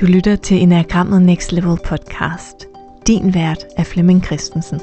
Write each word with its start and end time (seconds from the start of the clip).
Du 0.00 0.06
lytter 0.06 0.36
til 0.36 0.62
Enagrammet 0.62 1.22
Next 1.22 1.52
Level 1.52 1.78
podcast. 1.84 2.66
Din 3.06 3.34
vært 3.34 3.64
er 3.76 3.84
Flemming 3.84 4.24
Christensen. 4.24 4.80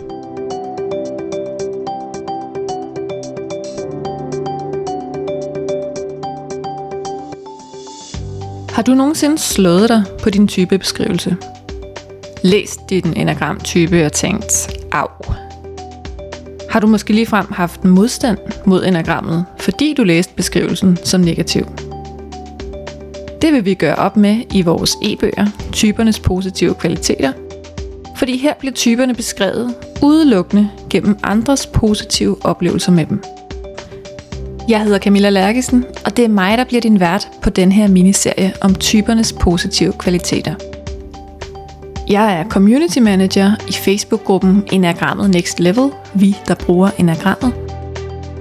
Har 8.69 8.81
du 8.81 8.93
nogensinde 8.93 9.37
slået 9.37 9.89
dig 9.89 10.03
på 10.23 10.29
din 10.29 10.47
typebeskrivelse? 10.47 11.37
Læst 12.43 12.79
din 12.89 13.13
enagramtype 13.15 14.05
og 14.05 14.13
tænkt, 14.13 14.69
af. 14.91 15.35
Har 16.69 16.79
du 16.79 16.87
måske 16.87 17.13
ligefrem 17.13 17.51
haft 17.51 17.83
modstand 17.83 18.37
mod 18.65 18.85
enagrammet, 18.85 19.45
fordi 19.59 19.93
du 19.93 20.03
læste 20.03 20.33
beskrivelsen 20.35 20.97
som 21.03 21.21
negativ? 21.21 21.86
Det 23.47 23.55
vil 23.55 23.65
vi 23.65 23.73
gøre 23.73 23.95
op 23.95 24.17
med 24.17 24.43
i 24.53 24.61
vores 24.61 24.97
e-bøger, 25.03 25.45
typernes 25.71 26.19
positive 26.19 26.73
kvaliteter. 26.73 27.33
Fordi 28.15 28.37
her 28.37 28.53
bliver 28.59 28.73
typerne 28.73 29.13
beskrevet 29.13 29.75
udelukkende 30.03 30.69
gennem 30.89 31.17
andres 31.23 31.65
positive 31.65 32.37
oplevelser 32.45 32.91
med 32.91 33.05
dem. 33.05 33.23
Jeg 34.69 34.83
hedder 34.83 34.99
Camilla 34.99 35.29
Lærkesen, 35.29 35.85
og 36.05 36.17
det 36.17 36.25
er 36.25 36.29
mig, 36.29 36.57
der 36.57 36.63
bliver 36.63 36.81
din 36.81 36.99
vært 36.99 37.29
på 37.41 37.49
den 37.49 37.71
her 37.71 37.87
miniserie 37.87 38.53
om 38.61 38.75
typernes 38.75 39.33
positive 39.33 39.93
kvaliteter. 39.93 40.55
Jeg 42.07 42.39
er 42.39 42.49
community 42.49 42.99
manager 42.99 43.51
i 43.67 43.71
Facebook-gruppen 43.71 44.63
Enagrammet 44.71 45.29
Next 45.29 45.59
Level, 45.59 45.91
vi 46.13 46.37
der 46.47 46.55
bruger 46.55 46.89
Enagrammet. 46.97 47.53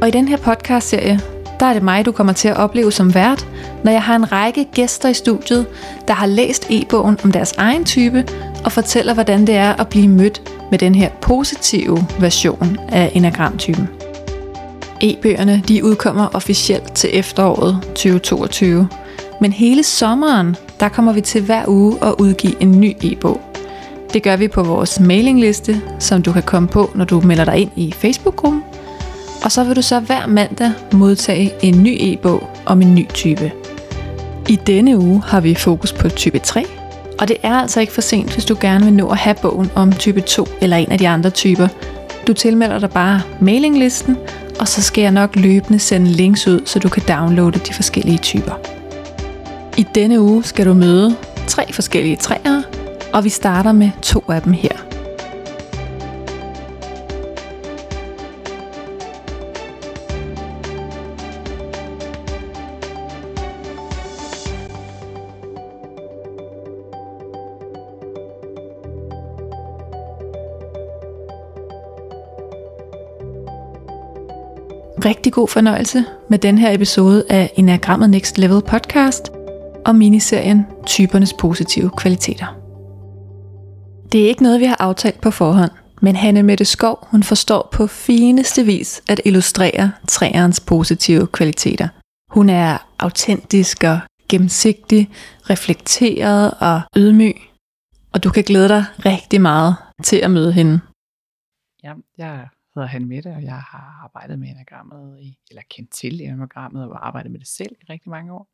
Og 0.02 0.09
i 0.09 0.10
den 0.10 0.29
her 0.29 0.37
podcast-serie, 0.37 1.20
der 1.60 1.66
er 1.66 1.73
det 1.73 1.83
mig, 1.83 2.06
du 2.06 2.12
kommer 2.12 2.33
til 2.33 2.48
at 2.48 2.56
opleve 2.56 2.92
som 2.92 3.15
vært, 3.15 3.46
når 3.84 3.92
jeg 3.92 4.02
har 4.02 4.16
en 4.16 4.33
række 4.33 4.65
gæster 4.65 5.09
i 5.09 5.15
studiet, 5.15 5.66
der 6.09 6.15
har 6.15 6.26
læst 6.26 6.66
e-bogen 6.71 7.18
om 7.24 7.32
deres 7.32 7.52
egen 7.52 7.85
type 7.85 8.24
og 8.65 8.73
fortæller, 8.73 9.15
hvordan 9.15 9.46
det 9.46 9.54
er 9.54 9.73
at 9.73 9.88
blive 9.88 10.09
mødt 10.09 10.43
med 10.71 10.79
den 10.79 10.95
her 10.95 11.10
positive 11.21 12.07
version 12.21 12.79
af 12.88 13.10
enagramtypen. 13.15 13.88
E-bøgerne 15.01 15.63
de 15.68 15.85
udkommer 15.85 16.29
officielt 16.32 16.95
til 16.95 17.10
efteråret 17.13 17.80
2022, 17.82 18.88
men 19.41 19.52
hele 19.52 19.82
sommeren, 19.82 20.57
der 20.80 20.88
kommer 20.88 21.13
vi 21.13 21.20
til 21.20 21.43
hver 21.43 21.65
uge 21.68 21.98
at 22.02 22.15
udgive 22.18 22.63
en 22.63 22.80
ny 22.80 22.96
e-bog. 23.02 23.41
Det 24.13 24.23
gør 24.23 24.37
vi 24.37 24.48
på 24.48 24.63
vores 24.63 25.01
mailingliste, 25.01 25.82
som 25.98 26.23
du 26.23 26.32
kan 26.32 26.43
komme 26.43 26.68
på, 26.68 26.91
når 26.95 27.04
du 27.04 27.20
melder 27.20 27.45
dig 27.45 27.57
ind 27.59 27.70
i 27.76 27.93
Facebook-gruppen. 27.93 28.63
Og 29.45 29.52
så 29.52 29.65
vil 29.65 29.76
du 29.76 29.82
så 29.82 30.01
hver 30.01 30.26
mandag 30.26 30.73
modtage 30.92 31.52
en 31.62 31.82
ny 31.82 31.96
e-bog 32.01 32.51
om 32.66 32.82
en 32.82 32.95
ny 32.95 33.09
type. 33.15 33.52
I 34.48 34.56
denne 34.56 34.98
uge 34.98 35.23
har 35.26 35.40
vi 35.40 35.54
fokus 35.54 35.92
på 35.92 36.09
type 36.09 36.38
3, 36.38 36.65
og 37.18 37.29
det 37.29 37.37
er 37.42 37.54
altså 37.54 37.80
ikke 37.80 37.92
for 37.92 38.01
sent, 38.01 38.32
hvis 38.32 38.45
du 38.45 38.57
gerne 38.60 38.84
vil 38.84 38.95
nå 38.95 39.09
at 39.09 39.16
have 39.16 39.37
bogen 39.42 39.70
om 39.74 39.92
type 39.92 40.20
2 40.20 40.46
eller 40.60 40.76
en 40.76 40.92
af 40.92 40.98
de 40.98 41.09
andre 41.09 41.30
typer. 41.30 41.68
Du 42.26 42.32
tilmelder 42.32 42.79
dig 42.79 42.90
bare 42.90 43.23
mailinglisten, 43.40 44.16
og 44.60 44.68
så 44.68 44.82
skal 44.82 45.02
jeg 45.02 45.10
nok 45.10 45.37
løbende 45.37 45.79
sende 45.79 46.10
links 46.10 46.48
ud, 46.48 46.60
så 46.64 46.79
du 46.79 46.88
kan 46.88 47.02
downloade 47.09 47.59
de 47.59 47.74
forskellige 47.74 48.18
typer. 48.18 48.52
I 49.76 49.87
denne 49.95 50.20
uge 50.20 50.45
skal 50.45 50.66
du 50.66 50.74
møde 50.74 51.16
tre 51.46 51.73
forskellige 51.73 52.16
træer, 52.16 52.62
og 53.12 53.24
vi 53.24 53.29
starter 53.29 53.73
med 53.73 53.90
to 54.02 54.24
af 54.29 54.42
dem 54.42 54.52
her. 54.52 54.96
Rigtig 75.06 75.33
god 75.33 75.49
fornøjelse 75.49 76.05
med 76.31 76.39
den 76.39 76.59
her 76.59 76.75
episode 76.75 77.25
af 77.31 77.53
Enagrammet 77.56 78.11
Next 78.11 78.39
Level 78.39 78.62
podcast 78.62 79.31
og 79.87 79.97
miniserien 79.97 80.67
Typernes 80.87 81.33
positive 81.33 81.91
kvaliteter. 81.97 82.47
Det 84.12 84.25
er 84.25 84.28
ikke 84.28 84.43
noget, 84.43 84.61
vi 84.61 84.65
har 84.65 84.77
aftalt 84.81 85.21
på 85.21 85.31
forhånd, 85.31 85.71
men 86.03 86.17
Hanne 86.17 86.43
Mette 86.43 86.65
Skov 86.65 87.09
hun 87.11 87.22
forstår 87.22 87.69
på 87.72 87.87
fineste 87.87 88.65
vis 88.65 89.03
at 89.09 89.21
illustrere 89.25 89.93
træerens 90.09 90.61
positive 90.61 91.27
kvaliteter. 91.27 91.88
Hun 92.31 92.50
er 92.50 92.78
autentisk 92.99 93.84
og 93.84 93.99
gennemsigtig, 94.28 95.11
reflekteret 95.50 96.55
og 96.61 96.81
ydmyg, 96.97 97.37
og 98.12 98.25
du 98.25 98.31
kan 98.31 98.44
glæde 98.44 98.69
dig 98.69 98.84
rigtig 99.06 99.41
meget 99.41 99.77
til 100.05 100.17
at 100.17 100.31
møde 100.31 100.53
hende. 100.53 100.81
Ja, 101.84 101.93
jeg 102.19 102.49
hedder 102.81 102.88
Hanne 102.88 103.09
Mette, 103.09 103.34
og 103.34 103.42
jeg 103.42 103.60
har 103.60 104.00
arbejdet 104.04 104.38
med 104.38 104.48
enagrammet, 104.48 105.20
i, 105.20 105.38
eller 105.50 105.62
kendt 105.70 105.91
til 105.91 106.20
enagrammet, 106.20 106.84
og 106.84 107.06
arbejdet 107.06 107.32
med 107.32 107.41
det 107.41 107.48
selv 107.48 107.76
i 107.82 107.84
rigtig 107.84 108.10
mange 108.10 108.32
år. 108.32 108.48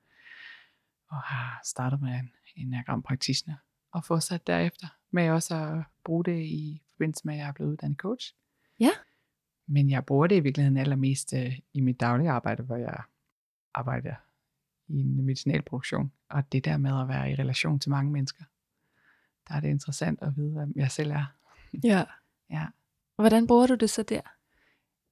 Og 1.08 1.22
har 1.22 1.60
startet 1.64 2.00
med 2.00 2.12
en 2.12 2.30
enagram 2.56 3.02
praktisner 3.02 3.54
og 3.92 4.04
fortsat 4.04 4.46
derefter 4.46 4.86
med 5.10 5.30
også 5.30 5.56
at 5.56 5.84
bruge 6.04 6.24
det 6.24 6.42
i 6.42 6.82
forbindelse 6.92 7.22
med, 7.24 7.34
at 7.34 7.40
jeg 7.40 7.48
er 7.48 7.52
blevet 7.52 7.70
uddannet 7.70 7.98
coach. 7.98 8.34
Ja. 8.80 8.90
Men 9.66 9.90
jeg 9.90 10.06
bruger 10.06 10.26
det 10.26 10.36
i 10.36 10.40
virkeligheden 10.40 10.76
allermest 10.76 11.32
øh, 11.32 11.58
i 11.72 11.80
mit 11.80 12.00
daglige 12.00 12.30
arbejde, 12.30 12.62
hvor 12.62 12.76
jeg 12.76 13.02
arbejder 13.74 14.14
i 14.88 15.00
en 15.00 15.22
medicinalproduktion. 15.22 16.12
Og 16.28 16.52
det 16.52 16.64
der 16.64 16.76
med 16.76 17.00
at 17.00 17.08
være 17.08 17.30
i 17.30 17.34
relation 17.34 17.78
til 17.78 17.90
mange 17.90 18.12
mennesker, 18.12 18.44
der 19.48 19.54
er 19.54 19.60
det 19.60 19.68
interessant 19.68 20.22
at 20.22 20.36
vide, 20.36 20.52
hvem 20.52 20.72
jeg 20.76 20.90
selv 20.90 21.10
er. 21.10 21.24
Ja. 21.84 22.04
ja. 22.50 22.66
Hvordan 23.16 23.46
bruger 23.46 23.66
du 23.66 23.74
det 23.74 23.90
så 23.90 24.02
der? 24.02 24.20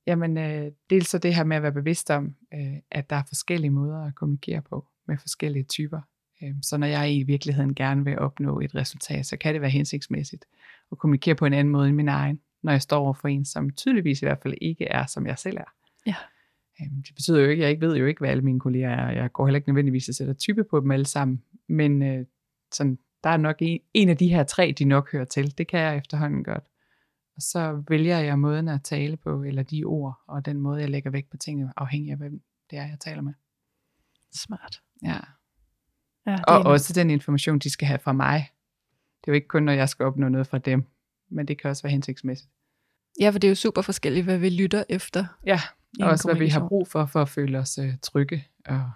Jamen, 0.06 0.38
øh, 0.38 0.72
dels 0.90 1.08
så 1.08 1.18
det 1.18 1.34
her 1.34 1.44
med 1.44 1.56
at 1.56 1.62
være 1.62 1.72
bevidst 1.72 2.10
om, 2.10 2.34
øh, 2.54 2.76
at 2.90 3.10
der 3.10 3.16
er 3.16 3.22
forskellige 3.28 3.70
måder 3.70 4.06
at 4.06 4.14
kommunikere 4.14 4.62
på 4.62 4.86
med 5.06 5.18
forskellige 5.18 5.64
typer. 5.64 6.00
Øh, 6.42 6.54
så 6.62 6.76
når 6.76 6.86
jeg 6.86 7.14
i 7.14 7.22
virkeligheden 7.22 7.74
gerne 7.74 8.04
vil 8.04 8.18
opnå 8.18 8.60
et 8.60 8.74
resultat, 8.74 9.26
så 9.26 9.36
kan 9.36 9.54
det 9.54 9.60
være 9.60 9.70
hensigtsmæssigt 9.70 10.44
at 10.92 10.98
kommunikere 10.98 11.34
på 11.34 11.46
en 11.46 11.52
anden 11.52 11.72
måde 11.72 11.88
end 11.88 11.96
min 11.96 12.08
egen, 12.08 12.40
når 12.62 12.72
jeg 12.72 12.82
står 12.82 12.98
over 12.98 13.12
for 13.12 13.28
en, 13.28 13.44
som 13.44 13.70
tydeligvis 13.70 14.22
i 14.22 14.24
hvert 14.24 14.42
fald 14.42 14.54
ikke 14.60 14.84
er, 14.84 15.06
som 15.06 15.26
jeg 15.26 15.38
selv 15.38 15.56
er. 15.56 15.72
Ja. 16.06 16.14
Øh, 16.80 16.86
det 17.06 17.14
betyder 17.14 17.40
jo 17.40 17.48
ikke, 17.48 17.62
jeg 17.62 17.70
ikke 17.70 17.86
ved 17.86 17.96
jo 17.96 18.06
ikke, 18.06 18.18
hvad 18.18 18.30
alle 18.30 18.42
mine 18.42 18.60
kolleger 18.60 18.90
er. 18.90 19.10
Jeg 19.10 19.32
går 19.32 19.46
heller 19.46 19.56
ikke 19.56 19.68
nødvendigvis 19.68 20.08
at 20.08 20.14
sætte 20.14 20.34
type 20.34 20.64
på 20.64 20.80
dem 20.80 20.90
alle 20.90 21.06
sammen, 21.06 21.42
men 21.68 22.02
øh, 22.02 22.26
sådan, 22.72 22.98
der 23.24 23.30
er 23.30 23.36
nok 23.36 23.56
en, 23.60 23.80
en 23.94 24.08
af 24.08 24.16
de 24.16 24.28
her 24.28 24.44
tre, 24.44 24.74
de 24.78 24.84
nok 24.84 25.12
hører 25.12 25.24
til. 25.24 25.58
Det 25.58 25.68
kan 25.68 25.80
jeg 25.80 25.96
efterhånden 25.96 26.44
godt. 26.44 26.64
Og 27.40 27.44
så 27.44 27.82
vælger 27.88 28.18
jeg 28.18 28.38
måden 28.38 28.68
at 28.68 28.82
tale 28.82 29.16
på, 29.16 29.42
eller 29.42 29.62
de 29.62 29.84
ord, 29.84 30.20
og 30.26 30.44
den 30.44 30.60
måde, 30.60 30.80
jeg 30.80 30.90
lægger 30.90 31.10
vægt 31.10 31.30
på 31.30 31.36
tingene, 31.36 31.72
afhængig 31.76 32.10
af, 32.10 32.16
hvem 32.16 32.42
det 32.70 32.78
er, 32.78 32.86
jeg 32.86 32.96
taler 33.00 33.22
med. 33.22 33.32
Smart. 34.32 34.82
Ja. 35.02 35.16
ja 36.26 36.42
og 36.42 36.60
en... 36.60 36.66
også 36.66 36.92
den 36.92 37.10
information, 37.10 37.58
de 37.58 37.70
skal 37.70 37.88
have 37.88 37.98
fra 37.98 38.12
mig. 38.12 38.50
Det 39.20 39.28
er 39.28 39.32
jo 39.32 39.34
ikke 39.34 39.48
kun, 39.48 39.62
når 39.62 39.72
jeg 39.72 39.88
skal 39.88 40.06
opnå 40.06 40.28
noget 40.28 40.46
fra 40.46 40.58
dem, 40.58 40.84
men 41.30 41.48
det 41.48 41.60
kan 41.60 41.70
også 41.70 41.82
være 41.82 41.90
hensigtsmæssigt. 41.90 42.50
Ja, 43.20 43.30
for 43.30 43.38
det 43.38 43.48
er 43.48 43.50
jo 43.50 43.54
super 43.54 43.82
forskelligt, 43.82 44.24
hvad 44.24 44.38
vi 44.38 44.50
lytter 44.50 44.84
efter. 44.88 45.24
Ja, 45.46 45.60
og 46.00 46.08
også 46.08 46.28
hvad 46.28 46.38
vi 46.38 46.48
har 46.48 46.68
brug 46.68 46.88
for, 46.88 47.06
for 47.06 47.22
at 47.22 47.28
føle 47.28 47.58
os 47.58 47.78
uh, 47.78 47.94
trygge, 48.02 48.48
og, 48.66 48.90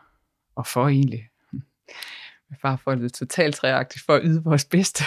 og 0.54 0.66
for 0.66 0.88
egentlig 0.88 1.28
far 2.62 2.76
for 2.76 2.94
det 2.94 3.12
totalt 3.12 3.54
træagtigt 3.54 4.04
for 4.04 4.14
at 4.14 4.20
yde 4.24 4.42
vores 4.44 4.64
bedste, 4.64 5.04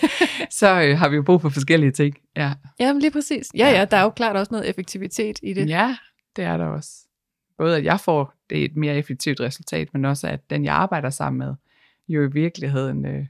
så 0.60 0.82
øh, 0.82 0.98
har 0.98 1.08
vi 1.08 1.16
jo 1.16 1.22
brug 1.22 1.42
for 1.42 1.48
forskellige 1.48 1.92
ting. 1.92 2.16
Ja. 2.36 2.52
Jamen 2.80 3.00
lige 3.00 3.10
præcis. 3.10 3.48
Ja, 3.54 3.70
ja, 3.70 3.84
der 3.84 3.96
er 3.96 4.02
jo 4.02 4.10
klart 4.10 4.36
også 4.36 4.52
noget 4.52 4.68
effektivitet 4.68 5.38
i 5.42 5.52
det. 5.52 5.68
Ja, 5.68 5.96
det 6.36 6.44
er 6.44 6.56
der 6.56 6.66
også. 6.66 6.90
Både 7.58 7.76
at 7.76 7.84
jeg 7.84 8.00
får 8.00 8.34
det 8.50 8.64
et 8.64 8.76
mere 8.76 8.94
effektivt 8.94 9.40
resultat, 9.40 9.88
men 9.92 10.04
også 10.04 10.28
at 10.28 10.50
den, 10.50 10.64
jeg 10.64 10.74
arbejder 10.74 11.10
sammen 11.10 11.38
med, 11.38 11.54
jo 12.08 12.22
i 12.22 12.32
virkeligheden 12.32 13.06
øh, 13.06 13.26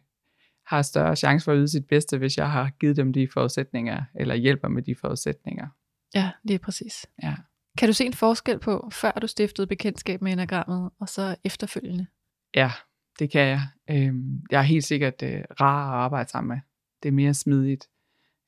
har 0.67 0.83
større 0.83 1.17
chance 1.17 1.45
for 1.45 1.53
at 1.53 1.57
yde 1.57 1.69
sit 1.69 1.87
bedste, 1.87 2.19
hvis 2.19 2.37
jeg 2.37 2.51
har 2.51 2.71
givet 2.81 2.97
dem 2.97 3.13
de 3.13 3.29
forudsætninger, 3.33 4.03
eller 4.15 4.35
hjælper 4.35 4.69
med 4.69 4.83
de 4.83 4.95
forudsætninger. 4.95 5.69
Ja, 6.15 6.31
lige 6.45 6.59
præcis. 6.59 7.07
Ja. 7.23 7.35
Kan 7.79 7.89
du 7.89 7.93
se 7.93 8.05
en 8.05 8.13
forskel 8.13 8.59
på, 8.59 8.89
før 8.93 9.13
du 9.13 9.27
stiftede 9.27 9.67
bekendtskab 9.67 10.23
med 10.23 10.33
enagrammet, 10.33 10.91
og 11.01 11.09
så 11.09 11.37
efterfølgende? 11.45 12.07
Ja, 12.55 12.73
det 13.19 13.31
kan 13.31 13.47
jeg. 13.47 13.61
Øh, 13.91 14.15
jeg 14.51 14.59
er 14.59 14.63
helt 14.63 14.85
sikkert 14.85 15.23
øh, 15.23 15.45
rar 15.61 15.93
at 15.93 16.05
arbejde 16.05 16.31
sammen 16.31 16.49
med. 16.49 16.61
Det 17.03 17.09
er 17.09 17.13
mere 17.13 17.35
smidigt. 17.35 17.89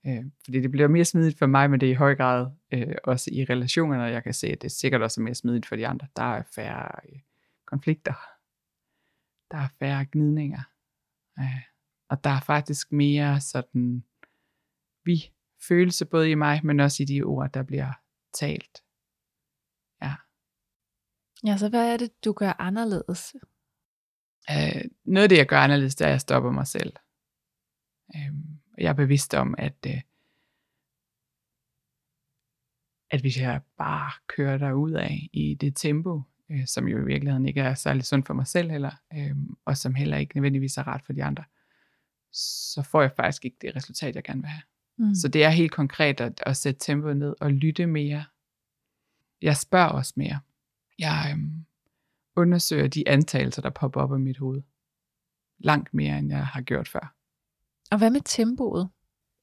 Øh, 0.07 0.25
fordi 0.45 0.61
det 0.61 0.71
bliver 0.71 0.89
mere 0.89 1.05
smidigt 1.05 1.39
for 1.39 1.47
mig, 1.47 1.71
men 1.71 1.81
det 1.81 1.87
er 1.87 1.91
i 1.91 1.95
høj 1.95 2.15
grad 2.15 2.47
øh, 2.73 2.95
også 3.05 3.31
i 3.33 3.45
relationerne, 3.45 4.03
jeg 4.03 4.23
kan 4.23 4.35
se, 4.35 4.47
at 4.47 4.63
det 4.63 4.73
sikkert 4.73 5.03
også 5.03 5.21
mere 5.21 5.35
smidigt 5.35 5.67
for 5.67 5.77
de 5.77 5.87
andre. 5.87 6.07
Der 6.17 6.23
er 6.23 6.43
færre 6.55 6.89
øh, 7.09 7.19
konflikter. 7.67 8.15
Der 9.51 9.59
er 9.59 9.69
færre 9.79 10.07
gnidninger. 10.13 10.63
Øh, 11.39 11.63
og 12.09 12.25
der 12.25 12.31
er 12.31 12.41
faktisk 12.41 12.93
mere 12.93 13.41
sådan 13.41 14.05
vi 15.05 15.33
følelse 15.69 16.05
både 16.07 16.31
i 16.31 16.35
mig, 16.35 16.61
men 16.65 16.81
også 16.81 17.03
i 17.03 17.07
de 17.07 17.23
ord, 17.23 17.53
der 17.53 17.63
bliver 17.63 17.93
talt. 18.35 18.83
Ja. 20.03 20.15
Ja, 21.47 21.57
så 21.57 21.69
hvad 21.69 21.93
er 21.93 21.97
det, 21.97 22.25
du 22.25 22.33
gør 22.33 22.53
anderledes? 22.59 23.35
Øh, 24.51 24.85
noget 25.05 25.23
af 25.23 25.29
det, 25.29 25.39
jeg 25.39 25.47
gør 25.47 25.59
anderledes, 25.59 25.95
det 25.95 26.05
er, 26.05 26.09
at 26.09 26.13
jeg 26.13 26.21
stopper 26.21 26.51
mig 26.51 26.67
selv. 26.67 26.93
Øhm, 28.17 28.59
jeg 28.79 28.89
er 28.89 28.93
bevidst 28.93 29.35
om, 29.35 29.55
at, 29.59 29.87
øh, 29.87 30.01
at 33.11 33.21
hvis 33.21 33.41
jeg 33.41 33.61
bare 33.79 34.11
kører 34.27 34.59
derud 34.59 34.93
af 34.93 35.29
i 35.33 35.55
det 35.55 35.77
tempo, 35.77 36.23
øh, 36.51 36.67
som 36.67 36.89
jo 36.89 36.99
i 36.99 37.05
virkeligheden 37.05 37.47
ikke 37.47 37.61
er 37.61 37.75
særlig 37.75 38.05
sundt 38.05 38.27
for 38.27 38.35
mig 38.35 38.47
selv 38.47 38.71
heller, 38.71 38.93
øh, 39.15 39.37
og 39.65 39.77
som 39.77 39.95
heller 39.95 40.17
ikke 40.17 40.37
nødvendigvis 40.37 40.77
er 40.77 40.87
ret 40.87 41.03
for 41.03 41.13
de 41.13 41.25
andre, 41.25 41.45
så 42.33 42.83
får 42.83 43.03
jeg 43.03 43.13
faktisk 43.17 43.45
ikke 43.45 43.57
det 43.61 43.77
resultat, 43.77 44.15
jeg 44.15 44.25
gerne 44.25 44.41
vil 44.41 44.49
have. 44.49 44.63
Mm. 44.99 45.15
Så 45.15 45.29
det 45.29 45.45
er 45.45 45.51
helt 45.51 45.73
konkret 45.73 46.21
at, 46.21 46.43
at 46.47 46.57
sætte 46.57 46.81
tempoet 46.81 47.17
ned 47.17 47.35
og 47.41 47.53
lytte 47.53 47.87
mere. 47.87 48.25
Jeg 49.43 49.57
spørger 49.57 49.89
også 49.89 50.13
mere. 50.17 50.41
Jeg 50.99 51.29
øhm, 51.33 51.65
undersøger 52.39 52.89
de 52.89 53.09
antagelser, 53.09 53.63
der 53.63 53.71
popper 53.71 54.01
op 54.01 54.15
i 54.15 54.19
mit 54.19 54.39
hoved. 54.39 54.63
Langt 55.59 55.95
mere, 55.95 56.19
end 56.19 56.31
jeg 56.31 56.47
har 56.47 56.61
gjort 56.61 56.89
før. 56.89 57.15
Og 57.91 57.99
hvad 57.99 58.11
med 58.11 58.21
tempoet? 58.25 58.89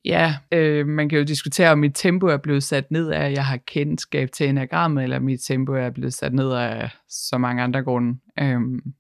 Ja, 0.06 0.36
øh, 0.52 0.88
man 0.88 1.10
kan 1.10 1.18
jo 1.18 1.24
diskutere, 1.24 1.72
om 1.72 1.80
mit 1.80 1.92
tempo 1.96 2.28
er 2.28 2.38
blevet 2.38 2.64
sat 2.64 2.92
ned 2.92 3.10
af, 3.10 3.26
at 3.26 3.32
jeg 3.32 3.46
har 3.46 3.58
kendskab 3.58 4.32
til 4.32 4.50
enagrammet, 4.50 5.04
eller 5.04 5.20
mit 5.20 5.42
tempo 5.42 5.72
er 5.74 5.90
blevet 5.90 6.14
sat 6.14 6.34
ned 6.34 6.52
af 6.52 6.90
så 7.10 7.38
mange 7.38 7.64
andre 7.64 7.84
grunde. 7.84 8.20
Øhm, 8.40 8.94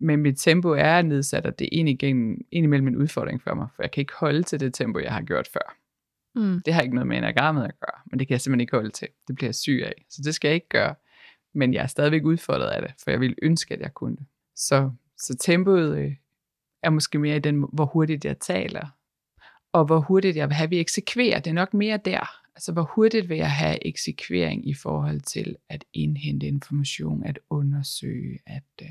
men 0.00 0.20
mit 0.20 0.38
tempo 0.38 0.68
er 0.68 1.02
nedsat, 1.02 1.46
og 1.46 1.58
det 1.58 1.64
er 1.64 1.68
egentlig 1.72 2.26
imellem 2.52 2.88
en 2.88 2.96
udfordring 2.96 3.42
for 3.42 3.54
mig, 3.54 3.68
for 3.76 3.82
jeg 3.82 3.90
kan 3.90 4.00
ikke 4.00 4.12
holde 4.16 4.42
til 4.42 4.60
det 4.60 4.74
tempo, 4.74 4.98
jeg 4.98 5.12
har 5.12 5.22
gjort 5.22 5.48
før. 5.52 5.76
Mm. 6.34 6.62
Det 6.64 6.74
har 6.74 6.82
ikke 6.82 6.94
noget 6.94 7.08
med 7.08 7.18
enagrammet 7.18 7.64
at 7.64 7.80
gøre, 7.80 8.00
men 8.06 8.18
det 8.18 8.28
kan 8.28 8.32
jeg 8.32 8.40
simpelthen 8.40 8.60
ikke 8.60 8.76
holde 8.76 8.90
til. 8.90 9.08
Det 9.28 9.34
bliver 9.34 9.48
jeg 9.48 9.54
syg 9.54 9.82
af, 9.84 10.04
så 10.10 10.22
det 10.24 10.34
skal 10.34 10.48
jeg 10.48 10.54
ikke 10.54 10.68
gøre. 10.68 10.94
Men 11.56 11.74
jeg 11.74 11.82
er 11.82 11.86
stadigvæk 11.86 12.24
udfordret 12.24 12.68
af 12.68 12.82
det, 12.82 12.94
for 13.04 13.10
jeg 13.10 13.20
vil 13.20 13.34
ønske, 13.42 13.74
at 13.74 13.80
jeg 13.80 13.94
kunne 13.94 14.16
det. 14.16 14.26
Så, 14.56 14.90
så 15.18 15.36
tempoet 15.36 15.98
øh, 15.98 16.12
er 16.82 16.90
måske 16.90 17.18
mere 17.18 17.36
i 17.36 17.40
den, 17.40 17.64
hvor 17.72 17.84
hurtigt 17.84 18.24
jeg 18.24 18.38
taler, 18.38 18.86
og 19.72 19.84
hvor 19.84 20.00
hurtigt 20.00 20.36
jeg 20.36 20.48
vil 20.48 20.54
have, 20.54 20.64
at 20.64 20.70
vi 20.70 20.80
eksekverer. 20.80 21.38
Det 21.38 21.50
er 21.50 21.54
nok 21.54 21.74
mere 21.74 21.96
der. 22.04 22.30
Altså, 22.54 22.72
hvor 22.72 22.82
hurtigt 22.94 23.28
vil 23.28 23.36
jeg 23.36 23.50
have 23.50 23.86
eksekvering 23.86 24.68
i 24.68 24.74
forhold 24.74 25.20
til 25.20 25.56
at 25.68 25.84
indhente 25.92 26.46
information, 26.46 27.24
at 27.24 27.38
undersøge, 27.50 28.38
at... 28.46 28.62
Uh... 28.82 28.88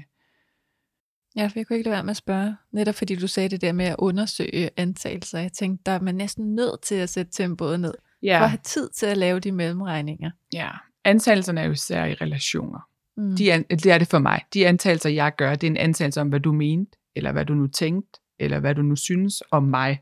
Ja, 1.36 1.48
for 1.48 1.60
jeg 1.60 1.68
kunne 1.68 1.78
ikke 1.78 1.90
lade 1.90 1.96
være 1.96 2.04
med 2.04 2.12
at 2.12 2.18
spørge, 2.18 2.56
netop 2.72 2.96
fordi 2.96 3.16
du 3.16 3.28
sagde 3.28 3.50
det 3.50 3.62
der 3.62 3.72
med 3.72 3.86
at 3.86 3.96
undersøge 4.00 4.70
antagelser. 4.78 5.40
Jeg 5.40 5.52
tænkte, 5.52 5.84
der 5.86 5.92
er 5.92 6.00
man 6.00 6.16
næsten 6.16 6.56
nødt 6.56 6.82
til 6.82 6.96
at 6.96 7.10
sætte 7.10 7.32
tempoet 7.32 7.80
ned, 7.80 7.94
ja. 8.24 8.40
for 8.40 8.44
at 8.44 8.50
have 8.50 8.60
tid 8.64 8.90
til 8.90 9.06
at 9.06 9.18
lave 9.18 9.40
de 9.40 9.52
mellemregninger. 9.52 10.32
Ja, 10.54 10.70
antagelserne 11.06 11.62
er 11.62 11.66
jo 11.66 11.72
især 11.72 12.06
i 12.06 12.14
relationer. 12.14 12.80
Mm. 13.18 13.36
De 13.36 13.52
er, 13.52 13.62
det 13.70 13.86
er 13.86 13.98
det 13.98 14.08
for 14.08 14.20
mig. 14.20 14.42
De 14.54 14.68
antagelser, 14.68 15.10
jeg 15.10 15.36
gør, 15.38 15.56
det 15.56 15.68
er 15.68 15.72
en 15.72 15.78
antagelse 15.78 16.22
om, 16.22 16.30
hvad 16.30 16.40
du 16.40 16.52
mente, 16.52 16.98
eller 17.16 17.32
hvad 17.32 17.46
du 17.46 17.54
nu 17.54 17.68
tænkte, 17.68 18.20
eller 18.40 18.60
hvad 18.60 18.76
du 18.76 18.82
nu 18.82 18.96
synes 18.96 19.44
om 19.52 19.64
mig. 19.64 20.02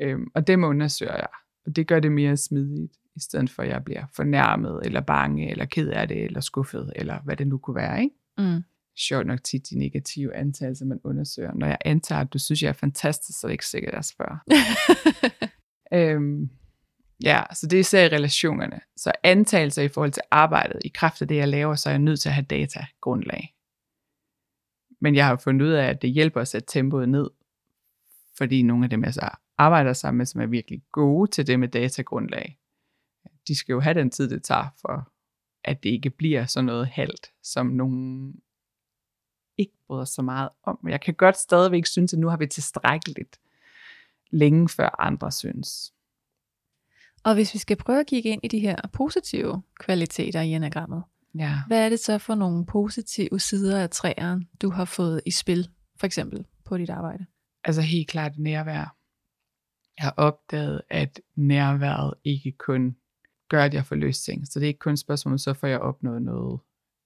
Øhm, 0.00 0.26
og 0.34 0.46
dem 0.46 0.64
undersøger 0.64 1.16
jeg. 1.16 1.28
Og 1.66 1.76
det 1.76 1.86
gør 1.86 2.00
det 2.00 2.12
mere 2.12 2.36
smidigt, 2.36 2.92
i 3.16 3.20
stedet 3.20 3.50
for 3.50 3.62
at 3.62 3.68
jeg 3.68 3.84
bliver 3.84 4.04
fornærmet, 4.16 4.80
eller 4.84 5.00
bange, 5.00 5.50
eller 5.50 5.64
ked 5.64 5.88
af 5.88 6.08
det, 6.08 6.24
eller 6.24 6.40
skuffet, 6.40 6.92
eller 6.96 7.18
hvad 7.24 7.36
det 7.36 7.46
nu 7.46 7.58
kunne 7.58 7.76
være. 7.76 8.02
Ikke? 8.02 8.14
Mm. 8.38 8.62
Sjovt 8.96 9.26
nok 9.26 9.44
tit 9.44 9.70
de 9.70 9.78
negative 9.78 10.34
antagelser, 10.34 10.86
man 10.86 11.00
undersøger. 11.04 11.54
Når 11.54 11.66
jeg 11.66 11.78
antager, 11.84 12.20
at 12.20 12.32
du 12.32 12.38
synes, 12.38 12.62
jeg 12.62 12.68
er 12.68 12.72
fantastisk, 12.72 13.40
så 13.40 13.46
er 13.46 13.48
det 13.48 13.54
ikke 13.54 13.66
sikkert, 13.66 13.92
at 13.92 13.96
jeg 13.96 14.04
spørger. 14.04 14.36
øhm, 16.16 16.50
ja, 17.22 17.42
så 17.54 17.66
det 17.66 17.76
er 17.76 17.80
især 17.80 18.04
i 18.04 18.08
relationerne. 18.08 18.80
Så 18.96 19.12
antagelser 19.22 19.82
i 19.82 19.88
forhold 19.88 20.12
til 20.12 20.22
arbejdet, 20.30 20.80
i 20.84 20.88
kraft 20.88 21.22
af 21.22 21.28
det, 21.28 21.36
jeg 21.36 21.48
laver, 21.48 21.74
så 21.74 21.88
er 21.88 21.92
jeg 21.92 21.98
nødt 21.98 22.20
til 22.20 22.28
at 22.28 22.34
have 22.34 22.46
datagrundlag. 22.50 23.54
Men 25.00 25.14
jeg 25.14 25.26
har 25.26 25.36
fundet 25.36 25.66
ud 25.66 25.70
af, 25.70 25.84
at 25.84 26.02
det 26.02 26.10
hjælper 26.10 26.40
at 26.40 26.48
sætte 26.48 26.68
tempoet 26.70 27.08
ned, 27.08 27.30
fordi 28.38 28.62
nogle 28.62 28.84
af 28.84 28.90
dem, 28.90 29.04
jeg 29.04 29.14
så 29.14 29.28
arbejder 29.58 29.92
sammen 29.92 30.18
med, 30.18 30.26
som 30.26 30.40
er 30.40 30.46
virkelig 30.46 30.82
gode 30.92 31.30
til 31.30 31.46
det 31.46 31.60
med 31.60 31.68
datagrundlag, 31.68 32.58
de 33.48 33.56
skal 33.56 33.72
jo 33.72 33.80
have 33.80 33.94
den 33.94 34.10
tid, 34.10 34.30
det 34.30 34.42
tager 34.42 34.68
for, 34.80 35.12
at 35.64 35.82
det 35.82 35.90
ikke 35.90 36.10
bliver 36.10 36.46
sådan 36.46 36.64
noget 36.64 36.86
halvt, 36.86 37.32
som 37.42 37.66
nogen 37.66 38.34
ikke 39.58 39.72
bryder 39.86 40.04
så 40.04 40.22
meget 40.22 40.48
om. 40.62 40.78
Jeg 40.88 41.00
kan 41.00 41.14
godt 41.14 41.36
stadigvæk 41.36 41.86
synes, 41.86 42.12
at 42.12 42.18
nu 42.18 42.28
har 42.28 42.36
vi 42.36 42.46
tilstrækkeligt 42.46 43.40
længe 44.30 44.68
før 44.68 45.00
andre 45.00 45.32
synes. 45.32 45.94
Og 47.24 47.34
hvis 47.34 47.54
vi 47.54 47.58
skal 47.58 47.76
prøve 47.76 48.00
at 48.00 48.06
kigge 48.06 48.28
ind 48.28 48.40
i 48.44 48.48
de 48.48 48.58
her 48.58 48.76
positive 48.92 49.62
kvaliteter 49.80 50.40
i 50.40 50.48
enagrammet, 50.48 51.02
ja. 51.38 51.58
hvad 51.66 51.84
er 51.84 51.88
det 51.88 52.00
så 52.00 52.18
for 52.18 52.34
nogle 52.34 52.66
positive 52.66 53.40
sider 53.40 53.82
af 53.82 53.90
træeren, 53.90 54.48
du 54.62 54.70
har 54.70 54.84
fået 54.84 55.20
i 55.26 55.30
spil, 55.30 55.68
for 55.98 56.06
eksempel 56.06 56.46
på 56.64 56.78
dit 56.78 56.90
arbejde? 56.90 57.26
Altså 57.64 57.82
helt 57.82 58.08
klart 58.08 58.38
nærvær. 58.38 58.96
Jeg 59.98 60.04
har 60.04 60.14
opdaget, 60.16 60.82
at 60.90 61.20
nærværet 61.36 62.14
ikke 62.24 62.52
kun 62.52 62.96
gør, 63.48 63.64
at 63.64 63.74
jeg 63.74 63.86
får 63.86 63.96
løst 63.96 64.24
ting. 64.24 64.46
Så 64.46 64.58
det 64.58 64.66
er 64.66 64.68
ikke 64.68 64.78
kun 64.78 64.92
et 64.92 64.98
spørgsmål, 64.98 65.38
så 65.38 65.54
får 65.54 65.66
jeg 65.66 65.80
opnået 65.80 66.22
noget 66.22 66.60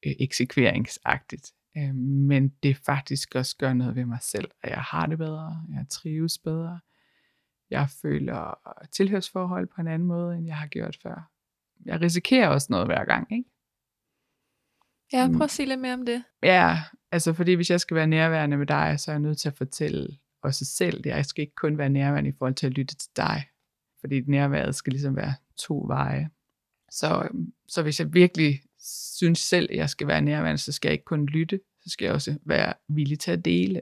øh, 0.07 0.13
eksekveringsagtigt. 0.19 1.53
Øh, 1.77 1.95
men 1.95 2.49
det 2.49 2.77
faktisk 2.77 3.35
også 3.35 3.57
gør 3.57 3.73
noget 3.73 3.97
ved 3.97 4.05
mig 4.05 4.19
selv, 4.23 4.51
at 4.63 4.71
jeg 4.71 4.81
har 4.81 5.07
det 5.07 5.19
bedre, 5.19 5.67
jeg 5.75 5.87
trives 5.91 6.39
bedre, 6.39 6.81
jeg 7.71 7.89
føler 8.03 8.59
tilhørsforhold 8.93 9.67
på 9.67 9.81
en 9.81 9.89
anden 9.89 10.09
måde, 10.09 10.37
end 10.37 10.47
jeg 10.47 10.57
har 10.57 10.67
gjort 10.67 10.99
før. 11.03 11.31
Jeg 11.85 12.01
risikerer 12.01 12.49
også 12.49 12.67
noget 12.71 12.87
hver 12.87 13.05
gang, 13.05 13.33
ikke? 13.33 13.51
Ja, 15.13 15.29
prøv 15.37 15.45
at 15.45 15.51
sige 15.51 15.67
lidt 15.67 15.81
mere 15.81 15.95
om 15.95 16.07
det. 16.07 16.25
Ja, 16.43 16.79
altså 17.13 17.33
fordi 17.33 17.55
hvis 17.55 17.71
jeg 17.71 17.81
skal 17.81 17.95
være 17.95 18.07
nærværende 18.07 18.57
med 18.57 18.67
dig, 18.67 19.01
så 19.01 19.11
er 19.11 19.15
jeg 19.15 19.21
nødt 19.21 19.39
til 19.39 19.49
at 19.49 19.57
fortælle 19.57 20.19
også 20.43 20.65
selv. 20.65 21.03
Jeg 21.05 21.25
skal 21.25 21.43
ikke 21.43 21.55
kun 21.55 21.79
være 21.79 21.89
nærværende 21.89 22.31
i 22.31 22.33
forhold 22.39 22.55
til 22.55 22.67
at 22.67 22.73
lytte 22.73 22.97
til 22.97 23.11
dig. 23.17 23.45
Fordi 24.01 24.21
nærværet 24.21 24.75
skal 24.75 24.93
ligesom 24.93 25.17
være 25.17 25.35
to 25.59 25.85
veje. 25.87 26.31
Så, 26.91 27.23
øhm, 27.25 27.53
så 27.69 27.83
hvis 27.83 28.01
jeg 28.01 28.15
virkelig 28.15 28.61
synes 29.17 29.39
selv, 29.39 29.69
at 29.71 29.77
jeg 29.77 29.91
skal 29.91 30.07
være 30.07 30.23
nærværende, 30.23 30.59
så 30.59 30.73
skal 30.73 30.89
jeg 30.89 30.93
ikke 30.93 31.05
kun 31.05 31.27
lytte, 31.27 31.61
så 31.83 31.91
skal 31.91 32.05
jeg 32.05 32.15
også 32.15 32.39
være 32.45 32.73
villig 32.89 33.19
til 33.19 33.31
at 33.31 33.45
dele. 33.45 33.81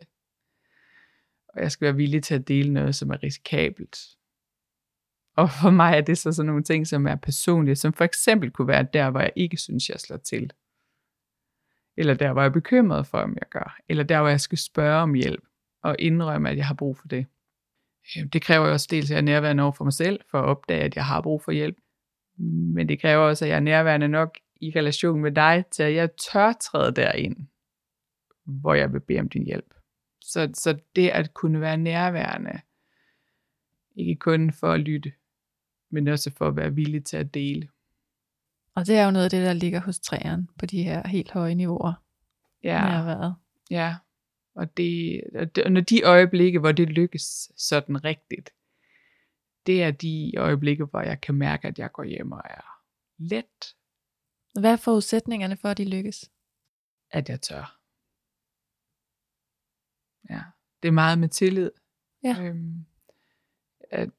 Og 1.56 1.62
jeg 1.62 1.72
skal 1.72 1.84
være 1.84 1.96
villig 1.96 2.22
til 2.22 2.34
at 2.34 2.48
dele 2.48 2.72
noget, 2.72 2.94
som 2.94 3.10
er 3.10 3.22
risikabelt. 3.22 3.98
Og 5.36 5.50
for 5.50 5.70
mig 5.70 5.96
er 5.96 6.00
det 6.00 6.18
så 6.18 6.32
sådan 6.32 6.46
nogle 6.46 6.62
ting, 6.62 6.86
som 6.86 7.06
er 7.06 7.14
personlige, 7.14 7.76
som 7.76 7.92
for 7.92 8.04
eksempel 8.04 8.50
kunne 8.50 8.68
være 8.68 8.86
der, 8.92 9.10
hvor 9.10 9.20
jeg 9.20 9.32
ikke 9.36 9.56
synes, 9.56 9.88
jeg 9.88 10.00
slår 10.00 10.16
til. 10.16 10.52
Eller 11.96 12.14
der, 12.14 12.32
hvor 12.32 12.42
jeg 12.42 12.48
er 12.48 12.52
bekymret 12.52 13.06
for, 13.06 13.18
om 13.18 13.34
jeg 13.34 13.48
gør. 13.50 13.76
Eller 13.88 14.04
der, 14.04 14.20
hvor 14.20 14.28
jeg 14.28 14.40
skal 14.40 14.58
spørge 14.58 15.02
om 15.02 15.14
hjælp 15.14 15.44
og 15.82 15.96
indrømme, 15.98 16.50
at 16.50 16.56
jeg 16.56 16.66
har 16.66 16.74
brug 16.74 16.96
for 16.96 17.08
det. 17.08 17.26
Øhm, 18.16 18.30
det 18.30 18.42
kræver 18.42 18.66
jo 18.66 18.72
også 18.72 18.88
dels, 18.90 19.10
at 19.10 19.10
jeg 19.10 19.18
er 19.18 19.22
nærværende 19.22 19.62
over 19.62 19.72
for 19.72 19.84
mig 19.84 19.92
selv, 19.92 20.20
for 20.30 20.38
at 20.38 20.44
opdage, 20.44 20.82
at 20.82 20.96
jeg 20.96 21.04
har 21.04 21.20
brug 21.20 21.42
for 21.42 21.52
hjælp. 21.52 21.76
Men 22.74 22.88
det 22.88 23.00
kræver 23.00 23.22
også, 23.22 23.44
at 23.44 23.48
jeg 23.48 23.56
er 23.56 23.60
nærværende 23.60 24.08
nok 24.08 24.38
i 24.60 24.72
relation 24.76 25.20
med 25.20 25.32
dig, 25.32 25.64
til 25.72 25.82
at 25.82 25.94
jeg 25.94 26.08
tør 26.32 26.52
træde 26.52 26.92
derind, 26.92 27.36
hvor 28.46 28.74
jeg 28.74 28.92
vil 28.92 29.00
bede 29.00 29.20
om 29.20 29.28
din 29.28 29.44
hjælp. 29.44 29.73
Så, 30.24 30.50
så 30.54 30.78
det 30.96 31.08
at 31.08 31.34
kunne 31.34 31.60
være 31.60 31.76
nærværende, 31.76 32.60
ikke 33.96 34.16
kun 34.16 34.52
for 34.52 34.72
at 34.72 34.80
lytte, 34.80 35.12
men 35.90 36.08
også 36.08 36.30
for 36.30 36.48
at 36.48 36.56
være 36.56 36.74
villig 36.74 37.04
til 37.04 37.16
at 37.16 37.34
dele. 37.34 37.68
Og 38.74 38.86
det 38.86 38.96
er 38.96 39.04
jo 39.04 39.10
noget 39.10 39.24
af 39.24 39.30
det, 39.30 39.46
der 39.46 39.52
ligger 39.52 39.80
hos 39.80 40.00
træerne 40.00 40.46
på 40.58 40.66
de 40.66 40.82
her 40.82 41.08
helt 41.08 41.30
høje 41.30 41.54
niveauer. 41.54 41.92
Ja. 42.62 42.84
Nærværet. 42.88 43.34
Ja. 43.70 43.96
Og, 44.54 44.76
det, 44.76 45.20
og 45.64 45.72
når 45.72 45.80
de 45.80 46.02
øjeblikke, 46.02 46.58
hvor 46.58 46.72
det 46.72 46.88
lykkes 46.88 47.52
sådan 47.56 48.04
rigtigt, 48.04 48.50
det 49.66 49.82
er 49.82 49.90
de 49.90 50.32
øjeblikke, 50.36 50.84
hvor 50.84 51.00
jeg 51.00 51.20
kan 51.20 51.34
mærke, 51.34 51.68
at 51.68 51.78
jeg 51.78 51.92
går 51.92 52.04
hjem 52.04 52.32
og 52.32 52.42
er 52.44 52.80
let. 53.18 53.74
Hvad 54.60 54.72
er 54.72 54.76
forudsætningerne 54.76 55.56
for, 55.56 55.68
at 55.68 55.78
de 55.78 55.90
lykkes? 55.90 56.30
At 57.10 57.28
jeg 57.28 57.40
tør. 57.40 57.83
Ja, 60.30 60.40
det 60.82 60.88
er 60.88 60.92
meget 60.92 61.18
med 61.18 61.28
tillid. 61.28 61.70
Ja. 62.24 62.36
Øhm, 62.40 62.84
at 63.90 64.10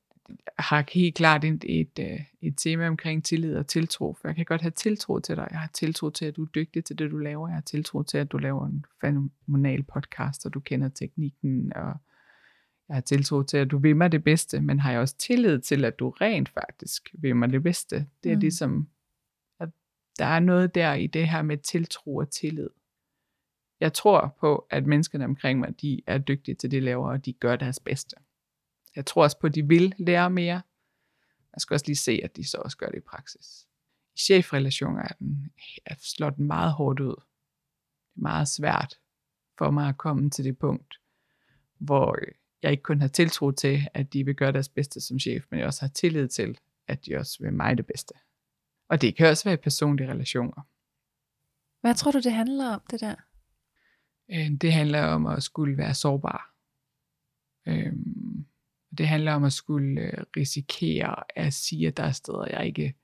har 0.58 0.86
helt 0.94 1.16
klart 1.16 1.44
et, 1.44 1.66
et, 1.68 2.00
øh, 2.00 2.20
et 2.42 2.54
tema 2.58 2.88
omkring 2.88 3.24
tillid 3.24 3.56
og 3.56 3.68
tiltro, 3.68 4.14
for 4.14 4.28
jeg 4.28 4.36
kan 4.36 4.46
godt 4.46 4.62
have 4.62 4.72
tiltro 4.72 5.20
til 5.20 5.36
dig. 5.36 5.48
Jeg 5.52 5.60
har 5.60 5.70
tiltro 5.74 6.10
til, 6.10 6.26
at 6.26 6.36
du 6.36 6.44
er 6.44 6.50
dygtig 6.56 6.86
til 6.86 7.00
det, 7.00 7.12
du 7.12 7.18
laver. 7.18 7.48
Jeg 7.48 7.56
har 7.56 7.62
tiltro 7.62 8.04
til, 8.04 8.18
at 8.18 8.32
du 8.32 8.38
laver 8.38 8.66
en 8.66 8.86
fenomenal 9.02 9.84
podcast, 9.84 10.46
og 10.46 10.54
du 10.54 10.60
kender 10.60 10.90
teknikken, 10.90 11.74
og 11.76 11.94
jeg 12.88 12.96
har 12.96 13.02
tiltro 13.02 13.44
til, 13.44 13.58
at 13.58 13.72
du 13.72 13.78
vil 13.78 13.96
mig 13.96 14.12
det 14.12 14.24
bedste, 14.24 14.62
men 14.62 14.80
har 14.80 14.92
jeg 14.92 15.00
også 15.00 15.18
tillid 15.18 15.60
til, 15.60 15.86
at 15.86 16.00
du 16.00 16.10
rent 16.10 16.50
faktisk 16.50 17.10
vil 17.14 17.36
mig 17.36 17.50
det 17.50 17.64
bedste. 17.64 18.08
Det 18.24 18.32
er 18.32 18.36
mm. 18.36 18.40
ligesom, 18.40 18.90
at 19.60 19.70
der 20.20 20.26
er 20.26 20.40
noget 20.40 20.76
der 20.76 20.94
i 20.94 21.08
det 21.08 21.30
her 21.30 21.42
med 21.42 21.58
tiltro 21.58 22.16
og 22.16 22.30
tillid. 22.30 22.70
Jeg 23.86 23.94
tror 23.94 24.36
på, 24.40 24.68
at 24.70 24.86
menneskerne 24.86 25.26
omkring 25.26 25.60
mig, 25.60 25.82
de 25.82 26.02
er 26.08 26.18
dygtige 26.18 26.56
til 26.56 26.72
det, 26.72 26.82
de 26.82 26.86
laver, 26.86 27.10
og 27.10 27.26
de 27.26 27.34
gør 27.34 27.56
deres 27.56 27.80
bedste. 27.80 28.16
Jeg 28.96 29.06
tror 29.06 29.24
også 29.24 29.40
på, 29.40 29.48
at 29.48 29.56
de 29.56 29.68
vil 29.68 29.96
lære 29.98 30.30
mere. 30.30 30.62
Jeg 31.54 31.62
skal 31.62 31.74
også 31.74 31.86
lige 31.86 31.96
se, 31.96 32.22
at 32.24 32.36
de 32.36 32.48
så 32.48 32.58
også 32.58 32.78
gør 32.78 32.88
det 32.88 32.98
i 32.98 33.02
praksis. 33.02 33.68
I 34.16 34.20
chefrelationer 34.20 35.02
er 35.02 35.14
den, 35.20 35.52
er 35.86 35.96
slår 36.00 36.30
den 36.30 36.46
meget 36.46 36.74
hårdt 36.74 37.00
ud. 37.00 37.16
Det 37.16 38.18
er 38.18 38.22
meget 38.22 38.48
svært 38.48 39.00
for 39.58 39.72
mig 39.72 39.90
at 39.90 39.98
komme 39.98 40.30
til 40.30 40.46
det 40.46 40.58
punkt, 40.58 41.00
hvor 41.78 42.16
øh, 42.22 42.28
jeg 42.64 42.72
ikke 42.72 42.84
kun 42.84 43.02
har 43.02 43.08
tiltro 43.08 43.52
til, 43.52 43.88
at 43.94 44.14
de 44.14 44.26
vil 44.26 44.36
gøre 44.36 44.52
deres 44.52 44.70
bedste 44.70 45.02
som 45.02 45.20
chef, 45.20 45.46
men 45.52 45.60
jeg 45.60 45.68
også 45.68 45.82
har 45.82 45.90
tillid 45.90 46.28
til, 46.28 46.60
at 46.88 47.06
de 47.06 47.16
også 47.16 47.38
vil 47.44 47.54
mig 47.54 47.78
det 47.78 47.86
bedste. 47.86 48.14
Og 48.90 49.02
det 49.02 49.16
kan 49.16 49.28
også 49.28 49.44
være 49.44 49.54
i 49.54 49.58
personlige 49.64 50.12
relationer. 50.12 50.62
Hvad 51.82 51.96
tror 51.96 52.12
du, 52.12 52.20
det 52.20 52.32
handler 52.32 52.70
om, 52.70 52.82
det 52.92 53.02
der? 53.02 53.16
Øh, 54.32 54.52
Det 54.62 54.74
handler 54.74 55.02
om 55.02 55.26
at 55.26 55.44
skulle 55.44 55.78
være 55.78 55.94
sårbar. 55.94 56.56
Øhm, 57.68 58.46
Det 58.98 59.08
handler 59.08 59.34
om 59.34 59.44
at 59.44 59.54
skulle 59.54 60.02
øh, 60.02 60.24
risikere 60.38 61.24
at 61.36 61.54
sige, 61.54 61.88
at 61.88 61.98
der 61.98 62.04
er 62.04 62.12
steder, 62.12 62.48
jeg 62.50 62.66
ikke 62.66 62.96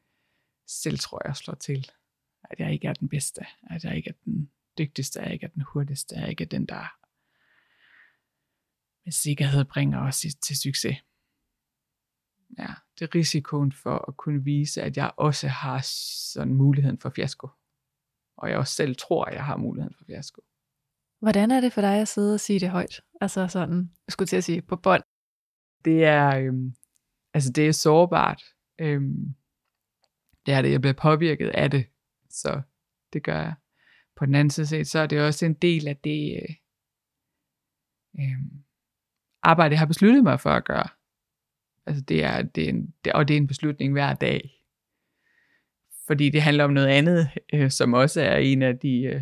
selv 0.68 1.00
tror, 1.00 1.22
jeg 1.26 1.36
slår 1.36 1.56
til. 1.56 1.92
At 2.44 2.60
jeg 2.60 2.74
ikke 2.74 2.88
er 2.88 2.94
den 2.94 3.10
bedste. 3.10 3.42
At 3.70 3.84
jeg 3.84 3.98
ikke 3.98 4.10
er 4.10 4.14
den 4.26 4.52
dygtigste. 4.78 5.20
At 5.20 5.26
jeg 5.26 5.34
ikke 5.34 5.46
er 5.46 5.50
den 5.50 5.62
hurtigste. 5.74 6.16
At 6.16 6.22
jeg 6.22 6.30
ikke 6.30 6.44
er 6.44 6.48
den, 6.48 6.66
der 6.66 6.98
med 9.06 9.12
sikkerhed 9.12 9.66
bringer 9.66 10.00
os 10.00 10.26
til 10.42 10.58
succes. 10.58 10.98
Ja, 12.58 12.68
det 13.00 13.06
er 13.06 13.16
risikoen 13.16 13.72
for 13.72 14.06
at 14.08 14.18
kunne 14.18 14.44
vise, 14.44 14.82
at 14.82 14.98
jeg 14.98 15.12
også 15.18 15.48
har 15.48 15.82
sådan 16.34 16.54
muligheden 16.54 17.00
for 17.00 17.10
fiasko. 17.10 17.50
Og 18.38 18.50
jeg 18.50 18.58
også 18.58 18.74
selv 18.76 18.96
tror, 18.96 19.26
at 19.26 19.34
jeg 19.34 19.46
har 19.46 19.58
muligheden 19.58 19.96
for 19.98 20.06
fiasko. 20.06 20.42
Hvordan 21.22 21.52
er 21.52 21.62
det 21.62 21.74
for 21.74 21.82
dig 21.82 22.02
at 22.02 22.08
sidde 22.08 22.34
og 22.34 22.40
sige 22.40 22.60
det 22.60 22.70
højt? 22.70 23.02
Altså 23.22 23.48
sådan, 23.48 23.92
jeg 24.08 24.12
skulle 24.12 24.28
til 24.28 24.38
at 24.38 24.44
sige 24.44 24.62
på 24.62 24.76
bånd. 24.76 25.04
det 25.86 26.04
er, 26.06 26.38
øhm, 26.38 26.74
altså 27.34 27.52
det 27.52 27.68
er 27.68 27.72
sårbart. 27.72 28.44
Øhm, 28.80 29.36
det 30.46 30.54
er 30.54 30.62
det, 30.62 30.72
jeg 30.72 30.82
bliver 30.82 30.94
påvirket 30.94 31.50
af 31.50 31.72
det, 31.72 31.86
så 32.30 32.62
det 33.14 33.24
gør 33.24 33.42
jeg. 33.42 33.54
På 34.16 34.26
den 34.26 34.36
anden 34.36 34.50
side, 34.50 34.68
set, 34.68 34.88
så 34.88 35.00
er 35.00 35.08
det 35.08 35.22
også 35.22 35.46
en 35.46 35.54
del 35.54 35.88
af 35.88 35.98
det 35.98 36.34
øh, 36.34 36.56
øh, 38.20 38.42
arbejde, 39.44 39.74
jeg 39.74 39.80
har 39.80 39.86
besluttet 39.86 40.24
mig 40.24 40.40
for 40.40 40.50
at 40.50 40.66
gøre. 40.66 40.88
Altså 41.86 42.04
det 42.04 42.24
er, 42.24 42.42
det 42.42 42.66
er 42.66 42.70
en, 42.70 42.94
det, 43.06 43.14
og 43.14 43.28
det 43.28 43.34
er 43.34 43.38
en 43.38 43.48
beslutning 43.48 43.94
hver 43.94 44.14
dag. 44.14 44.64
Fordi 46.08 46.30
det 46.30 46.42
handler 46.42 46.64
om 46.64 46.74
noget 46.74 46.88
andet, 46.88 47.30
øh, 47.54 47.72
som 47.72 47.94
også 47.94 48.22
er 48.22 48.38
en 48.38 48.62
af 48.62 48.80
de 48.80 49.02
øh, 49.02 49.22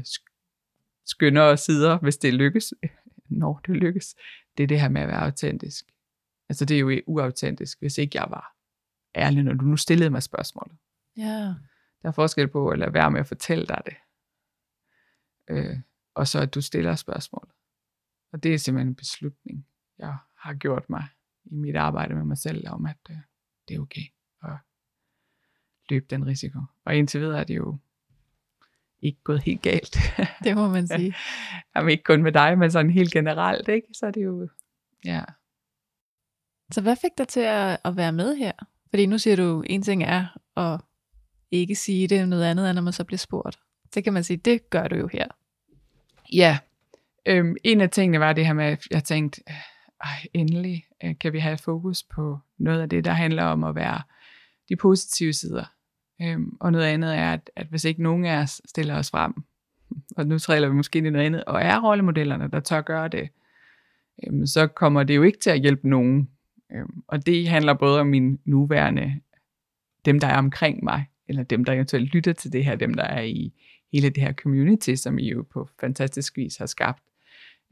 skønnere 1.09 1.57
sider, 1.57 1.99
hvis 1.99 2.17
det 2.17 2.33
lykkes. 2.33 2.73
Når 3.29 3.61
det 3.67 3.75
lykkes. 3.75 4.15
Det 4.57 4.63
er 4.63 4.67
det 4.67 4.81
her 4.81 4.89
med 4.89 5.01
at 5.01 5.07
være 5.07 5.21
autentisk. 5.21 5.85
Altså 6.49 6.65
det 6.65 6.75
er 6.75 6.79
jo 6.79 7.01
uautentisk, 7.07 7.79
hvis 7.79 7.97
ikke 7.97 8.17
jeg 8.17 8.27
var 8.29 8.55
ærlig, 9.15 9.43
når 9.43 9.53
du 9.53 9.65
nu 9.65 9.77
stillede 9.77 10.09
mig 10.09 10.23
spørgsmålet. 10.23 10.77
Ja. 11.17 11.53
Der 12.01 12.07
er 12.07 12.11
forskel 12.11 12.47
på 12.47 12.69
at 12.69 12.79
lade 12.79 12.93
være 12.93 13.11
med 13.11 13.19
at 13.19 13.27
fortælle 13.27 13.65
dig 13.65 13.81
det. 13.85 13.95
Øh, 15.47 15.77
og 16.13 16.27
så 16.27 16.39
at 16.39 16.53
du 16.53 16.61
stiller 16.61 16.95
spørgsmålet. 16.95 17.51
Og 18.31 18.43
det 18.43 18.53
er 18.53 18.57
simpelthen 18.57 18.87
en 18.87 18.95
beslutning, 18.95 19.67
jeg 19.97 20.17
har 20.37 20.53
gjort 20.53 20.89
mig 20.89 21.07
i 21.45 21.55
mit 21.55 21.75
arbejde 21.75 22.15
med 22.15 22.23
mig 22.23 22.37
selv, 22.37 22.69
om 22.69 22.85
at 22.85 22.97
øh, 23.09 23.17
det 23.67 23.75
er 23.75 23.79
okay 23.79 24.01
at 24.43 24.57
løbe 25.89 26.05
den 26.09 26.25
risiko. 26.25 26.59
Og 26.85 26.95
indtil 26.95 27.21
videre 27.21 27.39
er 27.39 27.43
det 27.43 27.55
jo 27.55 27.77
ikke 29.01 29.19
gået 29.23 29.43
helt 29.43 29.61
galt. 29.61 29.97
Det 30.43 30.55
må 30.55 30.67
man 30.67 30.87
sige. 30.87 31.15
Jamen 31.75 31.91
ikke 31.91 32.03
kun 32.03 32.23
med 32.23 32.31
dig, 32.31 32.57
men 32.57 32.71
sådan 32.71 32.91
helt 32.91 33.11
generelt, 33.11 33.67
ikke? 33.67 33.87
Så 33.93 34.05
er 34.05 34.11
det 34.11 34.23
jo, 34.23 34.49
ja. 35.05 35.21
Så 36.71 36.81
hvad 36.81 36.95
fik 36.95 37.11
dig 37.17 37.27
til 37.27 37.39
at, 37.39 37.77
at 37.85 37.97
være 37.97 38.11
med 38.11 38.35
her? 38.35 38.51
Fordi 38.89 39.05
nu 39.05 39.17
siger 39.17 39.35
du, 39.35 39.63
en 39.65 39.81
ting 39.81 40.03
er 40.03 40.37
at 40.57 40.81
ikke 41.51 41.75
sige 41.75 42.07
det, 42.07 42.29
noget 42.29 42.43
andet 42.43 42.69
er, 42.69 42.73
når 42.73 42.81
man 42.81 42.93
så 42.93 43.03
bliver 43.03 43.17
spurgt. 43.17 43.59
Så 43.93 44.01
kan 44.01 44.13
man 44.13 44.23
sige, 44.23 44.37
det 44.37 44.69
gør 44.69 44.87
du 44.87 44.95
jo 44.95 45.07
her. 45.07 45.27
Ja, 46.33 46.57
øhm, 47.25 47.55
en 47.63 47.81
af 47.81 47.89
tingene 47.89 48.19
var 48.19 48.33
det 48.33 48.45
her 48.45 48.53
med, 48.53 48.65
at 48.65 48.87
jeg 48.91 49.03
tænkte, 49.03 49.41
øh, 49.49 50.25
endelig 50.33 50.85
øh, 51.03 51.15
kan 51.19 51.33
vi 51.33 51.39
have 51.39 51.57
fokus 51.57 52.03
på 52.03 52.39
noget 52.57 52.81
af 52.81 52.89
det, 52.89 53.05
der 53.05 53.11
handler 53.11 53.43
om 53.43 53.63
at 53.63 53.75
være 53.75 54.01
de 54.69 54.75
positive 54.75 55.33
sider. 55.33 55.65
Øhm, 56.21 56.57
og 56.59 56.71
noget 56.71 56.85
andet 56.85 57.15
er, 57.15 57.33
at, 57.33 57.51
at 57.55 57.67
hvis 57.67 57.85
ikke 57.85 58.03
nogen 58.03 58.25
af 58.25 58.37
os 58.41 58.61
stiller 58.65 58.95
os 58.95 59.11
frem, 59.11 59.33
og 60.17 60.27
nu 60.27 60.39
træler 60.39 60.67
vi 60.67 60.73
måske 60.73 60.97
ind 60.97 61.07
i 61.07 61.09
noget 61.09 61.25
andet, 61.25 61.43
og 61.43 61.61
er 61.61 61.79
rollemodellerne, 61.79 62.49
der 62.51 62.59
tør 62.59 62.81
gøre 62.81 63.07
det, 63.07 63.29
øhm, 64.27 64.45
så 64.45 64.67
kommer 64.67 65.03
det 65.03 65.15
jo 65.15 65.23
ikke 65.23 65.39
til 65.39 65.49
at 65.49 65.59
hjælpe 65.59 65.89
nogen. 65.89 66.29
Øhm, 66.71 67.03
og 67.07 67.25
det 67.25 67.47
handler 67.47 67.73
både 67.73 67.99
om 67.99 68.07
min 68.07 68.39
nuværende, 68.45 69.21
dem 70.05 70.19
der 70.19 70.27
er 70.27 70.37
omkring 70.37 70.83
mig, 70.83 71.05
eller 71.27 71.43
dem 71.43 71.65
der 71.65 71.73
eventuelt 71.73 72.13
lytter 72.13 72.33
til 72.33 72.53
det 72.53 72.65
her, 72.65 72.75
dem 72.75 72.93
der 72.93 73.03
er 73.03 73.21
i 73.21 73.53
hele 73.93 74.09
det 74.09 74.23
her 74.23 74.33
community, 74.33 74.95
som 74.95 75.19
I 75.19 75.29
jo 75.29 75.45
på 75.53 75.69
fantastisk 75.79 76.37
vis 76.37 76.57
har 76.57 76.65
skabt, 76.65 77.03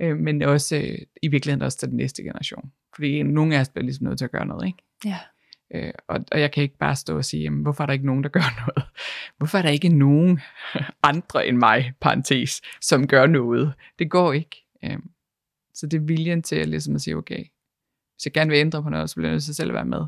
øh, 0.01 0.18
men 0.18 0.42
også 0.42 0.75
øh, 0.75 0.98
i 1.22 1.27
virkeligheden 1.27 1.62
også 1.62 1.77
til 1.77 1.88
den 1.88 1.98
næste 1.98 2.24
generation. 2.24 2.72
Fordi 2.96 3.24
nogle 3.24 3.56
af 3.56 3.60
os 3.60 3.70
bliver 3.70 3.84
ligesom 3.84 4.08
nødt 4.08 4.18
til 4.18 4.25
at 4.25 4.32
gøre 4.32 4.46
noget, 4.46 4.68
ikke? 4.68 4.77
Ja. 5.06 5.18
Øh, 5.75 5.93
og, 6.07 6.25
og 6.31 6.39
jeg 6.39 6.51
kan 6.51 6.63
ikke 6.63 6.77
bare 6.77 6.95
stå 6.95 7.17
og 7.17 7.25
sige, 7.25 7.43
jamen, 7.43 7.62
hvorfor 7.62 7.83
er 7.83 7.86
der 7.86 7.93
ikke 7.93 8.05
nogen, 8.05 8.24
der 8.24 8.29
gør 8.29 8.55
noget? 8.65 8.89
Hvorfor 9.38 9.57
er 9.57 9.62
der 9.62 9.69
ikke 9.69 9.89
nogen 9.89 10.39
andre 11.12 11.47
end 11.47 11.57
mig, 11.57 11.93
parentes, 12.01 12.62
som 12.81 13.07
gør 13.07 13.25
noget? 13.25 13.74
Det 14.00 14.12
går 14.12 14.33
ikke. 14.33 14.65
Øh, 14.83 15.00
så 15.74 15.88
det 15.88 15.97
er 15.97 16.05
viljen 16.05 16.43
til 16.43 16.55
at, 16.55 16.67
ligesom 16.67 16.95
at 16.95 17.01
sige, 17.01 17.15
okay, 17.15 17.45
hvis 18.13 18.25
jeg 18.25 18.33
gerne 18.33 18.50
vil 18.50 18.59
ændre 18.59 18.83
på 18.83 18.89
noget, 18.89 19.09
så 19.09 19.15
bliver 19.15 19.27
jeg 19.29 19.33
nødt 19.33 19.43
til 19.43 19.55
selv 19.55 19.69
at 19.69 19.74
være 19.74 19.86
med. 19.86 20.05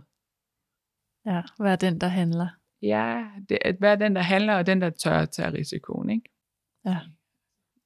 Ja, 1.25 1.41
hvad 1.57 1.71
er 1.71 1.75
den, 1.75 2.01
der 2.01 2.07
handler? 2.07 2.47
Ja, 2.81 3.25
det, 3.49 3.57
at 3.61 3.81
være 3.81 3.95
den, 3.95 4.15
der 4.15 4.21
handler, 4.21 4.55
og 4.55 4.65
den, 4.65 4.81
der 4.81 4.89
tør 4.89 5.19
at 5.19 5.29
tage 5.29 5.53
risikoen, 5.53 6.09
ikke? 6.09 6.29
Ja. 6.85 6.97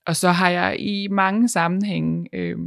Og 0.05 0.15
så 0.15 0.29
har 0.29 0.49
jeg 0.49 0.79
i 0.79 1.07
mange 1.07 1.49
sammenhænge 1.49 2.29
øh, 2.33 2.57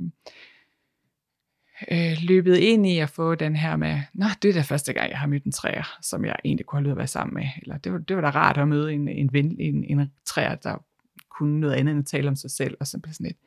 øh, 1.90 2.16
løbet 2.22 2.56
ind 2.56 2.86
i 2.86 2.98
at 2.98 3.08
få 3.08 3.34
den 3.34 3.56
her 3.56 3.76
med, 3.76 4.00
nå, 4.14 4.26
det 4.42 4.48
er 4.48 4.52
da 4.52 4.60
første 4.60 4.92
gang, 4.92 5.10
jeg 5.10 5.18
har 5.18 5.26
mødt 5.26 5.44
en 5.44 5.52
træer, 5.52 5.98
som 6.02 6.24
jeg 6.24 6.36
egentlig 6.44 6.66
kunne 6.66 6.78
have 6.78 6.84
lyst 6.84 6.90
at 6.90 6.98
være 6.98 7.06
sammen 7.06 7.34
med. 7.34 7.46
Eller 7.62 7.78
det 7.78 7.92
var, 7.92 7.98
det 7.98 8.16
var 8.16 8.22
da 8.22 8.30
rart 8.30 8.58
at 8.58 8.68
møde 8.68 8.92
en, 8.92 9.08
en, 9.08 9.32
ven, 9.32 9.56
en, 9.60 9.84
en 9.84 10.12
træer, 10.26 10.54
der 10.54 10.84
kunne 11.30 11.60
noget 11.60 11.74
andet 11.74 11.92
end 11.92 12.00
at 12.00 12.06
tale 12.06 12.28
om 12.28 12.36
sig 12.36 12.50
selv, 12.50 12.76
og 12.80 12.86
simpelthen 12.86 13.14
sådan 13.14 13.26
lidt. 13.26 13.38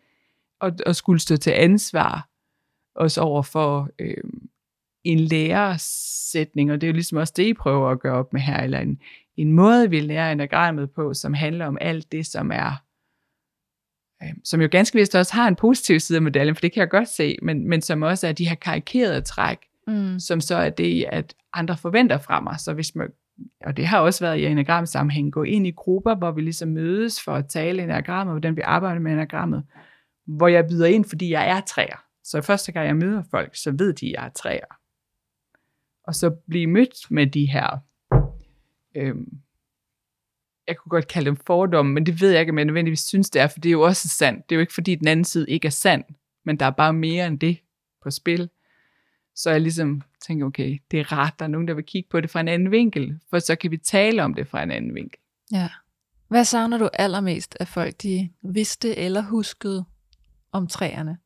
Og, 0.60 0.72
og 0.86 0.96
skulle 0.96 1.20
stå 1.20 1.38
til 1.38 1.52
ansvar, 1.52 2.30
også 2.96 3.22
over 3.22 3.42
for 3.42 3.90
øh, 4.00 4.24
en 5.04 5.20
lærersætning, 5.20 6.72
og 6.72 6.82
det 6.82 6.88
er 6.88 6.92
jo 6.92 6.94
ligesom 6.94 7.18
også 7.18 7.34
det, 7.38 7.44
I 7.44 7.54
prøver 7.54 7.90
at 7.90 8.00
gøre 8.00 8.16
op 8.16 8.34
med 8.34 8.42
her, 8.42 8.64
eller 8.64 8.80
en, 8.80 9.02
en 9.38 9.52
måde, 9.52 9.90
vi 9.90 10.00
lærer 10.00 10.32
enagrammet 10.32 10.92
på, 10.92 11.14
som 11.14 11.34
handler 11.34 11.66
om 11.66 11.78
alt 11.82 12.12
det, 12.12 12.26
som 12.26 12.52
er 12.52 12.84
øh, 14.24 14.30
som 14.44 14.62
jo 14.62 14.68
ganske 14.72 15.00
vist 15.00 15.16
også 15.16 15.34
har 15.34 15.48
en 15.48 15.56
positiv 15.56 16.00
side 16.00 16.16
af 16.16 16.22
medaljen, 16.22 16.56
for 16.56 16.62
det 16.62 16.72
kan 16.74 16.82
jeg 16.82 16.90
godt 16.90 17.08
se, 17.10 17.38
men, 17.42 17.70
men 17.70 17.82
som 17.82 18.02
også 18.02 18.28
er 18.28 18.32
de 18.32 18.50
her 18.50 18.56
karikerede 18.56 19.22
træk, 19.22 19.58
Mm. 19.88 20.20
som 20.20 20.42
så 20.42 20.56
er 20.56 20.70
det, 20.70 21.06
at 21.12 21.36
andre 21.54 21.78
forventer 21.78 22.18
fra 22.18 22.42
mig. 22.42 22.60
Så 22.60 22.74
hvis 22.74 22.96
man, 22.96 23.08
og 23.66 23.78
det 23.78 23.88
har 23.88 24.00
også 24.00 24.26
været 24.26 24.38
i 24.38 24.46
enagram 24.46 24.86
sammenhæng, 24.86 25.32
gå 25.32 25.44
ind 25.44 25.68
i 25.68 25.72
grupper, 25.72 26.16
hvor 26.16 26.32
vi 26.32 26.42
ligesom 26.42 26.70
mødes 26.70 27.24
for 27.24 27.32
at 27.34 27.48
tale 27.50 27.84
enagrammet, 27.84 28.34
hvordan 28.34 28.56
vi 28.56 28.62
arbejder 28.62 29.02
med 29.02 29.12
enagrammet, 29.12 29.64
hvor 30.28 30.48
jeg 30.48 30.68
byder 30.68 30.86
ind, 30.86 31.06
fordi 31.06 31.32
jeg 31.32 31.50
er 31.50 31.62
træer. 31.62 32.04
Så 32.24 32.42
første 32.42 32.72
gang 32.72 32.88
jeg 32.88 32.96
møder 32.96 33.24
folk, 33.32 33.56
så 33.56 33.72
ved 33.72 33.94
de, 33.94 34.06
at 34.08 34.12
jeg 34.12 34.26
er 34.26 34.30
træer. 34.30 34.76
Og 36.08 36.16
så 36.16 36.30
blive 36.50 36.68
mødt 36.68 37.12
med 37.12 37.28
de 37.28 37.46
her, 37.46 37.78
øhm, 38.96 39.28
jeg 40.70 40.78
kunne 40.78 40.90
godt 40.90 41.08
kalde 41.08 41.26
dem 41.26 41.36
fordomme, 41.36 41.94
men 41.94 42.06
det 42.06 42.22
ved 42.22 42.32
jeg 42.32 42.40
ikke, 42.40 42.52
om 42.52 42.58
jeg 42.58 42.66
nødvendigvis 42.66 43.00
synes, 43.00 43.30
det 43.30 43.42
er, 43.42 43.48
for 43.48 43.60
det 43.60 43.70
er 43.70 43.74
jo 43.74 43.82
også 43.82 44.08
sandt. 44.08 44.50
Det 44.50 44.56
er 44.56 44.58
jo 44.58 44.62
ikke, 44.62 44.74
fordi 44.74 44.96
den 44.96 45.08
anden 45.08 45.26
side 45.26 45.50
ikke 45.50 45.66
er 45.66 45.70
sand, 45.70 46.04
men 46.46 46.60
der 46.60 46.66
er 46.66 46.72
bare 46.72 46.94
mere 46.94 47.28
end 47.28 47.40
det 47.40 47.58
på 48.04 48.12
spil. 48.12 48.50
Så 49.36 49.52
jeg 49.52 49.62
ligesom 49.62 50.02
tænker, 50.28 50.46
okay, 50.46 50.80
det 50.92 51.00
er 51.00 51.12
rart, 51.12 51.40
der 51.40 51.46
er 51.46 51.50
nogen, 51.50 51.68
der 51.68 51.74
vil 51.74 51.86
kigge 51.86 52.10
på 52.10 52.22
det 52.22 52.30
fra 52.30 52.40
en 52.40 52.48
anden 52.48 52.72
vinkel, 52.72 53.20
for 53.30 53.40
så 53.40 53.56
kan 53.56 53.72
vi 53.72 53.78
tale 53.78 54.24
om 54.24 54.34
det 54.34 54.48
fra 54.48 54.64
en 54.64 54.72
anden 54.72 54.96
vinkel. 54.96 55.20
Ja. 55.52 55.70
Hvad 56.28 56.46
savner 56.46 56.78
du 56.78 56.90
allermest, 56.94 57.58
at 57.60 57.68
folk 57.68 58.02
de 58.02 58.30
vidste 58.42 58.98
eller 58.98 59.22
huskede 59.22 59.86
om 60.52 60.68
træerne? 60.68 61.18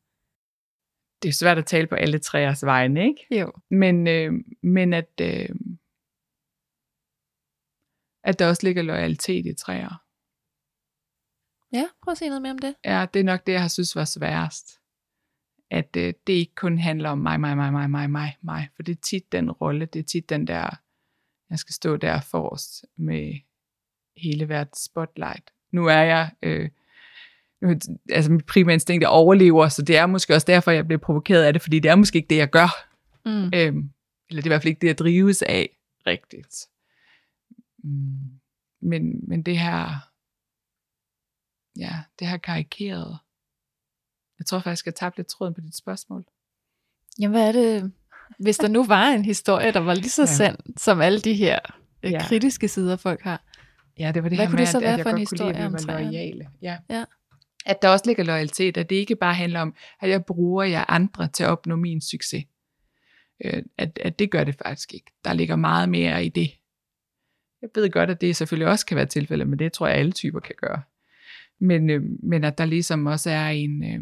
Det 1.22 1.28
er 1.28 1.32
svært 1.32 1.58
at 1.58 1.66
tale 1.66 1.86
på 1.86 1.94
alle 1.94 2.18
træers 2.18 2.64
vegne, 2.64 3.08
ikke? 3.08 3.40
Jo. 3.40 3.52
Men, 3.70 4.06
øh, 4.08 4.32
men 4.62 4.92
at, 4.92 5.20
øh, 5.20 5.48
at 8.24 8.38
der 8.38 8.48
også 8.48 8.66
ligger 8.66 8.82
loyalitet 8.82 9.46
i 9.46 9.54
træer. 9.54 10.00
Ja, 11.72 11.84
prøv 12.02 12.12
at 12.12 12.18
sige 12.18 12.28
noget 12.28 12.42
mere 12.42 12.52
om 12.52 12.58
det. 12.58 12.74
Ja, 12.84 13.06
det 13.14 13.20
er 13.20 13.24
nok 13.24 13.46
det, 13.46 13.52
jeg 13.52 13.60
har 13.60 13.68
synes 13.68 13.96
var 13.96 14.04
sværest. 14.04 14.80
At 15.70 15.96
øh, 15.96 16.14
det 16.26 16.32
ikke 16.32 16.54
kun 16.54 16.78
handler 16.78 17.10
om 17.10 17.18
mig, 17.18 17.40
mig, 17.40 17.56
mig, 17.56 17.72
mig, 17.72 17.90
mig, 17.90 18.10
mig, 18.10 18.36
mig. 18.42 18.68
For 18.76 18.82
det 18.82 18.92
er 18.92 19.00
tit 19.02 19.32
den 19.32 19.50
rolle, 19.50 19.86
det 19.86 19.98
er 19.98 20.04
tit 20.04 20.28
den 20.28 20.46
der, 20.46 20.70
jeg 21.50 21.58
skal 21.58 21.74
stå 21.74 21.96
der 21.96 22.20
forrest 22.20 22.84
med 22.96 23.34
hele 24.16 24.48
verdens 24.48 24.78
spotlight. 24.78 25.50
Nu 25.72 25.86
er 25.86 26.00
jeg, 26.00 26.30
øh, 26.42 26.70
nu, 27.62 27.74
altså 28.10 28.32
mit 28.32 28.46
primære 28.46 28.74
instinkt 28.74 29.04
er 29.04 29.08
overlever, 29.08 29.68
så 29.68 29.82
det 29.82 29.96
er 29.96 30.06
måske 30.06 30.34
også 30.34 30.44
derfor, 30.44 30.70
jeg 30.70 30.86
bliver 30.86 31.00
provokeret 31.00 31.42
af 31.42 31.52
det, 31.52 31.62
fordi 31.62 31.78
det 31.78 31.90
er 31.90 31.94
måske 31.94 32.16
ikke 32.16 32.28
det, 32.28 32.36
jeg 32.36 32.50
gør. 32.50 32.68
Mm. 33.24 33.50
Øhm, 33.54 33.90
eller 34.30 34.42
det 34.42 34.42
er 34.42 34.46
i 34.46 34.48
hvert 34.48 34.62
fald 34.62 34.70
ikke 34.70 34.80
det, 34.80 34.86
jeg 34.86 34.98
drives 34.98 35.42
af 35.42 35.76
rigtigt. 36.06 36.73
Mm, 37.84 38.40
men, 38.82 39.28
men 39.28 39.42
det 39.42 39.58
her, 39.58 40.10
ja, 41.78 41.92
det 42.18 42.26
her 42.28 42.36
karikeret, 42.36 43.18
Jeg 44.38 44.46
tror 44.46 44.58
faktisk, 44.58 44.86
jeg 44.86 44.94
tabte 44.94 45.18
lidt 45.18 45.28
tråden 45.28 45.54
på 45.54 45.60
dit 45.60 45.76
spørgsmål. 45.76 46.24
Jamen, 47.20 47.34
hvad 47.38 47.48
er 47.48 47.52
det, 47.52 47.92
hvis 48.38 48.56
der 48.56 48.68
nu 48.68 48.84
var 48.84 49.06
en 49.08 49.24
historie, 49.24 49.72
der 49.72 49.80
var 49.80 49.94
lige 49.94 50.10
så 50.10 50.22
Ja. 50.22 50.26
sand, 50.26 50.58
som 50.76 51.00
alle 51.00 51.20
de 51.20 51.34
her 51.34 51.58
ja. 52.02 52.08
Ja. 52.08 52.22
kritiske 52.28 52.68
sider, 52.68 52.96
folk 52.96 53.20
har? 53.22 53.44
Ja, 53.98 54.12
det 54.12 54.22
var 54.22 54.28
det 54.28 54.38
Hvad 54.38 54.46
her 54.46 54.50
med, 54.52 54.58
det 54.58 54.68
så 54.68 54.78
at, 54.78 54.82
være 54.82 54.92
at 54.92 54.98
jeg 54.98 55.04
for 55.04 55.10
en 55.10 55.16
godt 55.16 55.28
kunne 55.28 55.38
lide, 55.52 55.58
at 55.58 55.72
vi 55.72 55.78
var 55.86 55.98
loyale. 56.00 56.48
Ja. 56.62 56.78
Ja. 56.90 57.04
At 57.66 57.82
der 57.82 57.88
også 57.88 58.04
ligger 58.06 58.24
loyalitet, 58.24 58.76
at 58.76 58.90
det 58.90 58.96
ikke 58.96 59.16
bare 59.16 59.34
handler 59.34 59.60
om, 59.60 59.74
at 60.00 60.10
jeg 60.10 60.24
bruger 60.24 60.64
jer 60.64 60.84
andre 60.88 61.28
til 61.28 61.44
at 61.44 61.50
opnå 61.50 61.76
min 61.76 62.00
succes. 62.00 62.44
Øh, 63.44 63.62
At, 63.78 63.98
at 64.02 64.18
det 64.18 64.30
gør 64.30 64.44
det 64.44 64.54
faktisk 64.66 64.94
ikke. 64.94 65.12
Der 65.24 65.32
ligger 65.32 65.56
meget 65.56 65.88
mere 65.88 66.24
i 66.24 66.28
det. 66.28 66.50
Jeg 67.64 67.70
ved 67.74 67.90
godt, 67.90 68.10
at 68.10 68.20
det 68.20 68.36
selvfølgelig 68.36 68.68
også 68.68 68.86
kan 68.86 68.96
være 68.96 69.06
tilfældet, 69.06 69.48
men 69.48 69.58
det 69.58 69.72
tror 69.72 69.86
jeg, 69.86 69.96
alle 69.96 70.12
typer 70.12 70.40
kan 70.40 70.54
gøre. 70.60 70.82
Men, 71.58 71.90
øh, 71.90 72.02
men 72.22 72.44
at 72.44 72.58
der 72.58 72.64
ligesom 72.64 73.06
også 73.06 73.30
er 73.30 73.48
en, 73.48 73.84
øh, 73.84 74.00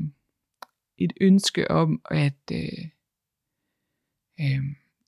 et 0.98 1.12
ønske 1.20 1.70
om, 1.70 2.00
at 2.10 2.38
øh, 2.52 2.84
øh, 4.40 4.64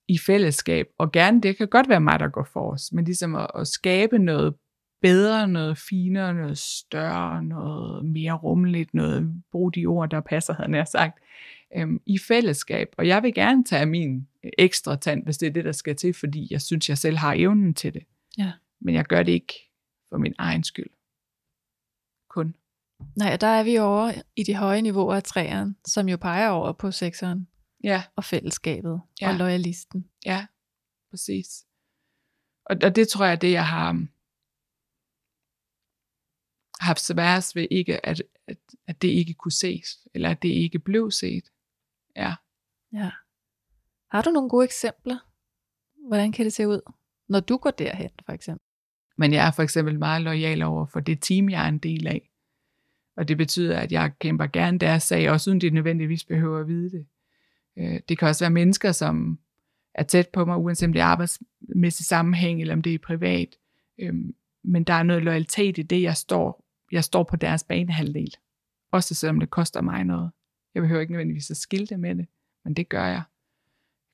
i 0.08 0.18
fællesskab, 0.18 0.86
og 0.98 1.12
gerne, 1.12 1.40
det 1.40 1.56
kan 1.56 1.68
godt 1.68 1.88
være 1.88 2.00
mig, 2.00 2.20
der 2.20 2.28
går 2.28 2.48
for 2.52 2.72
os, 2.72 2.92
men 2.92 3.04
ligesom 3.04 3.34
at, 3.34 3.46
at 3.54 3.68
skabe 3.68 4.18
noget 4.18 4.54
bedre, 5.02 5.48
noget 5.48 5.78
finere, 5.78 6.34
noget 6.34 6.58
større, 6.58 7.44
noget 7.44 8.04
mere 8.04 8.32
rummeligt, 8.32 8.94
noget, 8.94 9.42
brug 9.52 9.74
de 9.74 9.86
ord, 9.86 10.10
der 10.10 10.20
passer, 10.20 10.54
havde 10.54 10.76
jeg 10.76 10.88
sagt, 10.88 11.18
øhm, 11.76 12.00
i 12.06 12.18
fællesskab. 12.18 12.88
Og 12.98 13.06
jeg 13.06 13.22
vil 13.22 13.34
gerne 13.34 13.64
tage 13.64 13.86
min 13.86 14.28
øh, 14.44 14.50
ekstra 14.58 14.96
tand, 14.96 15.24
hvis 15.24 15.38
det 15.38 15.46
er 15.46 15.52
det, 15.52 15.64
der 15.64 15.72
skal 15.72 15.96
til, 15.96 16.14
fordi 16.14 16.48
jeg 16.50 16.60
synes, 16.62 16.88
jeg 16.88 16.98
selv 16.98 17.16
har 17.16 17.34
evnen 17.36 17.74
til 17.74 17.94
det. 17.94 18.02
Ja. 18.38 18.52
Men 18.80 18.94
jeg 18.94 19.04
gør 19.04 19.22
det 19.22 19.32
ikke 19.32 19.54
for 20.08 20.18
min 20.18 20.34
egen 20.38 20.64
skyld. 20.64 20.90
Kun. 22.28 22.54
Nej, 23.16 23.36
der 23.36 23.46
er 23.46 23.62
vi 23.64 23.78
over 23.78 24.12
i 24.36 24.42
de 24.42 24.54
høje 24.56 24.82
niveauer 24.82 25.14
af 25.14 25.22
træerne, 25.22 25.74
som 25.86 26.08
jo 26.08 26.16
peger 26.16 26.48
over 26.48 26.72
på 26.72 26.90
sekseren 26.90 27.48
Ja, 27.84 28.04
og 28.16 28.24
fællesskabet 28.24 29.00
Ja. 29.20 29.28
og 29.28 29.34
loyalisten. 29.34 30.10
ja, 30.24 30.46
præcis. 31.10 31.66
Og, 32.64 32.76
og 32.84 32.96
det 32.96 33.08
tror 33.08 33.24
jeg, 33.24 33.40
det 33.40 33.52
jeg 33.52 33.66
har 33.68 34.06
haft 36.80 37.00
sværest 37.00 37.56
ved 37.56 37.66
ikke, 37.70 38.06
at, 38.06 38.22
at, 38.46 38.58
at 38.86 39.02
det 39.02 39.08
ikke 39.08 39.34
kunne 39.34 39.52
ses, 39.52 40.08
eller 40.14 40.30
at 40.30 40.42
det 40.42 40.48
ikke 40.48 40.78
blev 40.78 41.10
set. 41.10 41.52
Ja. 42.16 42.34
Ja. 42.92 43.10
Har 44.10 44.22
du 44.22 44.30
nogle 44.30 44.48
gode 44.50 44.64
eksempler? 44.64 45.18
Hvordan 46.08 46.32
kan 46.32 46.44
det 46.44 46.52
se 46.52 46.68
ud, 46.68 46.80
når 47.28 47.40
du 47.40 47.56
går 47.56 47.70
derhen, 47.70 48.10
for 48.26 48.32
eksempel? 48.32 48.66
Men 49.18 49.32
jeg 49.32 49.46
er 49.46 49.50
for 49.50 49.62
eksempel 49.62 49.98
meget 49.98 50.22
lojal 50.22 50.62
over 50.62 50.86
for 50.86 51.00
det 51.00 51.22
team, 51.22 51.50
jeg 51.50 51.64
er 51.64 51.68
en 51.68 51.78
del 51.78 52.06
af. 52.06 52.30
Og 53.16 53.28
det 53.28 53.36
betyder, 53.36 53.78
at 53.78 53.92
jeg 53.92 54.12
kæmper 54.18 54.46
gerne 54.46 54.78
deres 54.78 55.02
sag, 55.02 55.30
også 55.30 55.50
uden 55.50 55.60
de 55.60 55.70
nødvendigvis 55.70 56.24
behøver 56.24 56.60
at 56.60 56.68
vide 56.68 56.90
det. 56.90 57.06
Øh, 57.78 58.00
det 58.08 58.18
kan 58.18 58.28
også 58.28 58.44
være 58.44 58.50
mennesker, 58.50 58.92
som 58.92 59.38
er 59.94 60.02
tæt 60.02 60.28
på 60.28 60.44
mig, 60.44 60.56
uanset 60.56 60.86
om 60.86 60.92
det 60.92 61.00
er 61.00 61.04
arbejdsmæssig 61.04 62.06
sammenhæng, 62.06 62.60
eller 62.60 62.74
om 62.74 62.82
det 62.82 62.94
er 62.94 62.98
privat. 62.98 63.56
Øhm, 63.98 64.34
men 64.64 64.84
der 64.84 64.94
er 64.94 65.02
noget 65.02 65.22
loyalitet 65.22 65.78
i 65.78 65.82
det, 65.82 66.02
jeg 66.02 66.16
står, 66.16 66.64
jeg 66.92 67.04
står 67.04 67.22
på 67.22 67.36
deres 67.36 67.64
banehalvdel. 67.64 68.34
Også 68.92 69.14
selvom 69.14 69.40
det 69.40 69.50
koster 69.50 69.82
mig 69.82 70.04
noget. 70.04 70.30
Jeg 70.74 70.82
behøver 70.82 71.00
ikke 71.00 71.12
nødvendigvis 71.12 71.50
at 71.50 71.56
skilte 71.56 71.96
med 71.96 72.14
det, 72.14 72.26
men 72.64 72.74
det 72.74 72.88
gør 72.88 73.06
jeg. 73.06 73.22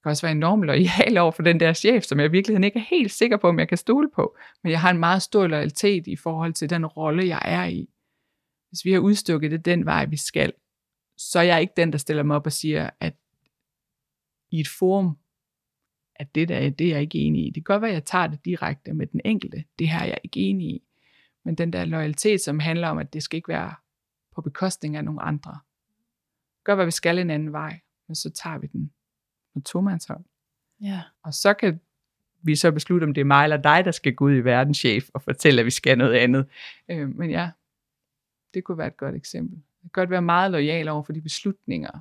Jeg 0.00 0.04
kan 0.04 0.10
også 0.10 0.26
være 0.26 0.32
enormt 0.32 0.64
lojal 0.64 1.18
over 1.18 1.30
for 1.30 1.42
den 1.42 1.60
der 1.60 1.72
chef, 1.72 2.04
som 2.04 2.20
jeg 2.20 2.28
i 2.28 2.30
virkeligheden 2.30 2.64
ikke 2.64 2.78
er 2.78 2.84
helt 2.90 3.12
sikker 3.12 3.36
på, 3.36 3.48
om 3.48 3.58
jeg 3.58 3.68
kan 3.68 3.78
stole 3.78 4.10
på. 4.14 4.36
Men 4.62 4.72
jeg 4.72 4.80
har 4.80 4.90
en 4.90 4.98
meget 4.98 5.22
stor 5.22 5.46
loyalitet 5.46 6.06
i 6.06 6.16
forhold 6.16 6.52
til 6.52 6.70
den 6.70 6.86
rolle, 6.86 7.26
jeg 7.26 7.42
er 7.44 7.64
i. 7.64 7.88
Hvis 8.68 8.84
vi 8.84 8.92
har 8.92 9.00
udstukket 9.00 9.50
det 9.50 9.64
den 9.64 9.86
vej, 9.86 10.04
vi 10.04 10.16
skal, 10.16 10.52
så 11.16 11.38
er 11.38 11.42
jeg 11.42 11.60
ikke 11.60 11.72
den, 11.76 11.92
der 11.92 11.98
stiller 11.98 12.22
mig 12.22 12.36
op 12.36 12.46
og 12.46 12.52
siger, 12.52 12.90
at 13.00 13.14
i 14.50 14.60
et 14.60 14.68
forum, 14.68 15.18
at 16.16 16.34
det 16.34 16.48
der 16.48 16.56
er, 16.56 16.70
det 16.70 16.86
er 16.86 16.90
jeg 16.90 17.00
ikke 17.00 17.18
enig 17.18 17.46
i. 17.46 17.50
Det 17.50 17.54
kan 17.54 17.74
godt 17.74 17.82
være, 17.82 17.90
at 17.90 17.94
jeg 17.94 18.04
tager 18.04 18.26
det 18.26 18.44
direkte 18.44 18.92
med 18.92 19.06
den 19.06 19.20
enkelte. 19.24 19.64
Det 19.78 19.88
her 19.88 19.98
er 19.98 20.06
jeg 20.06 20.18
ikke 20.24 20.40
enig 20.40 20.66
i. 20.66 20.82
Men 21.44 21.54
den 21.54 21.72
der 21.72 21.84
loyalitet, 21.84 22.40
som 22.40 22.58
handler 22.58 22.88
om, 22.88 22.98
at 22.98 23.12
det 23.12 23.22
skal 23.22 23.36
ikke 23.36 23.48
være 23.48 23.74
på 24.34 24.40
bekostning 24.40 24.96
af 24.96 25.04
nogle 25.04 25.22
andre. 25.22 25.58
Gør, 26.64 26.74
hvad 26.74 26.84
vi 26.84 26.90
skal 26.90 27.18
en 27.18 27.30
anden 27.30 27.52
vej, 27.52 27.80
men 28.08 28.14
så 28.14 28.30
tager 28.30 28.58
vi 28.58 28.66
den 28.66 28.92
med 29.54 29.62
tomandshånd. 29.62 30.24
Ja. 30.80 31.02
Og 31.22 31.34
så 31.34 31.54
kan 31.54 31.80
vi 32.42 32.56
så 32.56 32.72
beslutte, 32.72 33.04
om 33.04 33.14
det 33.14 33.20
er 33.20 33.24
mig 33.24 33.44
eller 33.44 33.56
dig, 33.56 33.84
der 33.84 33.90
skal 33.90 34.14
gå 34.14 34.24
ud 34.24 34.34
i 34.34 34.40
verden, 34.40 34.74
chef, 34.74 35.08
og 35.14 35.22
fortælle, 35.22 35.60
at 35.60 35.66
vi 35.66 35.70
skal 35.70 35.98
noget 35.98 36.14
andet. 36.14 36.46
Øh, 36.88 37.08
men 37.08 37.30
ja, 37.30 37.50
det 38.54 38.64
kunne 38.64 38.78
være 38.78 38.86
et 38.86 38.96
godt 38.96 39.14
eksempel. 39.14 39.56
Det 39.56 39.82
kan 39.82 39.90
godt 39.92 40.10
være 40.10 40.22
meget 40.22 40.50
lojal 40.50 40.88
over 40.88 41.02
for 41.02 41.12
de 41.12 41.20
beslutninger, 41.20 42.00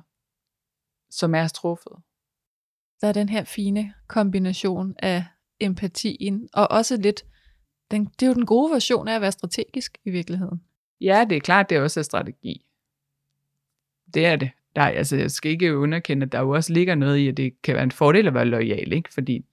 som 1.10 1.34
er 1.34 1.48
truffet. 1.48 1.92
Der 3.00 3.08
er 3.08 3.12
den 3.12 3.28
her 3.28 3.44
fine 3.44 3.94
kombination 4.06 4.94
af 4.98 5.24
empatien, 5.60 6.48
og 6.52 6.70
også 6.70 6.96
lidt, 6.96 7.24
den, 7.90 8.04
det 8.04 8.22
er 8.22 8.26
jo 8.26 8.34
den 8.34 8.46
gode 8.46 8.72
version 8.72 9.08
af 9.08 9.14
at 9.14 9.20
være 9.20 9.32
strategisk 9.32 9.98
i 10.04 10.10
virkeligheden. 10.10 10.62
Ja, 11.00 11.26
det 11.28 11.36
er 11.36 11.40
klart, 11.40 11.70
det 11.70 11.76
er 11.76 11.82
også 11.82 12.00
en 12.00 12.04
strategi. 12.04 12.66
Det 14.14 14.26
er 14.26 14.36
det. 14.36 14.50
Der, 14.76 14.82
er- 14.82 14.88
altså, 14.88 15.16
jeg 15.16 15.30
skal 15.30 15.50
ikke 15.50 15.76
underkende, 15.76 16.24
at 16.26 16.32
der 16.32 16.40
jo 16.40 16.50
også 16.50 16.72
ligger 16.72 16.94
noget 16.94 17.16
i, 17.18 17.28
at 17.28 17.36
det 17.36 17.62
kan 17.62 17.74
være 17.74 17.84
en 17.84 17.90
fordel 17.92 18.26
at 18.26 18.34
være 18.34 18.44
lojal, 18.44 18.92
ikke? 18.92 19.14
Fordi 19.14 19.44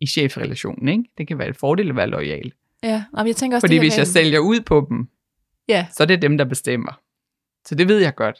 i 0.00 0.06
chefrelationen, 0.06 0.88
ikke? 0.88 1.04
Det 1.18 1.28
kan 1.28 1.38
være 1.38 1.48
en 1.48 1.54
fordel 1.54 1.88
at 1.90 1.96
være 1.96 2.06
lojal. 2.06 2.52
Ja, 2.82 3.04
men 3.16 3.26
jeg 3.26 3.36
tænker 3.36 3.56
også, 3.56 3.62
Fordi 3.66 3.74
det 3.74 3.82
hvis 3.82 3.96
jeg 3.96 4.00
med- 4.00 4.06
sælger 4.06 4.38
ud 4.38 4.60
på 4.60 4.86
dem, 4.90 5.08
Ja, 5.68 5.86
så 5.92 6.02
er 6.02 6.06
det 6.06 6.22
dem, 6.22 6.38
der 6.38 6.44
bestemmer. 6.44 7.00
Så 7.66 7.74
det 7.74 7.88
ved 7.88 7.98
jeg 7.98 8.14
godt. 8.14 8.36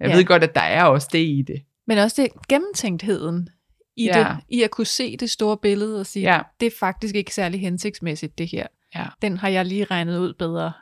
Jeg 0.00 0.08
ja. 0.08 0.16
ved 0.16 0.24
godt, 0.24 0.44
at 0.44 0.54
der 0.54 0.60
er 0.60 0.84
også 0.84 1.08
det 1.12 1.18
i 1.18 1.42
det. 1.46 1.62
men 1.86 1.98
også 1.98 2.22
det 2.22 2.30
gennemtænktheden 2.48 3.48
i 3.96 4.04
Ja. 4.04 4.18
det, 4.18 4.44
i 4.48 4.62
at 4.62 4.70
kunne 4.70 4.86
se 4.86 5.16
det 5.16 5.30
store 5.30 5.56
billede 5.56 6.00
og 6.00 6.06
sige, 6.06 6.34
Ja. 6.34 6.40
det 6.60 6.66
er 6.66 6.70
faktisk 6.80 7.14
ikke 7.14 7.34
særlig 7.34 7.60
hensigtsmæssigt 7.60 8.38
det 8.38 8.48
her. 8.48 8.66
Ja. 8.94 9.04
Den 9.22 9.36
har 9.36 9.48
jeg 9.48 9.64
lige 9.66 9.84
regnet 9.84 10.18
ud 10.18 10.34
bedre. 10.38 10.72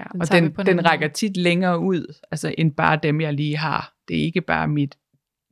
Ja, 0.00 0.04
Den 0.12 0.20
og 0.20 0.32
den, 0.32 0.66
den 0.66 0.86
rækker 0.86 1.08
tit 1.08 1.36
længere 1.36 1.78
ud, 1.78 2.14
altså 2.30 2.54
end 2.58 2.72
bare 2.72 2.98
dem, 3.02 3.20
jeg 3.20 3.34
lige 3.34 3.56
har. 3.56 3.94
Det 4.08 4.18
er 4.18 4.22
ikke 4.22 4.40
bare 4.40 4.68
mit 4.68 4.98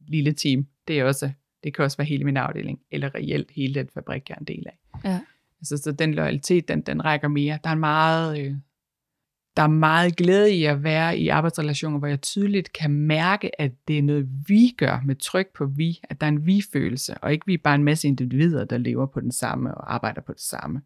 lille 0.09 0.33
team. 0.33 0.66
Det 0.88 0.98
er 0.98 1.05
også, 1.05 1.31
det 1.64 1.74
kan 1.74 1.85
også 1.85 1.96
være 1.96 2.07
hele 2.07 2.24
min 2.24 2.37
afdeling, 2.37 2.81
eller 2.90 3.14
reelt 3.14 3.50
hele 3.50 3.74
den 3.74 3.88
fabrik, 3.94 4.29
jeg 4.29 4.35
er 4.35 4.38
en 4.38 4.46
del 4.46 4.66
af. 4.66 4.79
Ja. 5.05 5.20
Altså, 5.61 5.76
så 5.76 5.92
den 5.92 6.14
loyalitet, 6.14 6.68
den, 6.68 6.81
den 6.81 7.05
rækker 7.05 7.29
mere. 7.29 7.59
Der 7.64 7.70
er 7.70 7.74
meget, 7.74 8.40
øh, 8.40 8.55
der 9.57 9.62
er 9.62 9.68
meget 9.68 10.16
glæde 10.16 10.55
i 10.55 10.64
at 10.64 10.83
være 10.83 11.18
i 11.18 11.29
arbejdsrelationer, 11.29 11.98
hvor 11.98 12.07
jeg 12.09 12.20
tydeligt 12.20 12.72
kan 12.72 12.90
mærke, 12.90 13.61
at 13.61 13.72
det 13.88 13.98
er 13.98 14.03
noget, 14.03 14.29
vi 14.48 14.74
gør 14.76 15.00
med 15.05 15.14
tryk 15.14 15.53
på 15.55 15.66
vi, 15.66 16.00
at 16.03 16.20
der 16.20 16.26
er 16.26 16.31
en 16.31 16.46
vi-følelse, 16.46 17.14
og 17.18 17.33
ikke 17.33 17.46
vi 17.46 17.55
er 17.55 17.59
bare 17.64 17.74
en 17.74 17.85
masse 17.85 18.09
individer, 18.09 18.64
der 18.64 18.79
lever 18.79 19.07
på 19.07 19.20
den 19.20 19.33
samme 19.33 19.74
og 19.74 19.94
arbejder 19.94 20.20
på 20.20 20.33
det 20.33 20.40
samme, 20.40 20.83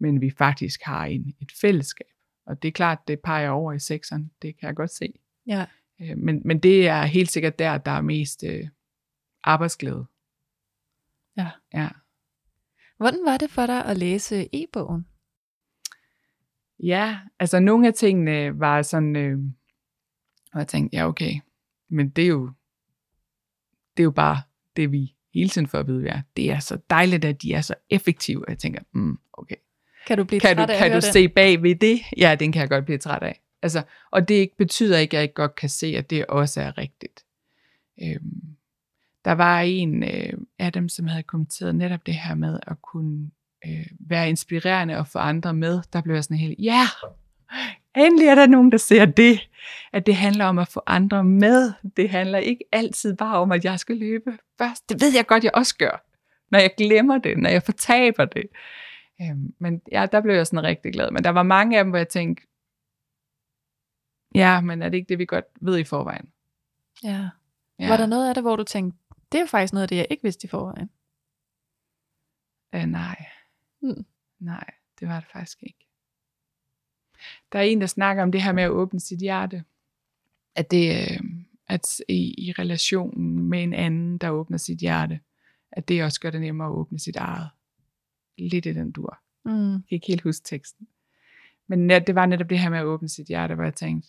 men 0.00 0.20
vi 0.20 0.30
faktisk 0.30 0.82
har 0.82 1.04
en, 1.04 1.34
et 1.40 1.52
fællesskab. 1.60 2.13
Og 2.46 2.62
det 2.62 2.68
er 2.68 2.72
klart, 2.72 3.08
det 3.08 3.20
peger 3.20 3.50
over 3.50 3.72
i 3.72 3.78
sekseren, 3.78 4.30
det 4.42 4.58
kan 4.58 4.66
jeg 4.66 4.76
godt 4.76 4.90
se. 4.90 5.12
Ja. 5.46 5.66
Øh, 6.00 6.18
Men, 6.18 6.42
men 6.44 6.58
det 6.58 6.88
er 6.88 7.04
helt 7.04 7.30
sikkert 7.30 7.58
der, 7.58 7.78
der 7.78 7.90
er 7.90 8.00
mest 8.00 8.44
øh, 8.44 8.68
arbejdsglæde. 9.44 10.06
Ja. 11.36 11.50
Ja. 11.74 11.88
Hvordan 12.96 13.20
var 13.24 13.36
det 13.36 13.50
for 13.50 13.66
dig 13.66 13.84
at 13.84 13.96
læse 13.96 14.48
e-bogen? 14.52 15.06
Ja, 16.78 17.18
altså 17.38 17.60
nogle 17.60 17.88
af 17.88 17.94
tingene 17.94 18.58
var 18.58 18.82
sådan, 18.82 19.16
øh, 19.16 19.38
og 20.52 20.58
jeg 20.58 20.68
tænkte, 20.68 20.96
ja 20.96 21.08
okay, 21.08 21.34
men 21.88 22.10
det 22.10 22.24
er 22.24 22.28
jo, 22.28 22.52
det 23.96 24.02
er 24.02 24.04
jo 24.04 24.10
bare 24.10 24.42
det, 24.76 24.92
vi 24.92 25.14
hele 25.34 25.48
tiden 25.48 25.66
får 25.66 25.78
at 25.78 25.86
vide, 25.86 26.02
vi 26.02 26.08
er. 26.08 26.22
Det 26.36 26.50
er 26.50 26.58
så 26.58 26.78
dejligt, 26.90 27.24
at 27.24 27.42
de 27.42 27.52
er 27.52 27.60
så 27.60 27.74
effektive. 27.90 28.44
Og 28.44 28.50
jeg 28.50 28.58
tænker, 28.58 28.80
mm, 28.92 29.18
okay. 29.32 29.56
Kan 30.06 30.18
du 30.18 30.24
blive 30.24 30.40
Kan 30.40 30.56
du, 30.56 30.60
træt 30.60 30.70
af 30.70 30.74
at 30.74 30.78
kan 30.78 30.90
du 30.90 30.94
den? 30.94 31.12
se 31.12 31.28
bag 31.28 31.62
ved 31.62 31.74
det? 31.74 32.00
Ja, 32.16 32.34
den 32.40 32.52
kan 32.52 32.60
jeg 32.60 32.68
godt 32.68 32.84
blive 32.84 32.98
træt 32.98 33.22
af. 33.22 33.40
Altså, 33.62 33.82
og 34.10 34.28
det 34.28 34.34
ikke- 34.34 34.56
betyder 34.56 34.98
ikke, 34.98 35.14
at 35.14 35.18
jeg 35.18 35.22
ikke 35.22 35.34
godt 35.34 35.54
kan 35.54 35.68
se, 35.68 35.86
at 35.86 36.10
det 36.10 36.26
også 36.26 36.60
er 36.60 36.78
rigtigt. 36.78 37.24
Øhm, 38.02 38.42
der 39.24 39.32
var 39.32 39.60
en 39.60 40.02
øh, 40.02 40.32
af 40.58 40.72
dem, 40.72 40.88
som 40.88 41.06
havde 41.06 41.22
kommenteret 41.22 41.74
netop 41.74 42.06
det 42.06 42.14
her 42.14 42.34
med 42.34 42.58
at 42.66 42.82
kunne 42.82 43.30
øh, 43.66 43.86
være 44.00 44.28
inspirerende 44.28 44.96
og 44.98 45.08
få 45.08 45.18
andre 45.18 45.54
med. 45.54 45.80
Der 45.92 46.00
blev 46.00 46.14
jeg 46.14 46.24
sådan 46.24 46.36
helt, 46.36 46.58
ja, 46.58 46.86
endelig 47.96 48.26
er 48.28 48.34
der 48.34 48.46
nogen, 48.46 48.72
der 48.72 48.78
ser 48.78 49.04
det. 49.04 49.48
At 49.92 50.06
det 50.06 50.16
handler 50.16 50.44
om 50.44 50.58
at 50.58 50.68
få 50.68 50.82
andre 50.86 51.24
med. 51.24 51.72
Det 51.96 52.10
handler 52.10 52.38
ikke 52.38 52.64
altid 52.72 53.14
bare 53.16 53.38
om, 53.38 53.52
at 53.52 53.64
jeg 53.64 53.78
skal 53.78 53.96
løbe 53.96 54.38
først. 54.58 54.88
Det 54.88 55.00
ved 55.00 55.12
jeg 55.14 55.26
godt, 55.26 55.44
jeg 55.44 55.54
også 55.54 55.76
gør. 55.76 56.04
Når 56.50 56.58
jeg 56.58 56.70
glemmer 56.76 57.18
det, 57.18 57.38
når 57.38 57.50
jeg 57.50 57.62
fortaber 57.62 58.24
det. 58.24 58.42
Øhm, 59.20 59.54
men 59.58 59.82
ja, 59.92 60.06
der 60.12 60.20
blev 60.20 60.34
jeg 60.34 60.46
sådan 60.46 60.62
rigtig 60.62 60.92
glad. 60.92 61.10
Men 61.10 61.24
der 61.24 61.30
var 61.30 61.42
mange 61.42 61.78
af 61.78 61.84
dem, 61.84 61.90
hvor 61.90 61.98
jeg 61.98 62.08
tænkte, 62.08 62.46
ja, 64.34 64.60
men 64.60 64.82
er 64.82 64.88
det 64.88 64.96
ikke 64.96 65.08
det, 65.08 65.18
vi 65.18 65.26
godt 65.26 65.44
ved 65.60 65.78
i 65.78 65.84
forvejen? 65.84 66.32
Ja. 67.04 67.28
Ja. 67.78 67.88
Var 67.88 67.96
der 67.96 68.06
noget 68.06 68.28
af 68.28 68.34
det, 68.34 68.42
hvor 68.42 68.56
du 68.56 68.64
tænkte, 68.64 68.98
det 69.32 69.40
er 69.40 69.46
faktisk 69.46 69.72
noget 69.72 69.82
af 69.82 69.88
det, 69.88 69.96
jeg 69.96 70.06
ikke 70.10 70.22
vidste 70.22 70.44
i 70.44 70.48
forvejen? 70.48 70.90
Øh, 72.74 72.86
nej. 72.86 73.26
Hmm. 73.80 74.06
Nej, 74.38 74.70
det 75.00 75.08
var 75.08 75.20
det 75.20 75.28
faktisk 75.32 75.62
ikke. 75.62 75.86
Der 77.52 77.58
er 77.58 77.62
en, 77.62 77.80
der 77.80 77.86
snakker 77.86 78.22
om 78.22 78.32
det 78.32 78.42
her 78.42 78.52
med 78.52 78.62
at 78.62 78.70
åbne 78.70 79.00
sit 79.00 79.20
hjerte. 79.20 79.64
At 80.54 80.70
det, 80.70 80.90
øh, 80.90 81.20
At 81.68 82.00
i, 82.08 82.48
i 82.48 82.52
relationen 82.52 83.44
med 83.48 83.62
en 83.62 83.74
anden, 83.74 84.18
der 84.18 84.30
åbner 84.30 84.58
sit 84.58 84.78
hjerte, 84.78 85.20
at 85.72 85.88
det 85.88 86.04
også 86.04 86.20
gør 86.20 86.30
det 86.30 86.40
nemmere 86.40 86.68
at 86.68 86.72
åbne 86.72 86.98
sit 86.98 87.16
eget. 87.16 87.48
Lidt 88.38 88.66
i 88.66 88.72
den 88.72 88.92
dur. 88.92 89.18
Mm. 89.44 89.72
Jeg 89.72 89.82
kan 89.88 89.96
ikke 89.96 90.06
helt 90.06 90.22
huske 90.22 90.44
teksten. 90.44 90.86
Men 91.66 91.90
det 91.90 92.14
var 92.14 92.26
netop 92.26 92.50
det 92.50 92.58
her 92.58 92.70
med 92.70 92.78
at 92.78 92.84
åbne 92.84 93.08
sit 93.08 93.26
hjerte, 93.26 93.54
hvor 93.54 93.64
jeg 93.64 93.74
tænkte, 93.74 94.08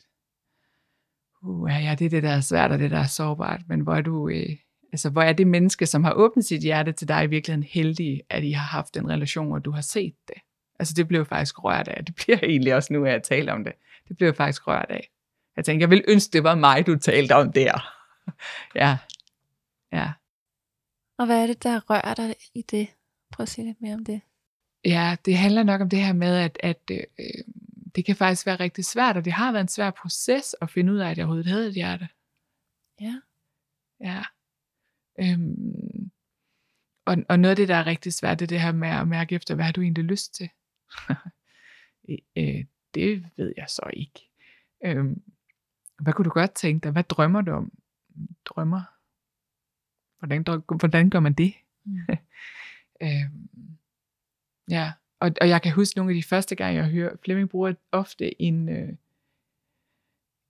uh, 1.42 1.70
ja, 1.72 1.96
det 2.00 2.06
er 2.06 2.10
det, 2.10 2.24
der 2.24 2.30
er 2.30 2.42
svært, 2.42 2.72
og 2.72 2.80
det, 2.80 2.92
der 2.92 3.00
er 3.00 3.08
sårbart, 3.08 3.62
men 3.68 3.80
hvor 3.80 3.96
er 3.96 4.02
du, 4.02 4.30
øh, 4.30 4.50
altså, 4.92 5.10
hvor 5.10 5.22
er 5.22 5.34
det 5.34 5.48
menneske, 5.48 5.86
som 5.86 6.04
har 6.04 6.14
åbnet 6.14 6.46
sit 6.46 6.62
hjerte 6.62 6.92
til 6.92 7.08
dig, 7.08 7.24
i 7.24 7.28
virkeligheden 7.28 7.70
heldig, 7.72 8.22
at 8.30 8.44
I 8.44 8.52
har 8.52 8.66
haft 8.66 8.98
en 8.98 9.10
relation, 9.10 9.52
og 9.52 9.66
du 9.66 9.72
har 9.72 9.82
set 9.82 10.16
det. 10.28 10.38
Altså, 10.80 10.94
det 10.94 11.08
blev 11.08 11.26
faktisk 11.26 11.64
rørt 11.64 11.88
af. 11.88 12.06
Det 12.06 12.16
bliver 12.16 12.40
egentlig 12.44 12.76
også 12.76 12.94
nu, 12.94 13.06
at 13.06 13.12
jeg 13.12 13.24
taler 13.24 13.54
om 13.54 13.64
det. 13.64 13.74
Det 14.08 14.18
blev 14.18 14.34
faktisk 14.34 14.68
rørt 14.68 14.90
af. 14.90 15.10
Jeg 15.58 15.66
tænkte, 15.66 15.82
jeg 15.82 15.90
vil 15.90 16.04
ønske, 16.08 16.34
det 16.34 16.44
var 16.44 16.56
mig, 16.56 16.88
du 16.88 16.98
talte 16.98 17.36
om 17.36 17.52
der. 17.52 17.94
ja. 18.82 18.98
Ja. 19.92 20.12
Og 21.18 21.26
hvad 21.26 21.44
er 21.44 21.48
det, 21.48 21.64
der 21.64 21.80
rører 21.90 22.14
dig 22.14 22.36
i 22.54 22.62
det? 22.62 22.88
Prøv 23.36 23.44
at 23.44 23.50
sige 23.50 23.66
lidt 23.66 23.82
mere 23.82 23.94
om 23.94 24.06
det. 24.06 24.22
Ja, 24.86 25.18
det 25.26 25.38
handler 25.38 25.64
nok 25.64 25.82
om 25.82 25.90
det 25.90 26.00
her 26.06 26.14
med, 26.14 26.38
at, 26.38 26.58
at 26.64 26.82
øh, 26.92 27.44
det 27.96 28.06
kan 28.06 28.16
faktisk 28.16 28.46
være 28.46 28.60
rigtig 28.60 28.86
svært, 28.86 29.18
og 29.18 29.26
det 29.26 29.34
har 29.34 29.52
været 29.52 29.62
en 29.62 29.68
svær 29.68 29.92
proces 29.92 30.56
at 30.62 30.70
finde 30.70 30.94
ud 30.94 30.98
af, 30.98 31.10
at 31.10 31.18
jeg 31.18 31.26
overhovedet 31.26 31.52
havde 31.52 31.68
et 31.68 31.74
hjerte. 31.74 32.08
Ja. 33.02 33.22
Ja. 34.00 34.24
Øhm, 35.20 36.12
og, 37.06 37.18
og 37.30 37.40
noget 37.40 37.52
af 37.52 37.56
det, 37.56 37.68
der 37.68 37.76
er 37.76 37.86
rigtig 37.86 38.14
svært, 38.14 38.40
det 38.40 38.46
er 38.46 38.48
det 38.48 38.62
her 38.62 38.72
med 38.72 38.88
at 38.88 39.08
mærke 39.08 39.36
efter, 39.36 39.56
hvad 39.56 39.66
har 39.66 39.72
du 39.72 39.82
egentlig 39.82 40.04
lyst 40.04 40.34
til? 40.34 40.50
øh, 42.38 42.66
det 42.94 43.26
ved 43.38 43.54
jeg 43.58 43.66
så 43.70 43.90
ikke. 43.94 44.30
Øhm, 44.86 45.22
hvad 46.00 46.14
kunne 46.14 46.26
du 46.26 46.30
godt 46.30 46.52
tænke 46.52 46.84
dig? 46.84 46.92
Hvad 46.92 47.04
drømmer 47.04 47.42
du 47.42 47.52
om? 47.52 47.72
Drømmer? 48.46 48.82
Hvordan, 50.20 50.64
hvordan 50.80 51.10
gør 51.10 51.20
man 51.20 51.34
det? 51.34 51.54
Mm. 51.84 51.98
øhm, 53.02 53.50
ja, 54.70 54.92
og, 55.20 55.32
og 55.42 55.50
jeg 55.50 55.62
kan 55.62 55.72
huske 55.72 55.98
nogle 55.98 56.12
af 56.12 56.16
de 56.16 56.24
første 56.24 56.56
gange, 56.56 56.82
jeg 56.82 56.90
hører, 56.90 57.16
Flemming 57.24 57.50
bruger 57.50 57.74
ofte 57.92 58.42
en, 58.42 58.70
øh, 58.70 58.94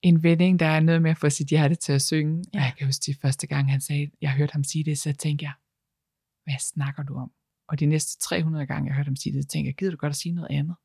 en 0.01 0.23
vending, 0.23 0.59
der 0.59 0.65
er 0.65 0.79
noget 0.79 1.01
med 1.01 1.11
at 1.11 1.17
få 1.17 1.29
sit 1.29 1.47
hjerte 1.47 1.75
til 1.75 1.93
at 1.93 2.01
synge. 2.01 2.43
Ja. 2.53 2.59
Og 2.59 2.65
jeg 2.65 2.73
kan 2.77 2.87
huske 2.87 3.03
de 3.11 3.15
første 3.21 3.47
gange, 3.47 3.71
han 3.71 3.81
sagde, 3.81 4.11
jeg 4.21 4.31
hørte 4.31 4.53
ham 4.53 4.63
sige 4.63 4.83
det, 4.83 4.97
så 4.97 5.13
tænkte 5.13 5.43
jeg, 5.43 5.53
hvad 6.43 6.59
snakker 6.59 7.03
du 7.03 7.15
om? 7.15 7.31
Og 7.67 7.79
de 7.79 7.85
næste 7.85 8.19
300 8.19 8.65
gange, 8.65 8.87
jeg 8.87 8.95
hørte 8.95 9.07
ham 9.07 9.15
sige 9.15 9.37
det, 9.37 9.49
tænkte 9.49 9.67
jeg, 9.67 9.75
gider 9.75 9.91
du 9.91 9.97
godt 9.97 10.11
at 10.11 10.15
sige 10.15 10.35
noget 10.35 10.51
andet? 10.51 10.75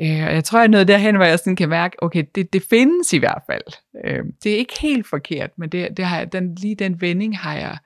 Øh, 0.00 0.26
og 0.26 0.34
jeg 0.34 0.44
tror, 0.44 0.58
jeg 0.58 0.64
er 0.64 0.70
nået 0.70 0.88
derhen, 0.88 1.16
hvor 1.16 1.24
jeg 1.24 1.38
sådan 1.38 1.56
kan 1.56 1.68
mærke, 1.68 2.02
okay, 2.02 2.24
det, 2.34 2.52
det 2.52 2.62
findes 2.62 3.12
i 3.12 3.18
hvert 3.18 3.42
fald. 3.46 3.62
Øh, 4.04 4.24
det 4.44 4.52
er 4.52 4.56
ikke 4.56 4.80
helt 4.80 5.06
forkert, 5.06 5.58
men 5.58 5.68
det, 5.68 5.96
det 5.96 6.04
har 6.04 6.18
jeg, 6.18 6.32
den, 6.32 6.54
lige 6.54 6.74
den 6.74 7.00
vending 7.00 7.38
har 7.38 7.54
jeg, 7.56 7.78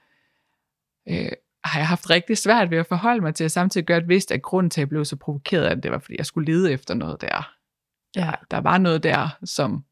øh, 1.09 1.33
har 1.67 1.81
jeg 1.81 1.89
haft 1.89 2.11
rigtig 2.11 2.39
svært 2.39 2.71
ved 2.71 2.79
at 2.79 2.87
forholde 2.87 3.21
mig 3.21 3.35
til, 3.35 3.45
og 3.45 3.51
samtidig 3.51 3.87
godt 3.87 4.09
vidst, 4.09 4.33
at 4.33 4.43
grunden 4.43 4.71
til, 4.71 4.81
at 4.81 4.83
jeg 4.83 4.89
blev 4.89 5.05
så 5.05 5.17
provokeret 5.17 5.65
af 5.65 5.83
det, 5.83 5.91
var, 5.91 5.99
fordi 5.99 6.15
jeg 6.19 6.27
skulle 6.27 6.53
lede 6.53 6.73
efter 6.73 6.95
noget 6.95 7.21
der. 7.21 7.53
Ja. 8.17 8.31
Der 8.51 8.59
var 8.61 8.79
noget 8.79 9.03
der, 9.03 9.29
som, 9.45 9.85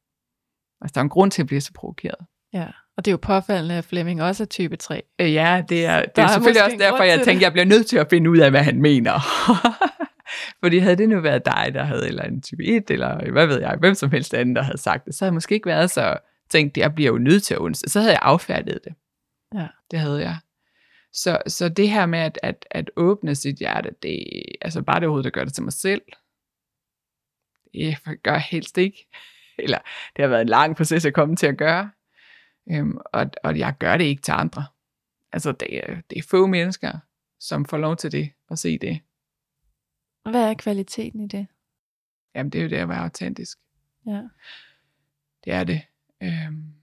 altså 0.80 0.92
der 0.94 1.00
er 1.00 1.02
en 1.02 1.08
grund 1.08 1.30
til 1.30 1.42
at 1.42 1.46
blive 1.46 1.60
så 1.60 1.72
provokeret. 1.74 2.18
ja. 2.52 2.66
Og 2.96 3.04
det 3.04 3.10
er 3.10 3.12
jo 3.12 3.18
påfaldende, 3.22 3.74
at 3.74 3.84
Flemming 3.84 4.22
også 4.22 4.42
er 4.42 4.46
type 4.46 4.76
3. 4.76 5.02
Øh, 5.20 5.32
Ja, 5.34 5.62
det 5.68 5.86
er, 5.86 6.00
det 6.02 6.16
Der 6.16 6.22
er 6.22 6.26
er 6.26 6.32
selvfølgelig 6.32 6.64
også 6.64 6.76
derfor, 6.80 7.02
jeg 7.02 7.14
tænkte, 7.16 7.34
det. 7.34 7.42
jeg 7.42 7.52
bliver 7.52 7.64
nødt 7.64 7.86
til 7.86 7.96
at 7.96 8.06
finde 8.10 8.30
ud 8.30 8.38
af, 8.38 8.50
hvad 8.50 8.62
han 8.62 8.82
mener. 8.82 9.12
Fordi 10.62 10.78
havde 10.78 10.96
det 10.96 11.08
nu 11.08 11.20
været 11.20 11.44
dig, 11.44 11.70
der 11.74 11.82
havde, 11.84 12.08
eller 12.08 12.22
en 12.22 12.42
type 12.42 12.64
1, 12.64 12.90
eller 12.90 13.30
hvad 13.32 13.46
ved 13.46 13.60
jeg, 13.60 13.76
hvem 13.80 13.94
som 13.94 14.10
helst 14.10 14.34
anden, 14.34 14.56
der 14.56 14.62
havde 14.62 14.78
sagt 14.78 15.04
det, 15.04 15.14
så 15.14 15.24
havde 15.24 15.30
jeg 15.30 15.34
måske 15.34 15.54
ikke 15.54 15.66
været 15.68 15.90
så 15.90 16.16
tænkt, 16.50 16.76
jeg 16.76 16.94
bliver 16.94 17.10
jo 17.12 17.18
nødt 17.18 17.42
til 17.42 17.54
at 17.54 17.58
undse. 17.58 17.88
Så 17.88 18.00
havde 18.00 18.12
jeg 18.12 18.20
affærdet 18.22 18.78
det. 18.84 18.94
Ja. 19.54 19.66
Det 19.90 19.98
havde 19.98 20.20
jeg. 20.22 20.36
Så, 21.14 21.42
så 21.46 21.68
det 21.68 21.90
her 21.90 22.06
med 22.06 22.18
at, 22.18 22.38
at, 22.42 22.66
at 22.70 22.90
åbne 22.96 23.34
sit 23.34 23.56
hjerte, 23.56 23.90
det 24.02 24.24
altså 24.60 24.82
bare 24.82 25.00
det 25.00 25.06
overhovedet, 25.06 25.24
der 25.24 25.40
gør 25.40 25.44
det 25.44 25.54
til 25.54 25.64
mig 25.64 25.72
selv. 25.72 26.02
Det 27.72 27.98
gør 28.22 28.32
jeg 28.32 28.40
helst 28.40 28.78
ikke. 28.78 29.06
Eller 29.58 29.78
det 30.16 30.22
har 30.22 30.28
været 30.28 30.42
en 30.42 30.48
lang 30.48 30.76
proces 30.76 31.04
at 31.04 31.14
komme 31.14 31.36
til 31.36 31.46
at 31.46 31.58
gøre. 31.58 31.90
Øhm, 32.70 32.98
og, 33.12 33.30
og 33.44 33.58
jeg 33.58 33.74
gør 33.78 33.96
det 33.96 34.04
ikke 34.04 34.22
til 34.22 34.32
andre. 34.32 34.64
Altså 35.32 35.52
det 35.52 35.76
er, 35.76 36.00
det 36.10 36.18
er 36.18 36.22
få 36.22 36.46
mennesker, 36.46 36.98
som 37.40 37.64
får 37.64 37.76
lov 37.76 37.96
til 37.96 38.12
det, 38.12 38.30
at 38.50 38.58
se 38.58 38.78
det. 38.78 39.00
Hvad 40.22 40.50
er 40.50 40.54
kvaliteten 40.54 41.20
i 41.20 41.26
det? 41.26 41.46
Jamen 42.34 42.52
det 42.52 42.58
er 42.58 42.62
jo 42.62 42.68
det 42.68 42.76
at 42.76 42.88
være 42.88 43.02
autentisk. 43.02 43.58
Ja. 44.06 44.22
Det 45.44 45.52
er 45.52 45.64
det. 45.64 45.82
Øhm, 46.22 46.74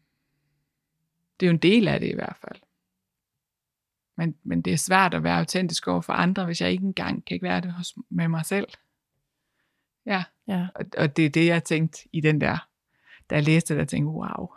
det 1.39 1.45
er 1.45 1.47
jo 1.47 1.53
en 1.53 1.57
del 1.57 1.87
af 1.87 1.99
det 1.99 2.09
i 2.09 2.15
hvert 2.15 2.37
fald. 2.41 2.61
Men, 4.21 4.35
men 4.43 4.61
det 4.61 4.73
er 4.73 4.77
svært 4.77 5.13
at 5.13 5.23
være 5.23 5.37
autentisk 5.39 5.87
over 5.87 6.01
for 6.01 6.13
andre, 6.13 6.45
hvis 6.45 6.61
jeg 6.61 6.71
ikke 6.71 6.83
engang 6.83 7.25
kan 7.25 7.35
ikke 7.35 7.43
være 7.43 7.61
det 7.61 7.73
hos, 7.73 7.95
med 8.09 8.27
mig 8.27 8.45
selv. 8.45 8.67
Ja, 10.05 10.23
Ja. 10.47 10.67
og, 10.75 10.85
og 10.97 11.17
det 11.17 11.25
er 11.25 11.29
det, 11.29 11.45
jeg 11.45 11.63
tænkte 11.63 11.99
i 12.13 12.21
den 12.21 12.41
der, 12.41 12.67
da 13.29 13.35
jeg 13.35 13.43
læste 13.43 13.73
det, 13.73 13.79
der 13.79 13.85
tænkte, 13.85 14.07
wow. 14.07 14.47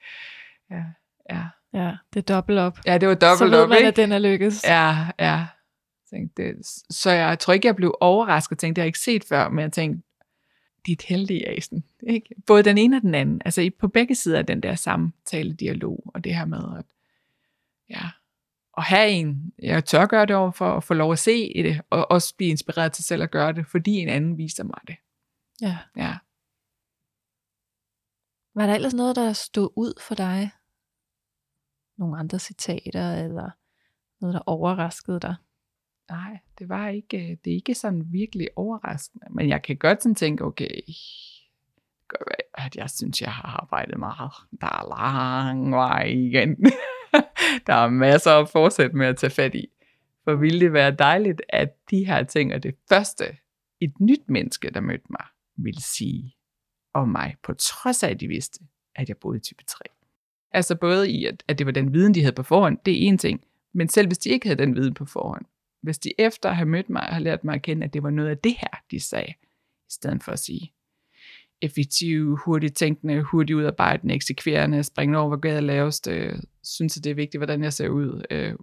ja, 0.70 0.84
ja. 1.30 1.46
Ja, 1.72 1.96
det 2.12 2.18
er 2.30 2.34
dobbelt 2.34 2.58
op. 2.58 2.78
ja, 2.86 2.98
det 2.98 3.08
var 3.08 3.14
Så 3.14 3.18
dobbelt 3.28 3.50
ved 3.50 3.58
op, 3.62 3.68
man, 3.68 3.78
ikke? 3.78 3.88
at 3.88 3.96
den 3.96 4.12
er 4.12 4.18
lykkes. 4.18 4.64
Ja, 4.64 5.06
ja. 5.18 5.46
Tænkte, 6.10 6.42
det, 6.42 6.66
så 6.90 7.10
jeg 7.10 7.38
tror 7.38 7.54
ikke, 7.54 7.66
jeg 7.66 7.76
blev 7.76 7.94
overrasket 8.00 8.58
tænkte, 8.58 8.76
det 8.76 8.82
har 8.82 8.84
jeg 8.84 8.88
ikke 8.88 8.98
set 8.98 9.24
før, 9.24 9.48
men 9.48 9.58
jeg 9.62 9.72
tænkte, 9.72 10.08
dit 10.86 11.02
heldige 11.02 11.48
Asen. 11.48 11.84
Ikke? 12.06 12.34
Både 12.46 12.62
den 12.62 12.78
ene 12.78 12.96
og 12.96 13.02
den 13.02 13.14
anden. 13.14 13.42
Altså 13.44 13.70
på 13.78 13.88
begge 13.88 14.14
sider 14.14 14.38
af 14.38 14.46
den 14.46 14.62
der 14.62 14.74
samtale 14.74 15.52
dialog, 15.54 16.10
og 16.14 16.24
det 16.24 16.34
her 16.34 16.44
med 16.44 16.62
at, 16.78 16.84
ja, 17.90 18.08
at 18.76 18.84
have 18.84 19.08
en, 19.08 19.52
jeg 19.58 19.84
tør 19.84 20.06
gøre 20.06 20.26
det 20.26 20.36
over 20.36 20.50
for 20.50 20.76
at 20.76 20.84
få 20.84 20.94
lov 20.94 21.12
at 21.12 21.18
se 21.18 21.46
i 21.46 21.62
det, 21.62 21.80
og 21.90 22.10
også 22.10 22.36
blive 22.36 22.50
inspireret 22.50 22.92
til 22.92 23.04
selv 23.04 23.22
at 23.22 23.30
gøre 23.30 23.52
det, 23.52 23.66
fordi 23.66 23.90
en 23.90 24.08
anden 24.08 24.38
viser 24.38 24.64
mig 24.64 24.80
det. 24.88 24.96
ja. 25.60 25.78
Ja. 25.96 26.18
Var 28.54 28.66
der 28.66 28.74
ellers 28.74 28.94
noget, 28.94 29.16
der 29.16 29.32
stod 29.32 29.68
ud 29.76 30.00
for 30.00 30.14
dig? 30.14 30.50
Nogle 31.98 32.18
andre 32.18 32.38
citater, 32.38 33.12
eller 33.24 33.50
noget, 34.20 34.34
der 34.34 34.40
overraskede 34.46 35.20
dig? 35.20 35.34
Nej, 36.10 36.38
det 36.58 36.68
var 36.68 36.88
ikke, 36.88 37.18
øh, 37.18 37.36
det 37.44 37.50
er 37.50 37.54
ikke 37.54 37.74
sådan 37.74 38.04
virkelig 38.12 38.48
overraskende, 38.56 39.26
men 39.30 39.48
jeg 39.48 39.62
kan 39.62 39.76
godt 39.76 40.02
sådan 40.02 40.14
tænke, 40.14 40.44
okay, 40.44 40.80
at 42.54 42.76
jeg 42.76 42.90
synes, 42.90 43.22
jeg 43.22 43.32
har 43.32 43.60
arbejdet 43.62 43.98
meget. 43.98 44.32
Der 44.60 44.66
er 44.66 44.88
lang 44.88 45.72
vej 45.72 46.04
igen. 46.04 46.56
der 47.66 47.74
er 47.74 47.90
masser 47.90 48.30
at 48.30 48.48
fortsætte 48.48 48.96
med 48.96 49.06
at 49.06 49.16
tage 49.16 49.30
fat 49.30 49.54
i. 49.54 49.68
For 50.24 50.34
ville 50.34 50.60
det 50.60 50.72
være 50.72 50.90
dejligt, 50.90 51.42
at 51.48 51.90
de 51.90 52.04
her 52.04 52.22
ting 52.22 52.52
er 52.52 52.58
det 52.58 52.74
første, 52.88 53.24
et 53.80 54.00
nyt 54.00 54.28
menneske, 54.28 54.70
der 54.70 54.80
mødte 54.80 55.06
mig, 55.10 55.26
ville 55.56 55.82
sige 55.82 56.36
om 56.94 57.08
mig, 57.08 57.36
på 57.42 57.54
trods 57.54 58.02
af, 58.02 58.10
at 58.10 58.20
de 58.20 58.28
vidste, 58.28 58.60
at 58.94 59.08
jeg 59.08 59.16
boede 59.16 59.36
i 59.36 59.40
type 59.40 59.64
3. 59.64 59.78
Altså 60.50 60.74
både 60.74 61.10
i, 61.10 61.24
at, 61.24 61.42
at 61.48 61.58
det 61.58 61.66
var 61.66 61.72
den 61.72 61.92
viden, 61.92 62.14
de 62.14 62.20
havde 62.20 62.34
på 62.34 62.42
forhånd, 62.42 62.78
det 62.86 62.92
er 62.92 63.08
en 63.08 63.18
ting, 63.18 63.44
men 63.72 63.88
selv 63.88 64.06
hvis 64.06 64.18
de 64.18 64.30
ikke 64.30 64.46
havde 64.48 64.62
den 64.62 64.76
viden 64.76 64.94
på 64.94 65.04
forhånd, 65.04 65.44
hvis 65.82 65.98
de 65.98 66.12
efter 66.18 66.48
at 66.48 66.56
have 66.56 66.68
mødt 66.68 66.90
mig, 66.90 67.02
har 67.02 67.18
lært 67.20 67.44
mig 67.44 67.54
at 67.54 67.62
kende, 67.62 67.84
at 67.84 67.94
det 67.94 68.02
var 68.02 68.10
noget 68.10 68.28
af 68.28 68.38
det 68.38 68.54
her, 68.58 68.82
de 68.90 69.00
sagde, 69.00 69.34
i 69.88 69.90
stedet 69.90 70.22
for 70.22 70.32
at 70.32 70.38
sige, 70.38 70.72
effektiv, 71.64 72.36
hurtigt 72.36 72.76
tænkende, 72.76 73.22
hurtigt 73.22 73.56
udarbejdende, 73.56 74.14
eksekverende, 74.14 74.82
springende 74.82 75.18
over, 75.18 75.28
hvor 75.28 75.36
gaden 75.36 75.56
er 75.56 75.60
lavest, 75.60 76.08
øh, 76.08 76.38
synes, 76.62 76.96
at 76.96 77.04
det 77.04 77.10
er 77.10 77.14
vigtigt, 77.14 77.38
hvordan 77.38 77.62
jeg 77.62 77.72
ser 77.72 77.88
ud. 77.88 78.24
Øh, 78.30 78.54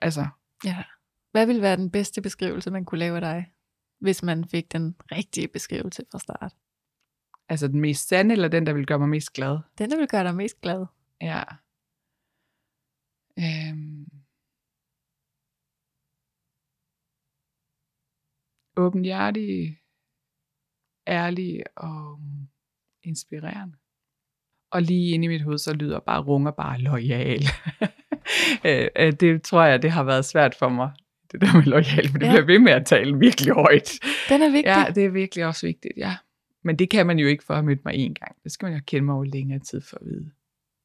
altså, 0.00 0.26
Ja. 0.64 0.84
Hvad 1.32 1.46
ville 1.46 1.62
være 1.62 1.76
den 1.76 1.90
bedste 1.90 2.22
beskrivelse, 2.22 2.70
man 2.70 2.84
kunne 2.84 2.98
lave 2.98 3.14
af 3.16 3.20
dig, 3.20 3.52
hvis 4.00 4.22
man 4.22 4.44
fik 4.44 4.72
den 4.72 4.96
rigtige 5.12 5.48
beskrivelse 5.48 6.02
fra 6.12 6.18
start? 6.18 6.52
altså 7.50 7.68
den 7.68 7.80
mest 7.80 8.08
sande, 8.08 8.32
eller 8.32 8.48
den, 8.48 8.66
der 8.66 8.72
vil 8.72 8.86
gøre 8.86 8.98
mig 8.98 9.08
mest 9.08 9.32
glad. 9.32 9.58
Den, 9.78 9.90
der 9.90 9.96
vil 9.96 10.08
gøre 10.08 10.24
dig 10.24 10.34
mest 10.34 10.60
glad. 10.60 10.86
Ja. 11.20 11.42
Øhm. 13.38 14.06
Åbenhjertig, 18.76 19.79
ærlig 21.10 21.62
og 21.76 22.20
inspirerende. 23.02 23.76
Og 24.72 24.82
lige 24.82 25.14
inde 25.14 25.24
i 25.24 25.28
mit 25.28 25.42
hoved, 25.42 25.58
så 25.58 25.74
lyder 25.74 26.00
bare 26.00 26.20
runger 26.22 26.50
bare 26.50 26.78
lojal. 26.80 27.42
Øh, 28.64 28.88
øh, 28.96 29.12
det 29.12 29.42
tror 29.42 29.64
jeg, 29.64 29.82
det 29.82 29.90
har 29.90 30.02
været 30.02 30.24
svært 30.24 30.54
for 30.54 30.68
mig. 30.68 30.90
Det 31.32 31.40
der 31.40 31.54
med 31.56 31.62
lojal, 31.62 32.08
for 32.08 32.18
det 32.18 32.26
Ja. 32.26 32.30
bliver 32.32 32.44
ved 32.46 32.58
med 32.58 32.72
at 32.72 32.86
tale 32.86 33.18
virkelig 33.18 33.54
højt. 33.54 33.90
Den 34.28 34.42
er 34.42 34.50
vigtig. 34.50 34.64
Ja, 34.66 34.84
det 34.94 35.04
er 35.04 35.10
virkelig 35.10 35.46
også 35.46 35.66
vigtigt, 35.66 35.92
ja. 35.96 36.16
Men 36.64 36.76
det 36.78 36.90
kan 36.90 37.06
man 37.06 37.18
jo 37.18 37.26
ikke 37.26 37.44
for 37.44 37.54
at 37.54 37.64
mødt 37.64 37.84
mig 37.84 37.94
en 37.94 38.14
gang. 38.14 38.36
Det 38.44 38.52
skal 38.52 38.66
man 38.66 38.74
jo 38.74 38.80
kende 38.86 39.04
mig 39.06 39.14
over 39.14 39.24
længere 39.24 39.58
tid 39.58 39.80
for 39.80 39.96
at 39.96 40.06
vide. 40.06 40.30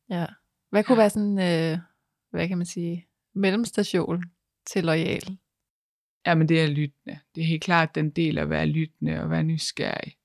ja. 0.10 0.26
Hvad 0.70 0.84
kunne 0.84 0.96
Ja. 0.96 1.02
være 1.02 1.10
sådan, 1.10 1.40
øh, 1.40 1.78
hvad 2.32 2.48
kan 2.48 2.58
man 2.58 2.68
sige, 2.68 3.08
mellemstation 3.36 4.24
til 4.68 4.84
lojal? 4.84 5.38
Ja, 6.26 6.36
men 6.36 6.50
det 6.50 6.62
er 6.62 6.68
lyttende. 6.68 7.20
Det 7.36 7.42
er 7.44 7.48
helt 7.48 7.64
klart 7.64 7.96
den 7.96 8.10
del 8.10 8.38
at 8.38 8.50
være 8.50 8.66
lyttende 8.66 9.22
og 9.22 9.30
være 9.30 9.44
nysgerrig. 9.44 10.18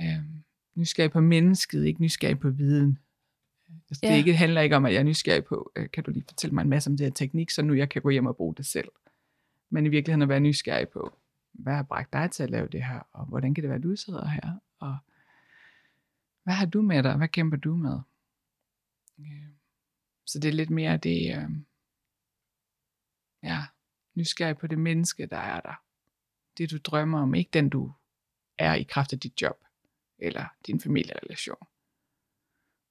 Øhm, 0.00 0.42
nysgerrig 0.74 1.10
på 1.10 1.20
mennesket, 1.20 1.84
ikke 1.84 2.02
nysgerrig 2.02 2.38
på 2.38 2.50
viden. 2.50 2.98
Altså, 3.90 4.06
Ja. 4.06 4.12
Det 4.12 4.18
ikke, 4.18 4.36
handler 4.36 4.60
ikke 4.60 4.76
om, 4.76 4.84
at 4.84 4.92
jeg 4.92 4.98
er 4.98 5.02
nysgerrig 5.04 5.44
på, 5.44 5.72
øh, 5.76 5.90
kan 5.90 6.04
du 6.04 6.10
lige 6.10 6.24
fortælle 6.28 6.54
mig 6.54 6.62
en 6.62 6.68
masse 6.68 6.90
om 6.90 6.96
det 6.96 7.06
her 7.06 7.12
teknik, 7.12 7.50
så 7.50 7.62
nu 7.62 7.74
jeg 7.74 7.88
kan 7.88 8.02
gå 8.02 8.10
hjem 8.10 8.26
og 8.26 8.36
bruge 8.36 8.54
det 8.54 8.66
selv. 8.66 8.88
Men 9.70 9.86
i 9.86 9.88
virkeligheden 9.88 10.22
at 10.22 10.28
være 10.28 10.40
nysgerrig 10.40 10.88
på, 10.88 11.18
hvad 11.52 11.74
har 11.74 11.82
bragt 11.82 12.12
dig 12.12 12.30
til 12.30 12.42
at 12.42 12.50
lave 12.50 12.68
det 12.68 12.84
her, 12.84 13.00
og 13.12 13.26
hvordan 13.26 13.54
kan 13.54 13.62
det 13.62 13.68
være, 13.68 13.76
at 13.78 13.82
du 13.82 13.96
sidder 13.96 14.28
her, 14.28 14.58
og 14.78 14.96
hvad 16.44 16.54
har 16.54 16.66
du 16.66 16.82
med 16.82 17.02
dig, 17.02 17.16
hvad 17.16 17.28
kæmper 17.28 17.56
du 17.56 17.76
med? 17.76 17.98
Øh, 19.18 19.48
Så 20.26 20.38
det 20.38 20.48
er 20.48 20.52
lidt 20.52 20.70
mere 20.70 20.96
det, 20.96 21.36
øh, 21.36 21.50
ja, 23.42 23.62
nysgerrig 24.18 24.58
på 24.58 24.66
det 24.66 24.78
menneske, 24.78 25.26
der 25.26 25.36
er 25.36 25.60
der. 25.60 25.82
Det 26.58 26.70
du 26.70 26.78
drømmer 26.78 27.22
om, 27.22 27.34
ikke 27.34 27.50
den 27.52 27.68
du 27.68 27.92
er 28.58 28.74
i 28.74 28.82
kraft 28.82 29.12
af 29.12 29.20
dit 29.20 29.42
job, 29.42 29.64
eller 30.18 30.44
din 30.66 30.80
familierelation. 30.80 31.66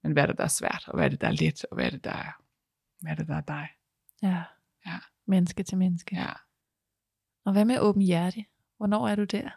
Men 0.03 0.11
hvad 0.11 0.23
er 0.23 0.27
det, 0.27 0.37
der 0.37 0.43
er 0.43 0.47
svært, 0.47 0.83
og 0.87 0.95
hvad 0.95 1.05
er 1.05 1.09
det, 1.09 1.21
der 1.21 1.27
er 1.27 1.31
let, 1.31 1.65
og 1.65 1.75
hvad 1.75 1.85
er 1.85 1.89
det, 1.89 2.03
der 2.03 2.11
er, 2.11 2.41
hvad 2.99 3.11
er 3.11 3.15
det, 3.15 3.27
der 3.27 3.35
er 3.35 3.41
dig? 3.41 3.67
Ja. 4.21 4.43
Ja. 4.85 4.97
Menneske 5.25 5.63
til 5.63 5.77
menneske. 5.77 6.15
Ja. 6.15 6.31
Og 7.45 7.51
hvad 7.51 7.65
med 7.65 7.79
åben 7.79 8.01
hjerte? 8.01 8.45
Hvornår 8.77 9.07
er 9.07 9.15
du 9.15 9.23
der? 9.23 9.49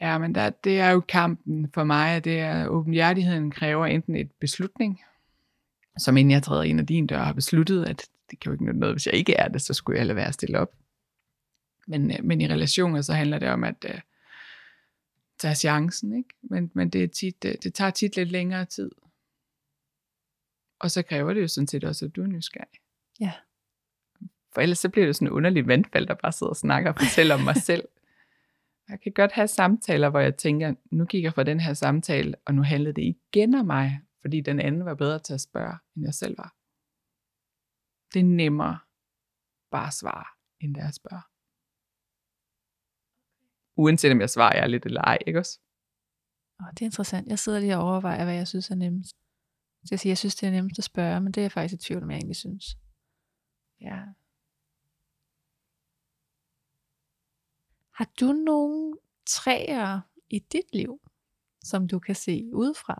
Ja, 0.00 0.18
men 0.18 0.34
der, 0.34 0.50
det 0.50 0.80
er 0.80 0.90
jo 0.90 1.00
kampen 1.00 1.70
for 1.74 1.84
mig, 1.84 2.16
at 2.16 2.24
det 2.24 2.40
er 2.40 2.66
åbenhjertigheden 2.66 3.50
kræver 3.50 3.86
enten 3.86 4.16
et 4.16 4.32
beslutning, 4.32 5.00
som 5.98 6.16
inden 6.16 6.30
jeg 6.30 6.42
træder 6.42 6.62
ind 6.62 6.80
ad 6.80 6.86
din 6.86 7.06
dør 7.06 7.22
har 7.22 7.32
besluttet, 7.32 7.84
at 7.84 8.08
det 8.30 8.40
kan 8.40 8.50
jo 8.50 8.52
ikke 8.52 8.64
nytte 8.64 8.80
noget, 8.80 8.94
hvis 8.94 9.06
jeg 9.06 9.14
ikke 9.14 9.34
er 9.34 9.48
det, 9.48 9.62
så 9.62 9.74
skulle 9.74 9.98
jeg 9.98 10.06
lade 10.06 10.16
være 10.16 10.32
stille 10.32 10.58
op. 10.58 10.72
Men, 11.90 12.10
øh, 12.10 12.24
men 12.24 12.40
i 12.40 12.48
relationer, 12.48 13.00
så 13.00 13.12
handler 13.12 13.38
det 13.38 13.48
om 13.48 13.64
at 13.64 13.84
uh, 13.84 14.00
tage 15.38 15.54
chancen, 15.54 16.16
ikke? 16.16 16.28
Men, 16.42 16.70
men 16.74 16.90
det, 16.90 17.04
er 17.04 17.08
tit, 17.08 17.44
uh, 17.44 17.50
det 17.62 17.74
tager 17.74 17.90
tit 17.90 18.16
lidt 18.16 18.30
længere 18.30 18.64
tid. 18.64 18.90
Og 20.78 20.90
så 20.90 21.02
kræver 21.02 21.34
det 21.34 21.42
jo 21.42 21.48
sådan 21.48 21.66
set 21.66 21.84
også, 21.84 22.04
at 22.04 22.16
du 22.16 22.22
er 22.22 22.26
nysgerrig. 22.26 22.80
Ja. 23.20 23.32
For 24.54 24.60
ellers 24.60 24.78
så 24.78 24.88
bliver 24.88 25.06
det 25.06 25.16
sådan 25.16 25.28
en 25.28 25.32
underlig 25.32 25.66
vandfald, 25.66 26.06
der 26.06 26.14
bare 26.14 26.32
sidder 26.32 26.50
og 26.50 26.56
snakker 26.56 26.92
og 26.92 26.96
fortæller 26.98 27.34
om 27.34 27.40
mig 27.40 27.56
selv. 27.70 27.88
Jeg 28.88 29.00
kan 29.00 29.12
godt 29.12 29.32
have 29.32 29.48
samtaler, 29.48 30.08
hvor 30.08 30.20
jeg 30.20 30.36
tænker, 30.36 30.74
nu 30.90 31.04
gik 31.04 31.24
jeg 31.24 31.34
fra 31.34 31.42
den 31.42 31.60
her 31.60 31.74
samtale, 31.74 32.34
og 32.44 32.54
nu 32.54 32.62
handlede 32.62 32.94
det 32.94 33.02
igen 33.02 33.54
om 33.54 33.66
mig, 33.66 34.00
fordi 34.20 34.40
den 34.40 34.60
anden 34.60 34.84
var 34.84 34.94
bedre 34.94 35.18
til 35.18 35.34
at 35.34 35.40
spørge, 35.40 35.78
end 35.96 36.04
jeg 36.04 36.14
selv 36.14 36.38
var. 36.38 36.54
Det 38.14 38.20
er 38.20 38.24
nemmere 38.24 38.78
bare 39.70 39.86
at 39.86 39.94
svare, 39.94 40.24
end 40.60 40.74
det 40.74 40.82
er 40.82 40.88
at 40.88 40.94
spørge. 40.94 41.22
Uanset 43.82 44.12
om 44.12 44.20
jeg 44.20 44.30
svarer 44.30 44.56
ærligt 44.56 44.86
eller 44.86 45.00
ej, 45.00 45.18
ikke 45.26 45.38
også? 45.38 45.60
Åh, 46.60 46.70
det 46.70 46.80
er 46.82 46.84
interessant. 46.84 47.28
Jeg 47.28 47.38
sidder 47.38 47.60
lige 47.60 47.76
og 47.76 47.82
overvejer, 47.82 48.24
hvad 48.24 48.34
jeg 48.34 48.48
synes 48.48 48.70
er 48.70 48.74
nemmest. 48.74 49.16
Så 49.84 49.88
jeg 49.90 50.00
siger, 50.00 50.10
jeg 50.10 50.18
synes, 50.18 50.34
det 50.34 50.46
er 50.46 50.50
nemmest 50.50 50.78
at 50.78 50.84
spørge, 50.84 51.20
men 51.20 51.32
det 51.32 51.40
er 51.40 51.44
jeg 51.44 51.52
faktisk 51.52 51.74
i 51.74 51.84
tvivl 51.84 52.02
om, 52.02 52.10
jeg 52.10 52.16
egentlig 52.16 52.36
synes. 52.36 52.64
Ja. 53.80 53.98
Har 57.98 58.08
du 58.20 58.32
nogle 58.32 58.96
træer 59.26 60.00
i 60.30 60.38
dit 60.38 60.68
liv, 60.72 61.00
som 61.64 61.88
du 61.88 61.98
kan 61.98 62.14
se 62.14 62.50
udefra? 62.52 62.98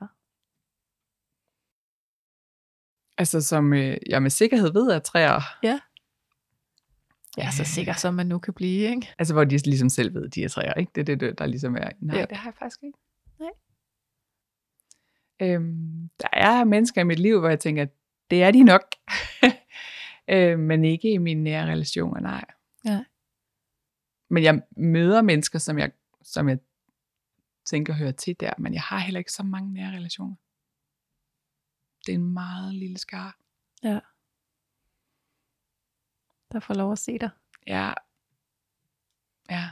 Altså 3.19 3.41
som 3.41 3.73
øh, 3.73 3.97
jeg 4.07 4.23
med 4.23 4.31
sikkerhed 4.31 4.73
ved, 4.73 4.93
at 4.93 5.03
træer, 5.03 5.41
Ja, 5.63 5.81
så 7.53 7.65
sikker 7.65 7.93
som 7.93 8.15
man 8.15 8.27
nu 8.27 8.39
kan 8.39 8.55
blive, 8.55 8.89
ikke? 8.91 9.15
altså 9.19 9.35
hvor 9.35 9.45
de 9.45 9.57
ligesom 9.57 9.89
selv 9.89 10.15
ved, 10.15 10.29
de 10.29 10.45
er 10.45 10.49
træer, 10.49 10.75
ikke? 10.75 10.93
Det 10.95 11.09
er 11.09 11.17
det, 11.17 11.39
der 11.39 11.47
ligesom 11.47 11.77
er. 11.77 11.89
Nej, 12.01 12.17
Ja. 12.19 12.25
det 12.27 12.37
har 12.37 12.51
jeg 12.51 12.55
faktisk 12.59 12.83
ikke. 12.83 12.99
Nej. 13.41 13.51
Øhm, 15.43 16.11
der 16.21 16.29
er 16.33 16.65
mennesker 16.65 17.01
i 17.01 17.05
mit 17.05 17.19
liv, 17.19 17.41
hvor 17.41 17.49
jeg 17.49 17.61
tænker, 17.61 17.87
det 18.31 18.43
er 18.43 18.51
de 18.51 18.63
nok. 18.65 18.83
øh, 20.35 20.59
men 20.59 20.85
ikke 20.85 21.13
i 21.13 21.19
mine 21.19 21.43
nære 21.43 21.71
relationer, 21.71 22.21
nej. 22.21 22.45
Ja. 22.85 23.05
Men 24.31 24.43
jeg 24.43 24.63
møder 24.77 25.23
mennesker, 25.23 25.59
som 25.59 25.79
jeg, 25.79 25.93
som 26.23 26.49
jeg 26.49 26.59
tænker 27.65 27.93
hører 27.95 28.13
til 28.13 28.37
der, 28.41 28.53
men 28.59 28.75
jeg 28.75 28.83
har 28.83 28.99
heller 28.99 29.19
ikke 29.19 29.33
så 29.33 29.43
mange 29.43 29.73
nære 29.73 29.97
relationer. 29.97 30.35
Det 32.07 32.13
er 32.13 32.19
en 32.19 32.33
meget 32.33 32.75
lille 32.75 32.99
skare. 32.99 33.33
Ja. 33.83 34.01
Der 36.53 36.61
får 36.61 36.75
lov 36.75 36.93
at 36.93 36.99
se 36.99 37.19
dig. 37.19 37.31
Ja. 37.67 37.93
Ja. 39.51 39.71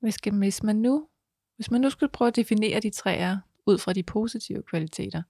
Hvis, 0.00 0.16
hvis, 0.32 0.62
man 0.62 0.76
nu, 0.76 1.08
hvis 1.56 1.70
man 1.70 1.80
nu 1.80 1.90
skulle 1.90 2.12
prøve 2.12 2.28
at 2.28 2.36
definere 2.36 2.80
de 2.80 2.90
træer 2.90 3.38
ud 3.66 3.78
fra 3.78 3.92
de 3.92 4.02
positive 4.02 4.62
kvaliteter, 4.62 5.22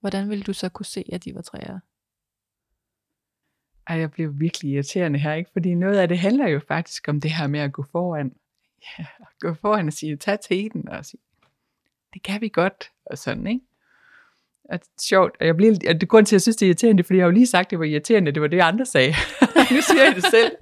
hvordan 0.00 0.30
ville 0.30 0.44
du 0.44 0.52
så 0.52 0.68
kunne 0.68 0.86
se, 0.86 1.04
at 1.12 1.24
de 1.24 1.34
var 1.34 1.42
træer? 1.42 1.80
Ej, 3.86 3.98
jeg 3.98 4.10
bliver 4.10 4.30
virkelig 4.30 4.72
irriterende 4.72 5.18
her, 5.18 5.32
ikke? 5.34 5.50
Fordi 5.52 5.74
noget 5.74 5.98
af 5.98 6.08
det 6.08 6.18
handler 6.18 6.48
jo 6.48 6.60
faktisk 6.68 7.08
om 7.08 7.20
det 7.20 7.32
her 7.32 7.46
med 7.46 7.60
at 7.60 7.72
gå 7.72 7.84
foran. 7.92 8.36
Ja, 8.98 9.06
at 9.20 9.26
gå 9.40 9.54
foran 9.54 9.86
og 9.86 9.92
sige, 9.92 10.16
tag 10.16 10.40
teten 10.40 10.88
og 10.88 11.04
sige, 11.04 11.20
det 12.14 12.22
kan 12.22 12.40
vi 12.40 12.48
godt, 12.48 12.92
og 13.06 13.18
sådan, 13.18 13.46
ikke? 13.46 13.66
Og 14.70 14.78
det 14.80 14.86
er 14.86 15.02
sjovt, 15.02 15.36
og 15.40 15.46
jeg 15.46 15.56
bliver, 15.56 15.74
og 15.88 16.00
det 16.00 16.08
grund 16.08 16.26
til, 16.26 16.32
at 16.32 16.36
jeg 16.36 16.42
synes, 16.42 16.56
det 16.56 16.66
er 16.66 16.68
irriterende, 16.68 17.04
fordi 17.04 17.16
jeg 17.16 17.24
har 17.24 17.28
jo 17.28 17.34
lige 17.34 17.46
sagt, 17.46 17.66
at 17.66 17.70
det 17.70 17.78
var 17.78 17.84
irriterende, 17.84 18.32
det 18.32 18.42
var 18.42 18.48
det, 18.48 18.60
andre 18.60 18.86
sagde. 18.86 19.14
nu 19.74 19.80
siger 19.80 20.04
jeg 20.04 20.14
det 20.14 20.24
selv. 20.24 20.52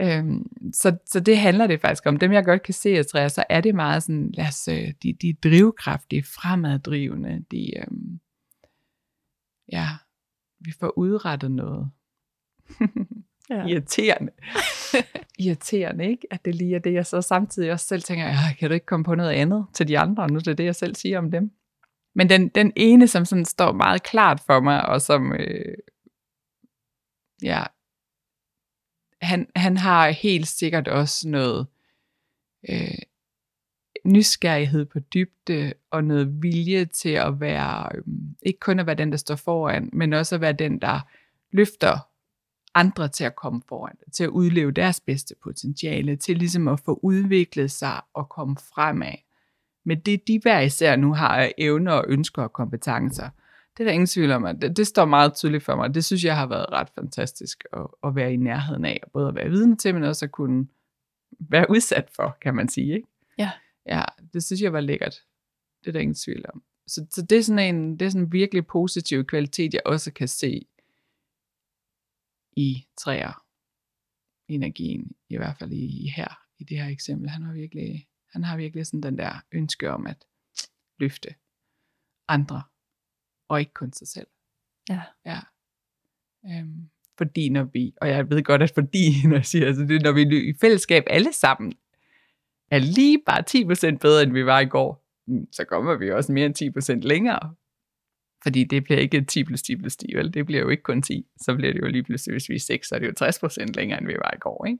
Øhm, 0.00 0.46
så, 0.72 0.96
så 1.06 1.20
det 1.20 1.38
handler 1.38 1.66
det 1.66 1.80
faktisk 1.80 2.06
om. 2.06 2.16
Dem, 2.16 2.32
jeg 2.32 2.44
godt 2.44 2.62
kan 2.62 2.74
se, 2.74 2.88
Astrea, 2.88 3.28
så 3.28 3.44
er 3.48 3.60
det 3.60 3.74
meget 3.74 4.02
sådan, 4.02 4.30
lad 4.34 4.46
os, 4.46 4.68
øh, 4.68 4.92
de, 5.02 5.16
de 5.22 5.28
er 5.28 5.34
drivkraftige, 5.42 6.22
fremaddrivende, 6.22 7.44
de, 7.50 7.78
øhm, 7.78 8.20
ja, 9.72 9.88
vi 10.60 10.72
får 10.80 10.98
udrettet 10.98 11.50
noget. 11.50 11.90
Ja. 13.50 13.66
irriterende. 13.66 14.32
irriterende, 15.44 16.06
ikke? 16.10 16.26
At 16.30 16.44
det 16.44 16.54
lige 16.54 16.74
er 16.74 16.78
det, 16.78 16.92
jeg 16.92 17.06
så 17.06 17.22
samtidig 17.22 17.72
også 17.72 17.86
selv 17.86 18.02
tænker, 18.02 18.34
kan 18.58 18.70
du 18.70 18.74
ikke 18.74 18.86
komme 18.86 19.04
på 19.04 19.14
noget 19.14 19.30
andet 19.30 19.66
til 19.74 19.88
de 19.88 19.98
andre? 19.98 20.28
Nu 20.28 20.36
er 20.36 20.40
det 20.40 20.58
det, 20.58 20.64
jeg 20.64 20.74
selv 20.74 20.94
siger 20.94 21.18
om 21.18 21.30
dem. 21.30 21.50
Men 22.18 22.28
den, 22.28 22.48
den 22.48 22.72
ene, 22.76 23.08
som 23.08 23.24
sådan 23.24 23.44
står 23.44 23.72
meget 23.72 24.02
klart 24.02 24.40
for 24.46 24.60
mig, 24.60 24.86
og 24.86 25.02
som, 25.02 25.32
øh, 25.32 25.74
ja, 27.42 27.62
han, 29.22 29.46
han 29.56 29.76
har 29.76 30.10
helt 30.10 30.46
sikkert 30.46 30.88
også 30.88 31.28
noget 31.28 31.66
øh, 32.68 32.98
nysgerrighed 34.04 34.84
på 34.84 34.98
dybde, 34.98 35.72
og 35.90 36.04
noget 36.04 36.42
vilje 36.42 36.84
til 36.84 37.08
at 37.10 37.40
være, 37.40 37.88
øh, 37.94 38.02
ikke 38.42 38.60
kun 38.60 38.78
at 38.78 38.86
være 38.86 38.96
den, 38.96 39.10
der 39.10 39.18
står 39.18 39.36
foran, 39.36 39.90
men 39.92 40.12
også 40.12 40.34
at 40.34 40.40
være 40.40 40.52
den, 40.52 40.78
der 40.78 41.00
løfter 41.50 42.08
andre 42.74 43.08
til 43.08 43.24
at 43.24 43.36
komme 43.36 43.62
foran, 43.68 43.96
til 44.12 44.24
at 44.24 44.30
udleve 44.30 44.70
deres 44.70 45.00
bedste 45.00 45.34
potentiale, 45.42 46.16
til 46.16 46.36
ligesom 46.38 46.68
at 46.68 46.80
få 46.80 47.00
udviklet 47.02 47.70
sig 47.70 48.00
og 48.14 48.28
komme 48.28 48.56
fremad. 48.74 49.27
Men 49.88 50.00
det, 50.00 50.28
de 50.28 50.40
hver 50.42 50.60
især 50.60 50.96
nu 50.96 51.14
har 51.14 51.36
af 51.36 51.54
evner 51.58 51.92
og 51.92 52.04
ønsker 52.08 52.42
og 52.42 52.52
kompetencer, 52.52 53.30
det 53.76 53.80
er 53.80 53.84
der 53.84 53.92
ingen 53.92 54.06
tvivl 54.06 54.30
om, 54.30 54.44
at 54.44 54.62
det, 54.62 54.76
det 54.76 54.86
står 54.86 55.04
meget 55.04 55.34
tydeligt 55.34 55.64
for 55.64 55.76
mig. 55.76 55.94
Det 55.94 56.04
synes 56.04 56.24
jeg 56.24 56.36
har 56.36 56.46
været 56.46 56.72
ret 56.72 56.88
fantastisk 56.94 57.64
at, 57.72 57.86
at 58.04 58.14
være 58.14 58.32
i 58.32 58.36
nærheden 58.36 58.84
af, 58.84 59.02
både 59.12 59.28
at 59.28 59.34
være 59.34 59.48
vidne 59.48 59.76
til, 59.76 59.94
men 59.94 60.02
også 60.02 60.24
at 60.24 60.32
kunne 60.32 60.68
være 61.40 61.66
udsat 61.70 62.10
for, 62.16 62.36
kan 62.40 62.54
man 62.54 62.68
sige. 62.68 62.94
Ikke? 62.94 63.08
Ja. 63.38 63.50
Ja, 63.86 64.02
det 64.32 64.44
synes 64.44 64.62
jeg 64.62 64.72
var 64.72 64.80
lækkert. 64.80 65.14
Det 65.80 65.88
er 65.88 65.92
der 65.92 66.00
ingen 66.00 66.14
tvivl 66.14 66.44
om. 66.54 66.62
Så, 66.86 67.06
så 67.10 67.22
det 67.22 67.38
er 67.38 67.42
sådan 67.42 67.74
en 67.74 67.96
det 67.96 68.06
er 68.06 68.10
sådan 68.10 68.26
en 68.26 68.32
virkelig 68.32 68.66
positiv 68.66 69.24
kvalitet, 69.24 69.74
jeg 69.74 69.82
også 69.86 70.12
kan 70.12 70.28
se 70.28 70.66
i 72.56 72.86
træer 72.96 73.44
energien, 74.48 75.12
i 75.28 75.36
hvert 75.36 75.56
fald 75.58 75.72
i, 75.72 76.04
i 76.04 76.12
her, 76.16 76.38
i 76.58 76.64
det 76.64 76.78
her 76.78 76.88
eksempel. 76.88 77.28
Han 77.28 77.42
har 77.42 77.52
virkelig, 77.52 78.07
han 78.32 78.44
har 78.44 78.56
virkelig 78.56 78.86
sådan 78.86 79.02
den 79.02 79.18
der 79.18 79.44
ønske 79.52 79.90
om 79.90 80.06
at 80.06 80.26
løfte 80.98 81.34
andre, 82.28 82.62
og 83.48 83.60
ikke 83.60 83.74
kun 83.74 83.92
sig 83.92 84.08
selv. 84.08 84.26
Ja. 84.88 85.02
Ja. 85.26 85.38
Øhm, 86.46 86.88
fordi 87.18 87.48
når 87.48 87.64
vi, 87.64 87.94
og 88.00 88.08
jeg 88.08 88.30
ved 88.30 88.42
godt, 88.42 88.62
at 88.62 88.70
fordi, 88.74 89.12
når 89.28 89.36
jeg 89.36 89.46
siger, 89.46 89.66
altså 89.66 89.82
det, 89.82 90.02
når 90.02 90.12
vi 90.12 90.48
i 90.48 90.54
fællesskab 90.60 91.04
alle 91.06 91.32
sammen 91.32 91.72
er 92.70 92.78
lige 92.78 93.22
bare 93.26 93.44
10% 93.94 93.98
bedre, 93.98 94.22
end 94.22 94.32
vi 94.32 94.46
var 94.46 94.60
i 94.60 94.66
går, 94.66 95.04
mm, 95.26 95.52
så 95.52 95.64
kommer 95.64 95.96
vi 95.96 96.10
også 96.10 96.32
mere 96.32 96.46
end 96.46 97.02
10% 97.02 97.08
længere. 97.08 97.54
Fordi 98.42 98.64
det 98.64 98.84
bliver 98.84 99.00
ikke 99.00 99.24
10 99.24 99.44
plus 99.44 99.62
10 99.62 99.76
plus 99.76 99.96
10, 99.96 100.14
vel? 100.14 100.34
Det 100.34 100.46
bliver 100.46 100.60
jo 100.60 100.68
ikke 100.68 100.82
kun 100.82 101.02
10. 101.02 101.26
Så 101.40 101.54
bliver 101.54 101.72
det 101.72 101.80
jo 101.80 101.86
lige 101.86 102.02
pludselig, 102.02 102.34
hvis 102.34 102.48
vi 102.48 102.54
er 102.54 102.60
6, 102.60 102.88
så 102.88 102.94
er 102.94 102.98
det 102.98 103.06
jo 103.06 103.26
60% 103.26 103.72
længere, 103.74 103.98
end 104.00 104.06
vi 104.06 104.14
var 104.14 104.32
i 104.36 104.38
går, 104.38 104.66
ikke? 104.66 104.78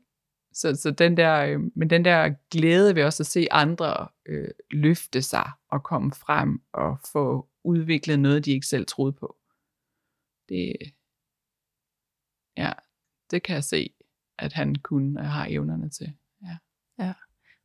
Så, 0.59 0.75
så 0.75 0.91
den 0.91 1.17
der, 1.17 1.41
øh, 1.41 1.61
men 1.75 1.91
den 1.91 2.05
der 2.05 2.35
glæde 2.51 2.95
ved 2.95 3.05
også 3.05 3.23
at 3.23 3.27
se 3.27 3.47
andre 3.51 4.09
øh, 4.27 4.49
løfte 4.71 5.23
sig 5.23 5.51
og 5.69 5.83
komme 5.83 6.13
frem 6.13 6.63
og 6.73 6.99
få 7.13 7.49
udviklet 7.65 8.21
noget, 8.21 8.45
de 8.45 8.51
ikke 8.51 8.67
selv 8.67 8.87
troede 8.87 9.13
på. 9.13 9.37
Det, 10.49 10.77
ja, 12.57 12.73
det 13.31 13.43
kan 13.43 13.55
jeg 13.55 13.65
se, 13.65 13.95
at 14.39 14.53
han 14.53 14.75
kunne 14.75 15.21
og 15.21 15.31
har 15.31 15.47
evnerne 15.51 15.89
til. 15.89 16.13
Ja. 16.99 17.15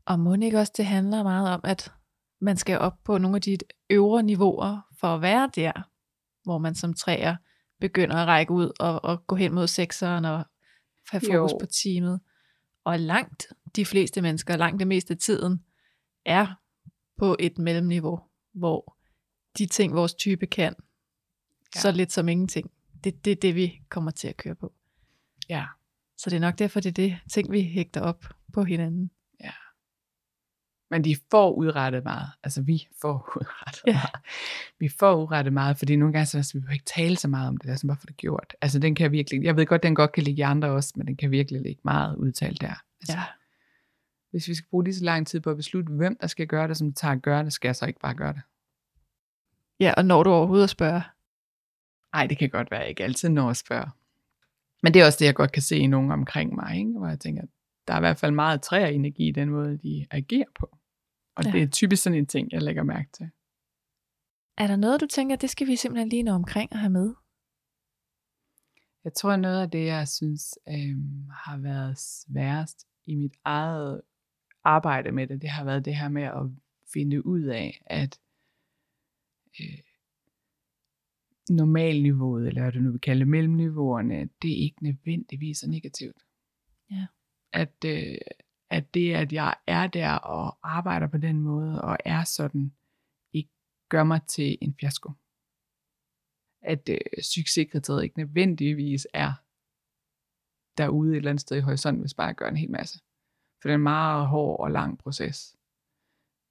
Og 0.05 0.19
må 0.19 0.35
ikke 0.35 0.59
også, 0.59 0.73
det 0.77 0.85
handler 0.85 1.23
meget 1.23 1.53
om, 1.53 1.61
at 1.63 1.93
man 2.41 2.57
skal 2.57 2.79
op 2.79 3.03
på 3.03 3.17
nogle 3.17 3.35
af 3.35 3.41
de 3.41 3.57
øvre 3.89 4.23
niveauer 4.23 4.81
for 4.99 5.07
at 5.07 5.21
være 5.21 5.49
der, 5.55 5.71
hvor 6.43 6.57
man 6.57 6.75
som 6.75 6.93
træer 6.93 7.35
begynder 7.79 8.15
at 8.15 8.27
række 8.27 8.51
ud 8.51 8.71
og, 8.79 9.03
og 9.03 9.27
gå 9.27 9.35
hen 9.35 9.53
mod 9.53 9.67
sekseren 9.67 10.25
og 10.25 10.45
have 11.11 11.21
fokus 11.21 11.51
Jo. 11.51 11.57
på 11.61 11.65
teamet. 11.65 12.19
Og 12.83 12.99
langt 12.99 13.47
de 13.75 13.85
fleste 13.85 14.21
mennesker, 14.21 14.57
langt 14.57 14.79
det 14.79 14.87
meste 14.87 15.13
af 15.13 15.17
tiden, 15.17 15.63
er 16.25 16.47
på 17.17 17.35
et 17.39 17.57
mellemniveau, 17.57 18.19
hvor 18.53 18.97
de 19.57 19.65
ting, 19.65 19.93
vores 19.93 20.13
type 20.13 20.45
kan, 20.45 20.75
ja. 21.75 21.79
Så 21.79 21.91
lidt 21.91 22.11
som 22.11 22.29
ingenting. 22.29 22.71
Det, 23.03 23.25
det 23.25 23.31
er 23.31 23.35
det, 23.35 23.55
vi 23.55 23.81
kommer 23.89 24.11
til 24.11 24.27
at 24.27 24.37
køre 24.37 24.55
på. 24.55 24.73
Ja. 25.49 25.65
Så 26.17 26.29
det 26.29 26.35
er 26.35 26.39
nok 26.39 26.59
derfor, 26.59 26.79
det 26.79 26.89
er 26.89 26.93
det 26.93 27.19
ting, 27.31 27.51
vi 27.51 27.61
hægter 27.61 28.01
op 28.01 28.25
på 28.53 28.63
hinanden. 28.63 29.11
Men 30.93 31.03
de 31.03 31.15
får 31.31 31.51
udrettet 31.53 32.03
meget. 32.03 32.27
Altså 32.43 32.61
vi 32.61 32.87
får 33.01 33.13
udrettet 33.41 33.81
Ja. 33.87 33.93
meget. 33.93 34.15
Vi 34.79 34.89
får 34.99 35.15
udrettet 35.23 35.53
meget, 35.53 35.77
fordi 35.77 35.95
nogle 35.95 36.13
gange 36.13 36.25
så 36.25 36.37
er 36.37 36.67
vi 36.67 36.73
ikke 36.73 36.85
tale 36.85 37.17
så 37.17 37.27
meget 37.27 37.47
om 37.47 37.57
det, 37.57 37.67
der, 37.67 37.75
som 37.75 37.87
bare 37.87 37.97
få 38.01 38.05
det 38.07 38.17
gjort. 38.17 38.53
Altså 38.61 38.79
den 38.79 38.95
kan 38.95 39.11
virkelig, 39.11 39.43
jeg 39.43 39.55
ved 39.55 39.65
godt, 39.65 39.83
den 39.83 39.95
godt 39.95 40.11
kan 40.11 40.23
ligge 40.23 40.39
i 40.39 40.41
andre 40.41 40.67
også, 40.69 40.93
men 40.95 41.07
den 41.07 41.15
kan 41.17 41.31
virkelig 41.31 41.61
ligge 41.61 41.81
meget 41.83 42.15
udtalt 42.15 42.61
der. 42.61 42.83
Altså, 43.01 43.17
Ja. 43.17 43.23
Hvis 44.31 44.47
vi 44.47 44.53
skal 44.55 44.67
bruge 44.69 44.83
lige 44.83 44.95
så 44.95 45.03
lang 45.03 45.27
tid 45.27 45.39
på 45.39 45.49
at 45.49 45.57
beslutte, 45.57 45.93
hvem 45.93 46.17
der 46.21 46.27
skal 46.27 46.47
gøre 46.47 46.67
det, 46.67 46.77
som 46.77 46.87
det 46.87 46.97
tager 46.97 47.11
at 47.11 47.21
gøre 47.21 47.43
det, 47.43 47.53
skal 47.53 47.67
jeg 47.67 47.75
så 47.75 47.85
ikke 47.85 47.99
bare 47.99 48.13
gøre 48.13 48.33
det. 48.33 48.41
ja, 49.79 49.93
og 49.97 50.05
når 50.05 50.23
du 50.23 50.29
overhovedet 50.29 50.63
at 50.63 50.69
spørge. 50.69 51.01
Nej, 52.13 52.27
det 52.27 52.37
kan 52.37 52.49
godt 52.49 52.71
være, 52.71 52.79
jeg 52.79 52.89
ikke 52.89 53.03
altid 53.03 53.29
når 53.29 53.49
at 53.49 53.57
spørge. 53.57 53.89
Men 54.83 54.93
det 54.93 55.01
er 55.01 55.05
også 55.05 55.17
det, 55.19 55.25
jeg 55.25 55.35
godt 55.35 55.51
kan 55.51 55.61
se 55.61 55.77
i 55.77 55.87
nogen 55.87 56.11
omkring 56.11 56.55
mig, 56.55 56.77
ikke? 56.77 56.91
hvor 56.91 57.07
jeg 57.07 57.19
tænker, 57.19 57.43
der 57.87 57.93
er 57.93 57.97
i 57.97 57.99
hvert 57.99 58.17
fald 58.19 58.31
meget 58.31 58.61
træenergi 58.61 59.27
i 59.27 59.31
den 59.31 59.49
måde, 59.49 59.77
de 59.77 60.05
agerer 60.11 60.47
på. 60.59 60.77
Og 61.35 61.45
Ja. 61.45 61.51
det 61.51 61.63
er 61.63 61.67
typisk 61.67 62.03
sådan 62.03 62.19
en 62.19 62.25
ting, 62.25 62.51
jeg 62.51 62.61
lægger 62.61 62.83
mærke 62.83 63.09
til. 63.13 63.29
Er 64.57 64.67
der 64.67 64.75
noget, 64.75 65.01
du 65.01 65.07
tænker, 65.07 65.35
det 65.35 65.49
skal 65.49 65.67
vi 65.67 65.75
simpelthen 65.75 66.09
lige 66.09 66.23
nå 66.23 66.31
omkring 66.31 66.73
at 66.73 66.79
have 66.79 66.89
med? 66.89 67.13
Jeg 69.03 69.13
tror, 69.13 69.35
noget 69.35 69.61
af 69.61 69.71
det, 69.71 69.85
jeg 69.85 70.07
synes 70.07 70.57
øhm, 70.69 71.29
har 71.29 71.57
været 71.57 71.99
sværest 71.99 72.87
i 73.05 73.15
mit 73.15 73.33
eget 73.43 74.01
arbejde 74.63 75.11
med 75.11 75.27
det, 75.27 75.41
det 75.41 75.49
har 75.49 75.63
været 75.63 75.85
det 75.85 75.95
her 75.95 76.09
med 76.09 76.23
at 76.23 76.49
finde 76.93 77.25
ud 77.25 77.41
af, 77.43 77.83
at 77.85 78.19
øh, 79.59 79.79
normalniveauet, 81.49 82.47
eller 82.47 82.61
hvad 82.61 82.71
du 82.71 82.79
nu 82.79 82.91
vil 82.91 83.01
kalde 83.01 83.25
mellemniveauerne, 83.25 84.29
det 84.41 84.51
er 84.51 84.63
ikke 84.63 84.83
nødvendigvis 84.83 85.63
er 85.63 85.67
negativt. 85.67 86.17
Ja. 86.91 87.05
At, 87.51 87.85
øh, 87.85 88.17
at 88.73 88.93
det, 88.93 89.13
at 89.13 89.33
jeg 89.33 89.55
er 89.67 89.87
der 89.87 90.11
og 90.11 90.57
arbejder 90.63 91.07
på 91.07 91.17
den 91.17 91.39
måde, 91.39 91.81
og 91.81 91.97
er 92.05 92.23
sådan, 92.23 92.73
ikke 93.33 93.49
gør 93.89 94.03
mig 94.03 94.21
til 94.27 94.57
en 94.61 94.75
fiasko 94.79 95.11
at 96.63 96.89
øh, 96.89 97.23
succeskriteriet 97.23 98.03
ikke 98.03 98.17
nødvendigvis 98.17 99.07
er 99.13 99.33
derude 100.77 101.11
et 101.11 101.17
eller 101.17 101.29
andet 101.29 101.41
sted 101.41 101.57
i 101.57 101.61
horisonten, 101.61 102.01
hvis 102.01 102.13
bare 102.13 102.27
jeg 102.27 102.35
gør 102.35 102.49
en 102.49 102.57
hel 102.57 102.71
masse. 102.71 102.99
For 103.61 103.69
det 103.69 103.71
er 103.71 103.75
en 103.75 103.83
meget 103.83 104.27
hård 104.27 104.59
og 104.59 104.71
lang 104.71 104.99
proces. 104.99 105.55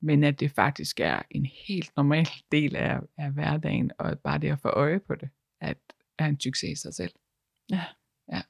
Men 0.00 0.24
at 0.24 0.40
det 0.40 0.50
faktisk 0.50 1.00
er 1.00 1.22
en 1.30 1.46
helt 1.46 1.96
normal 1.96 2.26
del 2.52 2.76
af, 2.76 3.00
af 3.16 3.32
hverdagen, 3.32 3.92
og 3.98 4.18
bare 4.18 4.38
det 4.38 4.52
at 4.52 4.61
få 4.61 4.68
øje 4.68 5.00
på 5.00 5.14
det, 5.14 5.30
at 5.61 5.78
er 6.18 6.26
en 6.26 6.40
succes 6.40 6.78
i 6.78 6.82
sig 6.82 6.94
selv. 6.94 7.14
Ja. 7.70 7.85
Ja. 8.32 8.42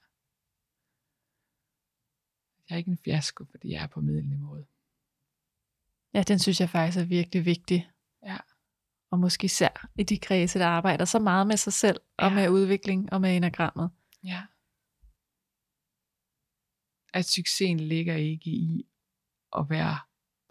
Jeg 2.72 2.76
er 2.76 2.78
ikke 2.78 2.90
en 2.90 2.98
fiasko, 2.98 3.44
fordi 3.44 3.70
jeg 3.70 3.82
er 3.82 3.86
på 3.86 4.00
middelniveauet. 4.00 4.66
Ja, 6.14 6.22
den 6.22 6.38
synes 6.38 6.60
jeg 6.60 6.70
faktisk 6.70 6.98
er 6.98 7.04
virkelig 7.04 7.44
vigtig. 7.44 7.90
Ja. 8.22 8.36
Og 9.10 9.18
måske 9.18 9.44
især 9.44 9.88
i 9.98 10.02
de 10.02 10.18
kredse, 10.18 10.58
der 10.58 10.66
arbejder 10.66 11.04
så 11.04 11.18
meget 11.18 11.46
med 11.46 11.56
sig 11.56 11.72
selv, 11.72 12.00
og 12.16 12.28
Ja. 12.30 12.34
med 12.34 12.48
udvikling 12.48 13.12
og 13.12 13.20
med 13.20 13.36
enagrammet. 13.36 13.90
Ja. 14.24 14.42
At 17.14 17.24
succesen 17.24 17.80
ligger 17.80 18.16
ikke 18.16 18.50
i 18.50 18.88
at 19.56 19.70
være 19.70 19.98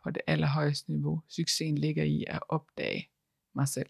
på 0.04 0.12
det 0.12 0.22
allerhøjeste 0.28 0.92
niveau. 0.92 1.22
Succesen 1.28 1.78
ligger 1.78 2.04
i 2.04 2.26
at 2.28 2.40
opdage 2.50 3.10
mig 3.56 3.68
selv. 3.68 3.90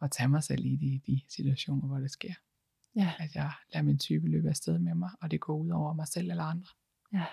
Og 0.00 0.10
tage 0.10 0.28
mig 0.28 0.44
selv 0.44 0.64
i 0.64 0.76
de, 0.76 1.00
de 1.06 1.20
situationer, 1.28 1.86
hvor 1.86 1.98
det 1.98 2.10
sker. 2.10 2.34
Ja. 2.96 3.12
At 3.18 3.34
jeg 3.34 3.52
lader 3.74 3.84
min 3.84 3.98
type 3.98 4.28
løbe 4.28 4.48
afsted 4.48 4.78
med 4.78 4.94
mig, 4.94 5.10
og 5.20 5.30
det 5.30 5.40
går 5.40 5.56
ud 5.58 5.70
over 5.70 5.92
mig 5.92 6.08
selv 6.08 6.30
eller 6.30 6.44
andre. 6.44 6.68
Ja. 7.12 7.24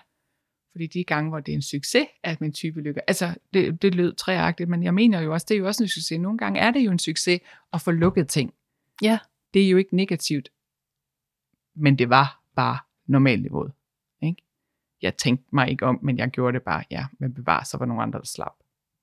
Fordi 0.71 0.87
de 0.87 1.03
gange, 1.03 1.29
hvor 1.29 1.39
det 1.39 1.51
er 1.51 1.55
en 1.55 1.61
succes, 1.61 2.07
at 2.23 2.41
min 2.41 2.53
type 2.53 2.81
lykker, 2.81 3.01
altså 3.07 3.35
det, 3.53 3.81
det 3.81 3.95
lød 3.95 4.15
træagtigt, 4.15 4.69
men 4.69 4.83
jeg 4.83 4.93
mener 4.93 5.19
jo 5.21 5.33
også, 5.33 5.45
det 5.49 5.55
er 5.55 5.59
jo 5.59 5.67
også 5.67 5.83
en 5.83 5.87
succes. 5.87 6.19
Nogle 6.19 6.37
gange 6.37 6.59
er 6.59 6.71
det 6.71 6.79
jo 6.79 6.91
en 6.91 6.99
succes 6.99 7.39
at 7.73 7.81
få 7.81 7.91
lukket 7.91 8.27
ting. 8.27 8.53
Ja. 9.01 9.19
Det 9.53 9.65
er 9.65 9.69
jo 9.69 9.77
ikke 9.77 9.95
negativt, 9.95 10.49
men 11.75 11.99
det 11.99 12.09
var 12.09 12.43
bare 12.55 12.79
normalniveauet. 13.05 13.71
Ikke? 14.21 14.43
Jeg 15.01 15.17
tænkte 15.17 15.55
mig 15.55 15.69
ikke 15.69 15.85
om, 15.85 15.99
men 16.03 16.17
jeg 16.17 16.29
gjorde 16.29 16.53
det 16.53 16.63
bare, 16.63 16.83
ja, 16.91 17.05
men 17.19 17.33
bevar, 17.33 17.63
så 17.63 17.77
var 17.77 17.85
nogle 17.85 18.03
andre, 18.03 18.19
der 18.19 18.25
slap. 18.25 18.53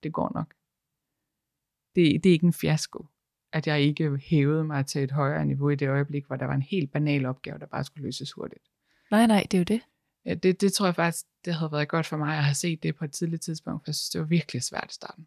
Det 0.02 0.12
går 0.12 0.32
nok. 0.34 0.54
Det, 1.94 2.24
det 2.24 2.26
er 2.26 2.32
ikke 2.32 2.46
en 2.46 2.52
fiasko, 2.52 3.06
at 3.54 3.66
jeg 3.66 3.80
ikke 3.80 4.18
hævede 4.30 4.64
mig 4.64 4.86
til 4.86 5.02
et 5.02 5.10
højere 5.10 5.46
niveau 5.46 5.70
i 5.70 5.74
det 5.74 5.88
øjeblik, 5.88 6.26
hvor 6.26 6.36
der 6.36 6.46
var 6.46 6.54
en 6.54 6.62
helt 6.62 6.92
banal 6.92 7.26
opgave, 7.26 7.58
der 7.58 7.66
bare 7.66 7.84
skulle 7.84 8.04
løses 8.04 8.32
hurtigt. 8.32 8.64
Nej, 9.10 9.26
nej, 9.26 9.46
det 9.50 9.54
er 9.54 9.58
jo 9.58 9.64
det. 9.64 9.80
Ja, 10.24 10.34
det, 10.34 10.60
det 10.60 10.72
tror 10.72 10.86
jeg 10.86 10.94
faktisk, 10.94 11.26
det 11.44 11.54
havde 11.54 11.72
været 11.72 11.88
godt 11.88 12.06
for 12.06 12.16
mig 12.16 12.36
at 12.36 12.44
have 12.44 12.54
set 12.54 12.82
det 12.82 12.96
på 12.96 13.04
et 13.04 13.12
tidligt 13.12 13.42
tidspunkt, 13.42 13.84
for 13.84 13.88
jeg 13.88 13.94
synes, 13.94 14.10
det 14.10 14.20
var 14.20 14.26
virkelig 14.26 14.62
svært 14.62 14.90
i 14.90 14.94
starten. 14.94 15.26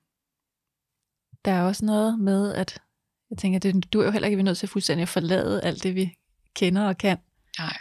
Der 1.46 1.52
er 1.52 1.64
også 1.64 1.86
noget 1.86 2.20
med, 2.20 2.54
at 2.54 2.82
jeg 3.30 3.38
tænker, 3.38 3.60
det, 3.60 3.94
du 3.94 4.00
er 4.00 4.06
jo 4.06 4.12
heller 4.12 4.28
ikke 4.28 4.38
vi 4.38 4.44
nødt 4.44 4.58
til 4.58 4.70
fuldstændig 4.70 5.02
at 5.02 5.10
forlade 5.10 5.64
alt 5.64 5.84
det, 5.84 5.96
vi 5.96 6.18
kender 6.56 6.88
og 6.88 6.98
kan. 6.98 7.18
Nej. 7.60 7.78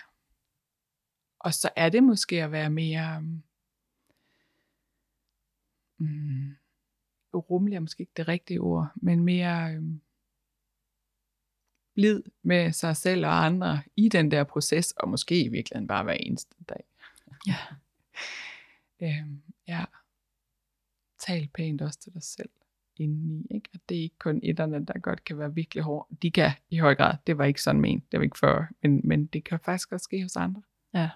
Og 1.40 1.54
så 1.54 1.70
er 1.76 1.88
det 1.88 2.02
måske 2.02 2.42
at 2.42 2.52
være 2.52 2.70
mere 2.70 3.20
mm, 5.98 6.56
rummelig 7.34 7.76
er 7.76 7.80
måske 7.80 8.00
ikke 8.00 8.12
det 8.16 8.28
rigtige 8.28 8.60
ord, 8.60 8.92
men 8.96 9.24
mere 9.24 9.74
øhm, 9.74 10.00
blid 11.96 12.22
med 12.42 12.72
sig 12.72 12.96
selv 12.96 13.26
og 13.26 13.44
andre 13.44 13.82
i 13.96 14.08
den 14.08 14.30
der 14.30 14.44
proces, 14.44 14.92
og 14.92 15.08
måske 15.08 15.44
i 15.44 15.48
virkeligheden 15.48 15.86
bare 15.86 16.04
hver 16.04 16.12
eneste 16.12 16.54
dag. 16.68 16.84
Ja. 17.46 17.56
øhm, 19.02 19.42
ja. 19.68 19.84
Tal 21.26 21.48
pænt 21.54 21.82
også 21.82 21.98
til 21.98 22.12
dig 22.12 22.22
selv 22.22 22.50
indeni, 22.96 23.46
ikke? 23.50 23.68
At 23.74 23.80
det 23.88 23.98
er 23.98 24.02
ikke 24.02 24.18
kun 24.18 24.40
etterne, 24.42 24.84
der 24.84 24.98
godt 24.98 25.24
kan 25.24 25.38
være 25.38 25.54
virkelig 25.54 25.84
hårde. 25.84 26.16
De 26.22 26.30
kan 26.30 26.50
i 26.70 26.78
høj 26.78 26.94
grad, 26.94 27.14
det 27.26 27.38
var 27.38 27.44
ikke 27.44 27.62
sådan 27.62 27.80
ment, 27.80 28.12
det 28.12 28.20
var 28.20 28.24
ikke 28.24 28.38
for, 28.38 28.66
men, 28.82 29.00
men 29.04 29.26
det 29.26 29.44
kan 29.44 29.58
faktisk 29.64 29.92
også 29.92 30.04
ske 30.04 30.22
hos 30.22 30.36
andre. 30.36 30.62
Ja. 30.94 31.10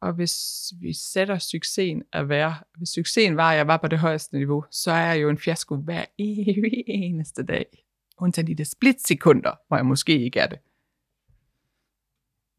Og 0.00 0.12
hvis 0.12 0.72
vi 0.80 0.92
sætter 0.92 1.38
succesen 1.38 2.02
at 2.12 2.28
være, 2.28 2.54
hvis 2.76 2.88
succesen 2.88 3.36
var, 3.36 3.50
at 3.50 3.56
jeg 3.56 3.66
var 3.66 3.76
på 3.76 3.88
det 3.88 3.98
højeste 3.98 4.36
niveau, 4.36 4.64
så 4.70 4.90
er 4.90 5.12
jeg 5.12 5.22
jo 5.22 5.30
en 5.30 5.38
fiasko 5.38 5.76
hver 5.76 6.04
evig 6.18 6.84
eneste 6.86 7.42
dag. 7.42 7.84
Undtagen 8.18 8.48
i 8.48 8.54
det 8.54 8.66
splitsekunder, 8.66 9.54
hvor 9.68 9.76
jeg 9.76 9.86
måske 9.86 10.24
ikke 10.24 10.40
er 10.40 10.46
det. 10.46 10.58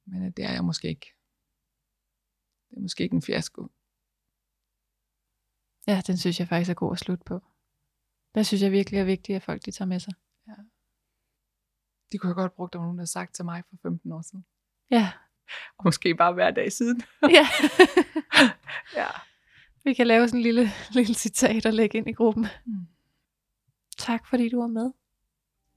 Men 0.05 0.31
det 0.31 0.45
er 0.45 0.51
jeg 0.53 0.63
måske 0.63 0.87
ikke. 0.87 1.13
Det 2.69 2.77
er 2.77 2.81
måske 2.81 3.03
ikke 3.03 3.15
en 3.15 3.21
fiasko. 3.21 3.67
Ja, 5.87 6.01
den 6.07 6.17
synes 6.17 6.39
jeg 6.39 6.47
faktisk 6.47 6.69
er 6.69 6.73
god 6.73 6.91
at 6.91 6.99
slutte 6.99 7.23
på. 7.25 7.41
Det 8.35 8.45
synes 8.47 8.63
jeg 8.63 8.71
virkelig 8.71 8.99
er 8.99 9.03
vigtigt, 9.03 9.35
at 9.35 9.43
folk 9.43 9.65
de 9.65 9.71
tager 9.71 9.87
med 9.87 9.99
sig. 9.99 10.13
De 12.11 12.17
kunne 12.17 12.29
jeg 12.29 12.35
godt 12.35 12.55
bruge, 12.55 12.69
der 12.73 12.79
var 12.79 12.85
nogen, 12.85 12.97
der 12.97 13.01
havde 13.01 13.11
sagt 13.11 13.35
til 13.35 13.45
mig 13.45 13.63
for 13.69 13.75
15 13.81 14.11
år 14.11 14.21
siden. 14.21 14.45
Ja. 14.91 15.11
Og 15.77 15.85
måske 15.85 16.15
bare 16.15 16.33
hver 16.33 16.51
dag 16.51 16.71
siden. 16.71 17.01
ja. 17.37 17.47
ja. 19.01 19.07
Vi 19.83 19.93
kan 19.93 20.07
lave 20.07 20.27
sådan 20.27 20.39
en 20.39 20.43
lille, 20.43 20.67
lille 20.91 21.13
citat 21.13 21.65
og 21.65 21.73
lægge 21.73 21.97
ind 21.97 22.09
i 22.09 22.13
gruppen. 22.13 22.47
Mm. 22.65 22.87
Tak 23.97 24.27
fordi 24.27 24.49
du 24.49 24.59
var 24.59 24.67
med. 24.67 24.91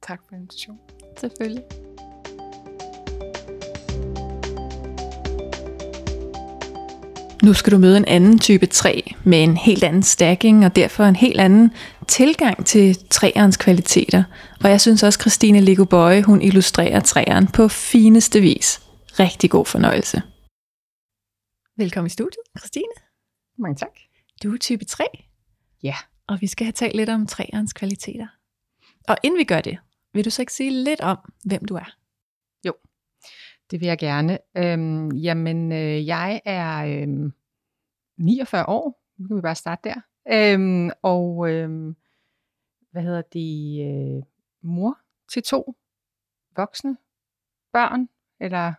Tak 0.07 0.21
for 0.29 0.35
invitationen. 0.35 0.81
Selvfølgelig. 1.19 1.65
Nu 7.43 7.53
skal 7.53 7.73
du 7.73 7.79
møde 7.79 7.97
en 7.97 8.05
anden 8.05 8.39
type 8.39 8.67
træ 8.67 9.01
med 9.25 9.43
en 9.43 9.57
helt 9.57 9.85
anden 9.85 10.03
stacking 10.03 10.65
og 10.65 10.77
derfor 10.77 11.05
en 11.05 11.17
helt 11.17 11.41
anden 11.41 11.71
tilgang 12.09 12.67
til 12.67 13.09
træernes 13.11 13.57
kvaliteter. 13.57 14.25
Og 14.65 14.71
jeg 14.71 14.81
synes 14.81 15.03
også, 15.03 15.21
Christine 15.21 15.61
Ligobøje, 15.61 16.23
hun 16.23 16.43
illustrerer 16.43 17.01
træeren 17.01 17.47
på 17.47 17.69
fineste 17.69 18.41
vis. 18.41 18.81
Rigtig 19.21 19.51
god 19.51 19.67
fornøjelse. 19.67 20.23
Velkommen 21.77 22.07
i 22.07 22.11
studiet, 22.11 22.45
Christine. 22.59 22.95
Mange 23.59 23.77
tak. 23.77 23.97
Du 24.43 24.55
er 24.55 24.59
type 24.59 24.85
3. 24.85 25.05
Ja. 25.83 25.95
Og 26.29 26.39
vi 26.41 26.47
skal 26.47 26.65
have 26.65 26.73
talt 26.73 26.97
lidt 26.97 27.09
om 27.09 27.27
træernes 27.27 27.73
kvaliteter. 27.73 28.27
Og 29.09 29.17
inden 29.23 29.39
vi 29.39 29.45
gør 29.45 29.61
det, 29.61 29.79
vil 30.17 30.25
du 30.25 30.31
så 30.31 30.43
ikke 30.43 30.53
sige 30.53 30.71
lidt 30.71 31.01
om, 31.01 31.19
hvem 31.45 31.65
du 31.65 31.75
er? 31.75 31.97
Jo, 32.67 32.73
Det 33.71 33.81
vil 33.81 33.87
jeg 33.87 33.99
gerne. 33.99 34.39
Øhm, 34.57 35.13
jamen, 35.13 35.73
øh, 35.73 36.07
jeg 36.07 36.41
er 36.45 37.03
øhm, 37.03 37.33
49 38.19 38.65
år. 38.69 39.03
Nu 39.19 39.29
kan 39.29 39.37
vi 39.37 39.41
bare 39.43 39.55
starte 39.55 39.89
der. 39.89 40.01
Øhm, 40.33 40.91
og 41.03 41.51
øhm, 41.51 41.97
hvad 42.91 43.03
hedder 43.03 43.23
det? 43.23 43.81
Øh, 43.87 44.23
mor 44.63 44.99
til 45.33 45.43
to 45.43 45.77
voksne 46.57 46.97
børn, 47.73 48.09
eller 48.41 48.73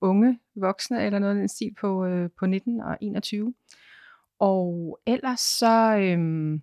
unge 0.00 0.40
voksne, 0.56 1.06
eller 1.06 1.18
noget 1.18 1.34
af 1.34 1.38
den 1.38 1.48
stil 1.48 1.74
på, 1.80 2.04
øh, 2.04 2.30
på 2.38 2.46
19 2.46 2.80
og 2.80 2.98
21. 3.00 3.54
Og 4.38 4.98
ellers 5.06 5.40
så 5.40 5.96
øhm, 5.96 6.62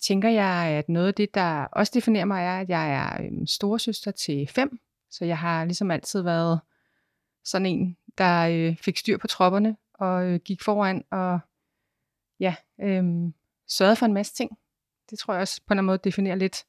tænker 0.00 0.28
jeg, 0.28 0.66
at 0.78 0.88
noget 0.88 1.06
af 1.06 1.14
det, 1.14 1.34
der 1.34 1.64
også 1.64 1.92
definerer 1.94 2.24
mig, 2.24 2.44
er, 2.44 2.58
at 2.58 2.68
jeg 2.68 2.92
er 2.92 3.24
øhm, 3.24 3.46
storesøster 3.46 4.10
til 4.10 4.48
fem. 4.48 4.78
Så 5.10 5.24
jeg 5.24 5.38
har 5.38 5.64
ligesom 5.64 5.90
altid 5.90 6.22
været 6.22 6.60
sådan 7.44 7.66
en, 7.66 7.96
der 8.18 8.48
øh, 8.48 8.76
fik 8.76 8.96
styr 8.96 9.18
på 9.18 9.26
tropperne, 9.26 9.76
og 9.94 10.26
øh, 10.26 10.40
gik 10.44 10.62
foran, 10.62 11.04
og 11.10 11.38
ja, 12.40 12.54
øhm, 12.80 13.34
sørgede 13.68 13.96
for 13.96 14.06
en 14.06 14.14
masse 14.14 14.34
ting. 14.34 14.58
Det 15.10 15.18
tror 15.18 15.34
jeg 15.34 15.40
også 15.40 15.60
på 15.66 15.74
en 15.74 15.84
måde 15.84 15.98
definerer 16.04 16.36
lidt 16.36 16.64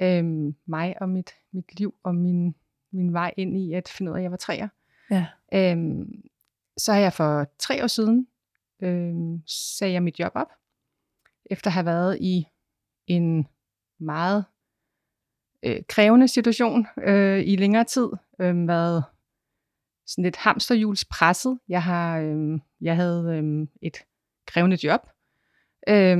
øhm, 0.00 0.56
mig 0.66 0.94
og 1.00 1.08
mit, 1.08 1.30
mit 1.52 1.78
liv, 1.78 1.94
og 2.02 2.14
min, 2.14 2.54
min 2.92 3.12
vej 3.12 3.34
ind 3.36 3.56
i 3.56 3.72
at 3.72 3.88
finde 3.88 4.10
ud 4.10 4.16
af, 4.16 4.20
at 4.20 4.22
jeg 4.22 4.30
var 4.30 4.36
træer. 4.36 4.68
Ja. 5.10 5.26
Øhm, 5.54 6.22
så 6.76 6.92
har 6.92 7.00
jeg 7.00 7.12
for 7.12 7.46
tre 7.58 7.82
år 7.82 7.86
siden 7.86 8.28
øhm, 8.82 9.42
sagde 9.46 9.92
jeg 9.92 10.02
mit 10.02 10.18
job 10.18 10.32
op, 10.34 10.52
efter 11.50 11.70
at 11.70 11.74
have 11.74 11.86
været 11.86 12.18
i 12.20 12.46
en 13.06 13.46
meget 14.00 14.44
øh, 15.62 15.82
krævende 15.88 16.28
situation 16.28 16.86
øh, 17.06 17.42
i 17.46 17.56
længere 17.56 17.84
tid, 17.84 18.08
øh, 18.40 18.68
været 18.68 19.04
sådan 20.06 20.24
lidt 20.24 20.36
hamsterhjuls 20.36 21.04
presset. 21.04 21.58
Jeg 21.68 21.82
har, 21.82 22.18
øh, 22.18 22.58
jeg 22.80 22.96
havde 22.96 23.36
øh, 23.36 23.66
et 23.82 23.96
krævende 24.46 24.78
job, 24.84 25.00
øh, 25.88 26.16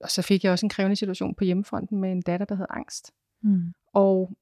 og 0.00 0.10
så 0.10 0.22
fik 0.22 0.44
jeg 0.44 0.52
også 0.52 0.66
en 0.66 0.70
krævende 0.70 0.96
situation 0.96 1.34
på 1.34 1.44
hjemmefronten 1.44 2.00
med 2.00 2.12
en 2.12 2.22
datter, 2.22 2.46
der 2.46 2.54
havde 2.54 2.70
angst. 2.70 3.12
Mm. 3.42 3.72
Og 3.94 4.36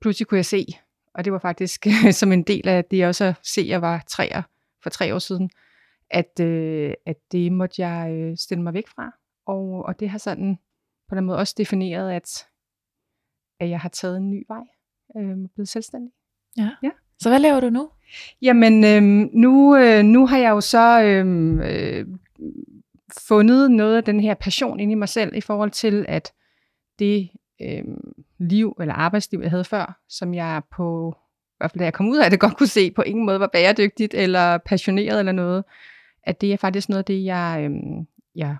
pludselig 0.00 0.26
kunne 0.26 0.38
jeg 0.38 0.46
se, 0.46 0.66
og 1.14 1.24
det 1.24 1.32
var 1.32 1.38
faktisk 1.38 1.86
som 2.20 2.32
en 2.32 2.42
del 2.42 2.68
af 2.68 2.84
det, 2.84 2.98
jeg 2.98 3.08
også 3.08 3.34
se, 3.42 3.64
jeg 3.66 3.82
var 3.82 4.04
træer 4.06 4.42
for 4.82 4.90
tre 4.90 5.14
år 5.14 5.18
siden, 5.18 5.50
at, 6.10 6.40
øh, 6.40 6.94
at 7.06 7.16
det 7.32 7.52
måtte 7.52 7.86
jeg 7.86 8.12
øh, 8.12 8.36
stille 8.36 8.62
mig 8.62 8.74
væk 8.74 8.88
fra. 8.88 9.17
Og, 9.48 9.84
og 9.84 10.00
det 10.00 10.10
har 10.10 10.18
sådan 10.18 10.58
på 11.08 11.14
den 11.14 11.24
måde 11.24 11.38
også 11.38 11.54
defineret, 11.58 12.12
at, 12.12 12.46
at 13.60 13.70
jeg 13.70 13.80
har 13.80 13.88
taget 13.88 14.16
en 14.16 14.30
ny 14.30 14.44
vej 14.48 14.64
øh, 15.16 15.38
og 15.44 15.50
blevet 15.54 15.68
selvstændig. 15.68 16.12
Ja. 16.56 16.70
Ja. 16.82 16.90
Så 17.18 17.28
hvad 17.28 17.38
laver 17.38 17.60
du 17.60 17.70
nu? 17.70 17.90
Jamen, 18.42 18.84
øh, 18.84 19.28
nu, 19.32 19.76
øh, 19.76 20.02
nu 20.02 20.26
har 20.26 20.38
jeg 20.38 20.50
jo 20.50 20.60
så 20.60 21.02
øh, 21.02 21.58
øh, 21.62 22.06
fundet 23.28 23.70
noget 23.70 23.96
af 23.96 24.04
den 24.04 24.20
her 24.20 24.34
passion 24.34 24.80
inde 24.80 24.92
i 24.92 24.94
mig 24.94 25.08
selv 25.08 25.34
i 25.34 25.40
forhold 25.40 25.70
til, 25.70 26.04
at 26.08 26.32
det 26.98 27.30
øh, 27.62 27.84
liv 28.38 28.76
eller 28.80 28.94
arbejdsliv, 28.94 29.40
jeg 29.40 29.50
havde 29.50 29.64
før, 29.64 30.00
som 30.08 30.34
jeg 30.34 30.62
på, 30.76 31.16
i 31.50 31.56
hvert 31.58 31.70
fald 31.70 31.78
da 31.78 31.84
jeg 31.84 31.94
kom 31.94 32.08
ud 32.08 32.18
af 32.18 32.30
det, 32.30 32.40
godt 32.46 32.56
kunne 32.56 32.66
se 32.66 32.90
på 32.90 33.02
ingen 33.02 33.26
måde 33.26 33.40
var 33.40 33.50
bæredygtigt 33.52 34.14
eller 34.14 34.58
passioneret 34.58 35.18
eller 35.18 35.32
noget, 35.32 35.64
at 36.22 36.40
det 36.40 36.52
er 36.52 36.56
faktisk 36.56 36.88
noget 36.88 36.98
af 36.98 37.04
det, 37.04 37.24
jeg, 37.24 37.68
øh, 37.70 37.70
jeg 38.34 38.56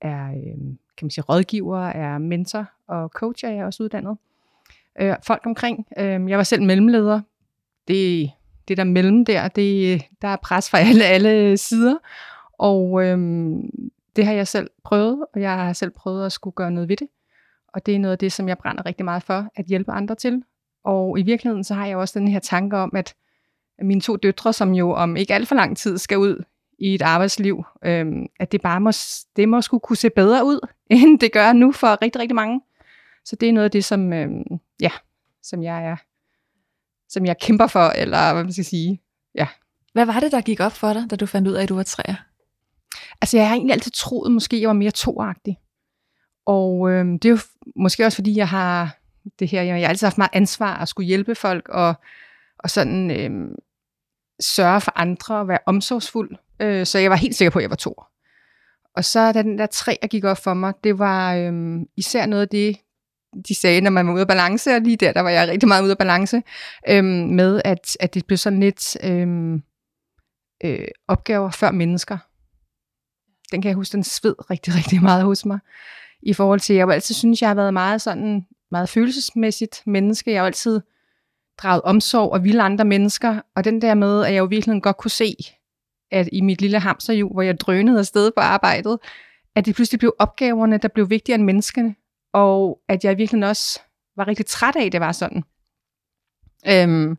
er 0.00 0.28
øhm, 0.28 0.78
kan 0.96 1.06
man 1.06 1.10
sige, 1.10 1.24
rådgiver, 1.24 1.86
er 1.86 2.18
mentor 2.18 2.66
og 2.86 3.08
coach, 3.08 3.44
er 3.44 3.50
jeg 3.50 3.64
også 3.64 3.82
uddannet. 3.82 4.16
Øh, 5.00 5.14
folk 5.22 5.42
omkring. 5.46 5.86
Øh, 5.98 6.30
jeg 6.30 6.38
var 6.38 6.44
selv 6.44 6.62
mellemleder. 6.62 7.20
Det, 7.88 8.30
det 8.68 8.76
der 8.76 8.84
mellem 8.84 9.24
der, 9.24 9.48
det, 9.48 10.02
der 10.22 10.28
er 10.28 10.36
pres 10.36 10.70
fra 10.70 10.78
alle, 10.88 11.04
alle 11.04 11.56
sider. 11.56 11.96
Og 12.52 13.04
øh, 13.04 13.18
det 14.16 14.26
har 14.26 14.32
jeg 14.32 14.48
selv 14.48 14.70
prøvet, 14.84 15.24
og 15.34 15.40
jeg 15.40 15.50
har 15.50 15.72
selv 15.72 15.90
prøvet 15.90 16.26
at 16.26 16.32
skulle 16.32 16.54
gøre 16.54 16.70
noget 16.70 16.88
ved 16.88 16.96
det. 16.96 17.08
Og 17.68 17.86
det 17.86 17.94
er 17.94 17.98
noget 17.98 18.12
af 18.12 18.18
det, 18.18 18.32
som 18.32 18.48
jeg 18.48 18.58
brænder 18.58 18.86
rigtig 18.86 19.04
meget 19.04 19.22
for, 19.22 19.46
at 19.56 19.66
hjælpe 19.66 19.92
andre 19.92 20.14
til. 20.14 20.42
Og 20.84 21.18
i 21.18 21.22
virkeligheden, 21.22 21.64
så 21.64 21.74
har 21.74 21.86
jeg 21.86 21.96
også 21.96 22.18
den 22.18 22.28
her 22.28 22.38
tanke 22.38 22.76
om, 22.76 22.96
at 22.96 23.14
mine 23.82 24.00
to 24.00 24.16
døtre, 24.16 24.52
som 24.52 24.74
jo 24.74 24.90
om 24.90 25.16
ikke 25.16 25.34
alt 25.34 25.48
for 25.48 25.54
lang 25.54 25.76
tid 25.76 25.98
skal 25.98 26.18
ud 26.18 26.44
i 26.80 26.94
et 26.94 27.02
arbejdsliv, 27.02 27.64
øhm, 27.84 28.26
at 28.40 28.52
det 28.52 28.60
bare 28.60 28.80
må, 28.80 28.90
det 29.36 29.48
må 29.48 29.62
skulle 29.62 29.80
kunne 29.80 29.96
se 29.96 30.10
bedre 30.10 30.44
ud, 30.44 30.68
end 30.90 31.20
det 31.20 31.32
gør 31.32 31.52
nu 31.52 31.72
for 31.72 32.02
rigtig, 32.02 32.20
rigtig 32.20 32.34
mange. 32.34 32.60
Så 33.24 33.36
det 33.36 33.48
er 33.48 33.52
noget 33.52 33.64
af 33.64 33.70
det, 33.70 33.84
som, 33.84 34.12
øhm, 34.12 34.44
ja, 34.80 34.90
som 35.42 35.62
jeg 35.62 35.84
er, 35.84 35.96
som 37.08 37.26
jeg 37.26 37.38
kæmper 37.38 37.66
for, 37.66 37.88
eller 37.88 38.32
hvad 38.32 38.44
man 38.44 38.52
skal 38.52 38.64
sige. 38.64 39.00
Ja. 39.34 39.46
Hvad 39.92 40.06
var 40.06 40.20
det, 40.20 40.32
der 40.32 40.40
gik 40.40 40.60
op 40.60 40.72
for 40.72 40.92
dig, 40.92 41.10
da 41.10 41.16
du 41.16 41.26
fandt 41.26 41.48
ud 41.48 41.52
af, 41.52 41.62
at 41.62 41.68
du 41.68 41.74
var 41.74 41.82
træer? 41.82 42.14
Altså, 43.20 43.36
jeg 43.36 43.48
har 43.48 43.54
egentlig 43.54 43.72
altid 43.72 43.92
troet, 43.92 44.32
måske 44.32 44.60
jeg 44.60 44.68
var 44.68 44.74
mere 44.74 44.90
toagtig. 44.90 45.58
Og 46.46 46.90
øhm, 46.90 47.18
det 47.18 47.28
er 47.28 47.32
jo 47.32 47.38
måske 47.76 48.06
også, 48.06 48.16
fordi 48.16 48.36
jeg 48.36 48.48
har 48.48 48.96
det 49.38 49.48
her, 49.48 49.62
jeg 49.62 49.74
har 49.74 49.88
altid 49.88 50.06
haft 50.06 50.18
meget 50.18 50.30
ansvar 50.32 50.76
at 50.76 50.88
skulle 50.88 51.06
hjælpe 51.06 51.34
folk, 51.34 51.68
og, 51.68 51.94
og 52.58 52.70
sådan 52.70 53.10
øhm, 53.10 53.54
sørge 54.40 54.80
for 54.80 54.92
andre, 54.94 55.36
og 55.36 55.48
være 55.48 55.58
omsorgsfuld. 55.66 56.36
Øh, 56.60 56.86
så 56.86 56.98
jeg 56.98 57.10
var 57.10 57.16
helt 57.16 57.36
sikker 57.36 57.50
på, 57.50 57.58
at 57.58 57.62
jeg 57.62 57.70
var 57.70 57.76
to. 57.76 57.94
Og 58.96 59.04
så 59.04 59.32
da 59.32 59.42
den 59.42 59.58
der 59.58 59.66
tre, 59.66 59.98
der 60.02 60.08
gik 60.08 60.24
op 60.24 60.38
for 60.38 60.54
mig, 60.54 60.72
det 60.84 60.98
var 60.98 61.34
øhm, 61.34 61.84
især 61.96 62.26
noget 62.26 62.42
af 62.42 62.48
det, 62.48 62.76
de 63.48 63.54
sagde, 63.54 63.80
når 63.80 63.90
man 63.90 64.06
var 64.06 64.12
ude 64.12 64.20
af 64.20 64.28
balance, 64.28 64.74
og 64.74 64.80
lige 64.80 64.96
der, 64.96 65.12
der 65.12 65.20
var 65.20 65.30
jeg 65.30 65.48
rigtig 65.48 65.68
meget 65.68 65.82
ude 65.82 65.90
af 65.90 65.98
balance, 65.98 66.42
øhm, 66.88 67.06
med 67.06 67.62
at, 67.64 67.96
at 68.00 68.14
det 68.14 68.26
blev 68.26 68.36
sådan 68.36 68.60
lidt 68.60 68.96
øhm, 69.04 69.62
øh, 70.64 70.88
opgaver 71.08 71.50
før 71.50 71.70
mennesker. 71.70 72.18
Den 73.52 73.62
kan 73.62 73.68
jeg 73.68 73.74
huske, 73.74 73.92
den 73.92 74.04
sved 74.04 74.50
rigtig, 74.50 74.74
rigtig 74.78 75.02
meget 75.02 75.24
hos 75.24 75.46
mig. 75.46 75.58
I 76.22 76.32
forhold 76.32 76.60
til, 76.60 76.76
jeg 76.76 76.86
har 76.86 76.92
altid 76.92 77.14
synes, 77.14 77.40
jeg 77.40 77.48
har 77.48 77.54
været 77.54 77.72
meget 77.72 78.02
sådan, 78.02 78.46
meget 78.70 78.88
følelsesmæssigt 78.88 79.82
menneske. 79.86 80.32
Jeg 80.32 80.40
har 80.40 80.46
altid 80.46 80.80
draget 81.58 81.82
omsorg 81.82 82.32
og 82.32 82.44
vilde 82.44 82.62
andre 82.62 82.84
mennesker, 82.84 83.40
og 83.56 83.64
den 83.64 83.82
der 83.82 83.94
med, 83.94 84.24
at 84.24 84.32
jeg 84.32 84.38
jo 84.38 84.44
virkelig 84.44 84.82
godt 84.82 84.96
kunne 84.96 85.10
se, 85.10 85.34
at 86.10 86.28
i 86.32 86.40
mit 86.40 86.60
lille 86.60 86.80
hamsterhjul, 86.80 87.32
hvor 87.32 87.42
jeg 87.42 87.60
drønede 87.60 87.98
afsted 87.98 88.30
på 88.36 88.40
arbejdet, 88.40 88.98
at 89.54 89.66
det 89.66 89.74
pludselig 89.74 89.98
blev 89.98 90.14
opgaverne, 90.18 90.78
der 90.78 90.88
blev 90.88 91.10
vigtigere 91.10 91.34
end 91.34 91.44
menneskene, 91.44 91.94
og 92.32 92.80
at 92.88 93.04
jeg 93.04 93.18
virkelig 93.18 93.48
også 93.48 93.80
var 94.16 94.28
rigtig 94.28 94.46
træt 94.46 94.76
af, 94.76 94.84
at 94.86 94.92
det 94.92 95.00
var 95.00 95.12
sådan. 95.12 95.44
Øhm, 96.68 97.18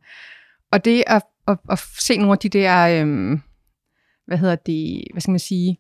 og 0.71 0.85
det 0.85 1.03
at, 1.07 1.23
at, 1.47 1.57
at 1.69 1.79
se 1.79 2.17
nogle 2.17 2.31
af 2.31 2.37
de 2.37 2.49
der, 2.49 3.01
øhm, 3.01 3.41
hvad 4.27 4.37
hedder 4.37 4.55
det, 4.55 5.07
hvad 5.11 5.21
skal 5.21 5.31
man 5.31 5.39
sige, 5.39 5.79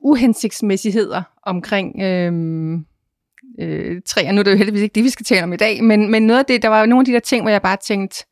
uhensigtsmæssigheder 0.00 1.22
omkring 1.42 2.02
øhm, 2.02 2.86
øh, 3.60 4.02
træer. 4.06 4.32
Nu 4.32 4.38
er 4.38 4.42
det 4.42 4.50
jo 4.50 4.56
heldigvis 4.56 4.82
ikke 4.82 4.94
det, 4.94 5.04
vi 5.04 5.10
skal 5.10 5.24
tale 5.24 5.42
om 5.42 5.52
i 5.52 5.56
dag, 5.56 5.84
men, 5.84 6.10
men 6.10 6.22
noget 6.26 6.38
af 6.38 6.46
det, 6.46 6.62
der 6.62 6.68
var 6.68 6.86
nogle 6.86 7.00
af 7.00 7.04
de 7.04 7.12
der 7.12 7.20
ting, 7.20 7.42
hvor 7.42 7.50
jeg 7.50 7.62
bare 7.62 7.76
tænkte, 7.76 8.26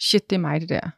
shit, 0.00 0.30
det 0.30 0.36
er 0.36 0.40
mig 0.40 0.60
det 0.60 0.68
der. 0.68 0.90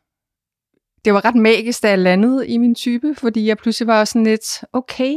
Det 1.05 1.15
var 1.15 1.25
ret 1.25 1.35
magisk, 1.35 1.83
da 1.83 1.89
jeg 1.89 1.99
landede 1.99 2.49
i 2.49 2.59
min 2.59 2.75
type, 2.75 3.15
fordi 3.15 3.47
jeg 3.47 3.57
pludselig 3.57 3.87
var 3.87 4.05
sådan 4.05 4.25
lidt, 4.25 4.65
okay, 4.73 5.17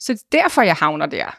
så 0.00 0.12
det 0.12 0.20
er 0.20 0.42
derfor, 0.42 0.62
jeg 0.62 0.74
havner 0.74 1.06
der, 1.06 1.38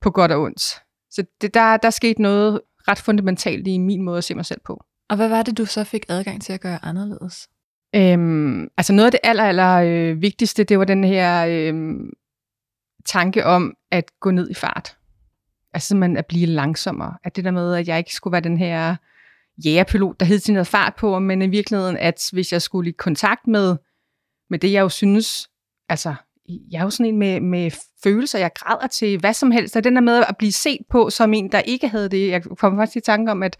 på 0.00 0.10
godt 0.10 0.32
og 0.32 0.42
ondt. 0.42 0.62
Så 1.10 1.24
det, 1.40 1.54
der, 1.54 1.76
der 1.76 1.90
skete 1.90 2.22
noget 2.22 2.60
ret 2.88 2.98
fundamentalt 2.98 3.66
i 3.66 3.78
min 3.78 4.02
måde 4.02 4.18
at 4.18 4.24
se 4.24 4.34
mig 4.34 4.46
selv 4.46 4.60
på. 4.64 4.84
Og 5.08 5.16
hvad 5.16 5.28
var 5.28 5.42
det, 5.42 5.58
du 5.58 5.66
så 5.66 5.84
fik 5.84 6.04
adgang 6.08 6.42
til 6.42 6.52
at 6.52 6.60
gøre 6.60 6.84
anderledes? 6.84 7.48
Øhm, 7.94 8.68
altså 8.76 8.92
noget 8.92 9.06
af 9.06 9.10
det 9.12 9.20
aller, 9.22 9.44
aller 9.44 9.74
øh, 9.76 10.22
vigtigste, 10.22 10.64
det 10.64 10.78
var 10.78 10.84
den 10.84 11.04
her 11.04 11.46
øh, 11.48 11.74
tanke 13.04 13.46
om 13.46 13.74
at 13.90 14.10
gå 14.20 14.30
ned 14.30 14.50
i 14.50 14.54
fart. 14.54 14.96
Altså 15.74 15.88
simpelthen 15.88 16.16
at 16.16 16.26
blive 16.26 16.46
langsommere. 16.46 17.14
At 17.24 17.36
det 17.36 17.44
der 17.44 17.50
med, 17.50 17.74
at 17.74 17.88
jeg 17.88 17.98
ikke 17.98 18.14
skulle 18.14 18.32
være 18.32 18.40
den 18.40 18.56
her 18.56 18.96
jægerpilot, 19.64 20.20
der 20.20 20.26
hed 20.26 20.38
til 20.38 20.54
noget 20.54 20.66
fart 20.66 20.94
på, 20.98 21.18
men 21.18 21.42
i 21.42 21.46
virkeligheden, 21.46 21.96
at 21.96 22.22
hvis 22.32 22.52
jeg 22.52 22.62
skulle 22.62 22.90
i 22.90 22.94
kontakt 22.98 23.46
med, 23.46 23.76
med 24.50 24.58
det, 24.58 24.72
jeg 24.72 24.80
jo 24.80 24.88
synes, 24.88 25.48
altså, 25.88 26.14
jeg 26.70 26.78
er 26.78 26.82
jo 26.82 26.90
sådan 26.90 27.06
en 27.06 27.18
med, 27.18 27.40
med 27.40 27.70
følelser, 28.02 28.38
jeg 28.38 28.50
græder 28.54 28.86
til 28.86 29.20
hvad 29.20 29.34
som 29.34 29.50
helst, 29.50 29.76
og 29.76 29.84
den 29.84 29.94
der 29.94 30.00
med 30.00 30.24
at 30.28 30.36
blive 30.38 30.52
set 30.52 30.80
på 30.90 31.10
som 31.10 31.34
en, 31.34 31.52
der 31.52 31.60
ikke 31.60 31.88
havde 31.88 32.08
det. 32.08 32.28
Jeg 32.28 32.42
kom 32.42 32.76
faktisk 32.76 32.96
i 32.96 33.00
tanke 33.00 33.30
om, 33.30 33.42
at 33.42 33.56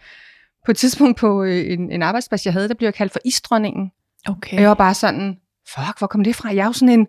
på 0.66 0.70
et 0.70 0.76
tidspunkt 0.76 1.18
på 1.18 1.42
øh, 1.42 1.72
en, 1.72 1.92
en 1.92 2.02
arbejdsplads, 2.02 2.46
jeg 2.46 2.52
havde, 2.52 2.68
der 2.68 2.74
blev 2.74 2.86
jeg 2.86 2.94
kaldt 2.94 3.12
for 3.12 3.20
isdronningen. 3.24 3.90
Okay. 4.28 4.56
Og 4.56 4.60
jeg 4.60 4.68
var 4.68 4.74
bare 4.74 4.94
sådan, 4.94 5.36
fuck, 5.74 5.98
hvor 5.98 6.06
kom 6.06 6.24
det 6.24 6.36
fra? 6.36 6.54
Jeg 6.54 6.62
er 6.62 6.66
jo 6.66 6.72
sådan 6.72 7.00
en 7.00 7.06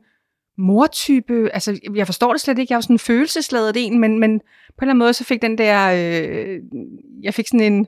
mortype, 0.57 1.49
altså 1.53 1.79
jeg 1.95 2.05
forstår 2.05 2.31
det 2.31 2.41
slet 2.41 2.59
ikke, 2.59 2.71
jeg 2.71 2.75
er 2.75 2.77
jo 2.77 2.81
sådan 2.81 2.93
en 2.93 2.99
følelsesladet 2.99 3.75
en, 3.77 3.99
men, 3.99 4.19
men 4.19 4.39
på 4.39 4.45
en 4.45 4.83
eller 4.83 4.91
anden 4.91 4.99
måde, 4.99 5.13
så 5.13 5.23
fik 5.23 5.41
den 5.41 5.57
der, 5.57 5.91
øh, 5.91 6.59
jeg 7.23 7.33
fik 7.33 7.47
sådan 7.47 7.73
en, 7.73 7.87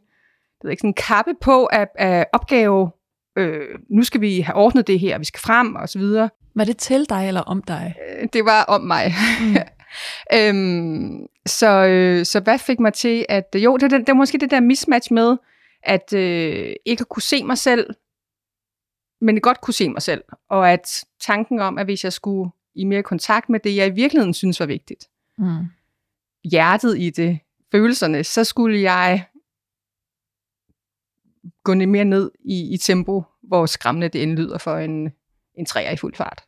jeg 0.64 0.68
ved 0.68 0.72
ikke, 0.72 0.82
sådan 0.82 0.90
en 0.90 0.94
kappe 0.94 1.34
på 1.42 1.70
af, 1.72 1.88
af 1.96 2.26
opgave, 2.34 2.92
øh, 3.38 3.80
nu 3.90 4.04
skal 4.04 4.22
vi 4.22 4.40
have 4.42 4.56
ordnet 4.56 4.88
det 4.88 5.00
her, 5.00 5.18
vi 5.18 5.26
skal 5.26 5.40
frem, 5.40 5.76
og 5.76 5.90
så 5.90 6.00
videre. 6.00 6.30
Var 6.56 6.64
det 6.64 6.78
til 6.78 7.10
dig 7.10 7.28
eller 7.28 7.42
om 7.42 7.62
dig? 7.62 7.96
Øh, 8.22 8.28
Det 8.34 8.46
var 8.46 8.64
om 8.64 8.82
mig. 8.82 9.14
Mm. 9.42 9.56
øhm, 10.38 11.28
så, 11.46 11.86
øh, 11.86 12.26
så 12.26 12.40
hvad 12.40 12.60
fik 12.60 12.80
mig 12.80 12.94
til, 12.94 13.26
at 13.30 13.56
jo, 13.56 13.78
det, 13.78 13.92
det, 13.92 14.00
det 14.00 14.08
var 14.08 14.14
måske 14.14 14.38
det 14.38 14.52
der 14.52 14.60
mismatch 14.60 15.14
med, 15.14 15.38
at 15.84 16.14
øh, 16.14 16.74
ikke 16.86 17.02
at 17.02 17.10
kunne 17.10 17.22
se 17.22 17.44
mig 17.44 17.58
selv, 17.58 17.90
men 19.22 19.42
godt 19.42 19.62
kunne 19.62 19.74
se 19.74 19.90
mig 19.90 20.02
selv. 20.02 20.24
Og 20.50 20.72
at 20.72 21.06
tanken 21.22 21.60
om, 21.60 21.78
at 21.78 21.86
hvis 21.86 22.04
jeg 22.04 22.14
skulle 22.14 22.52
i 22.76 22.84
mere 22.84 23.04
kontakt 23.04 23.50
med 23.50 23.60
det, 23.60 23.76
jeg 23.76 23.88
i 23.88 23.94
virkeligheden 23.96 24.34
synes 24.34 24.60
var 24.60 24.66
vigtigt. 24.66 25.08
Mm. 25.38 25.66
Hjertet 26.52 27.00
i 27.00 27.10
det, 27.10 27.40
følelserne, 27.72 28.24
så 28.24 28.44
skulle 28.44 28.82
jeg 28.82 29.26
gå 31.64 31.74
mere 31.74 32.06
ned 32.06 32.32
i, 32.46 32.74
i 32.74 32.78
tempo, 32.78 33.24
hvor 33.44 33.66
skræmmende 33.66 34.10
det 34.10 34.20
indlyder 34.20 34.58
for 34.58 34.78
en, 34.78 35.12
en 35.56 35.66
træer 35.66 35.92
i 35.92 35.98
fuld 35.98 36.16
fart. 36.16 36.44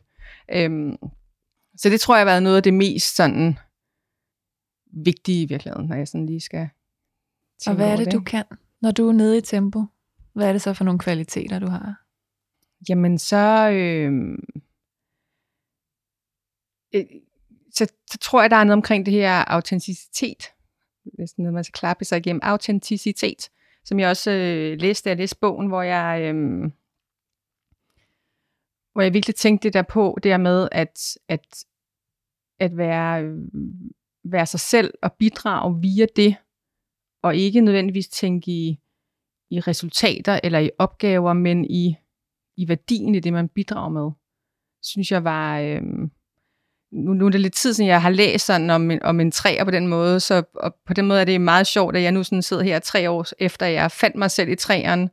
Øhm, 0.52 0.98
så 1.78 1.90
det 1.90 2.02
tror 2.02 2.16
jeg 2.16 2.20
har 2.20 2.32
været 2.32 2.44
noget 2.44 2.58
af 2.58 2.64
det 2.64 2.74
mest 2.74 3.16
sådan 3.16 3.58
vigtige 5.04 5.44
i 5.44 5.46
virkeligheden, 5.46 5.88
når 5.88 5.96
jeg 5.96 6.08
sådan 6.08 6.26
lige 6.26 6.42
skal 6.42 6.70
Og 7.68 7.76
hvad 7.76 7.86
er 7.86 7.94
over 7.94 8.04
det, 8.04 8.14
du 8.14 8.22
kan, 8.22 8.44
når 8.82 8.92
du 8.92 9.08
er 9.08 9.14
nede 9.14 9.38
i 9.38 9.42
tempo? 9.42 9.84
Hvad 10.34 10.48
er 10.48 10.52
det 10.52 10.62
så 10.62 10.74
for 10.74 10.84
nogle 10.84 11.00
kvaliteter, 11.00 11.60
du 11.60 11.68
har? 11.68 12.02
Jamen 12.90 13.18
så, 13.18 13.70
øh, 13.70 14.38
øh, 16.94 17.06
så, 17.74 17.88
så 18.12 18.18
tror 18.18 18.42
jeg, 18.42 18.50
der 18.50 18.58
er 18.58 18.64
noget 18.64 18.78
omkring 18.78 19.06
det 19.06 19.14
her 19.14 19.44
autenticitet. 19.48 20.44
Hvis 21.14 21.38
noget, 21.38 21.54
man 21.54 21.64
skal 21.64 21.74
klappe 21.80 22.06
sig 22.06 22.18
igennem. 22.18 22.40
Autenticitet, 22.44 23.50
som 23.86 24.00
jeg 24.00 24.10
også 24.10 24.32
øh, 24.32 24.80
læste, 24.80 25.06
da 25.06 25.10
jeg 25.10 25.18
læste 25.18 25.40
bogen, 25.42 25.68
hvor 25.68 25.82
jeg, 25.82 26.22
øh, 26.22 26.62
hvor 28.94 29.02
jeg 29.02 29.14
virkelig 29.14 29.36
tænkte 29.36 29.64
det 29.68 29.74
der 29.74 29.82
på, 29.82 30.18
det 30.24 30.32
her 30.32 30.38
med 30.38 30.70
at, 30.72 31.18
at, 31.30 31.66
at 32.60 32.78
være, 32.78 33.24
øh, 33.24 33.38
være 34.24 34.46
sig 34.46 34.60
selv 34.60 34.94
og 35.02 35.14
bidrage 35.14 35.82
via 35.82 36.06
det, 36.16 36.36
og 37.24 37.36
ikke 37.36 37.62
nødvendigvis 37.62 38.08
tænke 38.08 38.52
i, 38.52 38.80
i 39.52 39.60
resultater 39.60 40.40
eller 40.44 40.60
i 40.60 40.70
opgaver, 40.78 41.34
men 41.34 41.66
i, 41.66 41.96
i 42.58 42.68
værdien 42.68 43.16
i 43.16 43.20
det, 43.20 43.34
man 43.34 43.50
bidrager 43.50 43.90
med, 43.90 44.12
synes 44.82 45.12
jeg 45.12 45.24
var... 45.24 45.60
Øh, 45.60 45.82
nu, 46.96 47.14
nu 47.14 47.26
er 47.26 47.30
det 47.30 47.42
lidt 47.42 47.54
tid 47.54 47.74
siden, 47.74 47.90
jeg 47.90 48.02
har 48.02 48.10
læst 48.10 48.46
sådan 48.46 48.70
om, 48.70 48.92
en, 48.92 49.04
om 49.04 49.20
en 49.20 49.32
træer 49.32 49.64
på 49.64 49.72
den 49.72 49.88
måde, 49.88 50.20
så 50.20 50.44
og 50.54 50.76
på 50.86 50.94
den 50.94 51.08
måde 51.08 51.22
er 51.22 51.26
det 51.26 51.42
meget 51.42 51.68
sjovt, 51.68 51.96
at 51.96 52.04
jeg 52.04 52.12
nu 52.12 52.24
sådan 52.24 52.42
sidder 52.42 52.64
her 52.64 52.80
tre 52.80 53.10
år 53.10 53.26
efter, 53.40 53.66
jeg 53.66 53.92
fandt 53.92 54.16
mig 54.16 54.32
selv 54.32 54.50
i 54.50 54.56
træerne, 54.56 55.10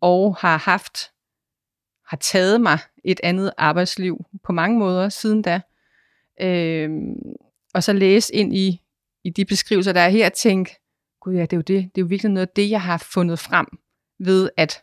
og 0.00 0.36
har 0.36 0.56
haft, 0.56 0.98
har 2.06 2.16
taget 2.16 2.60
mig 2.60 2.78
et 3.04 3.20
andet 3.22 3.52
arbejdsliv 3.58 4.24
på 4.44 4.52
mange 4.52 4.78
måder 4.78 5.08
siden 5.08 5.42
da. 5.42 5.60
Øh, 6.40 6.90
og 7.74 7.82
så 7.82 7.92
læse 7.92 8.34
ind 8.34 8.54
i, 8.54 8.80
i 9.24 9.30
de 9.30 9.44
beskrivelser, 9.44 9.92
der 9.92 10.00
er 10.00 10.08
her, 10.08 10.26
og 10.26 10.32
tænke, 10.32 10.76
gud 11.20 11.34
ja, 11.34 11.42
det 11.42 11.52
er 11.52 11.56
jo 11.56 11.62
det, 11.62 11.82
det 11.94 12.00
er 12.00 12.02
jo 12.02 12.06
virkelig 12.06 12.32
noget 12.32 12.46
af 12.46 12.52
det, 12.56 12.70
jeg 12.70 12.82
har 12.82 12.98
fundet 12.98 13.38
frem 13.38 13.66
ved 14.20 14.50
at 14.56 14.82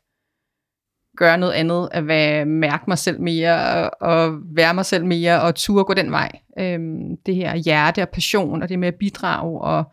gøre 1.16 1.38
noget 1.38 1.53
andet, 1.53 1.89
at 1.91 2.07
være, 2.07 2.45
mærke 2.45 2.84
mig 2.88 2.97
selv 2.97 3.22
mere, 3.22 3.70
og, 3.70 4.09
og 4.09 4.39
være 4.43 4.74
mig 4.74 4.86
selv 4.86 5.05
mere, 5.05 5.41
og 5.41 5.55
turde 5.55 5.86
gå 5.86 5.93
den 5.93 6.11
vej. 6.11 6.32
Øhm, 6.59 7.18
det 7.26 7.36
her 7.36 7.55
hjerte 7.55 8.01
og 8.01 8.09
passion, 8.09 8.61
og 8.61 8.70
det 8.70 8.80
med 8.80 8.88
at 8.88 8.95
bidrage, 8.95 9.61
og 9.61 9.84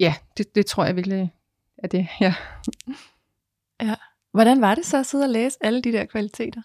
ja, 0.00 0.14
det, 0.36 0.54
det 0.54 0.66
tror 0.66 0.84
jeg 0.84 0.96
virkelig 0.96 1.32
er 1.78 1.88
det, 1.88 2.08
ja. 2.20 2.34
Ja. 3.82 3.94
Hvordan 4.32 4.60
var 4.60 4.74
det 4.74 4.86
så 4.86 4.98
at 4.98 5.06
sidde 5.06 5.24
og 5.24 5.30
læse 5.30 5.58
alle 5.60 5.82
de 5.82 5.92
der 5.92 6.04
kvaliteter? 6.04 6.62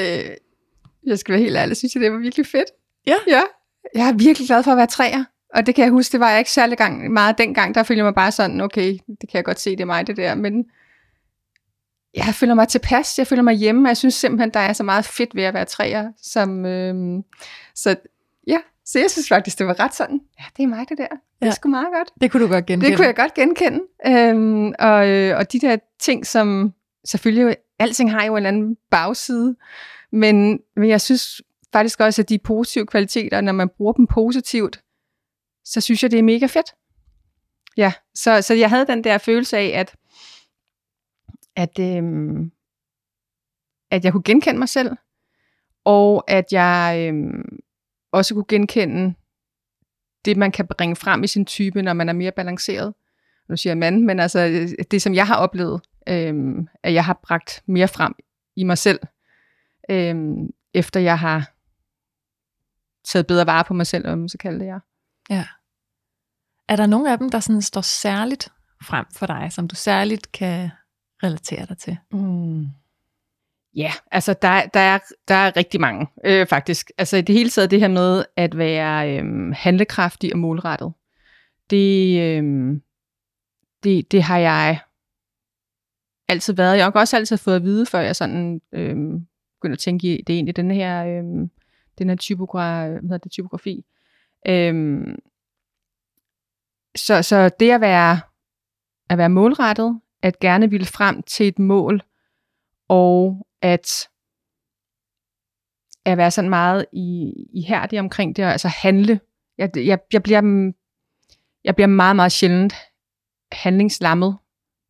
Øh, 0.00 0.36
jeg 1.06 1.18
skal 1.18 1.32
være 1.32 1.42
helt 1.42 1.56
ærlig, 1.56 1.76
synes 1.76 1.94
jeg, 1.94 2.02
det 2.02 2.12
var 2.12 2.18
virkelig 2.18 2.46
fedt. 2.46 2.70
Ja. 3.06 3.16
Ja, 3.28 3.42
jeg 3.94 4.08
er 4.08 4.12
virkelig 4.12 4.46
glad 4.46 4.62
for 4.62 4.70
at 4.70 4.76
være 4.76 4.86
træer. 4.86 5.24
Og 5.54 5.66
det 5.66 5.74
kan 5.74 5.84
jeg 5.84 5.90
huske, 5.92 6.12
det 6.12 6.20
var 6.20 6.30
jeg 6.30 6.38
ikke 6.38 6.50
særlig 6.50 6.78
gang, 6.78 7.12
meget 7.12 7.38
dengang. 7.38 7.74
Der 7.74 7.82
følte 7.82 7.98
jeg 7.98 8.04
mig 8.04 8.14
bare 8.14 8.32
sådan, 8.32 8.60
okay, 8.60 8.92
det 8.92 9.28
kan 9.30 9.34
jeg 9.34 9.44
godt 9.44 9.60
se, 9.60 9.70
det 9.70 9.80
er 9.80 9.84
mig 9.84 10.06
det 10.06 10.16
der. 10.16 10.34
Men 10.34 10.64
jeg 12.14 12.34
føler 12.34 12.54
mig 12.54 12.68
tilpas, 12.68 13.18
jeg 13.18 13.26
føler 13.26 13.42
mig 13.42 13.54
hjemme, 13.54 13.86
og 13.86 13.88
jeg 13.88 13.96
synes 13.96 14.14
simpelthen, 14.14 14.50
der 14.50 14.60
er 14.60 14.72
så 14.72 14.82
meget 14.82 15.04
fedt 15.04 15.34
ved 15.34 15.42
at 15.42 15.54
være 15.54 15.64
træer. 15.64 16.12
Som, 16.22 16.66
øhm, 16.66 17.22
så 17.74 17.96
ja, 18.46 18.58
så 18.84 18.98
jeg 18.98 19.10
synes 19.10 19.28
faktisk, 19.28 19.58
det 19.58 19.66
var 19.66 19.80
ret 19.80 19.94
sådan, 19.94 20.20
ja, 20.38 20.44
det 20.56 20.62
er 20.62 20.66
mig 20.66 20.88
det 20.88 20.98
der. 20.98 21.06
Det 21.08 21.18
er 21.40 21.46
Ja. 21.46 21.50
sgu 21.52 21.68
meget 21.68 21.86
godt. 21.98 22.08
Det 22.20 22.30
kunne 22.30 22.42
du 22.42 22.48
godt 22.52 22.66
genkende. 22.66 22.90
Det 22.90 22.96
kunne 22.96 23.06
jeg 23.06 23.16
godt 23.16 23.34
genkende. 23.34 23.80
Øhm, 24.06 24.72
og, 24.78 25.08
øh, 25.08 25.38
og 25.38 25.52
de 25.52 25.60
der 25.60 25.76
ting, 26.00 26.26
som 26.26 26.72
selvfølgelig, 27.04 27.56
alting 27.78 28.10
har 28.12 28.24
jo 28.24 28.32
en 28.32 28.36
eller 28.36 28.48
anden 28.48 28.76
bagside, 28.90 29.56
men, 30.12 30.58
men 30.76 30.88
jeg 30.88 31.00
synes 31.00 31.42
faktisk 31.72 32.00
også, 32.00 32.22
at 32.22 32.28
de 32.28 32.38
positive 32.38 32.86
kvaliteter, 32.86 33.40
når 33.40 33.52
man 33.52 33.68
bruger 33.76 33.92
dem 33.92 34.06
positivt, 34.06 34.80
så 35.64 35.80
synes 35.80 36.02
jeg, 36.02 36.10
det 36.10 36.18
er 36.18 36.22
mega 36.22 36.46
fedt. 36.46 36.74
Ja, 37.76 37.92
så, 38.14 38.42
så 38.42 38.54
jeg 38.54 38.70
havde 38.70 38.86
den 38.86 39.04
der 39.04 39.18
følelse 39.18 39.58
af, 39.58 39.80
at, 39.80 39.96
at, 41.56 41.78
øhm, 41.78 42.52
at 43.90 44.04
jeg 44.04 44.12
kunne 44.12 44.22
genkende 44.22 44.58
mig 44.58 44.68
selv, 44.68 44.90
og 45.84 46.24
at 46.28 46.52
jeg 46.52 47.06
øhm, 47.08 47.58
også 48.12 48.34
kunne 48.34 48.44
genkende 48.48 49.14
det, 50.24 50.36
man 50.36 50.52
kan 50.52 50.66
bringe 50.66 50.96
frem 50.96 51.22
i 51.22 51.26
sin 51.26 51.44
type, 51.44 51.82
når 51.82 51.92
man 51.92 52.08
er 52.08 52.12
mere 52.12 52.32
balanceret. 52.32 52.94
Nu 53.48 53.56
siger 53.56 53.70
jeg 53.70 53.78
mand, 53.78 54.04
men 54.04 54.20
altså 54.20 54.40
øh, 54.40 54.84
det, 54.90 55.02
som 55.02 55.14
jeg 55.14 55.26
har 55.26 55.36
oplevet, 55.36 55.80
øhm, 56.08 56.68
at 56.82 56.94
jeg 56.94 57.04
har 57.04 57.20
bragt 57.22 57.62
mere 57.66 57.88
frem 57.88 58.14
i 58.56 58.64
mig 58.64 58.78
selv, 58.78 59.00
øhm, 59.90 60.50
efter 60.74 61.00
jeg 61.00 61.18
har 61.18 61.52
taget 63.04 63.26
bedre 63.26 63.46
vare 63.46 63.64
på 63.64 63.74
mig 63.74 63.86
selv, 63.86 64.08
om 64.08 64.18
man 64.18 64.28
så 64.28 64.38
kalder 64.38 64.58
det 64.58 64.66
jeg. 64.66 64.72
Ja. 64.72 64.93
Ja. 65.30 65.46
Er 66.68 66.76
der 66.76 66.86
nogle 66.86 67.12
af 67.12 67.18
dem, 67.18 67.30
der 67.30 67.40
sådan 67.40 67.62
står 67.62 67.80
særligt 67.80 68.48
frem 68.82 69.06
for 69.16 69.26
dig, 69.26 69.52
som 69.52 69.68
du 69.68 69.74
særligt 69.74 70.32
kan 70.32 70.70
relatere 71.22 71.66
dig 71.66 71.78
til? 71.78 71.96
Mm. 72.12 72.66
Ja, 73.76 73.92
altså 74.10 74.34
der, 74.42 74.66
der, 74.66 74.80
er, 74.80 74.98
der 75.28 75.34
er 75.34 75.56
rigtig 75.56 75.80
mange, 75.80 76.06
øh, 76.24 76.46
faktisk. 76.46 76.90
Altså 76.98 77.16
i 77.16 77.22
det 77.22 77.34
hele 77.34 77.50
taget 77.50 77.70
det 77.70 77.80
her 77.80 77.88
med 77.88 78.24
at 78.36 78.58
være 78.58 79.18
øh, 79.18 79.52
handlekraftig 79.56 80.32
og 80.32 80.38
målrettet, 80.38 80.92
det, 81.70 82.20
øh, 82.20 82.80
det, 83.84 84.12
det 84.12 84.22
har 84.22 84.38
jeg 84.38 84.80
altid 86.28 86.54
været. 86.54 86.76
Jeg 86.76 86.84
har 86.84 86.90
også 86.90 87.16
altid 87.16 87.36
fået 87.36 87.56
at 87.56 87.62
vide, 87.62 87.86
før 87.86 88.00
jeg 88.00 88.16
sådan 88.16 88.60
øh, 88.72 88.96
begyndte 89.60 89.72
at 89.72 89.78
tænke 89.78 90.06
i 90.06 90.22
det 90.22 90.32
er 90.32 90.36
egentlig 90.36 90.56
den 90.56 90.70
her, 90.70 91.04
øh, 91.04 91.48
den 91.98 92.08
her 92.08 92.16
typogra, 92.16 92.88
hvad 92.88 93.02
hedder 93.02 93.18
det, 93.18 93.32
typografi. 93.32 93.84
Øhm, 94.48 95.18
så, 96.96 97.22
så 97.22 97.50
det 97.60 97.70
at 97.70 97.80
være, 97.80 98.20
at 99.10 99.18
være 99.18 99.28
målrettet, 99.28 100.00
at 100.22 100.38
gerne 100.38 100.70
ville 100.70 100.86
frem 100.86 101.22
til 101.22 101.48
et 101.48 101.58
mål, 101.58 102.02
og 102.88 103.46
at, 103.62 104.08
at 106.04 106.18
være 106.18 106.30
sådan 106.30 106.50
meget 106.50 106.86
i, 106.92 107.32
ihærdig 107.52 108.00
omkring 108.00 108.36
det, 108.36 108.44
og 108.44 108.52
altså 108.52 108.68
handle. 108.68 109.20
Jeg, 109.58 109.70
jeg, 109.76 109.98
jeg, 110.12 110.22
bliver, 110.22 110.40
mm, 110.40 110.74
jeg 111.64 111.74
bliver 111.74 111.88
meget, 111.88 112.16
meget 112.16 112.32
sjældent 112.32 112.74
handlingslammet. 113.52 114.36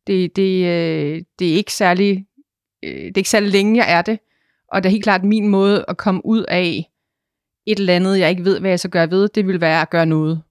Det, 0.07 0.35
det, 0.35 0.65
øh, 0.65 1.23
det, 1.39 1.51
er 1.51 1.55
ikke 1.55 1.73
særlig, 1.73 2.27
øh, 2.83 2.91
det 2.91 3.07
er 3.07 3.17
ikke 3.17 3.29
særlig 3.29 3.49
længe, 3.49 3.77
jeg 3.77 3.97
er 3.97 4.01
det. 4.01 4.19
Og 4.67 4.83
det 4.83 4.89
er 4.89 4.91
helt 4.91 5.03
klart 5.03 5.23
min 5.23 5.47
måde 5.47 5.85
at 5.87 5.97
komme 5.97 6.25
ud 6.25 6.43
af 6.43 6.91
et 7.65 7.79
eller 7.79 7.95
andet, 7.95 8.19
jeg 8.19 8.29
ikke 8.29 8.45
ved, 8.45 8.59
hvad 8.59 8.69
jeg 8.69 8.79
skal 8.79 8.91
gøre 8.91 9.11
ved, 9.11 9.29
det 9.29 9.47
vil 9.47 9.61
være 9.61 9.81
at 9.81 9.89
gøre 9.89 10.05
noget. 10.05 10.41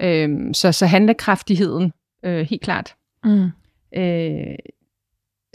Øhm, 0.00 0.54
så, 0.54 0.72
så 0.72 0.86
handlekraftigheden, 0.86 1.92
øh, 2.24 2.46
helt 2.46 2.62
klart. 2.62 2.94
Mm. 3.24 3.50
Øh, 3.94 4.56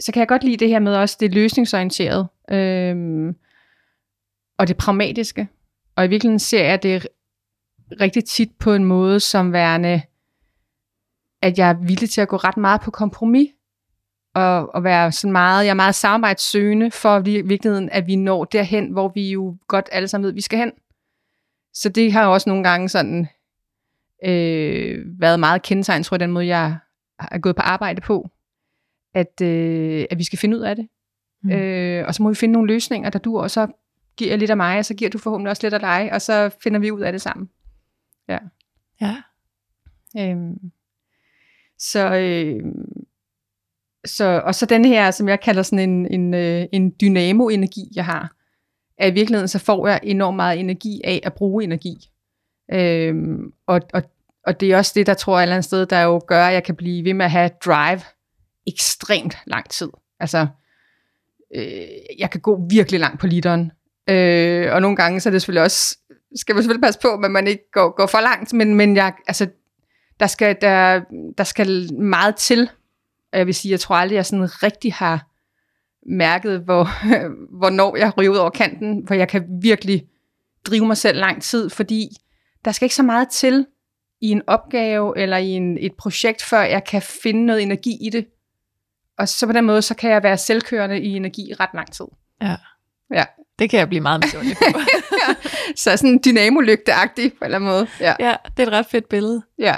så 0.00 0.12
kan 0.12 0.20
jeg 0.20 0.28
godt 0.28 0.44
lide 0.44 0.56
det 0.56 0.68
her 0.68 0.78
med 0.78 0.94
også 0.94 1.16
det 1.20 1.34
løsningsorienterede, 1.34 2.26
øh, 2.50 3.34
og 4.58 4.68
det 4.68 4.76
pragmatiske. 4.76 5.48
Og 5.96 6.04
i 6.04 6.08
virkeligheden 6.08 6.38
ser 6.38 6.64
jeg 6.64 6.82
det 6.82 7.06
rigtig 8.00 8.24
tit 8.24 8.50
på 8.58 8.74
en 8.74 8.84
måde 8.84 9.20
som 9.20 9.52
værende, 9.52 10.02
at 11.42 11.58
jeg 11.58 11.70
er 11.70 11.74
villig 11.74 12.10
til 12.10 12.20
at 12.20 12.28
gå 12.28 12.36
ret 12.36 12.56
meget 12.56 12.80
på 12.80 12.90
kompromis, 12.90 13.48
og, 14.34 14.74
og 14.74 14.84
være 14.84 15.12
sådan 15.12 15.32
meget, 15.32 15.64
jeg 15.64 15.70
er 15.70 15.74
meget 15.74 15.94
samarbejdssøgende 15.94 16.90
for 16.90 17.18
i 17.18 17.40
virkeligheden, 17.40 17.90
at 17.90 18.06
vi 18.06 18.16
når 18.16 18.44
derhen, 18.44 18.92
hvor 18.92 19.08
vi 19.14 19.30
jo 19.30 19.56
godt 19.68 19.88
alle 19.92 20.08
sammen 20.08 20.24
ved, 20.24 20.30
at 20.30 20.36
vi 20.36 20.40
skal 20.40 20.58
hen. 20.58 20.72
Så 21.74 21.88
det 21.88 22.12
har 22.12 22.26
også 22.26 22.48
nogle 22.50 22.64
gange 22.64 22.88
sådan 22.88 23.28
øh, 24.24 25.20
været 25.20 25.40
meget 25.40 25.62
kendetegn, 25.62 26.02
tror 26.02 26.14
jeg, 26.14 26.20
den 26.20 26.30
måde, 26.30 26.46
jeg 26.46 26.76
er 27.18 27.38
gået 27.38 27.56
på 27.56 27.62
arbejde 27.62 28.00
på, 28.00 28.30
at, 29.14 29.40
øh, 29.42 30.04
at 30.10 30.18
vi 30.18 30.24
skal 30.24 30.38
finde 30.38 30.56
ud 30.56 30.62
af 30.62 30.76
det. 30.76 30.88
Mm. 31.42 31.50
Øh, 31.50 32.06
og 32.08 32.14
så 32.14 32.22
må 32.22 32.28
vi 32.28 32.34
finde 32.34 32.52
nogle 32.52 32.72
løsninger, 32.72 33.10
der 33.10 33.18
du 33.18 33.38
og 33.38 33.50
så 33.50 33.66
giver 34.16 34.30
jeg 34.30 34.38
lidt 34.38 34.50
af 34.50 34.56
mig, 34.56 34.78
og 34.78 34.84
så 34.84 34.94
giver 34.94 35.10
du 35.10 35.18
forhåbentlig 35.18 35.50
også 35.50 35.66
lidt 35.66 35.74
af 35.74 35.80
dig, 35.80 36.12
og 36.12 36.22
så 36.22 36.50
finder 36.62 36.80
vi 36.80 36.90
ud 36.90 37.00
af 37.00 37.12
det 37.12 37.22
sammen. 37.22 37.50
Ja. 38.28 38.38
Ja. 39.00 39.16
Øhm, 40.18 40.72
så, 41.78 42.14
øh, 42.14 42.64
så, 44.04 44.42
og 44.44 44.54
så 44.54 44.66
den 44.66 44.84
her, 44.84 45.10
som 45.10 45.28
jeg 45.28 45.40
kalder 45.40 45.62
sådan 45.62 45.90
en, 45.90 46.06
en, 46.20 46.34
øh, 46.34 46.66
en 46.72 46.94
dynamo-energi, 47.00 47.80
jeg 47.94 48.04
har, 48.04 48.34
at 48.98 49.10
i 49.10 49.14
virkeligheden 49.14 49.48
så 49.48 49.58
får 49.58 49.88
jeg 49.88 50.00
enormt 50.02 50.36
meget 50.36 50.60
energi 50.60 51.00
af 51.04 51.20
at 51.24 51.34
bruge 51.34 51.64
energi. 51.64 52.10
Øhm, 52.72 53.52
og, 53.66 53.80
og, 53.92 54.02
og 54.46 54.60
det 54.60 54.72
er 54.72 54.76
også 54.76 54.92
det, 54.94 55.06
der 55.06 55.14
tror 55.14 55.36
jeg 55.36 55.40
et 55.40 55.44
eller 55.44 55.54
andet 55.54 55.64
sted, 55.64 55.86
der 55.86 56.00
jo 56.00 56.22
gør, 56.26 56.46
at 56.46 56.54
jeg 56.54 56.64
kan 56.64 56.76
blive 56.76 57.04
ved 57.04 57.14
med 57.14 57.24
at 57.24 57.30
have 57.30 57.50
drive 57.64 58.00
ekstremt 58.66 59.36
lang 59.46 59.70
tid. 59.70 59.88
Altså, 60.20 60.46
øh, 61.54 61.64
jeg 62.18 62.30
kan 62.30 62.40
gå 62.40 62.66
virkelig 62.70 63.00
langt 63.00 63.20
på 63.20 63.26
literen. 63.26 63.72
Øh, 64.08 64.72
og 64.72 64.82
nogle 64.82 64.96
gange 64.96 65.20
så 65.20 65.28
er 65.28 65.30
det 65.30 65.42
selvfølgelig 65.42 65.62
også, 65.62 65.98
skal 66.36 66.54
man 66.54 66.62
selvfølgelig 66.62 66.82
passe 66.82 67.00
på, 67.00 67.08
at 67.08 67.30
man 67.30 67.46
ikke 67.46 67.70
går, 67.72 67.96
går 67.96 68.06
for 68.06 68.20
langt, 68.20 68.52
men, 68.52 68.74
men 68.74 68.96
jeg, 68.96 69.12
altså, 69.26 69.48
der 70.20 70.26
skal, 70.26 70.56
der, 70.60 71.00
der 71.38 71.44
skal 71.44 71.94
meget 71.94 72.36
til. 72.36 72.70
Og 73.32 73.38
jeg 73.38 73.46
vil 73.46 73.54
sige, 73.54 73.72
jeg 73.72 73.80
tror 73.80 73.96
aldrig, 73.96 74.16
jeg 74.16 74.26
sådan 74.26 74.62
rigtig 74.62 74.92
har 74.92 75.33
mærket, 76.06 76.60
hvor, 76.60 76.88
hvornår 77.58 77.96
jeg 77.96 78.12
ryger 78.18 78.30
ud 78.30 78.36
over 78.36 78.50
kanten, 78.50 79.06
for 79.06 79.14
jeg 79.14 79.28
kan 79.28 79.44
virkelig 79.62 80.06
drive 80.66 80.86
mig 80.86 80.96
selv 80.96 81.18
lang 81.18 81.42
tid, 81.42 81.70
fordi 81.70 82.08
der 82.64 82.72
skal 82.72 82.84
ikke 82.86 82.94
så 82.94 83.02
meget 83.02 83.28
til 83.28 83.66
i 84.20 84.30
en 84.30 84.42
opgave 84.46 85.18
eller 85.18 85.36
i 85.36 85.48
en, 85.48 85.78
et 85.80 85.92
projekt, 85.98 86.42
før 86.42 86.62
jeg 86.62 86.84
kan 86.84 87.02
finde 87.02 87.46
noget 87.46 87.62
energi 87.62 87.98
i 88.00 88.10
det. 88.10 88.26
Og 89.18 89.28
så 89.28 89.46
på 89.46 89.52
den 89.52 89.64
måde, 89.64 89.82
så 89.82 89.94
kan 89.94 90.10
jeg 90.10 90.22
være 90.22 90.38
selvkørende 90.38 91.00
i 91.00 91.08
energi 91.08 91.54
ret 91.60 91.70
lang 91.74 91.92
tid. 91.92 92.04
Ja. 92.42 92.56
Ja. 93.14 93.24
Det 93.58 93.70
kan 93.70 93.78
jeg 93.78 93.88
blive 93.88 94.00
meget 94.00 94.24
misundelig 94.24 94.56
på. 94.56 94.78
så 95.82 95.96
sådan 95.96 96.20
dynamolygteagtig 96.24 97.32
på 97.32 97.38
en 97.40 97.44
eller 97.44 97.58
anden 97.58 97.70
måde. 97.70 97.86
Ja. 98.00 98.14
ja, 98.20 98.36
det 98.56 98.62
er 98.62 98.66
et 98.66 98.72
ret 98.72 98.86
fedt 98.86 99.08
billede. 99.08 99.42
ja. 99.58 99.74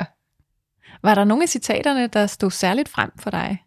Var 1.03 1.15
der 1.15 1.25
nogle 1.25 1.43
af 1.43 1.49
citaterne, 1.49 2.07
der 2.07 2.27
stod 2.27 2.51
særligt 2.51 2.89
frem 2.89 3.11
for 3.19 3.31
dig? 3.31 3.65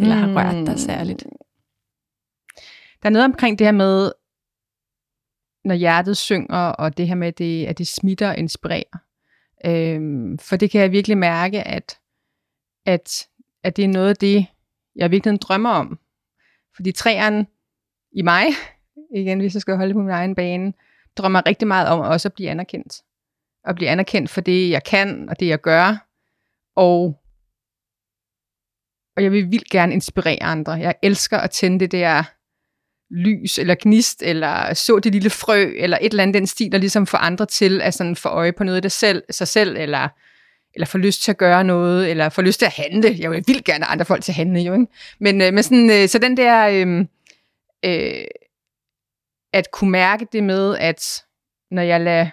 Eller 0.00 0.14
har 0.14 0.26
rørt 0.28 0.66
dig 0.66 0.80
særligt? 0.80 1.24
Der 3.02 3.08
er 3.08 3.12
noget 3.12 3.24
omkring 3.24 3.58
det 3.58 3.66
her 3.66 3.72
med, 3.72 4.12
når 5.64 5.74
hjertet 5.74 6.16
synger, 6.16 6.56
og 6.56 6.96
det 6.96 7.08
her 7.08 7.14
med, 7.14 7.32
det, 7.32 7.66
at 7.66 7.78
det 7.78 7.86
smitter 7.86 8.28
og 8.28 8.38
inspirerer. 8.38 8.98
Øhm, 9.66 10.38
for 10.38 10.56
det 10.56 10.70
kan 10.70 10.80
jeg 10.80 10.92
virkelig 10.92 11.18
mærke, 11.18 11.62
at, 11.62 12.00
at, 12.86 13.28
at 13.62 13.76
det 13.76 13.84
er 13.84 13.88
noget 13.88 14.08
af 14.08 14.16
det, 14.16 14.46
jeg 14.96 15.10
virkelig 15.10 15.40
drømmer 15.40 15.70
om. 15.70 15.98
Fordi 16.74 16.92
træerne 16.92 17.46
i 18.12 18.22
mig, 18.22 18.46
igen 19.20 19.40
hvis 19.40 19.54
jeg 19.54 19.62
skal 19.62 19.76
holde 19.76 19.94
på 19.94 20.00
min 20.00 20.10
egen 20.10 20.34
bane, 20.34 20.72
drømmer 21.16 21.46
rigtig 21.46 21.68
meget 21.68 21.88
om 21.88 22.00
også 22.00 22.28
at 22.28 22.32
blive 22.32 22.50
anerkendt. 22.50 23.02
At 23.64 23.74
blive 23.74 23.90
anerkendt 23.90 24.30
for 24.30 24.40
det, 24.40 24.70
jeg 24.70 24.84
kan, 24.84 25.28
og 25.28 25.40
det, 25.40 25.46
jeg 25.46 25.60
gør. 25.60 26.08
Og, 26.76 27.22
og 29.16 29.22
jeg 29.22 29.32
vil 29.32 29.50
vildt 29.50 29.70
gerne 29.70 29.92
inspirere 29.92 30.42
andre. 30.42 30.72
Jeg 30.72 30.94
elsker 31.02 31.38
at 31.38 31.50
tænde 31.50 31.80
det 31.80 31.92
der 31.92 32.24
lys, 33.12 33.58
eller 33.58 33.74
gnist, 33.82 34.22
eller 34.22 34.74
så 34.74 34.98
det 34.98 35.12
lille 35.12 35.30
frø, 35.30 35.72
eller 35.76 35.98
et 36.00 36.10
eller 36.10 36.22
andet 36.22 36.34
den 36.34 36.46
stil, 36.46 36.72
der 36.72 36.78
ligesom 36.78 37.06
får 37.06 37.18
andre 37.18 37.46
til 37.46 37.80
at 37.80 37.94
sådan 37.94 38.16
få 38.16 38.28
øje 38.28 38.52
på 38.52 38.64
noget 38.64 38.76
af 38.76 38.82
det 38.82 38.92
selv, 38.92 39.22
sig 39.30 39.48
selv, 39.48 39.76
eller, 39.76 40.08
eller 40.74 40.86
få 40.86 40.98
lyst 40.98 41.22
til 41.22 41.30
at 41.30 41.38
gøre 41.38 41.64
noget, 41.64 42.10
eller 42.10 42.28
få 42.28 42.42
lyst 42.42 42.58
til 42.58 42.66
at 42.66 42.74
handle. 42.76 43.16
Jeg 43.18 43.30
vil 43.30 43.44
vildt 43.46 43.64
gerne 43.64 43.84
andre 43.84 44.04
folk 44.04 44.22
til 44.22 44.32
at 44.32 44.36
handle, 44.36 44.60
jo, 44.60 44.72
ikke? 44.72 44.86
Men, 45.20 45.42
øh, 45.42 45.54
men 45.54 45.62
sådan, 45.62 45.90
øh, 45.90 46.08
så 46.08 46.18
den 46.18 46.36
der, 46.36 46.68
øh, 46.68 47.06
øh, 47.84 48.24
at 49.52 49.70
kunne 49.70 49.90
mærke 49.90 50.26
det 50.32 50.44
med, 50.44 50.76
at 50.78 51.24
når 51.70 51.82
jeg 51.82 52.00
lader, 52.00 52.30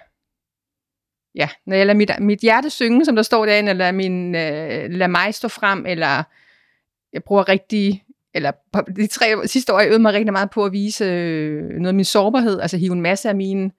ja, 1.34 1.48
når 1.66 1.76
jeg 1.76 1.86
lader 1.86 1.96
mit, 1.98 2.10
mit 2.20 2.40
hjerte 2.40 2.70
synge, 2.70 3.04
som 3.04 3.16
der 3.16 3.22
står 3.22 3.46
derinde, 3.46 3.70
eller 3.70 3.92
min, 3.92 4.34
øh, 4.34 4.90
lader 4.90 5.06
mig 5.06 5.34
stå 5.34 5.48
frem, 5.48 5.86
eller 5.86 6.22
jeg 7.12 7.24
bruger 7.24 7.48
rigtig 7.48 8.04
eller 8.34 8.52
de 8.96 9.06
tre 9.06 9.48
sidste 9.48 9.74
år, 9.74 9.80
jeg 9.80 9.88
øvede 9.88 10.02
mig 10.02 10.12
rigtig 10.12 10.32
meget 10.32 10.50
på 10.50 10.64
at 10.64 10.72
vise 10.72 11.04
øh, 11.04 11.62
noget 11.62 11.88
af 11.88 11.94
min 11.94 12.04
sårbarhed, 12.04 12.60
altså 12.60 12.76
hive 12.76 12.92
en 12.92 13.00
masse 13.00 13.28
af 13.28 13.36
mine, 13.36 13.70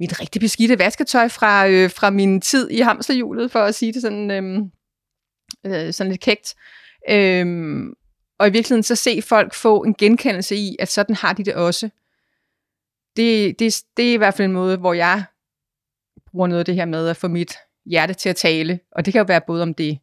mit 0.00 0.20
rigtig 0.20 0.40
beskidte 0.40 0.78
vasketøj 0.78 1.28
fra, 1.28 1.68
øh, 1.68 1.90
fra 1.90 2.10
min 2.10 2.40
tid 2.40 2.70
i 2.70 2.80
hamsterhjulet, 2.80 3.50
for 3.50 3.60
at 3.60 3.74
sige 3.74 3.92
det 3.92 4.02
sådan, 4.02 4.30
øh, 4.30 4.60
øh, 5.66 5.92
sådan 5.92 6.10
lidt 6.10 6.20
kægt. 6.20 6.54
Øh, 7.10 7.46
og 8.38 8.48
i 8.48 8.50
virkeligheden 8.50 8.82
så 8.82 8.96
se 8.96 9.22
folk 9.22 9.54
få 9.54 9.82
en 9.82 9.94
genkendelse 9.94 10.56
i, 10.56 10.76
at 10.78 10.88
sådan 10.88 11.16
har 11.16 11.32
de 11.32 11.44
det 11.44 11.54
også. 11.54 11.90
Det, 13.16 13.58
det, 13.58 13.82
det 13.96 14.08
er 14.08 14.14
i 14.14 14.16
hvert 14.16 14.34
fald 14.34 14.46
en 14.46 14.52
måde, 14.52 14.76
hvor 14.76 14.92
jeg 14.92 15.24
bruger 16.30 16.46
noget 16.46 16.58
af 16.58 16.64
det 16.64 16.74
her 16.74 16.84
med 16.84 17.08
at 17.08 17.16
få 17.16 17.28
mit 17.28 17.54
hjerte 17.86 18.14
til 18.14 18.28
at 18.28 18.36
tale. 18.36 18.80
Og 18.92 19.04
det 19.04 19.12
kan 19.12 19.20
jo 19.20 19.24
være 19.28 19.40
både 19.46 19.62
om 19.62 19.74
det, 19.74 19.98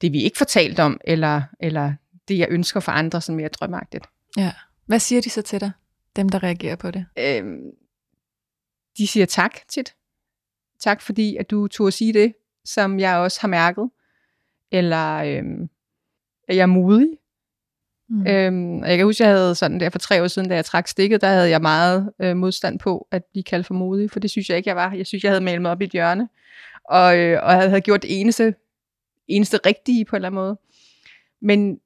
det 0.00 0.12
vi 0.12 0.22
ikke 0.22 0.38
fortalt 0.38 0.78
om, 0.78 1.00
eller, 1.04 1.42
eller 1.60 1.92
det, 2.28 2.38
jeg 2.38 2.48
ønsker 2.50 2.80
for 2.80 2.92
andre, 2.92 3.20
som 3.20 3.34
mere 3.34 3.48
drømmeagtigt. 3.48 4.06
Ja. 4.36 4.52
Hvad 4.86 4.98
siger 4.98 5.20
de 5.20 5.30
så 5.30 5.42
til 5.42 5.60
dig, 5.60 5.70
dem 6.16 6.28
der 6.28 6.42
reagerer 6.42 6.76
på 6.76 6.90
det? 6.90 7.06
Øhm, 7.18 7.60
de 8.98 9.06
siger 9.06 9.26
tak 9.26 9.54
tit. 9.68 9.94
Tak 10.80 11.02
fordi, 11.02 11.36
at 11.36 11.50
du 11.50 11.68
turde 11.68 11.92
sige 11.92 12.12
det, 12.12 12.34
som 12.64 13.00
jeg 13.00 13.16
også 13.16 13.40
har 13.40 13.48
mærket. 13.48 13.90
Eller 14.72 15.14
øhm, 15.16 15.68
at 16.48 16.56
jeg 16.56 16.62
er 16.62 16.66
modig. 16.66 17.08
Mm. 18.08 18.26
Øhm, 18.26 18.78
og 18.78 18.88
jeg 18.88 18.96
kan 18.96 19.06
huske, 19.06 19.24
jeg 19.24 19.32
havde 19.32 19.54
sådan 19.54 19.80
der 19.80 19.90
for 19.90 19.98
tre 19.98 20.22
år 20.22 20.26
siden, 20.26 20.48
da 20.48 20.54
jeg 20.54 20.64
trak 20.64 20.88
stikket, 20.88 21.20
der 21.20 21.28
havde 21.28 21.50
jeg 21.50 21.60
meget 21.60 22.12
øh, 22.18 22.36
modstand 22.36 22.78
på 22.78 23.08
at 23.10 23.24
blive 23.24 23.42
kaldt 23.42 23.66
for 23.66 23.74
modig, 23.74 24.10
for 24.10 24.20
det 24.20 24.30
synes 24.30 24.48
jeg 24.48 24.56
ikke, 24.56 24.68
jeg 24.68 24.76
var. 24.76 24.92
Jeg 24.92 25.06
synes, 25.06 25.24
jeg 25.24 25.30
havde 25.30 25.44
malet 25.44 25.62
mig 25.62 25.70
op 25.70 25.80
i 25.80 25.84
et 25.84 25.90
hjørne, 25.90 26.28
og, 26.84 27.18
øh, 27.18 27.42
og 27.42 27.52
jeg 27.52 27.68
havde 27.68 27.80
gjort 27.80 28.02
det 28.02 28.20
eneste, 28.20 28.54
eneste 29.28 29.58
rigtige 29.66 30.04
på 30.04 30.16
en 30.16 30.18
eller 30.18 30.28
anden 30.28 30.40
måde. 30.40 30.58
Men 31.42 31.80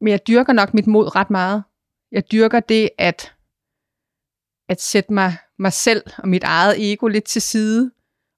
men 0.00 0.10
jeg 0.10 0.26
dyrker 0.28 0.52
nok 0.52 0.74
mit 0.74 0.86
mod 0.86 1.16
ret 1.16 1.30
meget. 1.30 1.64
Jeg 2.12 2.32
dyrker 2.32 2.60
det 2.60 2.90
at, 2.98 3.34
at 4.68 4.80
sætte 4.80 5.12
mig, 5.12 5.36
mig 5.58 5.72
selv 5.72 6.02
og 6.18 6.28
mit 6.28 6.44
eget 6.44 6.92
ego 6.92 7.06
lidt 7.06 7.24
til 7.24 7.42
side, 7.42 7.90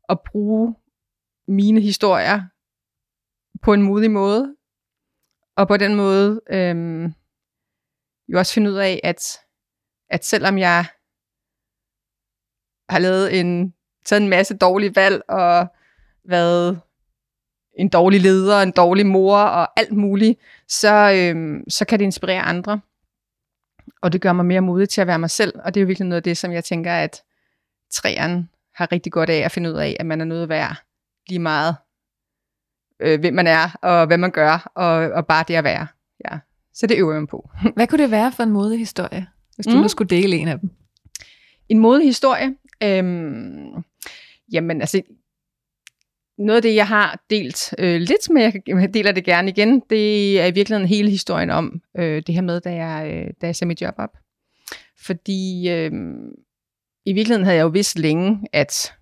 og 0.09 0.23
bruge 0.27 0.75
mine 1.49 1.81
historier 1.81 2.43
på 3.63 3.73
en 3.73 3.83
modig 3.83 4.11
måde. 4.11 4.57
Og 5.57 5.69
på 5.69 5.77
den 5.77 5.95
måde 5.95 6.41
øhm, 6.51 7.05
jo 8.29 8.39
også 8.39 8.55
finde 8.55 8.71
ud 8.71 8.77
af, 8.77 9.01
at, 9.05 9.39
at 10.11 10.25
selvom 10.25 10.59
jeg 10.59 10.85
har 12.89 12.99
lavet 12.99 13.41
en, 13.41 13.75
taget 14.05 14.23
en 14.23 14.29
masse 14.29 14.57
dårlige 14.57 14.97
valg 14.97 15.23
og 15.29 15.67
været 16.25 16.81
en 17.79 17.89
dårlig 17.89 18.21
leder, 18.21 18.63
en 18.63 18.71
dårlig 18.71 19.07
mor 19.07 19.39
og 19.39 19.81
alt 19.81 19.93
muligt, 19.93 20.39
så, 20.69 21.13
øhm, 21.17 21.65
så 21.69 21.85
kan 21.85 21.99
det 21.99 22.05
inspirere 22.05 22.43
andre. 22.43 22.81
Og 24.03 24.13
det 24.13 24.21
gør 24.21 24.33
mig 24.33 24.47
mere 24.47 24.61
modig 24.61 24.89
til 24.89 25.01
at 25.01 25.07
være 25.07 25.19
mig 25.19 25.31
selv, 25.31 25.53
og 25.65 25.75
det 25.75 25.81
er 25.81 25.83
jo 25.83 25.87
virkelig 25.87 26.09
noget 26.09 26.17
af 26.17 26.23
det, 26.23 26.37
som 26.37 26.53
jeg 26.53 26.65
tænker, 26.65 26.93
at 26.93 27.23
træerne 27.93 28.49
har 28.75 28.93
rigtig 28.93 29.13
godt 29.13 29.31
af 29.31 29.39
at 29.39 29.53
finde 29.53 29.71
ud 29.71 29.77
af, 29.77 29.97
at 30.01 30.07
man 30.07 30.21
er 30.21 30.25
noget 30.25 30.49
værd 30.49 30.77
lige 31.29 31.39
meget, 31.39 31.77
øh, 33.01 33.21
hvem 33.21 33.35
man 33.35 33.47
er, 33.47 33.79
og 33.83 34.07
hvad 34.07 34.19
man 34.19 34.31
gør, 34.31 34.73
og, 34.75 34.93
og 34.93 35.27
bare 35.27 35.45
det 35.49 35.55
at 35.55 35.65
være. 35.65 35.87
Ja. 36.31 36.39
Så 36.75 36.87
det 36.87 36.99
øver 36.99 37.15
jeg 37.15 37.29
på. 37.29 37.51
Hvad 37.77 37.87
kunne 37.87 38.03
det 38.03 38.11
være 38.11 38.33
for 38.33 38.43
en 38.43 38.51
modig 38.51 38.79
historie, 38.79 39.27
hvis 39.55 39.67
du 39.67 39.73
mm. 39.75 39.83
nu 39.83 39.89
skulle 39.89 40.09
dele 40.09 40.37
en 40.37 40.49
af 40.49 40.61
dem? 40.61 40.71
En 41.69 41.79
modig 41.79 42.07
historie? 42.07 42.55
Øhm, 42.83 43.85
jamen 44.53 44.81
altså, 44.81 45.03
noget 46.39 46.57
af 46.57 46.63
det, 46.63 46.75
jeg 46.75 46.89
har 46.89 47.25
delt 47.31 47.75
øh, 47.79 48.01
lidt, 48.01 48.31
men 48.31 48.43
jeg 48.67 48.95
deler 48.95 49.13
det 49.13 49.25
gerne 49.25 49.51
igen, 49.51 49.83
det 49.91 50.41
er 50.41 50.47
i 50.47 50.51
virkeligheden 50.51 50.89
hele 50.89 51.11
historien 51.11 51.51
om 51.51 51.83
øh, 51.99 52.23
det 52.27 52.35
her 52.35 52.43
med, 52.43 52.61
da 52.61 52.75
jeg, 52.75 53.13
øh, 53.15 53.31
da 53.41 53.47
jeg 53.47 53.57
sagde 53.57 53.69
mit 53.69 53.83
job 53.83 53.95
op. 53.99 54.17
Fordi 54.99 55.71
øh, 55.71 55.93
i 57.05 57.13
virkeligheden 57.13 57.45
havde 57.45 57.57
jeg 57.57 57.63
jo 57.63 57.69
vidst 57.69 57.99
længe, 57.99 58.47
at, 58.53 58.95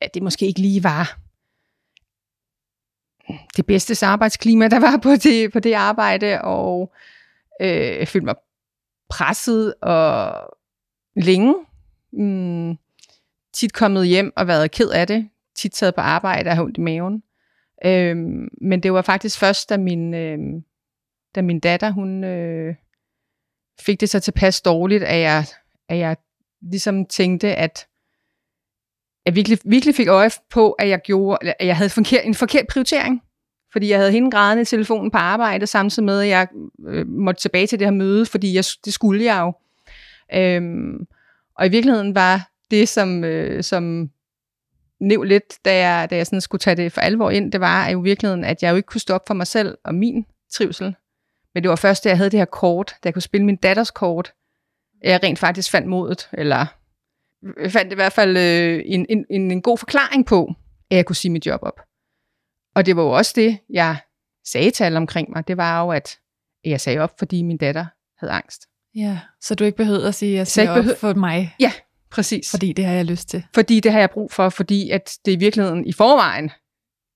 at 0.00 0.14
det 0.14 0.22
måske 0.22 0.46
ikke 0.46 0.60
lige 0.60 0.84
var 0.84 1.18
det 3.56 3.66
bedste 3.66 4.06
arbejdsklima, 4.06 4.68
der 4.68 4.80
var 4.80 4.96
på 5.02 5.10
det, 5.10 5.52
på 5.52 5.60
det 5.60 5.72
arbejde, 5.72 6.42
og 6.42 6.92
øh, 7.60 7.68
jeg 7.68 8.08
følte 8.08 8.24
mig 8.24 8.34
presset 9.08 9.74
og 9.82 10.34
længe. 11.16 11.54
Mm, 12.12 12.78
tit 13.54 13.72
kommet 13.72 14.06
hjem 14.06 14.32
og 14.36 14.46
været 14.46 14.70
ked 14.70 14.90
af 14.90 15.06
det 15.06 15.28
tit 15.62 15.72
taget 15.72 15.94
på 15.94 16.00
arbejde 16.00 16.50
og 16.50 16.56
har 16.56 16.62
ondt 16.62 16.78
i 16.78 16.80
maven. 16.80 17.22
Øhm, 17.84 18.48
men 18.60 18.82
det 18.82 18.92
var 18.92 19.02
faktisk 19.02 19.38
først, 19.38 19.70
da 19.70 19.76
min, 19.76 20.14
øhm, 20.14 20.64
da 21.34 21.42
min 21.42 21.60
datter, 21.60 21.90
hun 21.90 22.24
øh, 22.24 22.74
fik 23.80 24.00
det 24.00 24.10
så 24.10 24.20
tilpas 24.20 24.60
dårligt, 24.60 25.02
at 25.02 25.20
jeg, 25.20 25.44
at 25.88 25.98
jeg 25.98 26.16
ligesom 26.62 27.06
tænkte, 27.06 27.54
at 27.54 27.86
jeg 29.26 29.34
virkelig, 29.34 29.58
virkelig 29.64 29.94
fik 29.94 30.08
øje 30.08 30.30
på, 30.50 30.72
at 30.72 30.88
jeg, 30.88 31.00
gjorde, 31.04 31.52
at 31.58 31.66
jeg 31.66 31.76
havde 31.76 31.90
forkert, 31.90 32.24
en 32.24 32.34
forkert 32.34 32.66
prioritering. 32.66 33.22
Fordi 33.72 33.88
jeg 33.88 33.98
havde 33.98 34.12
hende 34.12 34.30
grædende 34.30 34.62
i 34.62 34.64
telefonen 34.64 35.10
på 35.10 35.18
arbejde, 35.18 35.66
samtidig 35.66 36.04
med, 36.04 36.20
at 36.20 36.28
jeg 36.28 36.48
øh, 36.86 37.06
måtte 37.06 37.40
tilbage 37.40 37.66
til 37.66 37.78
det 37.78 37.86
her 37.86 37.92
møde, 37.92 38.26
fordi 38.26 38.54
jeg, 38.54 38.64
det 38.84 38.94
skulle 38.94 39.24
jeg 39.24 39.40
jo. 39.40 39.52
Øhm, 40.34 41.06
og 41.58 41.66
i 41.66 41.68
virkeligheden 41.68 42.14
var 42.14 42.50
det, 42.70 42.88
som, 42.88 43.24
øh, 43.24 43.62
som 43.62 44.10
næv 45.02 45.22
lidt, 45.22 45.64
da 45.64 45.76
jeg, 45.88 46.10
da 46.10 46.16
jeg 46.16 46.26
sådan 46.26 46.40
skulle 46.40 46.60
tage 46.60 46.76
det 46.76 46.92
for 46.92 47.00
alvor 47.00 47.30
ind, 47.30 47.52
det 47.52 47.60
var 47.60 47.88
jo 47.88 47.98
virkeligheden, 48.00 48.44
at 48.44 48.62
jeg 48.62 48.70
jo 48.70 48.76
ikke 48.76 48.86
kunne 48.86 49.00
stoppe 49.00 49.24
for 49.26 49.34
mig 49.34 49.46
selv 49.46 49.78
og 49.84 49.94
min 49.94 50.26
trivsel. 50.52 50.94
Men 51.54 51.62
det 51.62 51.68
var 51.70 51.76
først, 51.76 52.04
da 52.04 52.08
jeg 52.08 52.16
havde 52.16 52.30
det 52.30 52.38
her 52.40 52.44
kort, 52.44 52.88
da 52.88 53.06
jeg 53.06 53.14
kunne 53.14 53.22
spille 53.22 53.46
min 53.46 53.56
datters 53.56 53.90
kort, 53.90 54.32
at 55.02 55.10
jeg 55.12 55.20
rent 55.22 55.38
faktisk 55.38 55.70
fandt 55.70 55.88
modet, 55.88 56.28
eller 56.32 56.66
fandt 57.68 57.92
i 57.92 57.94
hvert 57.94 58.12
fald 58.12 58.36
øh, 58.36 58.82
en, 58.86 59.06
en, 59.08 59.50
en, 59.50 59.62
god 59.62 59.78
forklaring 59.78 60.26
på, 60.26 60.52
at 60.90 60.96
jeg 60.96 61.06
kunne 61.06 61.16
sige 61.16 61.32
mit 61.32 61.46
job 61.46 61.60
op. 61.62 61.80
Og 62.74 62.86
det 62.86 62.96
var 62.96 63.02
jo 63.02 63.10
også 63.10 63.32
det, 63.36 63.58
jeg 63.70 63.96
sagde 64.46 64.70
til 64.70 64.84
alle 64.84 64.96
omkring 64.96 65.30
mig, 65.30 65.48
det 65.48 65.56
var 65.56 65.82
jo, 65.84 65.90
at 65.90 66.18
jeg 66.64 66.80
sagde 66.80 66.98
op, 66.98 67.18
fordi 67.18 67.42
min 67.42 67.56
datter 67.56 67.86
havde 68.18 68.32
angst. 68.32 68.62
Ja, 68.94 69.20
så 69.40 69.54
du 69.54 69.64
ikke 69.64 69.76
behøver 69.76 70.08
at 70.08 70.14
sige, 70.14 70.32
at 70.32 70.38
jeg 70.38 70.46
siger 70.46 70.62
ikke 70.62 70.72
op 70.72 70.76
behøver- 70.76 70.96
for 70.98 71.14
mig, 71.14 71.54
Ja, 71.60 71.72
præcis. 72.12 72.50
Fordi, 72.50 72.72
det 72.72 72.84
har 72.84 72.92
jeg 72.92 73.04
lyst 73.04 73.28
til. 73.28 73.44
fordi 73.54 73.80
det 73.80 73.92
har 73.92 73.98
jeg 73.98 74.10
brug 74.10 74.32
for, 74.32 74.48
fordi 74.48 74.90
at 74.90 75.18
det 75.24 75.32
i 75.32 75.36
virkeligheden 75.36 75.86
i 75.86 75.92
forvejen 75.92 76.50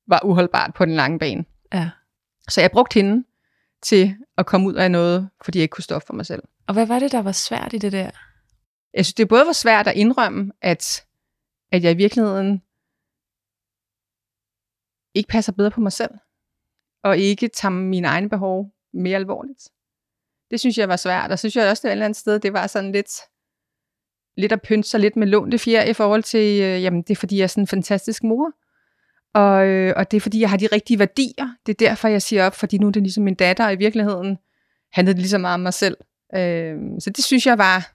var 0.07 0.21
uholdbart 0.25 0.75
på 0.75 0.85
den 0.85 0.95
lange 0.95 1.19
bane. 1.19 1.45
Ja. 1.75 1.91
Så 2.49 2.61
jeg 2.61 2.71
brugte 2.71 2.95
hende 2.95 3.25
til 3.83 4.17
at 4.39 4.47
komme 4.47 4.67
ud 4.67 4.75
af 4.75 4.91
noget, 4.91 5.31
fordi 5.45 5.59
jeg 5.59 5.63
ikke 5.63 5.73
kunne 5.73 5.85
stoppe 5.85 6.07
for 6.07 6.15
mig 6.15 6.27
selv. 6.27 6.43
Og 6.67 6.75
hvad 6.75 6.87
var 6.87 6.99
det, 6.99 7.13
der 7.13 7.23
var 7.23 7.33
svært 7.33 7.73
i 7.73 7.79
det 7.79 7.93
der? 7.93 8.11
Jeg 8.95 9.05
synes, 9.05 9.15
det 9.15 9.29
både 9.29 9.47
var 9.47 9.53
svært 9.53 9.87
at 9.87 9.97
indrømme, 9.97 10.53
at, 10.63 11.05
at 11.73 11.85
jeg 11.85 11.93
i 11.93 11.97
virkeligheden 11.97 12.63
ikke 15.15 15.29
passer 15.29 15.53
bedre 15.53 15.71
på 15.71 15.81
mig 15.81 15.93
selv, 15.93 16.11
og 17.05 17.19
ikke 17.19 17.49
tager 17.49 17.73
mine 17.73 18.09
egne 18.09 18.29
behov 18.29 18.73
mere 18.93 19.17
alvorligt. 19.17 19.69
Det 20.51 20.61
synes 20.61 20.79
jeg 20.79 20.89
var 20.89 20.97
svært, 20.97 21.31
og 21.31 21.39
så 21.39 21.41
synes 21.41 21.57
jeg 21.57 21.71
også, 21.71 21.81
det 21.83 21.89
et 21.89 21.93
eller 21.93 22.05
andet 22.05 22.17
sted, 22.17 22.39
det 22.39 22.53
var 22.53 22.67
sådan 22.67 22.93
lidt, 22.93 23.11
lidt 24.37 24.53
at 24.53 24.63
pynte 24.63 24.89
sig 24.89 25.01
lidt 25.01 25.17
med 25.17 25.27
lånte 25.27 25.59
fjer 25.59 25.85
i 25.85 25.93
forhold 25.93 26.23
til, 26.23 26.63
øh, 26.63 26.83
jamen 26.83 27.03
det 27.03 27.11
er 27.11 27.17
fordi, 27.17 27.37
jeg 27.37 27.43
er 27.43 27.47
sådan 27.47 27.63
en 27.63 27.69
fantastisk 27.69 28.25
mor, 28.25 28.53
og, 29.35 29.67
øh, 29.67 29.95
og 29.97 30.11
det 30.11 30.17
er 30.17 30.21
fordi, 30.21 30.41
jeg 30.41 30.51
har 30.51 30.57
de 30.57 30.69
rigtige 30.73 30.99
værdier. 30.99 31.49
Det 31.67 31.73
er 31.73 31.89
derfor, 31.89 32.09
jeg 32.09 32.23
siger 32.23 32.47
op, 32.47 32.55
fordi 32.55 32.79
nu 32.79 32.87
er 32.87 32.93
det 32.93 33.03
ligesom 33.03 33.25
min 33.25 33.35
datter, 33.35 33.67
og 33.67 33.73
i 33.73 33.77
virkeligheden 33.77 34.39
handlede 34.93 35.15
det 35.15 35.21
lige 35.21 35.31
så 35.31 35.39
meget 35.39 35.55
om 35.55 35.61
mig 35.61 35.75
selv. 35.75 35.97
Øh, 36.35 36.77
så 37.01 37.11
det 37.11 37.25
synes 37.25 37.47
jeg 37.47 37.59
var 37.59 37.93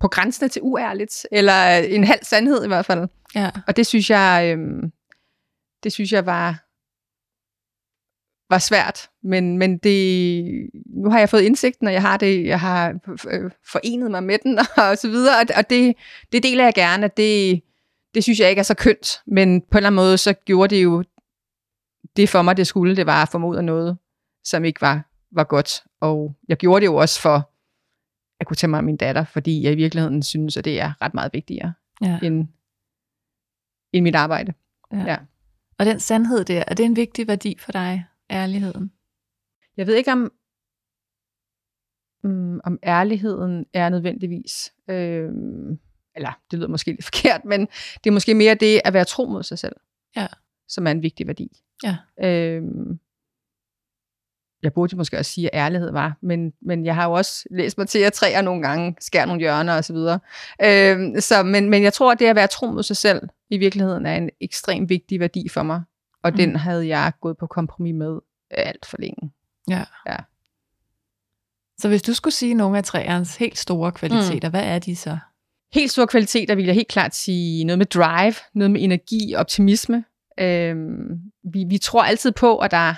på 0.00 0.08
grænsen 0.08 0.48
til 0.48 0.62
uærligt, 0.62 1.26
eller 1.32 1.76
en 1.76 2.04
halv 2.04 2.20
sandhed 2.22 2.64
i 2.64 2.66
hvert 2.66 2.86
fald. 2.86 3.08
Ja. 3.34 3.50
Og 3.66 3.76
det 3.76 3.86
synes 3.86 4.10
jeg, 4.10 4.52
øhm, 4.52 4.92
det 5.82 5.92
synes 5.92 6.12
jeg 6.12 6.26
var, 6.26 6.69
var 8.50 8.58
svært. 8.58 9.10
Men, 9.22 9.58
men 9.58 9.78
det, 9.78 10.44
nu 10.86 11.10
har 11.10 11.18
jeg 11.18 11.28
fået 11.28 11.42
indsigten, 11.42 11.86
og 11.86 11.92
jeg 11.92 12.02
har 12.02 12.16
det, 12.16 12.46
jeg 12.46 12.60
har 12.60 12.88
øh, 13.30 13.50
forenet 13.72 14.10
mig 14.10 14.22
med 14.22 14.38
den, 14.42 14.58
og 14.88 14.96
så 14.96 15.08
videre. 15.08 15.34
Og, 15.36 15.46
og 15.56 15.70
det, 15.70 15.94
det 16.32 16.42
deler 16.42 16.64
jeg 16.64 16.74
gerne, 16.74 17.04
at 17.04 17.16
det, 17.16 17.62
det 18.14 18.22
synes 18.22 18.40
jeg 18.40 18.50
ikke 18.50 18.60
er 18.60 18.64
så 18.64 18.74
kønt. 18.74 19.22
Men 19.26 19.60
på 19.60 19.66
en 19.72 19.76
eller 19.76 19.86
anden 19.86 19.96
måde, 19.96 20.18
så 20.18 20.32
gjorde 20.32 20.76
det 20.76 20.82
jo 20.82 21.04
det 22.16 22.28
for 22.28 22.42
mig, 22.42 22.56
det 22.56 22.66
skulle. 22.66 22.96
Det 22.96 23.06
var 23.06 23.22
at 23.22 23.56
af 23.56 23.64
noget, 23.64 23.98
som 24.44 24.64
ikke 24.64 24.80
var, 24.80 25.08
var 25.32 25.44
godt. 25.44 25.84
Og 26.00 26.34
jeg 26.48 26.56
gjorde 26.56 26.80
det 26.80 26.86
jo 26.86 26.96
også 26.96 27.20
for 27.20 27.50
at 28.40 28.46
kunne 28.46 28.56
tage 28.56 28.70
mig 28.70 28.78
af 28.78 28.84
min 28.84 28.96
datter, 28.96 29.24
fordi 29.24 29.62
jeg 29.62 29.72
i 29.72 29.76
virkeligheden 29.76 30.22
synes, 30.22 30.56
at 30.56 30.64
det 30.64 30.80
er 30.80 30.92
ret 31.02 31.14
meget 31.14 31.32
vigtigere 31.32 31.72
ja. 32.02 32.18
end, 32.22 32.48
end 33.92 34.04
mit 34.04 34.14
arbejde. 34.14 34.52
ja. 34.92 35.04
ja. 35.06 35.16
Og 35.78 35.86
den 35.86 36.00
sandhed 36.00 36.44
der, 36.44 36.64
er 36.66 36.74
det 36.74 36.84
en 36.84 36.96
vigtig 36.96 37.28
værdi 37.28 37.56
for 37.58 37.72
dig, 37.72 38.04
ærligheden? 38.30 38.92
Jeg 39.76 39.86
ved 39.86 39.94
ikke, 39.94 40.12
om, 40.12 40.32
um, 42.24 42.60
om 42.64 42.78
ærligheden 42.82 43.66
er 43.72 43.88
nødvendigvis, 43.88 44.72
øh, 44.88 45.30
eller 46.16 46.40
det 46.50 46.58
lyder 46.58 46.68
måske 46.68 46.90
lidt 46.90 47.04
forkert, 47.12 47.44
men 47.44 47.60
det 48.04 48.06
er 48.06 48.10
måske 48.10 48.34
mere 48.34 48.54
det 48.54 48.80
at 48.84 48.92
være 48.92 49.04
tro 49.04 49.26
mod 49.26 49.42
sig 49.42 49.58
selv, 49.58 49.76
Ja. 50.16 50.26
som 50.68 50.86
er 50.86 50.90
en 50.90 51.02
vigtig 51.02 51.26
værdi. 51.26 51.62
Ja. 51.84 51.96
Øh, 52.22 52.62
jeg 54.62 54.72
burde 54.72 54.96
måske 54.96 55.18
også 55.18 55.32
sige, 55.32 55.54
at 55.54 55.58
ærlighed 55.64 55.92
var, 55.92 56.18
men, 56.20 56.52
men 56.62 56.84
jeg 56.84 56.94
har 56.94 57.06
jo 57.08 57.12
også 57.12 57.48
læst 57.50 57.78
mig 57.78 57.88
til, 57.88 57.98
at 57.98 58.12
træer 58.12 58.42
nogle 58.42 58.62
gange 58.62 58.96
skærer 59.00 59.26
nogle 59.26 59.40
hjørner 59.40 59.78
osv. 59.78 59.96
Øh, 59.96 61.20
så, 61.22 61.42
men, 61.42 61.70
men 61.70 61.82
jeg 61.82 61.92
tror, 61.92 62.12
at 62.12 62.18
det 62.18 62.26
at 62.26 62.36
være 62.36 62.46
tro 62.46 62.66
mod 62.70 62.82
sig 62.82 62.96
selv 62.96 63.28
i 63.50 63.58
virkeligheden 63.58 64.06
er 64.06 64.16
en 64.16 64.30
ekstremt 64.40 64.88
vigtig 64.88 65.20
værdi 65.20 65.48
for 65.48 65.62
mig, 65.62 65.82
og 66.22 66.30
Mm. 66.30 66.36
den 66.36 66.56
havde 66.56 66.88
jeg 66.88 67.12
gået 67.20 67.36
på 67.36 67.46
kompromis 67.46 67.94
med 67.94 68.18
alt 68.50 68.86
for 68.86 68.96
længe. 69.00 69.30
Ja. 69.68 69.84
Ja. 70.06 70.16
Så 71.78 71.88
hvis 71.88 72.02
du 72.02 72.14
skulle 72.14 72.34
sige 72.34 72.54
nogle 72.54 72.78
af 72.78 72.84
træernes 72.84 73.36
helt 73.36 73.58
store 73.58 73.92
kvaliteter, 73.92 74.48
mm. 74.48 74.52
hvad 74.52 74.64
er 74.64 74.78
de 74.78 74.96
så? 74.96 75.18
Helt 75.72 75.90
store 75.90 76.06
kvaliteter 76.06 76.54
vil 76.54 76.64
jeg 76.64 76.74
helt 76.74 76.88
klart 76.88 77.14
sige 77.14 77.64
noget 77.64 77.78
med 77.78 77.86
drive, 77.86 78.34
noget 78.54 78.70
med 78.70 78.82
energi, 78.82 79.34
optimisme. 79.36 80.04
Øhm, 80.40 81.20
vi, 81.52 81.64
vi 81.68 81.78
tror 81.78 82.02
altid 82.02 82.32
på, 82.32 82.58
at 82.58 82.70
der, 82.70 82.94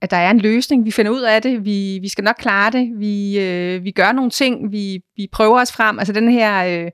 at 0.00 0.10
der 0.10 0.16
er 0.16 0.30
en 0.30 0.38
løsning. 0.40 0.84
Vi 0.84 0.90
finder 0.90 1.12
ud 1.12 1.22
af 1.22 1.42
det. 1.42 1.64
Vi, 1.64 1.98
vi 2.02 2.08
skal 2.08 2.24
nok 2.24 2.36
klare 2.38 2.70
det. 2.70 2.92
Vi, 2.98 3.38
øh, 3.40 3.84
vi 3.84 3.90
gør 3.90 4.12
nogle 4.12 4.30
ting. 4.30 4.72
Vi, 4.72 5.04
vi 5.16 5.28
prøver 5.32 5.60
os 5.60 5.72
frem. 5.72 5.98
Altså 5.98 6.12
den 6.12 6.30
her, 6.30 6.64
øh, 6.64 6.90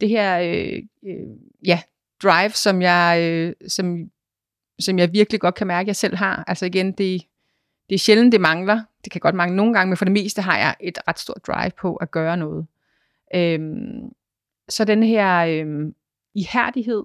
det 0.00 0.08
her 0.08 0.38
øh, 0.38 0.82
øh, 1.06 1.26
ja, 1.66 1.80
drive, 2.22 2.50
som 2.50 2.82
jeg, 2.82 3.18
øh, 3.22 3.52
som, 3.68 3.98
som 4.80 4.98
jeg 4.98 5.12
virkelig 5.12 5.40
godt 5.40 5.54
kan 5.54 5.66
mærke, 5.66 5.80
at 5.84 5.86
jeg 5.86 5.96
selv 5.96 6.16
har. 6.16 6.44
Altså 6.46 6.66
igen, 6.66 6.86
det, 6.92 7.22
det 7.88 7.94
er 7.94 7.98
sjældent, 7.98 8.32
det 8.32 8.40
mangler. 8.40 8.82
Det 9.04 9.12
kan 9.12 9.20
godt 9.20 9.34
mangle 9.34 9.56
nogle 9.56 9.74
gange, 9.74 9.90
men 9.90 9.96
for 9.96 10.04
det 10.04 10.12
meste 10.12 10.42
har 10.42 10.58
jeg 10.58 10.76
et 10.80 10.98
ret 11.08 11.18
stort 11.18 11.40
drive 11.46 11.70
på 11.80 11.96
at 11.96 12.10
gøre 12.10 12.36
noget. 12.36 12.66
Øhm, 13.34 14.08
så 14.68 14.84
den 14.84 15.02
her 15.02 15.38
øhm, 15.38 15.94
ihærdighed 16.34 17.02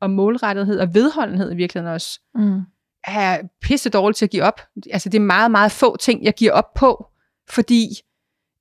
og 0.00 0.10
målrettethed 0.10 0.78
og 0.80 0.94
vedholdenhed 0.94 1.52
i 1.52 1.56
virkeligheden 1.56 1.94
også, 1.94 2.20
Mm. 2.34 2.60
er 3.06 3.42
pisse 3.60 3.90
dårligt 3.90 4.16
til 4.18 4.26
at 4.26 4.30
give 4.30 4.42
op. 4.42 4.60
Altså 4.90 5.08
det 5.08 5.18
er 5.18 5.22
meget, 5.22 5.50
meget 5.50 5.72
få 5.72 5.96
ting, 5.96 6.24
jeg 6.24 6.34
giver 6.34 6.52
op 6.52 6.74
på, 6.74 7.06
fordi, 7.50 7.88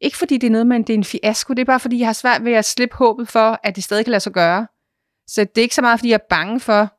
ikke 0.02 0.18
fordi 0.18 0.38
det 0.38 0.48
er 0.48 0.52
noget, 0.52 0.68
men 0.68 0.82
det 0.84 0.90
er 0.94 0.98
en 0.98 1.04
fiasko, 1.04 1.54
det 1.54 1.62
er 1.62 1.66
bare 1.66 1.80
fordi, 1.80 2.00
jeg 2.00 2.08
har 2.08 2.14
svært 2.14 2.46
ved 2.46 2.54
at 2.54 2.66
slippe 2.66 2.96
håbet 2.96 3.28
for, 3.28 3.60
at 3.64 3.76
det 3.76 3.84
stadig 3.84 4.06
kan 4.06 4.12
lade 4.12 4.20
sig 4.20 4.34
gøre. 4.34 4.68
Så 5.28 5.42
det 5.44 5.58
er 5.58 5.62
ikke 5.62 5.76
så 5.76 5.82
meget, 5.82 6.00
fordi 6.00 6.10
jeg 6.10 6.16
er 6.16 6.28
bange 6.30 6.60
for 6.60 6.94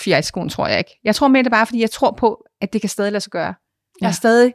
fiaskoen, 0.00 0.48
tror 0.48 0.66
jeg 0.66 0.78
ikke. 0.78 1.00
Jeg 1.04 1.14
tror 1.14 1.28
mere, 1.28 1.42
det 1.42 1.46
er 1.46 1.50
bare, 1.56 1.66
fordi 1.66 1.80
jeg 1.80 1.90
tror 1.90 2.10
på, 2.10 2.46
at 2.60 2.72
det 2.72 2.80
kan 2.80 2.90
stadig 2.90 3.12
lade 3.12 3.20
sig 3.20 3.30
gøre. 3.32 3.54
Har 4.02 4.08
Ja. 4.08 4.12
stadig 4.12 4.54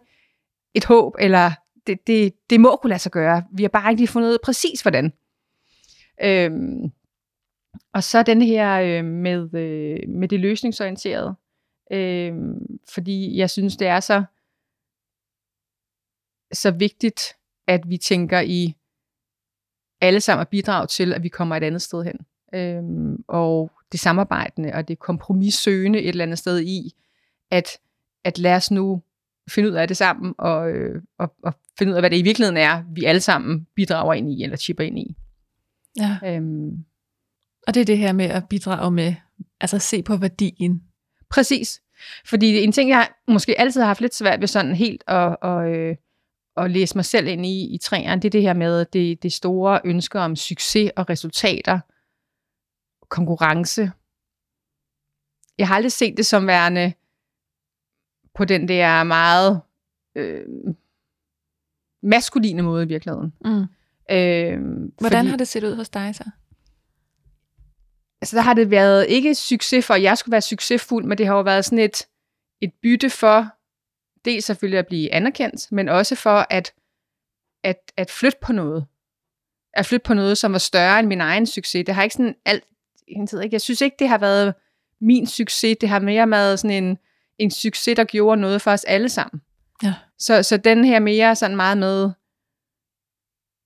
et 0.73 0.85
håb, 0.85 1.15
eller 1.19 1.51
det, 1.87 2.07
det, 2.07 2.33
det 2.49 2.59
må 2.61 2.75
kunne 2.75 2.89
lade 2.89 2.99
sig 2.99 3.11
gøre. 3.11 3.43
Vi 3.53 3.63
har 3.63 3.69
bare 3.69 3.91
ikke 3.91 4.01
lige 4.01 4.07
fundet 4.07 4.29
ud 4.29 4.33
af 4.33 4.39
præcis, 4.43 4.81
hvordan. 4.81 5.13
Øhm, 6.23 6.91
og 7.93 8.03
så 8.03 8.23
den 8.23 8.41
her 8.41 8.81
øh, 8.81 9.05
med, 9.05 9.53
øh, 9.53 10.09
med 10.09 10.27
det 10.27 10.39
løsningsorienterede. 10.39 11.35
Øh, 11.91 12.33
fordi 12.89 13.37
jeg 13.37 13.49
synes, 13.49 13.77
det 13.77 13.87
er 13.87 13.99
så, 13.99 14.23
så 16.53 16.71
vigtigt, 16.71 17.21
at 17.67 17.89
vi 17.89 17.97
tænker 17.97 18.39
i 18.39 18.75
alle 20.01 20.21
sammen 20.21 20.41
at 20.41 20.49
bidrage 20.49 20.87
til, 20.87 21.13
at 21.13 21.23
vi 21.23 21.29
kommer 21.29 21.55
et 21.55 21.63
andet 21.63 21.81
sted 21.81 22.03
hen. 22.03 22.19
Øh, 22.53 22.83
og 23.27 23.71
det 23.91 23.99
samarbejdende 23.99 24.73
og 24.73 24.87
det 24.87 24.99
kompromissøgende 24.99 25.99
et 25.99 26.09
eller 26.09 26.23
andet 26.23 26.39
sted 26.39 26.59
i, 26.61 26.91
at, 27.51 27.67
at 28.23 28.39
lad 28.39 28.55
os 28.55 28.71
nu 28.71 29.01
finde 29.49 29.69
ud 29.69 29.75
af 29.75 29.87
det 29.87 29.97
sammen, 29.97 30.33
og, 30.37 30.71
øh, 30.71 31.01
og, 31.19 31.35
og 31.43 31.53
finde 31.79 31.91
ud 31.91 31.95
af, 31.95 32.01
hvad 32.01 32.09
det 32.09 32.17
i 32.17 32.21
virkeligheden 32.21 32.57
er, 32.57 32.83
vi 32.93 33.03
alle 33.03 33.21
sammen 33.21 33.67
bidrager 33.75 34.13
ind 34.13 34.31
i, 34.31 34.43
eller 34.43 34.57
chipper 34.57 34.83
ind 34.83 34.99
i. 34.99 35.15
Ja. 35.99 36.17
Øhm, 36.25 36.85
Og 37.67 37.73
det 37.73 37.81
er 37.81 37.85
det 37.85 37.97
her 37.97 38.13
med 38.13 38.25
at 38.25 38.49
bidrage 38.49 38.91
med, 38.91 39.13
altså 39.61 39.79
se 39.79 40.03
på 40.03 40.17
værdien. 40.17 40.83
Præcis. 41.29 41.81
Fordi 42.25 42.63
en 42.63 42.71
ting, 42.71 42.89
jeg 42.89 43.09
måske 43.27 43.59
altid 43.59 43.81
har 43.81 43.87
haft 43.87 44.01
lidt 44.01 44.15
svært 44.15 44.39
ved 44.39 44.47
sådan 44.47 44.75
helt 44.75 45.03
at, 45.07 45.37
at, 45.43 45.75
øh, 45.75 45.95
at 46.57 46.71
læse 46.71 46.97
mig 46.97 47.05
selv 47.05 47.27
ind 47.27 47.45
i, 47.45 47.73
i 47.73 47.77
træerne, 47.77 48.21
det 48.21 48.27
er 48.27 48.31
det 48.31 48.41
her 48.41 48.53
med 48.53 48.85
det, 48.85 49.23
det 49.23 49.33
store 49.33 49.79
ønske 49.85 50.19
om 50.19 50.35
succes 50.35 50.91
og 50.95 51.09
resultater, 51.09 51.79
konkurrence. 53.11 53.91
Jeg 55.57 55.67
har 55.67 55.75
aldrig 55.75 55.91
set 55.91 56.17
det 56.17 56.25
som 56.25 56.47
værende 56.47 56.93
på 58.35 58.45
den 58.45 58.67
der 58.67 59.03
meget 59.03 59.61
øh, 60.15 60.45
maskuline 62.03 62.61
måde 62.61 62.83
i 62.83 62.87
virkeligheden. 62.87 63.33
Mm. 63.45 63.65
Øh, 64.11 64.87
Hvordan 64.99 65.27
har 65.27 65.37
det 65.37 65.47
set 65.47 65.63
ud 65.63 65.75
hos 65.75 65.89
dig 65.89 66.15
så? 66.15 66.23
altså 68.21 68.35
der 68.35 68.41
har 68.41 68.53
det 68.53 68.71
været 68.71 69.05
ikke 69.09 69.35
succes 69.35 69.85
for, 69.85 69.93
at 69.93 70.01
jeg 70.01 70.17
skulle 70.17 70.31
være 70.31 70.41
succesfuld, 70.41 71.05
men 71.05 71.17
det 71.17 71.25
har 71.25 71.35
jo 71.35 71.41
været 71.41 71.65
sådan 71.65 71.79
et, 71.79 72.07
et 72.61 72.73
bytte 72.81 73.09
for, 73.09 73.47
dels 74.25 74.45
selvfølgelig 74.45 74.79
at 74.79 74.87
blive 74.87 75.13
anerkendt, 75.13 75.71
men 75.71 75.89
også 75.89 76.15
for 76.15 76.45
at, 76.49 76.73
at, 77.63 77.91
at 77.97 78.11
flytte 78.11 78.37
på 78.41 78.53
noget. 78.53 78.85
At 79.73 79.85
flytte 79.85 80.03
på 80.03 80.13
noget, 80.13 80.37
som 80.37 80.51
var 80.51 80.57
større 80.57 80.99
end 80.99 81.07
min 81.07 81.21
egen 81.21 81.45
succes. 81.45 81.85
Det 81.85 81.95
har 81.95 82.03
ikke 82.03 82.15
sådan 82.15 82.35
alt, 82.45 82.63
ikke? 83.43 83.53
jeg 83.53 83.61
synes 83.61 83.81
ikke, 83.81 83.95
det 83.99 84.07
har 84.07 84.17
været 84.17 84.53
min 85.01 85.27
succes. 85.27 85.77
Det 85.81 85.89
har 85.89 85.99
mere 85.99 86.29
været 86.29 86.59
sådan 86.59 86.83
en, 86.83 86.97
en 87.37 87.51
succes, 87.51 87.95
der 87.95 88.03
gjorde 88.03 88.41
noget 88.41 88.61
for 88.61 88.71
os 88.71 88.83
alle 88.83 89.09
sammen. 89.09 89.41
Ja. 89.83 89.93
Så, 90.17 90.43
så 90.43 90.57
den 90.57 90.85
her 90.85 90.99
mere 90.99 91.35
sådan 91.35 91.55
meget 91.55 91.77
med, 91.77 92.11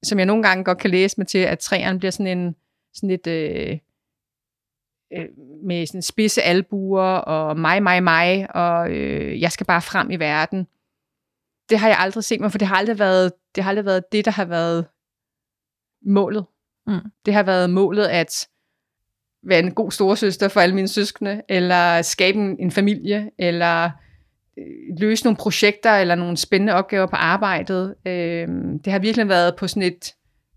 som 0.03 0.19
jeg 0.19 0.25
nogle 0.25 0.43
gange 0.43 0.63
godt 0.63 0.77
kan 0.77 0.89
læse 0.89 1.15
mig 1.17 1.27
til, 1.27 1.37
at 1.37 1.59
træerne 1.59 1.99
bliver 1.99 2.11
sådan 2.11 2.37
en, 2.37 2.55
sådan 2.93 3.09
et, 3.09 3.27
øh, 3.27 3.77
øh, 5.13 5.25
med 5.63 5.85
sådan 5.85 6.01
spidse 6.01 6.41
albuer, 6.41 7.03
og 7.03 7.59
mig, 7.59 7.83
mig, 7.83 8.03
mig, 8.03 8.55
og 8.55 8.91
øh, 8.91 9.41
jeg 9.41 9.51
skal 9.51 9.65
bare 9.65 9.81
frem 9.81 10.11
i 10.11 10.15
verden. 10.15 10.67
Det 11.69 11.79
har 11.79 11.87
jeg 11.87 11.97
aldrig 11.99 12.23
set 12.23 12.39
mig, 12.41 12.51
for 12.51 12.57
det 12.57 12.67
har 12.67 12.75
aldrig 12.75 12.99
været 12.99 13.33
det, 13.55 13.63
har 13.63 13.71
aldrig 13.71 13.85
været 13.85 14.11
det 14.11 14.25
der 14.25 14.31
har 14.31 14.45
været 14.45 14.87
målet. 16.05 16.45
Mm. 16.87 17.11
Det 17.25 17.33
har 17.33 17.43
været 17.43 17.69
målet 17.69 18.07
at 18.07 18.47
være 19.45 19.59
en 19.59 19.71
god 19.71 19.91
storesøster 19.91 20.47
for 20.47 20.59
alle 20.59 20.75
mine 20.75 20.87
søskende, 20.87 21.41
eller 21.49 22.01
skabe 22.01 22.37
en, 22.37 22.59
en 22.59 22.71
familie, 22.71 23.31
eller 23.37 23.91
øh, 24.57 24.97
løse 24.99 25.23
nogle 25.23 25.37
projekter 25.37 25.91
eller 25.91 26.15
nogle 26.15 26.37
spændende 26.37 26.73
opgaver 26.73 27.07
på 27.07 27.15
arbejdet. 27.15 27.95
Øh, 28.05 28.47
det 28.85 28.87
har 28.87 28.99
virkelig 28.99 29.29
været 29.29 29.55
på 29.55 29.67
sådan 29.67 29.83
et 29.83 30.13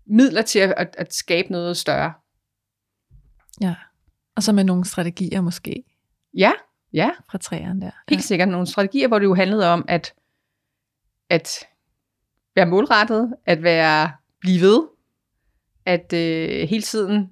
midler 0.07 0.41
til 0.41 0.59
at, 0.59 0.73
at, 0.77 0.95
at 0.97 1.13
skabe 1.13 1.51
noget 1.51 1.77
større. 1.77 2.13
Ja. 3.61 3.75
Og 4.35 4.43
så 4.43 4.51
med 4.51 4.63
nogle 4.63 4.85
strategier 4.85 5.41
måske 5.41 5.83
Ja, 6.37 6.51
ja, 6.93 7.09
fra 7.31 7.37
træerne 7.37 7.81
der. 7.81 7.91
helt 8.09 8.23
sikkert 8.23 8.49
nogle 8.49 8.67
strategier, 8.67 9.07
hvor 9.07 9.19
det 9.19 9.25
jo 9.25 9.35
handlede 9.35 9.67
om 9.73 9.85
at, 9.87 10.13
at 11.29 11.49
være 12.55 12.65
målrettet, 12.65 13.33
at 13.45 13.63
være 13.63 14.11
blive 14.41 14.61
ved, 14.61 14.87
at 15.85 16.13
øh, 16.13 16.69
hele 16.69 16.81
tiden, 16.81 17.31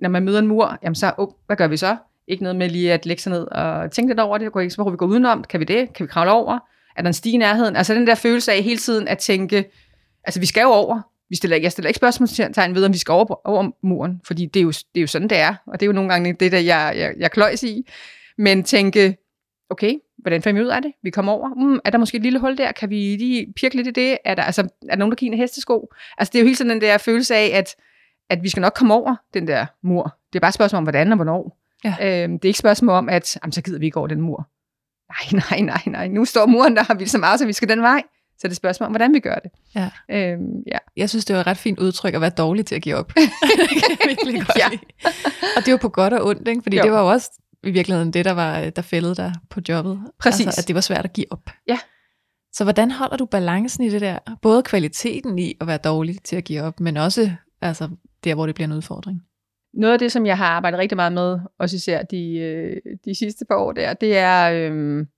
når 0.00 0.08
man 0.08 0.24
møder 0.24 0.38
en 0.38 0.46
mur, 0.46 0.78
jamen 0.82 0.94
så, 0.94 1.12
oh, 1.18 1.28
hvad 1.46 1.56
gør 1.56 1.66
vi 1.66 1.76
så? 1.76 1.96
Ikke 2.28 2.42
noget 2.42 2.56
med 2.56 2.68
lige 2.68 2.92
at 2.92 3.06
lægge 3.06 3.22
sig 3.22 3.30
ned 3.30 3.46
og 3.46 3.90
tænke 3.90 4.10
lidt 4.10 4.20
over 4.20 4.38
det. 4.38 4.72
Så 4.72 4.82
må 4.82 4.90
vi 4.90 4.96
gå 4.96 5.06
udenom. 5.06 5.44
Kan 5.44 5.60
vi 5.60 5.64
det? 5.64 5.92
Kan 5.92 6.04
vi 6.06 6.08
kravle 6.08 6.32
over? 6.32 6.58
Er 6.96 7.02
der 7.02 7.08
en 7.08 7.14
stige 7.14 7.34
i 7.34 7.36
nærheden? 7.36 7.76
Altså 7.76 7.94
den 7.94 8.06
der 8.06 8.14
følelse 8.14 8.52
af 8.52 8.62
hele 8.62 8.78
tiden 8.78 9.08
at 9.08 9.18
tænke, 9.18 9.64
altså 10.24 10.40
vi 10.40 10.46
skal 10.46 10.62
jo 10.62 10.68
over. 10.68 11.00
Vi 11.28 11.36
stiller, 11.36 11.56
jeg 11.56 11.72
stiller 11.72 11.88
ikke 11.88 11.96
spørgsmålstegn 11.96 12.74
ved, 12.74 12.84
om 12.84 12.92
vi 12.92 12.98
skal 12.98 13.12
over, 13.12 13.48
over 13.48 13.70
muren, 13.82 14.20
fordi 14.26 14.46
det 14.46 14.60
er, 14.60 14.64
jo, 14.64 14.70
det 14.70 14.96
er 14.96 15.00
jo 15.00 15.06
sådan, 15.06 15.28
det 15.28 15.38
er. 15.38 15.54
Og 15.66 15.80
det 15.80 15.86
er 15.86 15.86
jo 15.86 15.92
nogle 15.92 16.10
gange 16.10 16.32
det, 16.32 16.52
der 16.52 16.58
jeg, 16.58 16.92
jeg, 16.96 17.14
jeg 17.18 17.30
kløjs 17.30 17.62
i. 17.62 17.88
Men 18.38 18.64
tænke, 18.64 19.16
okay, 19.70 19.94
hvordan 20.18 20.42
finder 20.42 20.60
vi 20.60 20.66
ud 20.66 20.70
af 20.70 20.82
det? 20.82 20.92
Vi 21.02 21.10
kommer 21.10 21.32
over. 21.32 21.48
Mm, 21.48 21.80
er 21.84 21.90
der 21.90 21.98
måske 21.98 22.16
et 22.16 22.22
lille 22.22 22.38
hul 22.38 22.58
der? 22.58 22.72
Kan 22.72 22.90
vi 22.90 23.16
lige 23.16 23.52
pirke 23.56 23.76
lidt 23.76 23.86
i 23.86 23.90
det? 23.90 24.18
Er 24.24 24.34
der, 24.34 24.42
altså, 24.42 24.62
er 24.62 24.66
der 24.88 24.96
nogen, 24.96 25.10
der 25.10 25.16
kigger 25.16 25.36
hestesko? 25.36 25.92
Altså, 26.18 26.32
det 26.32 26.38
er 26.38 26.42
jo 26.42 26.46
hele 26.46 26.56
tiden 26.56 26.70
den 26.70 26.80
der 26.80 26.98
følelse 26.98 27.34
af, 27.34 27.50
at, 27.58 27.76
at 28.30 28.42
vi 28.42 28.48
skal 28.48 28.60
nok 28.60 28.72
komme 28.76 28.94
over 28.94 29.16
den 29.34 29.46
der 29.48 29.66
mur. 29.82 30.16
Det 30.32 30.38
er 30.38 30.40
bare 30.40 30.48
et 30.48 30.54
spørgsmål 30.54 30.78
om, 30.78 30.84
hvordan 30.84 31.12
og 31.12 31.16
hvornår. 31.16 31.58
Ja. 31.84 32.22
Øhm, 32.22 32.32
det 32.32 32.44
er 32.44 32.48
ikke 32.48 32.56
et 32.56 32.56
spørgsmål 32.56 32.94
om, 32.96 33.08
at 33.08 33.38
jamen, 33.42 33.52
så 33.52 33.62
gider 33.62 33.78
vi 33.78 33.86
ikke 33.86 33.98
over 33.98 34.08
den 34.08 34.20
mur. 34.20 34.48
Nej, 35.12 35.40
nej, 35.50 35.60
nej, 35.60 35.82
nej. 35.86 36.08
Nu 36.08 36.24
står 36.24 36.46
muren 36.46 36.76
der, 36.76 36.82
har 36.84 36.94
vi 36.94 37.06
så 37.06 37.18
meget, 37.18 37.40
så 37.40 37.46
vi 37.46 37.52
skal 37.52 37.68
den 37.68 37.82
vej. 37.82 38.02
Så 38.38 38.40
det 38.42 38.44
er 38.44 38.50
et 38.50 38.56
spørgsmål 38.56 38.86
om, 38.86 38.92
hvordan 38.92 39.14
vi 39.14 39.20
gør 39.20 39.34
det. 39.34 39.50
Ja. 39.74 39.90
Øhm, 40.10 40.62
ja. 40.66 40.78
Jeg 40.96 41.08
synes, 41.10 41.24
det 41.24 41.34
var 41.34 41.40
et 41.40 41.46
ret 41.46 41.56
fint 41.56 41.78
udtryk 41.78 42.14
at 42.14 42.20
være 42.20 42.30
dårlig 42.30 42.66
til 42.66 42.74
at 42.74 42.82
give 42.82 42.96
op. 42.96 43.08
det 43.14 43.22
kan 43.70 43.90
jeg 43.90 44.08
virkelig 44.08 44.34
godt 44.46 44.58
Ja. 44.58 44.68
lide. 44.70 44.80
Og 45.56 45.66
det 45.66 45.72
var 45.72 45.78
på 45.78 45.88
godt 45.88 46.12
og 46.12 46.26
ondt, 46.26 46.48
ikke? 46.48 46.62
fordi 46.62 46.76
jo. 46.76 46.82
det 46.82 46.92
var 46.92 47.00
jo 47.00 47.06
også 47.08 47.30
i 47.62 47.70
virkeligheden 47.70 48.12
det, 48.12 48.24
der, 48.24 48.32
var, 48.32 48.70
der 48.70 48.82
fældede 48.82 49.14
dig 49.14 49.32
på 49.50 49.60
jobbet. 49.68 50.00
Præcis. 50.20 50.46
Altså, 50.46 50.60
at 50.60 50.68
det 50.68 50.74
var 50.74 50.80
svært 50.80 51.04
at 51.04 51.12
give 51.12 51.26
op. 51.32 51.50
Ja. 51.68 51.78
Så 52.52 52.64
hvordan 52.64 52.90
holder 52.90 53.16
du 53.16 53.26
balancen 53.26 53.84
i 53.84 53.88
det 53.90 54.00
der? 54.00 54.18
Både 54.42 54.62
kvaliteten 54.62 55.38
i 55.38 55.54
at 55.60 55.66
være 55.66 55.78
dårlig 55.78 56.22
til 56.24 56.36
at 56.36 56.44
give 56.44 56.62
op, 56.62 56.80
men 56.80 56.96
også 56.96 57.30
altså, 57.62 57.88
der, 58.26 58.34
hvor 58.34 58.46
det 58.46 58.54
bliver 58.54 58.68
en 58.68 58.76
udfordring. 58.76 59.22
Noget 59.72 59.92
af 59.92 59.98
det, 59.98 60.12
som 60.12 60.26
jeg 60.26 60.38
har 60.38 60.46
arbejdet 60.46 60.78
rigtig 60.78 60.96
meget 60.96 61.12
med, 61.12 61.40
også 61.58 61.76
især 61.76 62.02
de, 62.02 62.38
øh, 62.38 62.96
de 63.04 63.14
sidste 63.14 63.44
par 63.44 63.56
år 63.56 63.72
der, 63.72 63.94
det 63.94 64.16
er, 64.16 64.50
øhm, 64.52 65.08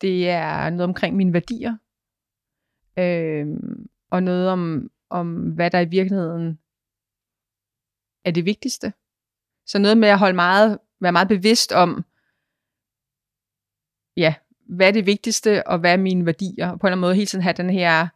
det 0.00 0.28
er 0.28 0.70
noget 0.70 0.84
omkring 0.84 1.16
mine 1.16 1.32
værdier. 1.32 1.76
Øhm, 2.98 3.88
og 4.10 4.22
noget 4.22 4.48
om, 4.48 4.90
om, 5.10 5.50
hvad 5.50 5.70
der 5.70 5.80
i 5.80 5.88
virkeligheden 5.88 6.58
er 8.24 8.30
det 8.30 8.44
vigtigste. 8.44 8.92
Så 9.66 9.78
noget 9.78 9.98
med 9.98 10.08
at 10.08 10.18
holde 10.18 10.34
meget, 10.34 10.78
være 11.00 11.12
meget 11.12 11.28
bevidst 11.28 11.72
om, 11.72 12.04
ja, 14.16 14.34
hvad 14.66 14.88
er 14.88 14.92
det 14.92 15.06
vigtigste, 15.06 15.66
og 15.66 15.78
hvad 15.78 15.92
er 15.92 15.96
mine 15.96 16.26
værdier. 16.26 16.70
Og 16.70 16.80
på 16.80 16.86
en 16.86 16.88
eller 16.88 16.96
anden 16.96 17.00
måde 17.00 17.14
hele 17.14 17.26
tiden 17.26 17.42
have 17.42 17.52
den 17.52 17.70
her 17.70 18.08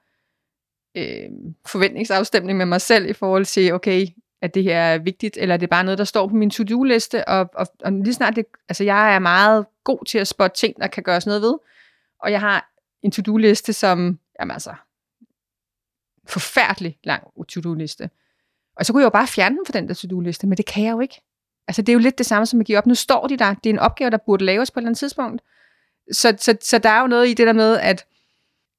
øh, 0.97 1.31
forventningsafstemning 1.67 2.59
med 2.59 2.67
mig 2.67 2.81
selv 2.81 3.11
i 3.11 3.13
forhold 3.13 3.45
til, 3.45 3.73
okay, 3.73 4.07
at 4.43 4.55
det 4.55 4.63
her 4.63 4.79
er 4.79 4.99
vigtigt, 4.99 5.37
eller 5.37 5.55
er 5.55 5.59
det 5.59 5.71
bare 5.71 5.85
noget, 5.85 5.99
der 5.99 6.05
står 6.05 6.29
på 6.29 6.35
min 6.35 6.51
to-do-liste, 6.51 7.29
og, 7.29 7.51
og, 7.55 7.67
og 7.81 7.93
lige 7.93 8.15
snart 8.15 8.37
det, 8.37 8.47
altså 8.69 8.85
jeg 8.85 9.15
er 9.15 9.19
meget 9.19 9.67
god 9.85 10.05
til 10.05 10.19
at 10.19 10.29
spotte 10.29 10.57
ting, 10.57 10.77
der 10.81 10.87
kan 10.87 11.03
gøres 11.03 11.27
noget 11.27 11.43
ved, 11.43 11.55
og 12.23 12.33
jeg 12.33 12.41
har 12.41 12.71
en 13.03 13.11
to-do-liste, 13.11 13.73
som, 13.73 14.19
jamen 14.41 14.51
altså, 14.51 14.75
forfærdelig 16.27 16.99
lang 17.05 17.23
to-do-liste. 17.49 18.11
Og 18.77 18.87
så 18.87 18.93
kunne 18.93 19.01
jeg 19.01 19.05
jo 19.05 19.11
bare 19.11 19.27
fjerne 19.27 19.57
den 19.57 19.67
fra 19.67 19.73
den 19.73 19.89
der 19.89 19.95
to-do-liste, 19.95 20.47
men 20.47 20.57
det 20.57 20.67
kan 20.67 20.85
jeg 20.85 20.93
jo 20.93 21.01
ikke. 21.01 21.21
Altså 21.69 21.83
det 21.83 21.89
er 21.89 21.93
jo 21.93 21.99
lidt 21.99 22.19
det 22.19 22.27
samme 22.27 22.47
som 22.47 22.61
at 22.61 22.67
give 22.67 22.79
op. 22.79 22.87
Nu 22.87 22.95
står 22.95 23.27
de 23.27 23.37
der, 23.37 23.55
det 23.55 23.71
er 23.71 23.75
en 23.75 23.79
opgave, 23.79 24.11
der 24.11 24.19
burde 24.27 24.45
laves 24.45 24.71
på 24.71 24.79
et 24.79 24.83
eller 24.83 24.89
andet 24.89 24.99
tidspunkt. 24.99 25.43
Så, 26.13 26.37
så, 26.39 26.57
så 26.61 26.79
der 26.79 26.89
er 26.89 27.01
jo 27.01 27.07
noget 27.07 27.29
i 27.29 27.35
det 27.35 27.47
der 27.47 27.53
med, 27.53 27.79
at, 27.79 28.07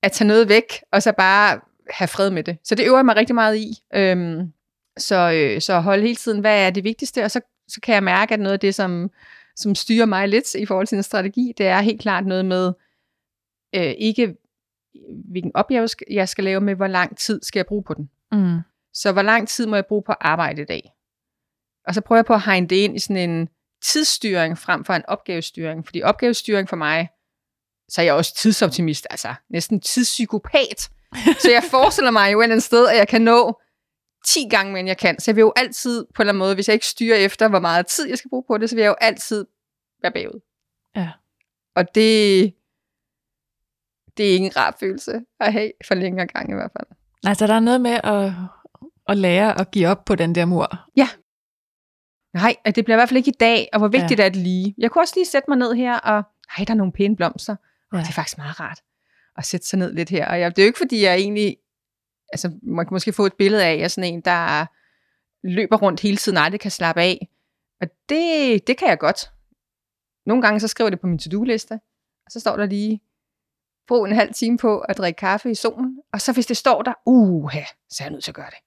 at 0.04 0.12
tage 0.12 0.28
noget 0.28 0.50
væk, 0.50 0.84
og 0.92 1.04
så 1.04 1.12
bare 1.12 1.60
have 1.90 2.08
fred 2.08 2.30
med 2.30 2.44
det. 2.44 2.58
Så 2.64 2.76
det 2.76 2.86
øver 2.86 2.98
jeg 2.98 3.06
mig 3.06 3.16
rigtig 3.16 3.36
meget 3.36 3.58
i. 3.58 3.74
Øhm, 3.96 4.54
så, 4.98 5.32
øh, 5.32 5.62
så 5.62 5.80
holde 5.80 6.02
hele 6.02 6.16
tiden, 6.16 6.40
hvad 6.40 6.66
er 6.66 6.70
det 6.70 6.84
vigtigste, 6.84 7.24
og 7.24 7.32
så, 7.32 7.42
så 7.68 7.82
kan 7.82 7.96
jeg 7.96 8.04
mærke, 8.04 8.34
at 8.34 8.40
noget 8.40 8.54
af 8.54 8.60
det, 8.60 8.76
som, 8.76 9.12
som 9.56 9.76
styrer 9.76 10.06
mig 10.06 10.28
lidt 10.28 10.56
i 10.56 10.66
forhold 10.66 10.88
til 10.88 10.96
en 10.96 11.04
strategi, 11.04 11.54
det 11.58 11.68
er 11.68 11.82
helt 11.82 12.02
klart 12.02 12.26
noget 12.26 12.46
med, 12.46 12.74
øh, 13.76 13.94
ikke 13.98 14.36
hvilken 15.32 15.52
opgave 15.56 15.88
jeg 16.10 16.30
skal 16.30 16.44
lave 16.44 16.62
med, 16.62 16.76
hvor 16.76 16.88
lang 16.88 17.18
tid 17.18 17.40
skal 17.44 17.60
jeg 17.60 17.66
bruge 17.66 17.84
på 17.84 17.94
den. 17.94 18.10
Mm. 18.32 18.60
Så 18.94 19.12
hvor 19.12 19.22
lang 19.22 19.48
tid 19.48 19.66
må 19.66 19.76
jeg 19.76 19.86
bruge 19.86 20.04
på 20.04 20.12
arbejde 20.12 20.62
i 20.62 20.66
dag? 20.66 20.94
Og 21.88 21.94
så 21.94 22.02
prøver 22.02 22.18
jeg 22.18 22.26
på 22.26 22.34
at 22.34 22.42
hegne 22.42 22.68
det 22.68 22.76
ind 22.76 22.96
i 22.96 23.00
sådan 23.00 23.30
en 23.30 23.50
tidsstyring 23.84 24.58
frem 24.58 24.86
for 24.86 24.94
en 24.94 25.06
opgavestyring. 25.08 25.86
Fordi 25.86 26.02
opgavestyring 26.02 26.70
for 26.70 26.76
mig, 26.76 27.10
så 27.90 28.02
er 28.02 28.06
jeg 28.06 28.14
også 28.14 28.36
tidsoptimist, 28.36 29.08
altså 29.10 29.34
næsten 29.50 29.82
tidspsykopat. 29.82 30.90
Så 31.16 31.52
jeg 31.52 31.64
forestiller 31.72 32.12
mig 32.12 32.34
jo 32.34 32.42
et 32.42 32.64
sted, 32.64 32.88
at 32.88 32.98
jeg 32.98 33.08
kan 33.08 33.22
nå 33.22 33.62
10 34.28 34.48
gange 34.50 34.72
mere, 34.72 34.80
end 34.80 34.88
jeg 34.88 34.98
kan. 34.98 35.20
Så 35.20 35.32
jeg 35.32 35.36
vil 35.36 35.42
jo 35.42 35.54
altid 35.56 36.06
på 36.16 36.22
en 36.22 36.24
eller 36.24 36.32
anden 36.32 36.40
måde, 36.40 36.56
hvis 36.56 36.68
jeg 36.68 36.74
ikke 36.74 36.86
styrer 36.86 37.18
efter, 37.18 37.48
hvor 37.48 37.60
meget 37.60 37.88
tid 37.88 38.10
jeg 38.10 38.18
skal 38.18 38.30
bruge 38.30 38.44
på 38.48 38.58
det, 38.58 38.70
så 38.70 38.76
vil 38.76 38.82
jeg 38.82 38.90
jo 38.90 38.96
altid 39.02 39.46
være 40.02 40.12
bagud. 40.12 40.40
Ja. 40.96 41.10
Og 41.76 41.96
det, 41.96 42.54
det 44.18 44.28
er 44.28 44.32
ikke 44.32 44.46
en 44.46 44.58
rar 44.58 44.76
følelse 44.80 45.22
at 45.40 45.54
have 45.54 45.72
for 45.88 45.96
længere 45.96 46.28
gang 46.28 46.52
i 46.52 46.54
hvert 46.54 46.72
fald. 46.72 46.88
Altså, 47.24 47.48
der 47.48 47.54
er 47.54 47.60
noget 47.60 47.82
med 47.82 48.00
at, 48.04 48.32
at 49.08 49.18
lære 49.18 49.60
at 49.62 49.72
give 49.72 49.88
op 49.88 50.06
på 50.06 50.16
den 50.16 50.36
der 50.36 50.46
mur. 50.46 50.68
Nej, 52.34 52.56
at 52.66 52.76
det 52.76 52.86
bliver 52.86 52.96
i 52.96 53.00
hvert 53.00 53.10
fald 53.10 53.18
ikke 53.18 53.30
i 53.32 53.38
dag, 53.40 53.70
og 53.74 53.80
hvor 53.80 53.88
vigtigt 53.88 54.20
Ja. 54.20 54.24
ja. 54.24 54.30
er 54.30 54.30
det 54.34 54.42
lige. 54.42 54.76
Jeg 54.78 54.92
kunne 54.92 55.02
også 55.02 55.14
lige 55.18 55.26
sætte 55.26 55.46
mig 55.50 55.58
ned 55.58 55.74
her, 55.74 56.00
og 56.00 56.24
hej, 56.58 56.66
der 56.66 56.74
er 56.74 56.78
nogle 56.78 56.94
pæne 56.94 57.16
blomster. 57.16 57.56
Ja. 57.92 57.98
Ja. 57.98 58.04
Det 58.04 58.10
er 58.10 58.14
faktisk 58.14 58.38
meget 58.38 58.60
rart 58.60 58.80
at 59.38 59.46
sætte 59.46 59.68
sig 59.68 59.80
ned 59.80 59.94
lidt 59.94 60.10
her. 60.10 60.28
Og 60.28 60.40
jeg, 60.40 60.56
det 60.56 60.62
er 60.62 60.66
jo 60.66 60.70
ikke, 60.70 60.78
fordi 60.78 61.04
jeg 61.04 61.16
egentlig, 61.16 61.58
altså 62.34 62.52
man 62.64 62.86
kan 62.86 62.96
måske 62.96 63.14
få 63.14 63.26
et 63.26 63.34
billede 63.34 63.66
af, 63.66 63.72
at 63.72 63.78
jeg 63.78 63.84
er 63.84 63.88
sådan 63.88 64.14
en, 64.14 64.22
der 64.22 64.66
løber 65.48 65.78
rundt 65.78 66.00
hele 66.00 66.18
tiden, 66.18 66.38
aldrig 66.38 66.60
kan 66.60 66.72
slappe 66.72 67.02
af. 67.02 67.30
Og 67.82 67.88
det, 68.10 68.68
det 68.68 68.78
kan 68.78 68.88
jeg 68.88 69.00
godt. 69.00 69.32
Nogle 70.26 70.42
gange 70.42 70.60
så 70.60 70.68
skriver 70.68 70.90
det 70.90 71.00
på 71.00 71.08
min 71.08 71.20
to-do-liste, 71.20 71.74
og 72.26 72.32
så 72.32 72.40
står 72.40 72.56
der 72.56 72.66
lige, 72.66 73.02
brug 73.88 74.06
en 74.06 74.16
halv 74.16 74.34
time 74.34 74.58
på 74.58 74.80
at 74.80 74.98
drikke 74.98 75.18
kaffe 75.18 75.52
i 75.52 75.56
solen, 75.56 76.00
og 76.14 76.22
så 76.22 76.34
hvis 76.34 76.46
det 76.46 76.58
står 76.58 76.82
der, 76.82 76.94
uh, 77.06 77.54
så 77.90 78.04
er 78.04 78.06
jeg 78.06 78.12
nødt 78.12 78.24
til 78.24 78.32
at 78.32 78.36
gøre 78.36 78.50
det. 78.50 78.58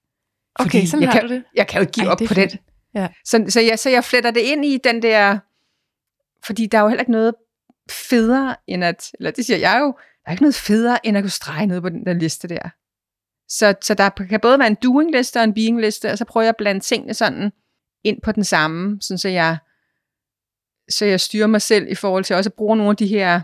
Okay, 0.55 0.69
Fordi 0.69 0.87
sådan 0.87 1.03
jeg 1.03 1.11
har 1.11 1.19
kan, 1.19 1.29
du 1.29 1.35
det. 1.35 1.43
Jeg 1.55 1.67
kan 1.67 1.77
jo 1.77 1.81
ikke 1.81 1.91
give 1.91 2.05
Ej, 2.05 2.11
op 2.11 2.17
på 2.17 2.33
fedt. 2.33 2.51
den. 2.51 2.59
Ja. 2.95 3.07
Så, 3.25 3.45
så, 3.49 3.61
jeg, 3.61 3.79
så 3.79 3.89
jeg 3.89 4.03
fletter 4.03 4.31
det 4.31 4.41
ind 4.41 4.65
i 4.65 4.77
den 4.83 5.01
der, 5.01 5.39
fordi 6.43 6.65
der 6.65 6.77
er 6.77 6.81
jo 6.81 6.87
heller 6.87 7.01
ikke 7.01 7.11
noget 7.11 7.35
federe 7.91 8.55
end 8.67 8.83
at, 8.83 9.11
eller 9.19 9.31
det 9.31 9.45
siger 9.45 9.57
jeg 9.57 9.77
jo, 9.81 9.93
der 10.23 10.27
er 10.27 10.31
ikke 10.31 10.43
noget 10.43 10.55
federe 10.55 11.05
end 11.05 11.17
at 11.17 11.23
kunne 11.23 11.29
strege 11.29 11.65
noget 11.65 11.83
på 11.83 11.89
den 11.89 12.05
der 12.05 12.13
liste 12.13 12.47
der. 12.47 12.69
Så, 13.47 13.75
så 13.81 13.93
der 13.93 14.09
kan 14.09 14.39
både 14.39 14.59
være 14.59 14.67
en 14.67 14.77
doing-liste 14.83 15.37
og 15.37 15.43
en 15.43 15.53
being-liste, 15.53 16.11
og 16.11 16.17
så 16.17 16.25
prøver 16.25 16.43
jeg 16.43 16.49
at 16.49 16.57
blande 16.57 16.81
tingene 16.81 17.13
sådan 17.13 17.51
ind 18.03 18.21
på 18.21 18.31
den 18.31 18.43
samme, 18.43 19.01
sådan 19.01 19.17
så 19.17 19.29
jeg, 19.29 19.57
så 20.89 21.05
jeg 21.05 21.19
styrer 21.19 21.47
mig 21.47 21.61
selv 21.61 21.87
i 21.91 21.95
forhold 21.95 22.23
til 22.23 22.35
også 22.35 22.49
at 22.49 22.53
bruge 22.53 22.77
nogle 22.77 22.89
af 22.89 22.97
de 22.97 23.07
her 23.07 23.41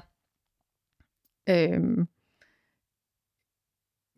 øhm, 1.49 2.07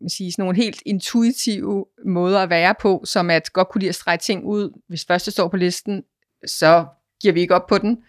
sige, 0.08 0.32
sådan 0.32 0.42
nogle 0.42 0.56
helt 0.56 0.82
intuitive 0.86 1.86
måder 2.06 2.38
at 2.38 2.50
være 2.50 2.74
på, 2.80 3.02
som 3.04 3.30
at 3.30 3.52
godt 3.52 3.68
kunne 3.68 3.80
lide 3.80 3.88
at 3.88 3.94
strege 3.94 4.16
ting 4.16 4.44
ud. 4.44 4.80
Hvis 4.88 5.04
første 5.04 5.30
står 5.30 5.48
på 5.48 5.56
listen, 5.56 6.04
så 6.46 6.86
giver 7.22 7.34
vi 7.34 7.40
ikke 7.40 7.54
op 7.54 7.66
på 7.66 7.78
den. 7.78 8.02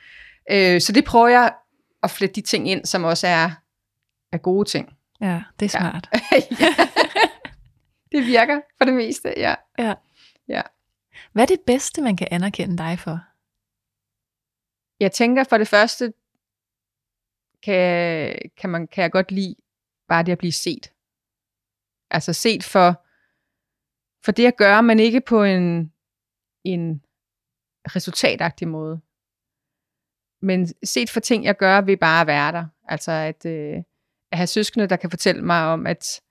Øh, 0.51 0.81
så 0.81 0.91
det 0.91 1.05
prøver 1.05 1.27
jeg 1.27 1.53
at 2.03 2.11
flette 2.11 2.35
de 2.35 2.41
ting 2.41 2.69
ind, 2.69 2.85
som 2.85 3.03
også 3.03 3.27
er, 3.27 3.51
er 4.31 4.37
gode 4.37 4.69
ting. 4.69 4.97
Ja, 5.21 5.43
det 5.59 5.75
er 5.75 5.79
Ja. 5.79 5.89
smart. 5.89 6.09
ja. 6.61 6.87
Det 8.11 8.25
virker 8.25 8.61
for 8.77 8.85
det 8.85 8.93
meste, 8.93 9.33
ja. 9.37 9.55
Hvad 11.31 11.43
er 11.43 11.47
det 11.47 11.61
bedste, 11.67 12.01
man 12.01 12.17
kan 12.17 12.27
anerkende 12.31 12.77
dig 12.77 12.99
for? 12.99 13.19
Jeg 14.99 15.11
tænker 15.11 15.43
for 15.43 15.57
det 15.57 15.67
første, 15.67 16.13
kan, 17.63 18.35
kan, 18.57 18.69
man, 18.69 18.87
kan 18.87 19.01
jeg 19.01 19.11
godt 19.11 19.31
lide 19.31 19.55
bare 20.07 20.23
det 20.23 20.31
at 20.31 20.37
blive 20.37 20.51
set. 20.51 20.93
Altså 22.09 22.33
set 22.33 22.63
for, 22.63 23.05
for 24.25 24.31
det 24.31 24.47
at 24.47 24.57
gøre, 24.57 24.83
men 24.83 24.99
ikke 24.99 25.21
på 25.21 25.43
en, 25.43 25.93
en 26.63 27.03
resultatagtig 27.95 28.67
måde. 28.67 29.01
Men 30.41 30.67
set 30.83 31.09
for 31.09 31.19
ting, 31.19 31.43
jeg 31.43 31.57
gør, 31.57 31.81
ved 31.81 31.97
bare 31.97 32.21
at 32.21 32.27
være 32.27 32.51
der. 32.51 32.65
Altså 32.87 33.11
at, 33.11 33.45
øh, 33.45 33.83
at 34.31 34.37
have 34.37 34.47
søskende, 34.47 34.87
der 34.87 34.95
kan 34.95 35.09
fortælle 35.09 35.41
mig 35.41 35.65
om, 35.65 35.87
at, 35.87 36.21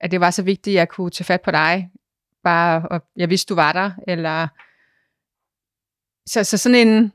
at 0.00 0.10
det 0.10 0.20
var 0.20 0.30
så 0.30 0.42
vigtigt, 0.42 0.74
at 0.74 0.78
jeg 0.78 0.88
kunne 0.88 1.10
tage 1.10 1.24
fat 1.24 1.42
på 1.42 1.50
dig. 1.50 1.90
Bare, 2.44 2.88
og 2.90 3.00
jeg 3.16 3.30
vidste, 3.30 3.48
du 3.48 3.54
var 3.54 3.72
der. 3.72 3.90
Eller, 4.08 4.48
så, 6.26 6.44
så 6.44 6.58
sådan 6.58 6.88
en, 6.88 7.12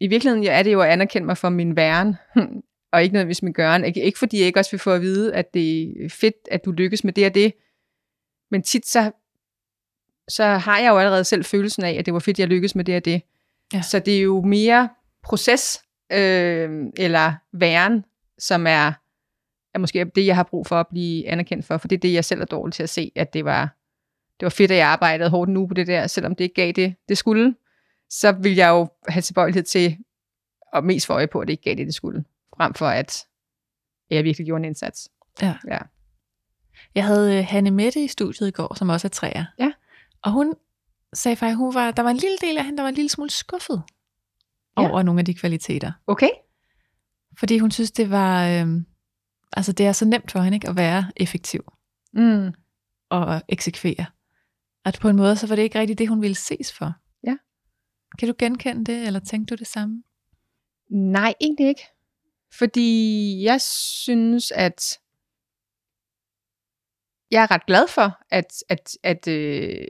i 0.00 0.06
virkeligheden 0.06 0.44
ja, 0.44 0.58
er 0.58 0.62
det 0.62 0.72
jo 0.72 0.80
at 0.80 0.88
anerkende 0.88 1.26
mig 1.26 1.38
for 1.38 1.48
min 1.48 1.76
væren. 1.76 2.16
og 2.92 3.02
ikke 3.02 3.12
nødvendigvis 3.12 3.42
med 3.42 3.52
gøren. 3.52 3.84
Ikke, 3.84 4.02
ikke 4.02 4.18
fordi 4.18 4.38
jeg 4.38 4.46
ikke 4.46 4.58
også 4.58 4.70
vil 4.70 4.80
få 4.80 4.92
at 4.92 5.00
vide, 5.00 5.34
at 5.34 5.54
det 5.54 5.82
er 6.04 6.08
fedt, 6.08 6.36
at 6.50 6.64
du 6.64 6.70
lykkes 6.70 7.04
med 7.04 7.12
det 7.12 7.26
og 7.26 7.34
det, 7.34 7.54
men 8.50 8.62
tit 8.62 8.86
så, 8.86 9.12
så 10.28 10.44
har 10.44 10.78
jeg 10.78 10.88
jo 10.88 10.98
allerede 10.98 11.24
selv 11.24 11.44
følelsen 11.44 11.84
af, 11.84 11.92
at 11.92 12.06
det 12.06 12.14
var 12.14 12.20
fedt, 12.20 12.34
at 12.34 12.38
jeg 12.38 12.48
lykkedes 12.48 12.74
med 12.74 12.84
det 12.84 12.96
og 12.96 13.04
det. 13.04 13.22
Ja. 13.72 13.82
Så 13.82 13.98
det 13.98 14.16
er 14.18 14.22
jo 14.22 14.42
mere 14.42 14.88
proces, 15.22 15.82
øh, 16.12 16.70
eller 16.96 17.34
væren, 17.52 18.04
som 18.38 18.66
er, 18.66 18.92
er 19.74 19.78
måske 19.78 20.04
det, 20.04 20.26
jeg 20.26 20.36
har 20.36 20.42
brug 20.42 20.66
for 20.66 20.80
at 20.80 20.86
blive 20.88 21.28
anerkendt 21.28 21.66
for, 21.66 21.78
for 21.78 21.88
det 21.88 21.96
er 21.96 22.00
det, 22.00 22.12
jeg 22.12 22.24
selv 22.24 22.40
er 22.40 22.44
dårlig 22.44 22.74
til 22.74 22.82
at 22.82 22.88
se, 22.88 23.12
at 23.16 23.32
det 23.32 23.44
var, 23.44 23.76
det 24.40 24.46
var 24.46 24.50
fedt, 24.50 24.70
at 24.70 24.76
jeg 24.76 24.88
arbejdede 24.88 25.30
hårdt 25.30 25.50
nu 25.50 25.66
på 25.66 25.74
det 25.74 25.86
der, 25.86 26.06
selvom 26.06 26.34
det 26.34 26.44
ikke 26.44 26.54
gav 26.54 26.72
det, 26.72 26.94
det 27.08 27.18
skulle, 27.18 27.54
så 28.10 28.32
vil 28.32 28.54
jeg 28.54 28.68
jo 28.68 28.88
have 29.08 29.22
tilbøjelighed 29.22 29.62
til 29.62 29.96
at 30.72 30.84
mest 30.84 31.06
få 31.06 31.12
øje 31.12 31.26
på, 31.26 31.40
at 31.40 31.48
det 31.48 31.52
ikke 31.52 31.62
gav 31.62 31.74
det, 31.74 31.86
det 31.86 31.94
skulle, 31.94 32.24
frem 32.56 32.74
for 32.74 32.86
at 32.86 33.26
jeg 34.10 34.24
virkelig 34.24 34.46
gjorde 34.46 34.60
en 34.60 34.64
indsats. 34.64 35.08
Ja. 35.42 35.54
ja. 35.68 35.78
Jeg 36.94 37.04
havde 37.04 37.38
øh, 37.38 37.44
Hanne 37.48 37.70
Mette 37.70 38.04
i 38.04 38.08
studiet 38.08 38.48
i 38.48 38.50
går, 38.50 38.74
som 38.74 38.88
også 38.88 39.06
er 39.06 39.10
træer. 39.10 39.44
Ja. 39.58 39.72
Og 40.22 40.32
hun 40.32 40.54
sagde 41.14 41.36
faktisk, 41.36 41.56
hun 41.56 41.74
var, 41.74 41.90
der 41.90 42.02
var 42.02 42.10
en 42.10 42.16
lille 42.16 42.36
del 42.40 42.58
af 42.58 42.64
hende, 42.64 42.76
der 42.76 42.82
var 42.82 42.88
en 42.88 42.94
lille 42.94 43.08
smule 43.08 43.30
skuffet 43.30 43.82
Ja. 44.78 44.88
over 44.90 45.02
nogle 45.02 45.18
af 45.20 45.24
de 45.24 45.34
kvaliteter. 45.34 45.92
Okay? 46.06 46.28
Fordi 47.38 47.58
hun 47.58 47.70
synes, 47.70 47.90
det 47.90 48.10
var, 48.10 48.48
øh, 48.48 48.66
altså 49.52 49.72
det 49.72 49.86
er 49.86 49.92
så 49.92 50.04
nemt 50.04 50.30
for 50.30 50.40
hende 50.40 50.56
ikke, 50.56 50.68
at 50.68 50.76
være 50.76 51.12
effektiv 51.16 51.72
Mm. 52.12 52.52
og 53.10 53.42
eksekvere. 53.48 54.06
At 54.84 54.98
på 55.00 55.08
en 55.08 55.16
måde, 55.16 55.36
så 55.36 55.46
var 55.46 55.56
det 55.56 55.62
ikke 55.62 55.78
rigtigt 55.78 55.98
det, 55.98 56.08
hun 56.08 56.22
ville 56.22 56.34
ses 56.34 56.72
for. 56.72 56.92
Ja. 57.24 57.36
Kan 58.18 58.28
du 58.28 58.34
genkende 58.38 58.84
det, 58.84 59.06
eller 59.06 59.20
tænkte 59.20 59.54
du 59.54 59.58
det 59.58 59.66
samme? 59.66 60.02
Nej, 60.90 61.34
egentlig 61.40 61.68
ikke. 61.68 61.86
Fordi 62.58 63.42
jeg 63.44 63.60
synes, 63.60 64.50
at 64.52 64.98
jeg 67.30 67.42
er 67.42 67.50
ret 67.50 67.66
glad 67.66 67.88
for, 67.88 68.18
at, 68.30 68.52
at, 68.68 68.98
at 69.02 69.28
øh, 69.28 69.86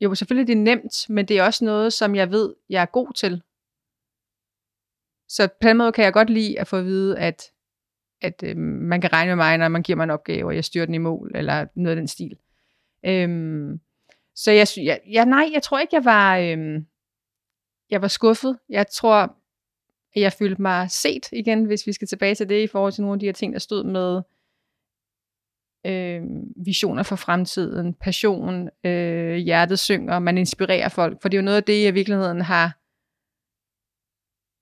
jo, 0.00 0.14
selvfølgelig 0.14 0.46
det 0.46 0.52
er 0.52 0.62
nemt, 0.76 1.08
men 1.08 1.28
det 1.28 1.38
er 1.38 1.42
også 1.44 1.64
noget, 1.64 1.92
som 1.92 2.14
jeg 2.14 2.30
ved, 2.30 2.54
jeg 2.68 2.82
er 2.82 2.86
god 2.86 3.12
til. 3.12 3.42
Så 5.28 5.48
på 5.60 5.68
den 5.68 5.76
måde 5.76 5.92
kan 5.92 6.04
jeg 6.04 6.12
godt 6.12 6.30
lide 6.30 6.60
at 6.60 6.68
få 6.68 6.76
at 6.76 6.84
vide, 6.84 7.18
at, 7.18 7.42
at 8.22 8.42
øh, 8.44 8.56
man 8.56 9.00
kan 9.00 9.12
regne 9.12 9.28
med 9.28 9.36
mig, 9.36 9.58
når 9.58 9.68
man 9.68 9.82
giver 9.82 9.96
mig 9.96 10.04
en 10.04 10.10
opgave, 10.10 10.46
og 10.46 10.54
jeg 10.54 10.64
styrer 10.64 10.86
den 10.86 10.94
i 10.94 10.98
mål, 10.98 11.32
eller 11.34 11.66
noget 11.74 11.96
af 11.96 12.00
den 12.00 12.08
stil. 12.08 12.36
Øhm, 13.04 13.80
så 14.34 14.50
jeg, 14.50 14.68
sy- 14.68 14.78
jeg, 14.78 15.00
jeg, 15.10 15.26
nej, 15.26 15.50
jeg 15.52 15.62
tror 15.62 15.78
ikke, 15.78 15.96
jeg 15.96 16.04
var, 16.04 16.38
øhm, 16.38 16.86
jeg 17.90 18.02
var 18.02 18.08
skuffet. 18.08 18.58
Jeg 18.68 18.86
tror, 18.86 19.16
at 19.16 20.22
jeg 20.22 20.32
følte 20.32 20.62
mig 20.62 20.90
set 20.90 21.28
igen, 21.32 21.64
hvis 21.64 21.86
vi 21.86 21.92
skal 21.92 22.08
tilbage 22.08 22.34
til 22.34 22.48
det, 22.48 22.62
i 22.62 22.66
forhold 22.66 22.92
til 22.92 23.02
nogle 23.02 23.14
af 23.14 23.20
de 23.20 23.26
her 23.26 23.32
ting, 23.32 23.52
der 23.52 23.58
stod 23.58 23.84
med 23.84 24.22
øh, 25.86 26.22
visioner 26.56 27.02
for 27.02 27.16
fremtiden, 27.16 27.94
passion, 27.94 28.68
øh, 28.84 29.36
hjertet 29.36 29.78
synger, 29.78 30.18
man 30.18 30.38
inspirerer 30.38 30.88
folk. 30.88 31.22
For 31.22 31.28
det 31.28 31.36
er 31.36 31.40
jo 31.40 31.44
noget 31.44 31.56
af 31.56 31.64
det, 31.64 31.82
jeg 31.82 31.88
i 31.88 31.94
virkeligheden 31.94 32.40
har, 32.40 32.66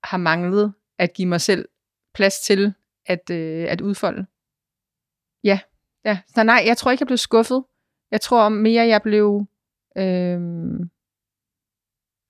har 0.07 0.17
manglet, 0.17 0.73
at 0.97 1.13
give 1.13 1.27
mig 1.27 1.41
selv 1.41 1.69
plads 2.13 2.39
til 2.39 2.73
at, 3.09 3.29
øh, 3.29 3.65
at 3.69 3.81
udfolde. 3.81 4.25
Ja, 5.43 5.59
ja. 6.05 6.19
Så 6.35 6.43
nej, 6.43 6.63
jeg 6.65 6.77
tror 6.77 6.91
ikke, 6.91 7.01
jeg 7.01 7.07
blev 7.07 7.17
skuffet. 7.17 7.63
Jeg 8.11 8.21
tror 8.21 8.49
mere, 8.49 8.87
jeg 8.87 9.01
blev... 9.01 9.45
Øh, 9.97 10.39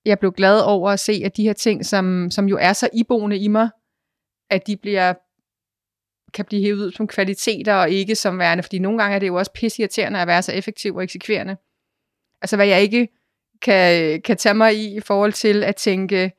jeg 0.04 0.18
blev 0.18 0.32
glad 0.32 0.60
over 0.60 0.90
at 0.90 1.00
se, 1.00 1.22
at 1.24 1.36
de 1.36 1.42
her 1.42 1.52
ting, 1.52 1.86
som, 1.86 2.30
som 2.30 2.48
jo 2.48 2.56
er 2.60 2.72
så 2.72 2.88
iboende 2.92 3.38
i 3.38 3.48
mig, 3.48 3.70
at 4.50 4.66
de 4.66 4.76
bliver 4.76 5.14
kan 6.34 6.44
blive 6.44 6.62
hævet 6.62 6.86
ud 6.86 6.92
som 6.92 7.06
kvaliteter, 7.06 7.74
og 7.74 7.90
ikke 7.90 8.14
som 8.14 8.38
værende, 8.38 8.62
fordi 8.62 8.78
nogle 8.78 8.98
gange 8.98 9.14
er 9.14 9.18
det 9.18 9.26
jo 9.26 9.34
også 9.34 9.52
pissirriterende 9.52 10.20
at 10.20 10.26
være 10.26 10.42
så 10.42 10.52
effektiv 10.52 10.96
og 10.96 11.02
eksekverende. 11.02 11.56
Altså 12.42 12.56
hvad 12.56 12.66
jeg 12.66 12.82
ikke 12.82 13.08
kan, 13.62 14.22
kan 14.22 14.36
tage 14.36 14.54
mig 14.54 14.76
i, 14.76 14.96
i 14.96 15.00
forhold 15.00 15.32
til 15.32 15.64
at 15.64 15.76
tænke, 15.76 16.32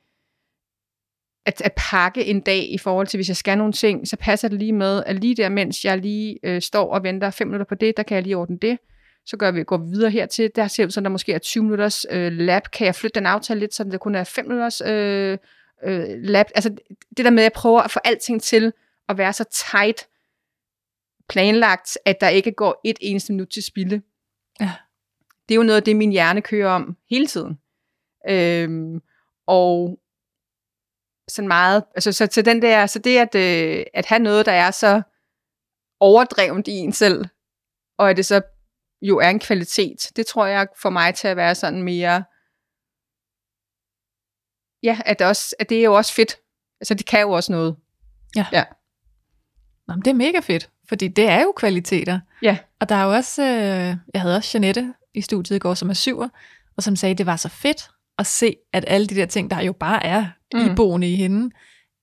at, 1.45 1.61
at 1.61 1.71
pakke 1.77 2.25
en 2.25 2.41
dag 2.41 2.71
i 2.71 2.77
forhold 2.77 3.07
til, 3.07 3.17
hvis 3.17 3.27
jeg 3.27 3.37
skal 3.37 3.57
nogle 3.57 3.73
ting, 3.73 4.07
så 4.07 4.17
passer 4.17 4.47
det 4.47 4.59
lige 4.59 4.73
med, 4.73 5.03
at 5.05 5.15
lige 5.15 5.35
der, 5.35 5.49
mens 5.49 5.85
jeg 5.85 5.97
lige 5.97 6.39
øh, 6.43 6.61
står 6.61 6.93
og 6.93 7.03
venter 7.03 7.29
fem 7.29 7.47
minutter 7.47 7.65
på 7.65 7.75
det, 7.75 7.97
der 7.97 8.03
kan 8.03 8.15
jeg 8.15 8.23
lige 8.23 8.37
ordne 8.37 8.57
det. 8.57 8.77
Så 9.25 9.37
gør 9.37 9.51
vi, 9.51 9.63
går 9.63 9.77
vi 9.77 9.89
videre 9.89 10.11
hertil. 10.11 10.51
Der 10.55 10.67
ser 10.67 10.85
ud 10.85 10.91
som, 10.91 11.03
der 11.03 11.11
måske 11.11 11.33
er 11.33 11.39
20 11.39 11.63
minutters 11.63 12.05
øh, 12.09 12.31
lab. 12.31 12.63
Kan 12.73 12.85
jeg 12.85 12.95
flytte 12.95 13.19
den 13.19 13.25
aftale 13.25 13.59
lidt, 13.59 13.73
så 13.73 13.83
det 13.83 13.99
kun 13.99 14.15
er 14.15 14.23
5 14.23 14.45
minutters 14.45 14.81
øh, 14.81 15.37
øh, 15.83 16.05
lab? 16.23 16.45
Altså 16.55 16.69
det 17.17 17.25
der 17.25 17.31
med, 17.31 17.39
at 17.39 17.43
jeg 17.43 17.53
prøver 17.53 17.81
at 17.81 17.91
få 17.91 17.99
alting 18.03 18.41
til 18.41 18.73
at 19.09 19.17
være 19.17 19.33
så 19.33 19.67
tight 19.71 20.07
planlagt, 21.29 21.97
at 22.05 22.21
der 22.21 22.29
ikke 22.29 22.51
går 22.51 22.81
et 22.83 22.97
eneste 23.01 23.33
minut 23.33 23.49
til 23.49 23.63
spilde. 23.63 24.01
Ja. 24.59 24.71
Det 25.49 25.55
er 25.55 25.59
jo 25.59 25.63
noget 25.63 25.77
af 25.77 25.83
det, 25.83 25.95
min 25.95 26.11
hjerne 26.11 26.41
kører 26.41 26.69
om 26.69 26.97
hele 27.09 27.27
tiden. 27.27 27.59
Øhm, 28.29 29.01
og 29.47 29.99
sådan 31.31 31.47
meget, 31.47 31.83
altså 31.95 32.11
så, 32.11 32.27
så 32.31 32.41
den 32.41 32.61
der, 32.61 32.85
så 32.85 32.99
det 32.99 33.17
at, 33.17 33.35
øh, 33.35 33.85
at 33.93 34.05
have 34.05 34.19
noget, 34.19 34.45
der 34.45 34.51
er 34.51 34.71
så 34.71 35.01
overdrevet 35.99 36.67
i 36.67 36.71
en 36.71 36.93
selv, 36.93 37.25
og 37.97 38.09
at 38.09 38.17
det 38.17 38.25
så 38.25 38.41
jo 39.01 39.17
er 39.17 39.29
en 39.29 39.39
kvalitet, 39.39 40.11
det 40.15 40.25
tror 40.25 40.45
jeg 40.45 40.67
får 40.81 40.89
mig 40.89 41.15
til 41.15 41.27
at 41.27 41.37
være 41.37 41.55
sådan 41.55 41.83
mere, 41.83 42.23
ja, 44.83 44.99
at 45.05 45.19
det, 45.19 45.27
også, 45.27 45.55
at 45.59 45.69
det 45.69 45.79
er 45.79 45.83
jo 45.83 45.93
også 45.93 46.13
fedt. 46.13 46.37
Altså 46.81 46.93
det 46.93 47.05
kan 47.05 47.21
jo 47.21 47.31
også 47.31 47.51
noget. 47.51 47.75
Ja. 48.35 48.45
Ja. 48.51 48.63
Nå, 49.87 49.93
men 49.93 50.01
det 50.01 50.11
er 50.11 50.15
mega 50.15 50.39
fedt, 50.39 50.69
fordi 50.89 51.07
det 51.07 51.29
er 51.29 51.41
jo 51.41 51.53
kvaliteter. 51.57 52.19
Ja. 52.41 52.57
Og 52.79 52.89
der 52.89 52.95
er 52.95 53.03
jo 53.03 53.13
også, 53.13 53.43
øh, 53.43 53.97
jeg 54.13 54.21
havde 54.21 54.35
også 54.35 54.57
Janette 54.57 54.93
i 55.13 55.21
studiet 55.21 55.55
i 55.55 55.59
går, 55.59 55.73
som 55.73 55.89
er 55.89 55.93
syver, 55.93 56.29
og 56.77 56.83
som 56.83 56.95
sagde, 56.95 57.11
at 57.11 57.17
det 57.17 57.25
var 57.25 57.35
så 57.35 57.49
fedt 57.49 57.89
at 58.17 58.27
se, 58.27 58.55
at 58.73 58.85
alle 58.87 59.07
de 59.07 59.15
der 59.15 59.25
ting, 59.25 59.49
der 59.51 59.61
jo 59.61 59.73
bare 59.73 60.05
er 60.05 60.25
Mm. 60.53 60.71
iboende 60.71 61.11
i 61.11 61.15
hende, 61.15 61.55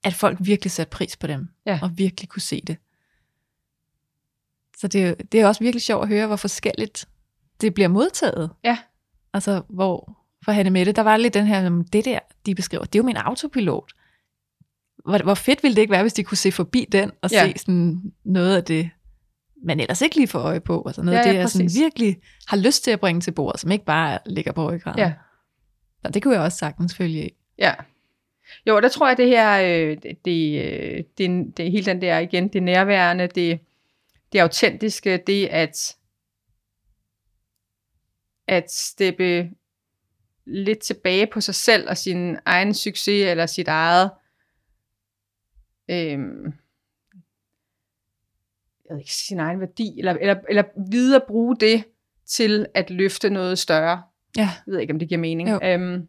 at 0.05 0.15
folk 0.15 0.39
virkelig 0.41 0.71
satte 0.71 0.91
pris 0.91 1.17
på 1.17 1.27
dem, 1.27 1.49
Ja. 1.67 1.79
og 1.83 1.91
virkelig 1.99 2.29
kunne 2.29 2.43
se 2.43 2.63
det. 2.67 2.77
Så 4.79 4.89
det, 4.89 5.05
er 5.05 5.15
det 5.33 5.41
er 5.41 5.47
også 5.47 5.65
virkelig 5.65 5.83
sjovt 5.83 6.03
at 6.03 6.09
høre, 6.09 6.27
hvor 6.27 6.37
forskelligt 6.37 7.05
det 7.61 7.75
bliver 7.75 7.89
modtaget. 7.89 8.51
Ja. 8.65 8.79
Altså, 9.35 9.63
hvor 9.69 10.17
for 10.45 10.53
Hanne 10.53 10.71
Mette, 10.71 10.93
der 10.93 11.03
var 11.03 11.17
lidt 11.17 11.35
den 11.35 11.47
her, 11.47 11.83
det 11.93 12.05
der, 12.05 12.19
de 12.47 12.55
beskriver, 12.55 12.85
det 12.85 12.95
er 12.95 12.99
jo 12.99 13.07
min 13.07 13.17
autopilot. 13.17 13.93
Hvor, 15.05 15.23
hvor 15.23 15.35
fedt 15.35 15.63
ville 15.63 15.75
det 15.77 15.81
ikke 15.81 15.91
være, 15.91 16.03
hvis 16.03 16.13
de 16.13 16.25
kunne 16.25 16.37
se 16.37 16.53
forbi 16.53 16.87
den, 16.93 17.11
og 17.23 17.31
Ja. 17.33 17.47
se 17.53 17.59
sådan 17.59 18.03
noget 18.25 18.57
af 18.57 18.65
det, 18.65 18.91
man 19.65 19.81
ellers 19.81 20.01
ikke 20.03 20.17
lige 20.17 20.29
får 20.29 20.39
øje 20.39 20.61
på. 20.61 20.83
Altså 20.87 21.03
noget 21.03 21.19
Ja, 21.19 21.23
ja, 21.23 21.33
det, 21.33 21.39
jeg 21.39 21.49
sådan 21.51 21.71
virkelig 21.75 22.17
har 22.49 22.57
lyst 22.57 22.85
til 22.85 22.91
at 22.91 23.01
bringe 23.01 23.21
til 23.21 23.31
bordet, 23.33 23.61
som 23.61 23.71
ikke 23.71 23.85
bare 23.85 24.19
ligger 24.27 24.53
på 24.53 24.71
ryggraden. 24.73 24.99
Ja. 24.99 25.13
Og 26.05 26.15
det 26.15 26.23
kunne 26.23 26.35
jeg 26.35 26.43
også 26.43 26.59
sagtens 26.59 26.95
følge 26.97 27.27
i. 27.27 27.35
Ja. 27.59 27.75
Jo, 28.67 28.81
der 28.81 28.89
tror 28.89 29.09
jeg, 29.09 29.17
det 29.17 29.29
her, 29.29 29.61
øh, 29.61 29.97
det, 30.03 30.25
det, 30.25 30.65
øh, 30.65 31.05
det, 31.19 31.57
det 31.57 31.71
hele 31.71 31.87
den 31.87 32.01
der 32.01 32.19
igen, 32.19 32.49
det 32.49 32.63
nærværende, 32.63 33.27
det, 33.27 33.61
det 34.33 34.39
autentiske, 34.39 35.23
det 35.27 35.47
at, 35.47 35.97
at 38.47 38.71
steppe 38.71 39.51
lidt 40.45 40.79
tilbage 40.79 41.27
på 41.27 41.41
sig 41.41 41.55
selv 41.55 41.89
og 41.89 41.97
sin 41.97 42.37
egen 42.45 42.75
succes 42.75 43.31
eller 43.31 43.47
sit 43.47 43.69
eget 43.69 44.11
øhm, 45.91 46.53
jeg 48.85 48.95
ved 48.95 48.99
ikke, 48.99 49.15
sin 49.15 49.39
egen 49.39 49.61
værdi, 49.61 49.99
eller, 49.99 50.13
eller, 50.13 50.35
eller 50.49 50.91
videre 50.91 51.21
bruge 51.29 51.57
det 51.57 51.85
til 52.27 52.67
at 52.75 52.91
løfte 52.91 53.31
noget 53.31 53.59
større. 53.59 54.03
Ja. 54.39 54.49
Jeg 54.67 54.73
ved 54.73 54.81
ikke, 54.81 54.93
om 54.93 54.99
det 54.99 55.09
giver 55.09 55.21
mening. 55.21 55.51
Jo. 55.51 55.61
Øhm, 55.63 56.09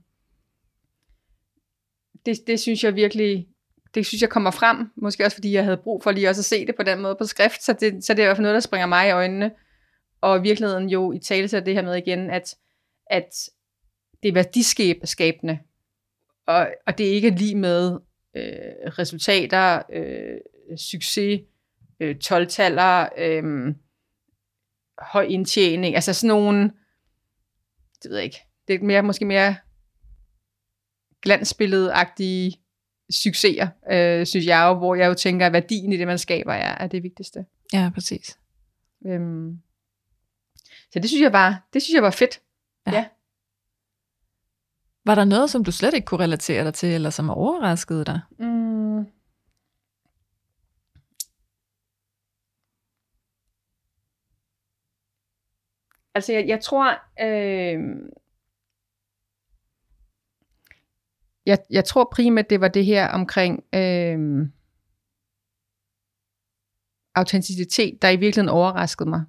det, 2.25 2.37
det 2.47 2.59
synes 2.59 2.83
jeg 2.83 2.95
virkelig, 2.95 3.47
det 3.93 4.05
synes 4.05 4.21
jeg 4.21 4.29
kommer 4.29 4.51
frem, 4.51 4.91
måske 4.95 5.25
også 5.25 5.37
fordi 5.37 5.51
jeg 5.51 5.63
havde 5.63 5.77
brug 5.77 6.03
for 6.03 6.11
lige 6.11 6.29
også 6.29 6.41
at 6.41 6.45
se 6.45 6.65
det 6.65 6.75
på 6.75 6.83
den 6.83 7.01
måde 7.01 7.15
på 7.19 7.25
skrift, 7.25 7.63
så 7.63 7.73
det, 7.73 8.03
så 8.03 8.13
det 8.13 8.19
er 8.19 8.23
i 8.23 8.27
hvert 8.27 8.37
fald 8.37 8.43
noget, 8.43 8.53
der 8.53 8.59
springer 8.59 8.87
mig 8.87 9.07
i 9.07 9.11
øjnene, 9.11 9.51
og 10.21 10.37
i 10.37 10.41
virkeligheden 10.41 10.89
jo 10.89 11.11
i 11.11 11.19
tale 11.19 11.47
til 11.47 11.65
det 11.65 11.73
her 11.73 11.81
med 11.81 11.95
igen, 11.95 12.29
at, 12.29 12.55
at 13.07 13.29
det 14.23 14.29
er 14.29 14.33
værdiskabende, 14.33 15.59
og, 16.47 16.67
og 16.87 16.97
det 16.97 17.07
er 17.07 17.11
ikke 17.11 17.29
lige 17.29 17.55
med 17.55 17.97
øh, 18.35 18.91
resultater, 18.99 19.81
øh, 19.93 20.77
succes, 20.77 21.41
øh, 21.99 22.15
12-taller, 22.25 23.09
øh, 23.17 23.73
høj 24.99 25.23
indtjening, 25.23 25.95
altså 25.95 26.13
sådan 26.13 26.27
nogle, 26.27 26.71
det 28.03 28.09
ved 28.11 28.17
jeg 28.17 28.25
ikke, 28.25 28.39
det 28.67 28.75
er 28.75 28.79
mere, 28.83 29.03
måske 29.03 29.25
mere 29.25 29.55
glansbilledeagtige 31.21 32.55
succeser, 33.09 33.67
øh, 33.91 34.25
synes 34.25 34.45
jeg 34.45 34.67
jo, 34.67 34.73
hvor 34.73 34.95
jeg 34.95 35.07
jo 35.07 35.13
tænker, 35.13 35.45
at 35.45 35.53
værdien 35.53 35.93
i 35.93 35.97
det, 35.97 36.07
man 36.07 36.17
skaber, 36.17 36.53
er, 36.53 36.75
er 36.83 36.87
det 36.87 37.03
vigtigste. 37.03 37.45
Ja, 37.73 37.91
præcis. 37.93 38.39
Øhm. 39.05 39.59
Så 40.91 40.99
det 40.99 41.09
synes 41.09 41.21
jeg 41.21 41.33
var, 41.33 41.67
det 41.73 41.81
synes 41.81 41.95
jeg 41.95 42.03
var 42.03 42.11
fedt. 42.11 42.41
Var 45.05 45.15
der 45.15 45.25
noget, 45.25 45.49
som 45.49 45.63
du 45.63 45.71
slet 45.71 45.93
ikke 45.93 46.05
kunne 46.05 46.23
relatere 46.23 46.63
dig 46.63 46.73
til, 46.73 46.89
eller 46.89 47.09
som 47.09 47.29
overraskede 47.29 48.05
dig? 48.05 48.19
Mm. 48.39 48.78
Altså, 56.19 56.33
jeg, 56.33 56.47
jeg 56.47 56.61
tror... 56.61 56.87
Øh, 57.21 57.79
jeg, 61.45 61.57
jeg 61.69 61.85
tror 61.85 62.09
primært, 62.11 62.49
det 62.49 62.61
var 62.61 62.67
det 62.67 62.85
her 62.85 63.07
omkring 63.07 63.63
øh, 63.75 64.47
autenticitet, 67.15 68.01
der 68.01 68.09
i 68.09 68.15
virkeligheden 68.15 68.55
overraskede 68.55 69.09
mig. 69.09 69.23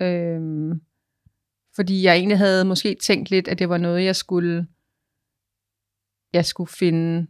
Øh, 0.00 0.40
fordi 1.76 2.02
jeg 2.02 2.16
egentlig 2.16 2.38
havde 2.38 2.64
måske 2.64 2.96
tænkt 3.02 3.30
lidt, 3.30 3.48
at 3.48 3.58
det 3.58 3.68
var 3.68 3.78
noget, 3.78 4.04
jeg 4.04 4.16
skulle, 4.16 4.66
jeg 6.32 6.44
skulle 6.44 6.70
finde 6.70 7.26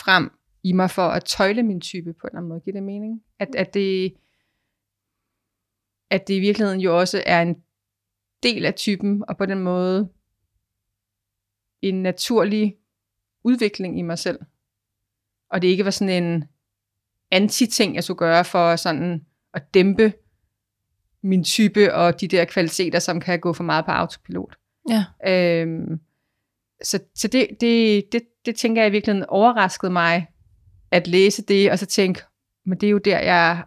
frem 0.00 0.30
i 0.62 0.72
mig 0.72 0.90
for 0.90 1.08
at 1.08 1.24
tøjle 1.24 1.62
min 1.62 1.80
type 1.80 2.12
på 2.12 2.26
en 2.26 2.30
eller 2.30 2.38
anden 2.38 2.48
måde. 2.48 2.60
Giver 2.60 2.74
det 2.74 2.82
mening? 2.82 3.22
At, 3.38 3.54
at, 3.54 3.74
det, 3.74 4.14
at 6.10 6.28
det 6.28 6.34
i 6.34 6.40
virkeligheden 6.40 6.80
jo 6.80 6.98
også 6.98 7.22
er 7.26 7.42
en 7.42 7.56
del 8.42 8.66
af 8.66 8.74
typen, 8.74 9.24
og 9.28 9.36
på 9.36 9.46
den 9.46 9.58
måde 9.58 10.08
en 11.82 12.02
naturlig 12.02 12.76
udvikling 13.44 13.98
i 13.98 14.02
mig 14.02 14.18
selv. 14.18 14.38
Og 15.50 15.62
det 15.62 15.68
ikke 15.68 15.84
var 15.84 15.90
sådan 15.90 16.24
en 16.24 16.44
anti-ting, 17.30 17.94
jeg 17.94 18.04
skulle 18.04 18.18
gøre 18.18 18.44
for 18.44 18.76
sådan 18.76 19.26
at 19.54 19.74
dæmpe 19.74 20.12
min 21.22 21.44
type 21.44 21.94
og 21.94 22.20
de 22.20 22.28
der 22.28 22.44
kvaliteter, 22.44 22.98
som 22.98 23.20
kan 23.20 23.40
gå 23.40 23.52
for 23.52 23.64
meget 23.64 23.84
på 23.84 23.90
autopilot. 23.90 24.56
Ja. 24.90 25.04
Øhm, 25.26 26.00
så 26.82 26.98
så 27.14 27.28
det, 27.28 27.48
det, 27.60 28.04
det, 28.12 28.22
det 28.46 28.56
tænker 28.56 28.82
jeg 28.82 28.88
i 28.88 28.92
virkeligheden 28.92 29.26
overraskede 29.28 29.92
mig, 29.92 30.26
at 30.90 31.06
læse 31.06 31.42
det, 31.42 31.70
og 31.70 31.78
så 31.78 31.86
tænke, 31.86 32.20
men 32.64 32.80
det 32.80 32.86
er 32.86 32.90
jo 32.90 32.98
der, 32.98 33.18
jeg 33.18 33.64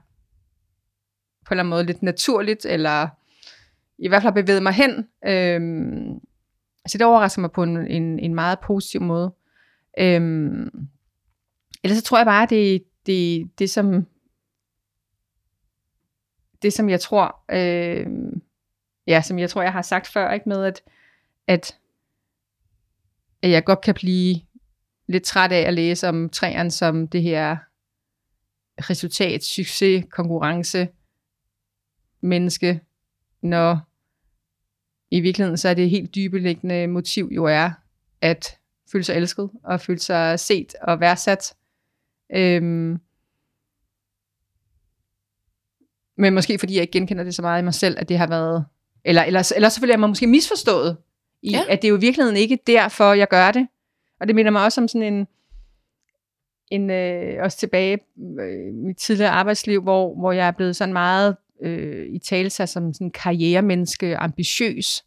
på 1.49 1.53
en 1.53 1.59
eller 1.59 1.63
anden 1.63 1.69
måde 1.69 1.83
lidt 1.83 2.03
naturligt, 2.03 2.65
eller 2.65 3.07
i 3.97 4.07
hvert 4.07 4.21
fald 4.21 4.33
bevæget 4.33 4.63
mig 4.63 4.73
hen. 4.73 5.07
Øhm, 5.27 6.19
så 6.87 6.97
det 6.97 7.05
overrasker 7.05 7.41
mig 7.41 7.51
på 7.51 7.63
en, 7.63 7.77
en, 7.87 8.19
en 8.19 8.35
meget 8.35 8.59
positiv 8.59 9.01
måde. 9.01 9.33
Øhm, 9.99 10.69
ellers 11.83 11.97
så 11.97 12.03
tror 12.03 12.17
jeg 12.17 12.25
bare, 12.25 12.47
det, 12.49 12.83
det, 13.05 13.49
det 13.59 13.69
som 13.69 14.05
det 16.61 16.73
som 16.73 16.89
jeg 16.89 16.99
tror 16.99 17.43
øh, 17.51 18.07
ja, 19.07 19.21
som 19.21 19.39
jeg 19.39 19.49
tror 19.49 19.61
jeg 19.61 19.71
har 19.71 19.81
sagt 19.81 20.07
før, 20.07 20.31
ikke 20.31 20.49
med 20.49 20.63
at, 20.63 20.81
at 21.47 21.77
at 23.41 23.49
jeg 23.49 23.65
godt 23.65 23.81
kan 23.81 23.95
blive 23.95 24.35
lidt 25.07 25.23
træt 25.23 25.51
af 25.51 25.67
at 25.67 25.73
læse 25.73 26.09
om 26.09 26.29
træerne 26.29 26.71
som 26.71 27.07
det 27.07 27.21
her 27.21 27.57
resultat, 28.89 29.43
succes, 29.43 30.05
konkurrence, 30.11 30.87
menneske, 32.21 32.81
når 33.41 33.79
i 35.11 35.19
virkeligheden 35.19 35.57
så 35.57 35.69
er 35.69 35.73
det 35.73 35.89
helt 35.89 36.15
dybeliggende 36.15 36.87
motiv 36.87 37.29
jo 37.31 37.45
er 37.45 37.71
at 38.21 38.57
føle 38.91 39.03
sig 39.03 39.15
elsket 39.15 39.49
og 39.63 39.81
føle 39.81 39.99
sig 39.99 40.39
set 40.39 40.75
og 40.81 40.99
værdsat. 40.99 41.55
Øhm, 42.35 42.99
men 46.17 46.33
måske 46.33 46.59
fordi 46.59 46.73
jeg 46.75 46.81
ikke 46.81 46.91
genkender 46.91 47.23
det 47.23 47.35
så 47.35 47.41
meget 47.41 47.61
i 47.61 47.63
mig 47.63 47.73
selv, 47.73 47.95
at 47.99 48.09
det 48.09 48.17
har 48.17 48.27
været, 48.27 48.65
eller, 49.05 49.23
eller, 49.23 49.51
eller 49.55 49.69
selvfølgelig 49.69 49.93
er 49.93 49.97
man 49.97 50.09
måske 50.09 50.27
misforstået, 50.27 50.97
i, 51.41 51.51
ja. 51.51 51.61
at 51.69 51.81
det 51.81 51.87
er 51.87 51.89
jo 51.89 51.97
i 51.97 51.99
virkeligheden 51.99 52.37
ikke 52.37 52.59
derfor, 52.67 53.13
jeg 53.13 53.27
gør 53.27 53.51
det. 53.51 53.67
Og 54.19 54.27
det 54.27 54.35
minder 54.35 54.51
mig 54.51 54.63
også 54.63 54.81
om 54.81 54.87
sådan 54.87 55.13
en, 55.13 55.27
en 56.71 56.89
øh, 56.89 57.43
også 57.43 57.57
tilbage 57.57 57.99
øh, 58.39 58.73
mit 58.73 58.97
tidligere 58.97 59.31
arbejdsliv, 59.31 59.81
hvor, 59.81 60.15
hvor 60.15 60.31
jeg 60.31 60.47
er 60.47 60.51
blevet 60.51 60.75
sådan 60.75 60.93
meget 60.93 61.37
øh, 61.61 62.05
i 62.05 62.19
tale 62.19 62.49
sig 62.49 62.69
som 62.69 62.93
sådan 62.93 63.11
karrieremenneske, 63.11 64.17
ambitiøs. 64.17 65.03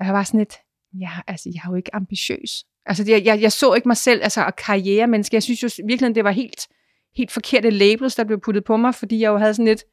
Og 0.00 0.06
jeg 0.06 0.14
var 0.14 0.24
sådan 0.24 0.40
lidt, 0.40 0.54
ja, 1.00 1.10
altså, 1.26 1.50
jeg 1.54 1.60
er 1.64 1.70
jo 1.70 1.74
ikke 1.76 1.94
ambitiøs. 1.94 2.64
Altså, 2.86 3.04
jeg, 3.08 3.24
jeg, 3.24 3.42
jeg 3.42 3.52
så 3.52 3.74
ikke 3.74 3.88
mig 3.88 3.96
selv, 3.96 4.22
altså, 4.22 4.44
og 4.44 4.56
karrieremenneske. 4.56 5.34
Jeg 5.34 5.42
synes 5.42 5.62
jo 5.62 5.68
virkelig, 5.86 6.14
det 6.14 6.24
var 6.24 6.30
helt, 6.30 6.68
helt 7.16 7.30
forkerte 7.30 7.70
labels, 7.70 8.14
der 8.14 8.24
blev 8.24 8.40
puttet 8.40 8.64
på 8.64 8.76
mig, 8.76 8.94
fordi 8.94 9.20
jeg 9.20 9.28
jo 9.28 9.36
havde 9.36 9.54
sådan 9.54 9.64
lidt, 9.64 9.84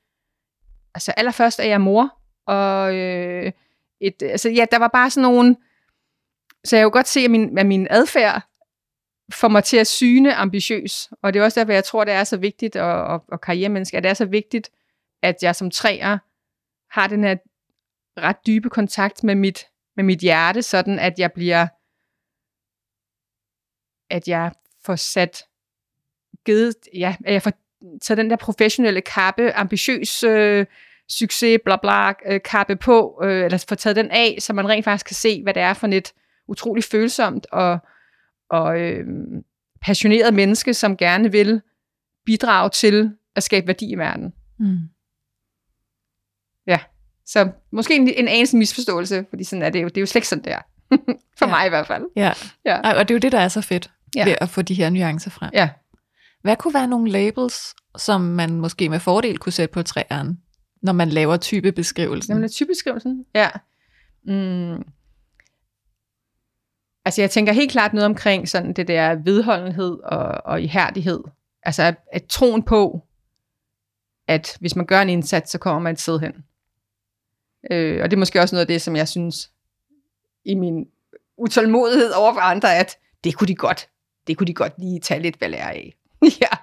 altså 0.93 1.11
allerførst 1.11 1.59
er 1.59 1.63
jeg 1.63 1.81
mor, 1.81 2.19
og 2.47 2.95
øh, 2.95 3.51
et, 4.01 4.21
altså 4.21 4.49
ja, 4.49 4.65
der 4.71 4.79
var 4.79 4.87
bare 4.87 5.09
sådan 5.09 5.31
nogle, 5.31 5.55
så 6.63 6.75
jeg 6.75 6.85
kunne 6.85 6.91
godt 6.91 7.07
se, 7.07 7.19
at 7.19 7.31
min, 7.31 7.57
at 7.57 7.65
min 7.65 7.87
adfærd 7.89 8.41
får 9.33 9.47
mig 9.47 9.63
til 9.63 9.77
at 9.77 9.87
syne 9.87 10.35
ambitiøs, 10.35 11.09
og 11.23 11.33
det 11.33 11.39
er 11.39 11.43
også 11.43 11.59
derfor, 11.59 11.73
jeg 11.73 11.83
tror, 11.83 12.03
det 12.03 12.13
er 12.13 12.23
så 12.23 12.37
vigtigt, 12.37 12.75
og, 12.75 13.03
og, 13.03 13.23
og 13.27 13.41
karrieremenneske, 13.41 13.97
at 13.97 14.03
det 14.03 14.09
er 14.09 14.13
så 14.13 14.25
vigtigt, 14.25 14.69
at 15.21 15.35
jeg 15.41 15.55
som 15.55 15.71
træer 15.71 16.17
har 16.91 17.07
den 17.07 17.23
her 17.23 17.35
ret 18.17 18.37
dybe 18.47 18.69
kontakt 18.69 19.23
med 19.23 19.35
mit, 19.35 19.65
med 19.95 20.03
mit 20.03 20.19
hjerte, 20.19 20.61
sådan 20.61 20.99
at 20.99 21.13
jeg 21.17 21.31
bliver, 21.31 21.67
at 24.09 24.27
jeg 24.27 24.51
får 24.85 24.95
sat, 24.95 25.43
givet, 26.45 26.75
ja, 26.93 27.15
at 27.25 27.33
jeg 27.33 27.41
får 27.41 27.53
taget 28.01 28.17
den 28.17 28.29
der 28.29 28.35
professionelle 28.35 29.01
kappe, 29.01 29.53
ambitiøs 29.53 30.23
øh, 30.23 30.65
succes, 31.09 31.59
bla 31.65 31.77
bla, 31.77 32.13
øh, 32.25 32.41
kappe 32.45 32.75
på, 32.75 33.21
øh, 33.23 33.45
eller 33.45 33.65
får 33.69 33.75
taget 33.75 33.95
den 33.95 34.11
af, 34.11 34.37
så 34.39 34.53
man 34.53 34.69
rent 34.69 34.85
faktisk 34.85 35.05
kan 35.05 35.15
se, 35.15 35.43
hvad 35.43 35.53
det 35.53 35.61
er 35.61 35.73
for 35.73 35.87
et 35.87 36.13
utroligt 36.47 36.85
følsomt 36.85 37.47
og, 37.51 37.79
og 38.49 38.79
øh, 38.79 39.05
passioneret 39.81 40.33
menneske, 40.33 40.73
som 40.73 40.97
gerne 40.97 41.31
vil 41.31 41.61
bidrage 42.25 42.69
til 42.69 43.17
at 43.35 43.43
skabe 43.43 43.67
værdi 43.67 43.91
i 43.91 43.95
verden. 43.95 44.33
Mm. 44.59 44.77
Ja, 46.69 46.79
så 47.25 47.51
måske 47.71 47.95
en, 47.95 48.07
en 48.07 48.27
anelse 48.27 48.57
misforståelse, 48.57 49.25
fordi 49.29 49.43
sådan 49.43 49.63
er 49.63 49.69
det 49.69 49.81
jo, 49.81 49.87
det 49.87 49.97
er 49.97 50.01
jo 50.01 50.05
slet 50.05 50.15
ikke 50.15 50.27
sådan 50.27 50.43
der. 50.43 50.57
For 51.39 51.45
ja. 51.45 51.47
mig 51.47 51.65
i 51.65 51.69
hvert 51.69 51.87
fald. 51.87 52.05
Ja. 52.15 52.33
ja, 52.65 52.93
og 52.93 53.07
det 53.07 53.13
er 53.13 53.15
jo 53.15 53.19
det, 53.19 53.31
der 53.31 53.39
er 53.39 53.47
så 53.47 53.61
fedt 53.61 53.91
ja. 54.15 54.25
ved 54.25 54.35
at 54.41 54.49
få 54.49 54.61
de 54.61 54.73
her 54.73 54.89
nuancer 54.89 55.31
frem. 55.31 55.49
Ja. 55.53 55.69
Hvad 56.41 56.55
kunne 56.55 56.73
være 56.73 56.87
nogle 56.87 57.11
labels, 57.11 57.75
som 57.97 58.21
man 58.21 58.51
måske 58.59 58.89
med 58.89 58.99
fordel 58.99 59.37
kunne 59.37 59.53
sætte 59.53 59.73
på 59.73 59.83
træerne, 59.83 60.37
når 60.81 60.93
man 60.93 61.09
laver 61.09 61.37
typebeskrivelsen? 61.37 62.39
Man 62.39 62.49
typebeskrivelsen? 62.49 63.25
Ja. 63.35 63.49
Mm. 64.25 64.83
Altså 67.05 67.21
jeg 67.21 67.31
tænker 67.31 67.53
helt 67.53 67.71
klart 67.71 67.93
noget 67.93 68.05
omkring 68.05 68.49
sådan 68.49 68.73
det 68.73 68.87
der 68.87 69.15
vedholdenhed 69.15 69.99
og, 70.03 70.41
og 70.45 70.61
ihærdighed. 70.61 71.23
Altså 71.63 71.83
at, 71.83 71.95
at 72.13 72.25
troen 72.25 72.63
på, 72.63 73.03
at 74.27 74.57
hvis 74.59 74.75
man 74.75 74.85
gør 74.85 75.01
en 75.01 75.09
indsats, 75.09 75.51
så 75.51 75.57
kommer 75.57 75.79
man 75.79 75.93
et 75.93 75.99
sted 75.99 76.19
hen. 76.19 76.33
Øh, 77.71 78.03
og 78.03 78.11
det 78.11 78.17
er 78.17 78.19
måske 78.19 78.41
også 78.41 78.55
noget 78.55 78.61
af 78.61 78.67
det, 78.67 78.81
som 78.81 78.95
jeg 78.95 79.07
synes 79.07 79.51
i 80.45 80.55
min 80.55 80.87
utålmodighed 81.37 82.11
over 82.11 82.33
for 82.33 82.41
andre, 82.41 82.75
at 82.75 82.97
det 83.23 83.35
kunne 83.35 83.47
de 83.47 83.55
godt, 83.55 83.89
det 84.27 84.37
kunne 84.37 84.47
de 84.47 84.53
godt 84.53 84.73
lige 84.77 84.99
tage 84.99 85.21
lidt 85.21 85.35
hvad 85.35 85.49
lære 85.49 85.73
af. 85.73 85.95
ja. 86.41 86.57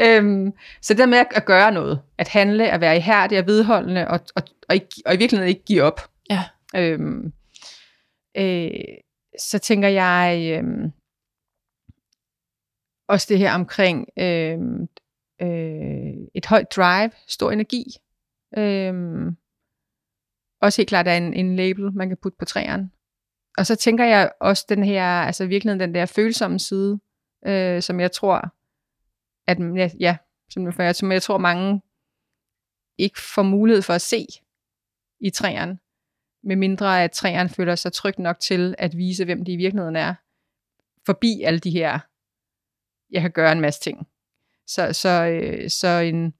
Øhm, 0.00 0.52
så 0.80 0.94
det 0.94 0.98
der 0.98 1.06
med 1.06 1.18
at, 1.18 1.26
at 1.30 1.44
gøre 1.44 1.72
noget, 1.72 2.02
at 2.18 2.28
handle, 2.28 2.70
at 2.70 2.80
være 2.80 2.96
ihærdig 2.96 3.38
og 3.38 3.46
vedholdende, 3.46 4.08
og, 4.08 4.20
og, 4.36 4.42
og, 4.68 4.74
ikke, 4.74 4.88
og 5.06 5.14
i 5.14 5.16
virkeligheden 5.16 5.48
ikke 5.48 5.64
give 5.64 5.82
op. 5.82 6.00
Ja. 6.30 6.44
Øhm, 6.76 7.32
øh, 8.36 8.70
så 9.38 9.58
tænker 9.58 9.88
jeg 9.88 10.60
øh, 10.62 10.90
også 13.08 13.26
det 13.28 13.38
her 13.38 13.54
omkring 13.54 14.08
øh, 14.18 14.58
øh, 15.42 16.14
et 16.34 16.46
højt 16.46 16.76
drive, 16.76 17.10
stor 17.26 17.50
energi. 17.50 17.84
Øh, 18.58 18.94
også 20.62 20.80
helt 20.80 20.88
klart 20.88 21.08
er 21.08 21.16
en, 21.16 21.34
en 21.34 21.56
label, 21.56 21.92
man 21.92 22.08
kan 22.08 22.16
putte 22.22 22.38
på 22.38 22.44
træerne. 22.44 22.90
Og 23.58 23.66
så 23.66 23.76
tænker 23.76 24.04
jeg 24.04 24.32
også 24.40 24.66
den 24.68 24.84
her, 24.84 25.04
altså 25.04 25.46
virkelig 25.46 25.80
den 25.80 25.94
der 25.94 26.06
følsomme 26.06 26.58
side, 26.58 27.00
øh, 27.46 27.82
som 27.82 28.00
jeg 28.00 28.12
tror, 28.12 28.54
at 29.46 29.58
ja, 29.76 29.90
ja 30.00 30.16
som, 30.50 30.72
jeg, 30.78 30.96
som 30.96 31.12
jeg 31.12 31.22
tror 31.22 31.38
mange 31.38 31.82
ikke 32.98 33.20
får 33.34 33.42
mulighed 33.42 33.82
for 33.82 33.92
at 33.94 34.00
se 34.00 34.26
i 35.20 35.30
træerne, 35.30 35.78
med 36.42 36.56
mindre 36.56 37.04
at 37.04 37.12
træerne 37.12 37.48
føler 37.48 37.74
sig 37.74 37.92
trygt 37.92 38.18
nok 38.18 38.40
til 38.40 38.74
at 38.78 38.96
vise, 38.96 39.24
hvem 39.24 39.44
de 39.44 39.52
i 39.52 39.56
virkeligheden 39.56 39.96
er, 39.96 40.14
forbi 41.06 41.42
alle 41.42 41.58
de 41.58 41.70
her, 41.70 41.98
jeg 43.10 43.22
kan 43.22 43.30
gøre 43.30 43.52
en 43.52 43.60
masse 43.60 43.80
ting. 43.80 44.08
Så, 44.66 44.92
så, 44.92 45.26
øh, 45.26 45.70
så 45.70 45.88
en, 45.88 46.34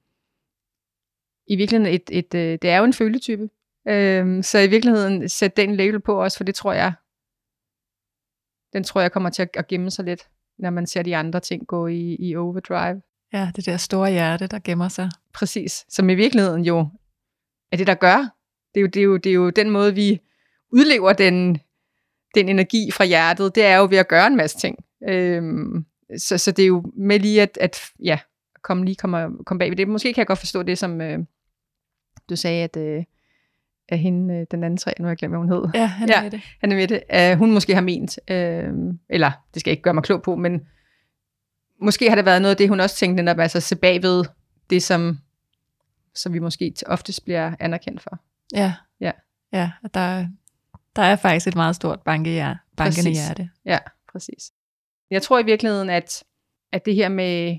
i 1.47 1.57
virkeligheden, 1.57 1.95
et, 1.95 2.19
et, 2.19 2.35
øh, 2.35 2.59
det 2.63 2.71
er 2.71 2.79
jo 2.79 2.85
en 2.85 2.93
føletype. 2.93 3.49
Øh, 3.89 4.45
så 4.45 4.59
i 4.59 4.67
virkeligheden, 4.67 5.29
sæt 5.29 5.57
den 5.57 5.77
label 5.77 6.01
på 6.01 6.23
også, 6.23 6.37
for 6.37 6.45
det 6.45 6.55
tror 6.55 6.73
jeg, 6.73 6.93
den 8.73 8.85
tror 8.85 9.01
jeg 9.01 9.13
kommer 9.13 9.31
til 9.31 9.43
at, 9.43 9.49
at 9.55 9.67
gemme 9.67 9.91
sig 9.91 10.05
lidt, 10.05 10.29
når 10.59 10.71
man 10.71 10.87
ser 10.87 11.03
de 11.03 11.17
andre 11.17 11.41
ting 11.41 11.67
gå 11.67 11.87
i, 11.87 12.17
i 12.19 12.37
overdrive. 12.37 13.03
Ja, 13.33 13.51
det 13.57 13.67
der 13.67 13.77
store 13.77 14.11
hjerte, 14.11 14.47
der 14.47 14.59
gemmer 14.65 14.89
sig. 14.89 15.11
Præcis, 15.35 15.85
som 15.89 16.11
i 16.11 16.15
virkeligheden 16.15 16.65
jo 16.65 16.89
er 17.73 17.77
det, 17.77 17.87
der 17.87 17.95
gør. 17.95 18.35
Det 18.75 18.81
er 18.81 18.83
jo, 18.83 18.87
det 18.87 19.01
er 19.01 19.05
jo, 19.05 19.17
det 19.17 19.31
er 19.31 19.35
jo 19.35 19.51
den 19.51 19.71
måde, 19.71 19.95
vi 19.95 20.21
udlever 20.73 21.13
den, 21.13 21.61
den 22.35 22.49
energi 22.49 22.91
fra 22.91 23.05
hjertet, 23.05 23.55
det 23.55 23.65
er 23.65 23.77
jo 23.77 23.85
ved 23.91 23.99
at 23.99 24.09
gøre 24.09 24.27
en 24.27 24.37
masse 24.37 24.59
ting. 24.59 24.77
Øhm, 25.09 25.87
så, 26.19 26.39
så 26.39 26.53
det 26.53 26.63
er 26.63 26.67
jo 26.67 26.93
med 26.97 27.19
lige 27.19 27.43
at, 27.43 27.59
at 27.61 27.81
ja, 28.05 28.19
komme 28.63 28.85
lige 28.85 28.97
komme, 28.97 29.45
komme 29.45 29.59
bag 29.59 29.71
ved 29.71 29.77
det. 29.77 29.89
Måske 29.89 30.13
kan 30.13 30.21
jeg 30.21 30.27
godt 30.27 30.39
forstå 30.39 30.63
det, 30.63 30.79
som 30.79 31.01
øh, 31.01 31.19
du 32.29 32.37
sagde, 32.37 32.65
at, 32.65 32.77
øh, 32.77 33.05
af 33.89 33.99
hende, 33.99 34.35
øh, 34.35 34.47
den 34.51 34.65
anden 34.65 34.77
tre, 34.77 34.93
nu 34.99 35.05
har 35.05 35.11
jeg 35.11 35.17
glemt, 35.17 35.33
hvad 35.33 35.39
hun 35.39 35.49
hed. 35.49 35.65
Ja, 35.75 35.87
han 35.87 36.11
er 36.11 36.15
Ja. 36.17 36.23
med 36.23 36.31
det. 36.31 36.41
Han 36.61 36.73
er 36.73 36.77
med 36.77 36.89
det. 36.89 37.33
Uh, 37.33 37.39
hun 37.39 37.53
måske 37.53 37.75
har 37.75 37.81
ment, 37.83 38.19
uh, 38.31 38.95
eller 39.09 39.31
det 39.55 39.61
skal 39.61 39.71
jeg 39.71 39.73
ikke 39.73 39.83
gøre 39.83 39.95
mig 39.95 40.03
klog 40.03 40.23
på, 40.23 40.37
men 40.37 40.61
måske 41.81 42.09
har 42.09 42.17
det 42.17 42.25
været 42.25 42.43
noget 42.43 42.51
af 42.55 42.57
det, 42.57 42.69
hun 42.69 42.81
også 42.81 42.97
tænkte, 42.97 43.23
netop 43.23 43.39
altså 43.39 43.61
se 43.61 43.77
bagved 43.77 44.25
det, 44.71 44.83
som, 44.83 45.19
som 46.15 46.33
vi 46.33 46.39
måske 46.39 46.75
oftest 46.87 47.25
bliver 47.25 47.55
anerkendt 47.61 48.03
for. 48.03 48.19
Ja. 48.55 48.75
Ja. 49.01 49.13
Ja, 49.53 49.71
og 49.83 49.95
der, 49.95 50.27
der 50.97 51.03
er 51.03 51.17
faktisk 51.17 51.47
et 51.47 51.55
meget 51.55 51.77
stort 51.77 52.01
banke, 52.03 52.31
ja, 52.31 52.55
bankende 52.77 53.11
Præcis. 53.11 53.27
hjerte. 53.27 53.51
Ja, 53.65 53.79
præcis. 54.13 54.53
Jeg 55.11 55.23
tror 55.23 55.39
i 55.39 55.45
virkeligheden, 55.45 55.91
at, 55.91 56.25
at 56.73 56.85
det 56.87 56.95
her 56.95 57.09
med 57.09 57.59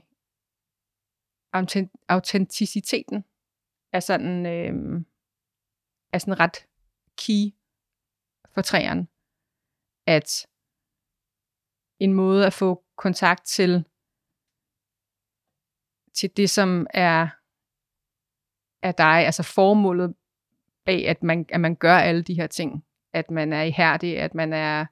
autent- 1.58 2.06
autenticiteten 2.10 3.24
er 3.94 4.00
sådan, 4.00 4.46
øh, 4.46 5.02
er 6.14 6.18
sådan 6.18 6.40
ret 6.40 6.68
key 7.18 7.54
for 8.54 8.62
træerne. 8.62 9.08
At 10.08 10.48
en 12.00 12.14
måde 12.14 12.46
at 12.46 12.54
få 12.54 12.84
kontakt 12.98 13.46
til, 13.46 13.86
til 16.14 16.38
det, 16.38 16.50
som 16.50 16.88
er, 16.90 17.28
er 18.82 18.92
dig, 18.92 19.26
altså 19.26 19.44
formålet 19.44 20.16
bag, 20.86 21.08
at 21.08 21.24
man, 21.24 21.46
at 21.50 21.62
man 21.62 21.76
gør 21.76 21.98
alle 21.98 22.24
de 22.24 22.34
her 22.34 22.48
ting. 22.48 22.86
At 23.14 23.32
man 23.32 23.54
er 23.54 23.64
ihærdig, 23.64 24.20
at 24.20 24.36
man 24.36 24.54
er 24.54 24.86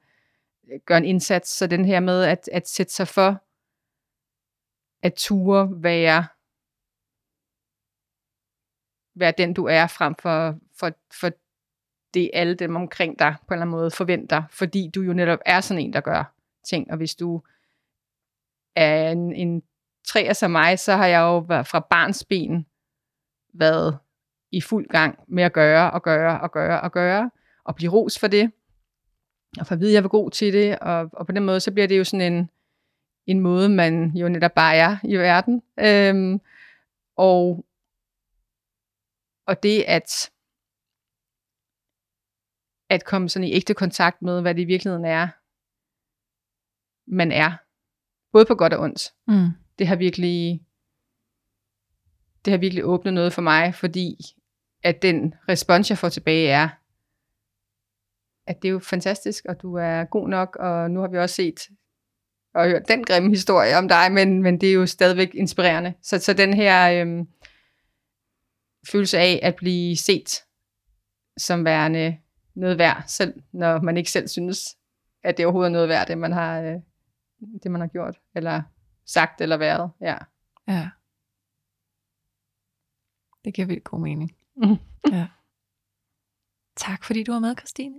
gør 0.86 0.98
en 0.98 1.06
indsats. 1.06 1.50
Så 1.50 1.68
den 1.68 1.86
her 1.86 2.00
med 2.00 2.24
at, 2.24 2.50
at 2.52 2.68
sætte 2.68 2.94
sig 2.94 3.08
for, 3.08 3.44
at 5.04 5.14
ture 5.14 5.84
være, 5.84 6.28
være 9.16 9.34
den 9.38 9.54
du 9.54 9.66
er, 9.66 9.88
frem 9.88 10.16
for, 10.16 10.60
for, 10.82 10.92
for 11.20 11.32
det 12.14 12.30
alle 12.34 12.56
dem 12.56 12.76
omkring 12.76 13.20
dig 13.20 13.36
på 13.48 13.54
en 13.54 13.58
eller 13.58 13.62
anden 13.62 13.72
måde 13.72 13.92
forventer, 13.92 14.44
fordi 14.50 14.90
du 14.96 15.02
jo 15.02 15.14
netop 15.14 15.40
er 15.46 15.62
sådan 15.62 15.84
en, 15.84 15.94
der 15.94 16.02
gør 16.02 16.34
ting. 16.66 16.92
Og 16.92 16.98
hvis 16.98 17.16
du 17.16 17.42
er 18.76 19.12
en, 19.12 19.36
en 19.36 19.64
træer 20.08 20.34
som 20.34 20.52
mig, 20.52 20.80
så 20.80 20.96
har 20.96 21.08
jeg 21.08 21.20
jo 21.20 21.38
været 21.38 21.68
fra 21.68 21.88
barns 21.90 22.26
ben 22.26 22.66
været 23.54 23.98
i 24.52 24.62
fuld 24.62 24.88
gang 24.88 25.20
med 25.28 25.44
at 25.44 25.54
gøre 25.54 25.92
og 25.92 26.04
gøre 26.04 26.42
og 26.42 26.52
gøre 26.52 26.82
og 26.82 26.92
gøre, 26.92 27.32
og 27.64 27.76
blive 27.76 27.92
ros 27.92 28.20
for 28.20 28.28
det, 28.28 28.52
og 29.60 29.68
for 29.68 29.76
at 29.76 29.80
vide, 29.80 29.92
at 29.92 29.94
jeg 29.94 30.04
var 30.04 30.10
god 30.10 30.32
til 30.32 30.54
det, 30.54 30.80
og, 30.80 31.10
og 31.14 31.26
på 31.26 31.32
den 31.32 31.46
måde, 31.46 31.60
så 31.60 31.72
bliver 31.72 31.88
det 31.88 31.98
jo 31.98 32.04
sådan 32.04 32.34
en, 32.34 32.50
en 33.28 33.40
måde, 33.40 33.70
man 33.70 34.12
jo 34.16 34.30
netop 34.30 34.52
bare 34.52 34.76
er 34.76 34.98
i 35.04 35.18
verden. 35.18 35.64
Øhm, 35.80 36.42
og, 37.18 37.66
og 39.48 39.64
det 39.64 39.84
at, 39.88 40.32
at 42.92 43.06
komme 43.06 43.30
sådan 43.30 43.48
i 43.48 43.54
ægte 43.54 43.74
kontakt 43.74 44.22
med, 44.22 44.42
hvad 44.42 44.56
det 44.56 44.62
i 44.62 44.66
virkeligheden 44.66 45.06
er, 45.06 45.28
man 47.16 47.32
er, 47.32 47.52
både 48.32 48.46
på 48.46 48.56
godt 48.56 48.74
og 48.74 48.80
ondt, 48.80 49.14
Mm. 49.28 49.48
det 49.80 49.88
har 49.88 49.96
virkelig 49.96 50.62
det 52.46 52.52
har 52.52 52.58
virkelig 52.58 52.86
åbnet 52.86 53.14
noget 53.14 53.34
for 53.34 53.42
mig, 53.42 53.76
fordi 53.76 54.16
at 54.84 55.02
den 55.02 55.34
respons, 55.50 55.90
jeg 55.90 55.98
får 55.98 56.10
tilbage 56.10 56.48
er, 56.50 56.70
at 58.48 58.62
det 58.62 58.68
er 58.68 58.72
jo 58.72 58.80
fantastisk, 58.80 59.46
og 59.50 59.62
du 59.62 59.76
er 59.76 60.04
god 60.04 60.30
nok, 60.30 60.56
og 60.56 60.92
nu 60.92 61.00
har 61.00 61.08
vi 61.08 61.18
også 61.18 61.36
set 61.36 61.70
og 62.54 62.66
hørt 62.70 62.88
den 62.88 63.04
grimme 63.04 63.30
historie 63.30 63.78
om 63.78 63.88
dig, 63.88 64.12
men, 64.12 64.44
men 64.44 64.62
det 64.62 64.70
er 64.70 64.74
jo 64.74 64.86
stadigvæk 64.86 65.36
inspirerende. 65.36 65.94
Så, 66.02 66.20
så 66.20 66.34
den 66.34 66.54
her 66.54 67.02
øhm, 67.02 67.28
følelse 68.92 69.18
af 69.20 69.40
at 69.44 69.56
blive 69.56 69.98
set 69.98 70.44
som 71.38 71.66
værende 71.66 72.18
noget 72.56 72.78
værd, 72.78 73.04
selv 73.08 73.34
når 73.52 73.82
man 73.82 73.98
ikke 73.98 74.12
selv 74.12 74.28
synes, 74.28 74.78
at 75.24 75.38
det 75.38 75.46
overhovedet 75.46 75.70
er 75.70 75.74
noget 75.74 75.90
værd, 75.90 76.08
det 76.08 76.18
man 76.18 76.32
har, 76.32 76.62
øh, 76.62 76.76
det 77.64 77.72
man 77.72 77.82
har 77.82 77.88
gjort, 77.88 78.20
eller 78.36 78.62
sagt, 79.06 79.42
eller 79.42 79.58
været. 79.58 79.92
Ja. 80.02 80.18
Ja. 80.68 80.90
Det 83.46 83.54
giver 83.54 83.66
vildt 83.68 83.84
god 83.84 84.00
mening. 84.00 84.32
Mhm. 84.56 84.76
ja. 85.12 85.28
Tak 86.78 87.04
fordi 87.04 87.24
du 87.24 87.32
var 87.32 87.40
med, 87.40 87.56
Christine. 87.58 87.96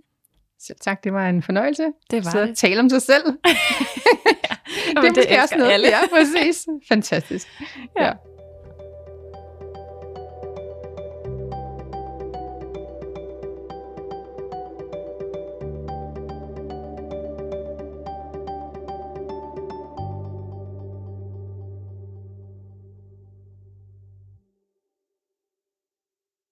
Selv 0.59 0.79
tak, 0.81 1.05
det 1.05 1.13
var 1.13 1.29
en 1.29 1.43
fornøjelse. 1.43 1.93
Det 2.11 2.25
var 2.25 2.31
Så 2.31 2.41
det. 2.47 2.57
tale 2.57 2.81
om 2.81 2.89
sig 2.89 3.03
selv. 3.03 3.25
det 3.27 4.97
er 4.97 5.01
det 5.01 5.05
måske 5.09 5.21
elsker 5.21 5.43
også 5.43 5.57
noget. 5.59 5.73
alle. 5.73 5.89
Ja, 5.89 5.99
præcis. 6.13 6.67
Fantastisk. 6.89 7.49
Ja. 7.99 8.05
Ja. 8.07 8.13